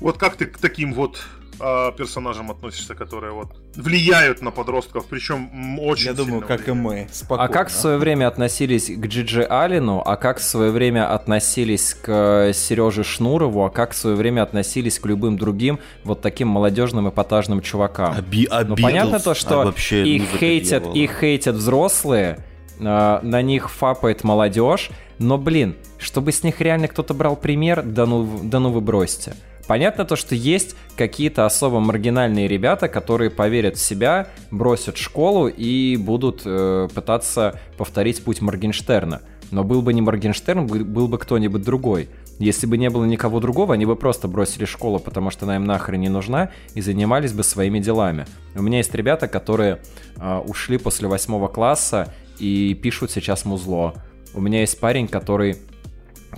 Вот 0.00 0.18
как 0.18 0.36
ты 0.36 0.46
к 0.46 0.58
таким 0.58 0.92
вот 0.94 1.24
э, 1.60 1.92
персонажам 1.96 2.50
относишься, 2.50 2.94
которые 2.94 3.32
вот 3.32 3.56
влияют 3.76 4.42
на 4.42 4.50
подростков, 4.50 5.06
причем 5.08 5.78
очень 5.80 6.06
Я 6.06 6.12
думаю, 6.14 6.42
как 6.42 6.68
и 6.68 6.72
мы. 6.72 7.06
Спокойно. 7.12 7.44
А 7.44 7.48
как 7.48 7.68
в 7.68 7.72
свое 7.72 7.96
время 7.98 8.28
относились 8.28 8.86
к 8.86 9.06
Джиджи 9.06 9.42
Алину, 9.42 10.02
а 10.04 10.16
как 10.16 10.38
в 10.38 10.42
свое 10.44 10.70
время 10.70 11.12
относились 11.14 11.94
к 11.94 12.52
Сереже 12.54 13.04
Шнурову, 13.04 13.64
а 13.64 13.70
как 13.70 13.92
в 13.92 13.96
свое 13.96 14.16
время 14.16 14.42
относились 14.42 14.98
к 14.98 15.06
любым 15.06 15.36
другим 15.38 15.78
вот 16.04 16.20
таким 16.20 16.48
молодежным 16.48 17.08
эпатажным 17.08 17.60
чувакам? 17.60 18.16
Оби- 18.18 18.48
Ну, 18.50 18.56
обиделся, 18.58 18.82
понятно 18.82 19.20
то, 19.20 19.30
а 19.30 19.34
что 19.34 19.56
вообще 19.64 20.04
их 20.04 20.22
хейтят, 20.38 20.82
дьявола. 20.84 20.94
их 20.98 21.18
хейтят 21.20 21.56
взрослые, 21.56 22.38
э, 22.80 23.18
на 23.22 23.42
них 23.42 23.70
фапает 23.70 24.24
молодежь, 24.24 24.90
но, 25.18 25.36
блин, 25.38 25.76
чтобы 25.98 26.30
с 26.32 26.42
них 26.44 26.60
реально 26.60 26.88
кто-то 26.88 27.12
брал 27.14 27.34
пример, 27.36 27.82
да 27.82 28.06
ну, 28.06 28.40
да 28.42 28.60
ну 28.60 28.70
вы 28.70 28.80
бросьте. 28.80 29.34
Понятно 29.68 30.06
то, 30.06 30.16
что 30.16 30.34
есть 30.34 30.74
какие-то 30.96 31.44
особо 31.44 31.78
маргинальные 31.78 32.48
ребята, 32.48 32.88
которые 32.88 33.28
поверят 33.30 33.76
в 33.76 33.80
себя, 33.80 34.28
бросят 34.50 34.96
школу 34.96 35.46
и 35.46 35.98
будут 35.98 36.40
э, 36.46 36.88
пытаться 36.92 37.60
повторить 37.76 38.24
путь 38.24 38.40
Моргенштерна. 38.40 39.20
Но 39.50 39.64
был 39.64 39.82
бы 39.82 39.92
не 39.92 40.00
Моргенштерн, 40.00 40.66
был 40.66 41.06
бы 41.06 41.18
кто-нибудь 41.18 41.62
другой. 41.62 42.08
Если 42.38 42.66
бы 42.66 42.78
не 42.78 42.88
было 42.88 43.04
никого 43.04 43.40
другого, 43.40 43.74
они 43.74 43.84
бы 43.84 43.94
просто 43.94 44.26
бросили 44.26 44.64
школу, 44.64 44.98
потому 44.98 45.30
что 45.30 45.44
она 45.44 45.56
им 45.56 45.66
нахрен 45.66 46.00
не 46.00 46.08
нужна, 46.08 46.50
и 46.74 46.80
занимались 46.80 47.34
бы 47.34 47.42
своими 47.42 47.78
делами. 47.78 48.24
У 48.54 48.62
меня 48.62 48.78
есть 48.78 48.94
ребята, 48.94 49.28
которые 49.28 49.80
э, 50.16 50.42
ушли 50.46 50.78
после 50.78 51.08
восьмого 51.08 51.48
класса 51.48 52.14
и 52.38 52.72
пишут 52.72 53.10
сейчас 53.10 53.44
музло. 53.44 53.92
У 54.32 54.40
меня 54.40 54.60
есть 54.60 54.80
парень, 54.80 55.08
который 55.08 55.58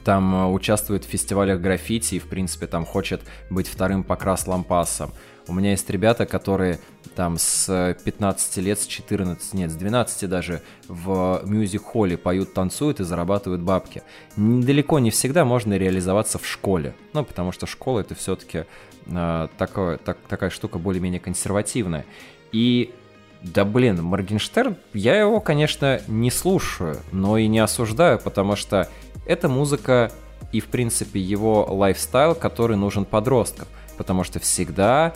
там 0.05 0.35
э, 0.35 0.47
участвует 0.47 1.05
в 1.05 1.09
фестивалях 1.09 1.61
граффити 1.61 2.17
и, 2.17 2.19
в 2.19 2.29
принципе, 2.29 2.67
там 2.67 2.85
хочет 2.85 3.23
быть 3.51 3.69
вторым 3.69 4.03
покрас 4.05 4.47
лампасом. 4.47 5.13
У 5.49 5.53
меня 5.53 5.71
есть 5.71 5.89
ребята, 5.91 6.27
которые 6.27 6.79
там 7.17 7.37
с 7.39 7.97
15 8.05 8.57
лет, 8.59 8.79
с 8.79 8.87
14, 8.87 9.55
нет, 9.55 9.71
с 9.71 9.75
12 9.75 10.29
даже 10.29 10.63
в 10.87 11.43
мюзик-холле 11.45 12.17
поют, 12.17 12.55
танцуют 12.55 13.01
и 13.01 13.05
зарабатывают 13.05 13.61
бабки. 13.63 14.03
Недалеко 14.37 14.99
не 15.01 15.11
всегда 15.11 15.45
можно 15.45 15.77
реализоваться 15.77 16.39
в 16.39 16.47
школе. 16.47 16.95
Ну, 17.13 17.25
потому 17.25 17.51
что 17.53 17.67
школа 17.67 18.01
это 18.01 18.15
все-таки 18.15 18.65
такое, 19.59 19.97
так- 19.97 20.19
такая 20.29 20.51
штука 20.51 20.79
более-менее 20.79 21.21
консервативная. 21.21 22.05
И 22.53 22.95
да 23.43 23.65
блин, 23.65 24.03
Моргенштерн, 24.03 24.77
я 24.93 25.19
его, 25.19 25.41
конечно, 25.41 26.01
не 26.09 26.31
слушаю, 26.31 26.99
но 27.11 27.39
и 27.39 27.47
не 27.47 27.59
осуждаю, 27.59 28.19
потому 28.19 28.57
что 28.57 28.89
это 29.27 29.49
музыка 29.49 30.13
и, 30.53 30.61
в 30.61 30.67
принципе, 30.67 31.21
его 31.21 31.67
лайфстайл, 31.69 32.35
который 32.35 32.77
нужен 32.77 33.05
подросткам. 33.05 33.69
Потому 33.97 34.25
что 34.25 34.41
всегда 34.41 35.15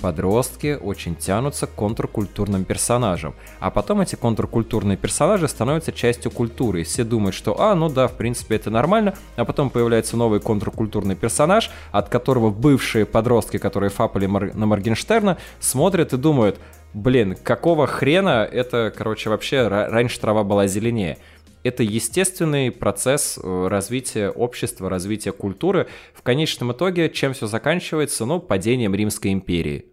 подростки 0.00 0.78
очень 0.80 1.14
тянутся 1.14 1.66
к 1.66 1.74
контркультурным 1.74 2.64
персонажам. 2.64 3.34
А 3.58 3.70
потом 3.70 4.00
эти 4.00 4.14
контркультурные 4.14 4.96
персонажи 4.96 5.46
становятся 5.46 5.92
частью 5.92 6.30
культуры. 6.30 6.80
И 6.80 6.84
все 6.84 7.04
думают, 7.04 7.34
что, 7.34 7.60
а, 7.60 7.74
ну 7.74 7.88
да, 7.88 8.08
в 8.08 8.12
принципе, 8.12 8.56
это 8.56 8.70
нормально. 8.70 9.14
А 9.36 9.44
потом 9.44 9.70
появляется 9.70 10.16
новый 10.16 10.40
контркультурный 10.40 11.16
персонаж, 11.16 11.70
от 11.92 12.08
которого 12.08 12.50
бывшие 12.50 13.04
подростки, 13.04 13.58
которые 13.58 13.90
фапали 13.90 14.26
Мор- 14.26 14.54
на 14.54 14.66
Моргенштерна, 14.66 15.36
смотрят 15.60 16.12
и 16.12 16.16
думают, 16.16 16.58
блин, 16.94 17.36
какого 17.42 17.86
хрена 17.86 18.48
это, 18.50 18.92
короче, 18.96 19.30
вообще 19.30 19.56
ра- 19.56 19.88
раньше 19.88 20.20
трава 20.20 20.44
была 20.44 20.66
зеленее. 20.66 21.18
Это 21.62 21.82
естественный 21.82 22.70
процесс 22.70 23.38
э, 23.42 23.66
развития 23.68 24.30
общества, 24.30 24.88
развития 24.88 25.32
культуры. 25.32 25.88
В 26.14 26.22
конечном 26.22 26.72
итоге, 26.72 27.10
чем 27.10 27.34
все 27.34 27.46
заканчивается? 27.46 28.24
Ну, 28.24 28.40
падением 28.40 28.94
Римской 28.94 29.32
империи. 29.32 29.86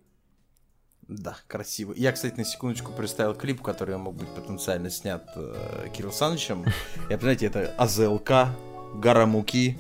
Да, 1.07 1.37
красиво. 1.47 1.93
Я, 1.95 2.11
кстати, 2.11 2.35
на 2.35 2.45
секундочку 2.45 2.91
представил 2.91 3.33
клип, 3.33 3.61
который 3.61 3.97
мог 3.97 4.15
быть 4.15 4.27
потенциально 4.29 4.89
снят 4.89 5.25
э, 5.35 5.87
Кирилл 5.95 6.11
Санычем. 6.11 6.65
Я, 7.09 7.17
знаете, 7.17 7.45
это 7.47 7.73
АЗЛК, 7.77 8.49
Гора 8.95 9.25
Муки, 9.25 9.77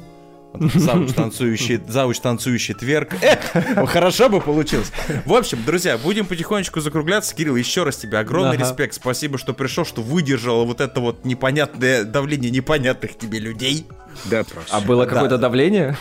Завуч 0.75 1.13
танцующий, 1.13 1.79
завуч 1.87 2.19
танцующий 2.19 2.73
тверк. 2.73 3.13
Эх, 3.21 3.89
хорошо 3.89 4.29
бы 4.29 4.41
получилось. 4.41 4.91
В 5.25 5.33
общем, 5.33 5.59
друзья, 5.65 5.97
будем 5.97 6.25
потихонечку 6.25 6.79
закругляться. 6.81 7.35
Кирилл, 7.35 7.55
еще 7.55 7.83
раз 7.83 7.97
тебе 7.97 8.19
огромный 8.19 8.55
Ага. 8.55 8.63
респект. 8.65 8.93
Спасибо, 8.95 9.37
что 9.37 9.53
пришел, 9.53 9.85
что 9.85 10.01
выдержал 10.01 10.65
вот 10.65 10.81
это 10.81 10.99
вот 10.99 11.25
непонятное 11.25 12.03
давление 12.03 12.51
непонятных 12.51 13.17
тебе 13.17 13.39
людей. 13.39 13.85
Допрос. 14.25 14.65
А 14.71 14.81
было 14.81 15.05
Да. 15.05 15.11
какое-то 15.13 15.37
давление? 15.37 15.95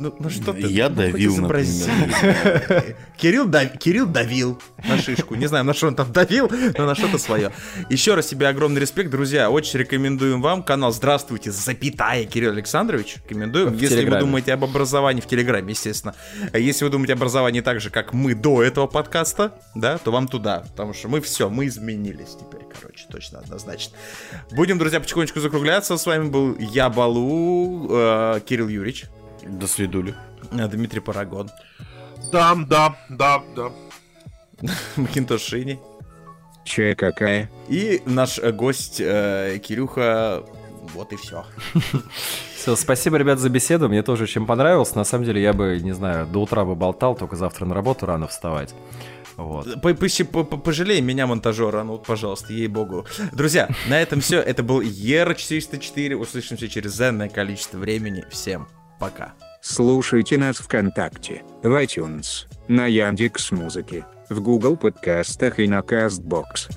Ну, 0.00 0.14
ну 0.18 0.30
что 0.30 0.54
ты? 0.54 0.60
Я 0.60 0.88
ну, 0.88 0.96
давил, 0.96 1.36
например. 1.36 2.96
Кирилл, 3.18 3.46
дав- 3.46 3.76
Кирилл 3.78 4.06
давил 4.06 4.60
на 4.88 4.96
шишку. 4.96 5.34
Не 5.34 5.46
знаю, 5.46 5.64
на 5.64 5.74
что 5.74 5.88
он 5.88 5.94
там 5.94 6.10
давил, 6.10 6.50
но 6.78 6.86
на 6.86 6.94
что-то 6.94 7.18
свое. 7.18 7.52
Еще 7.90 8.14
раз 8.14 8.28
тебе 8.28 8.48
огромный 8.48 8.80
респект, 8.80 9.10
друзья. 9.10 9.50
Очень 9.50 9.80
рекомендуем 9.80 10.40
вам 10.40 10.62
канал 10.62 10.90
«Здравствуйте, 10.92 11.52
запятая 11.52 12.24
Кирилл 12.24 12.52
Александрович». 12.52 13.16
Рекомендуем. 13.16 13.74
В 13.74 13.78
Если 13.78 14.02
вы 14.06 14.18
думаете 14.18 14.54
об 14.54 14.64
образовании 14.64 15.20
в 15.20 15.26
Телеграме, 15.26 15.72
естественно. 15.72 16.14
Если 16.54 16.82
вы 16.84 16.90
думаете 16.90 17.12
об 17.12 17.18
образовании 17.18 17.60
так 17.60 17.80
же, 17.82 17.90
как 17.90 18.14
мы 18.14 18.34
до 18.34 18.62
этого 18.62 18.86
подкаста, 18.86 19.52
да, 19.74 19.98
то 19.98 20.10
вам 20.10 20.28
туда. 20.28 20.60
Потому 20.70 20.94
что 20.94 21.08
мы 21.08 21.20
все, 21.20 21.50
мы 21.50 21.66
изменились 21.66 22.36
теперь, 22.40 22.66
короче, 22.80 23.06
точно, 23.10 23.40
однозначно. 23.40 23.98
Будем, 24.52 24.78
друзья, 24.78 24.98
потихонечку 24.98 25.40
закругляться. 25.40 25.98
С 25.98 26.06
вами 26.06 26.30
был 26.30 26.56
я, 26.58 26.88
Балу, 26.88 27.88
э, 27.90 28.40
Кирилл 28.46 28.68
Юрьевич, 28.68 29.04
До 29.46 29.66
свидули. 29.66 30.14
э, 30.52 30.68
Дмитрий 30.68 31.00
Парагон, 31.00 31.50
Да, 32.32 32.54
да, 32.54 32.96
да, 33.08 33.42
да. 33.56 33.70
Макинтош 34.96 35.40
Шини. 35.42 35.78
Че 36.64 36.94
какая? 36.94 37.50
И 37.68 38.02
наш 38.04 38.38
гость 38.38 39.00
э, 39.00 39.58
Кирюха. 39.62 40.44
Вот 40.94 41.12
и 41.12 41.16
все. 41.16 41.44
Все, 42.56 42.76
спасибо, 42.76 43.16
ребят, 43.16 43.38
за 43.38 43.48
беседу. 43.48 43.88
Мне 43.88 44.02
тоже 44.02 44.24
очень 44.24 44.44
понравилось. 44.44 44.94
На 44.94 45.04
самом 45.04 45.24
деле, 45.24 45.40
я 45.40 45.54
бы, 45.54 45.78
не 45.82 45.92
знаю, 45.92 46.26
до 46.26 46.42
утра 46.42 46.64
бы 46.64 46.74
болтал, 46.74 47.14
только 47.14 47.36
завтра 47.36 47.64
на 47.64 47.74
работу 47.74 48.04
рано 48.04 48.26
вставать. 48.26 48.74
Вот. 49.36 49.66
Пожалей 50.62 51.00
меня, 51.00 51.26
монтажера, 51.26 51.82
ну, 51.84 51.92
вот, 51.92 52.04
пожалуйста, 52.04 52.52
ей-богу. 52.52 53.06
Друзья, 53.32 53.70
на 53.88 53.98
этом 54.02 54.20
все. 54.20 54.40
Это 54.40 54.62
был 54.62 54.82
Ера404. 54.82 56.14
Услышимся 56.16 56.68
через 56.68 57.00
энное 57.00 57.30
количество 57.30 57.78
времени. 57.78 58.24
Всем 58.30 58.68
Пока. 59.00 59.32
Слушайте 59.62 60.36
нас 60.36 60.58
ВКонтакте, 60.58 61.42
в 61.62 61.68
iTunes, 61.82 62.46
на 62.68 62.86
Яндекс 62.86 63.50
Музыке, 63.50 64.04
в 64.28 64.40
Google 64.42 64.76
подкастах 64.76 65.58
и 65.58 65.66
на 65.66 65.80
Castbox. 65.80 66.70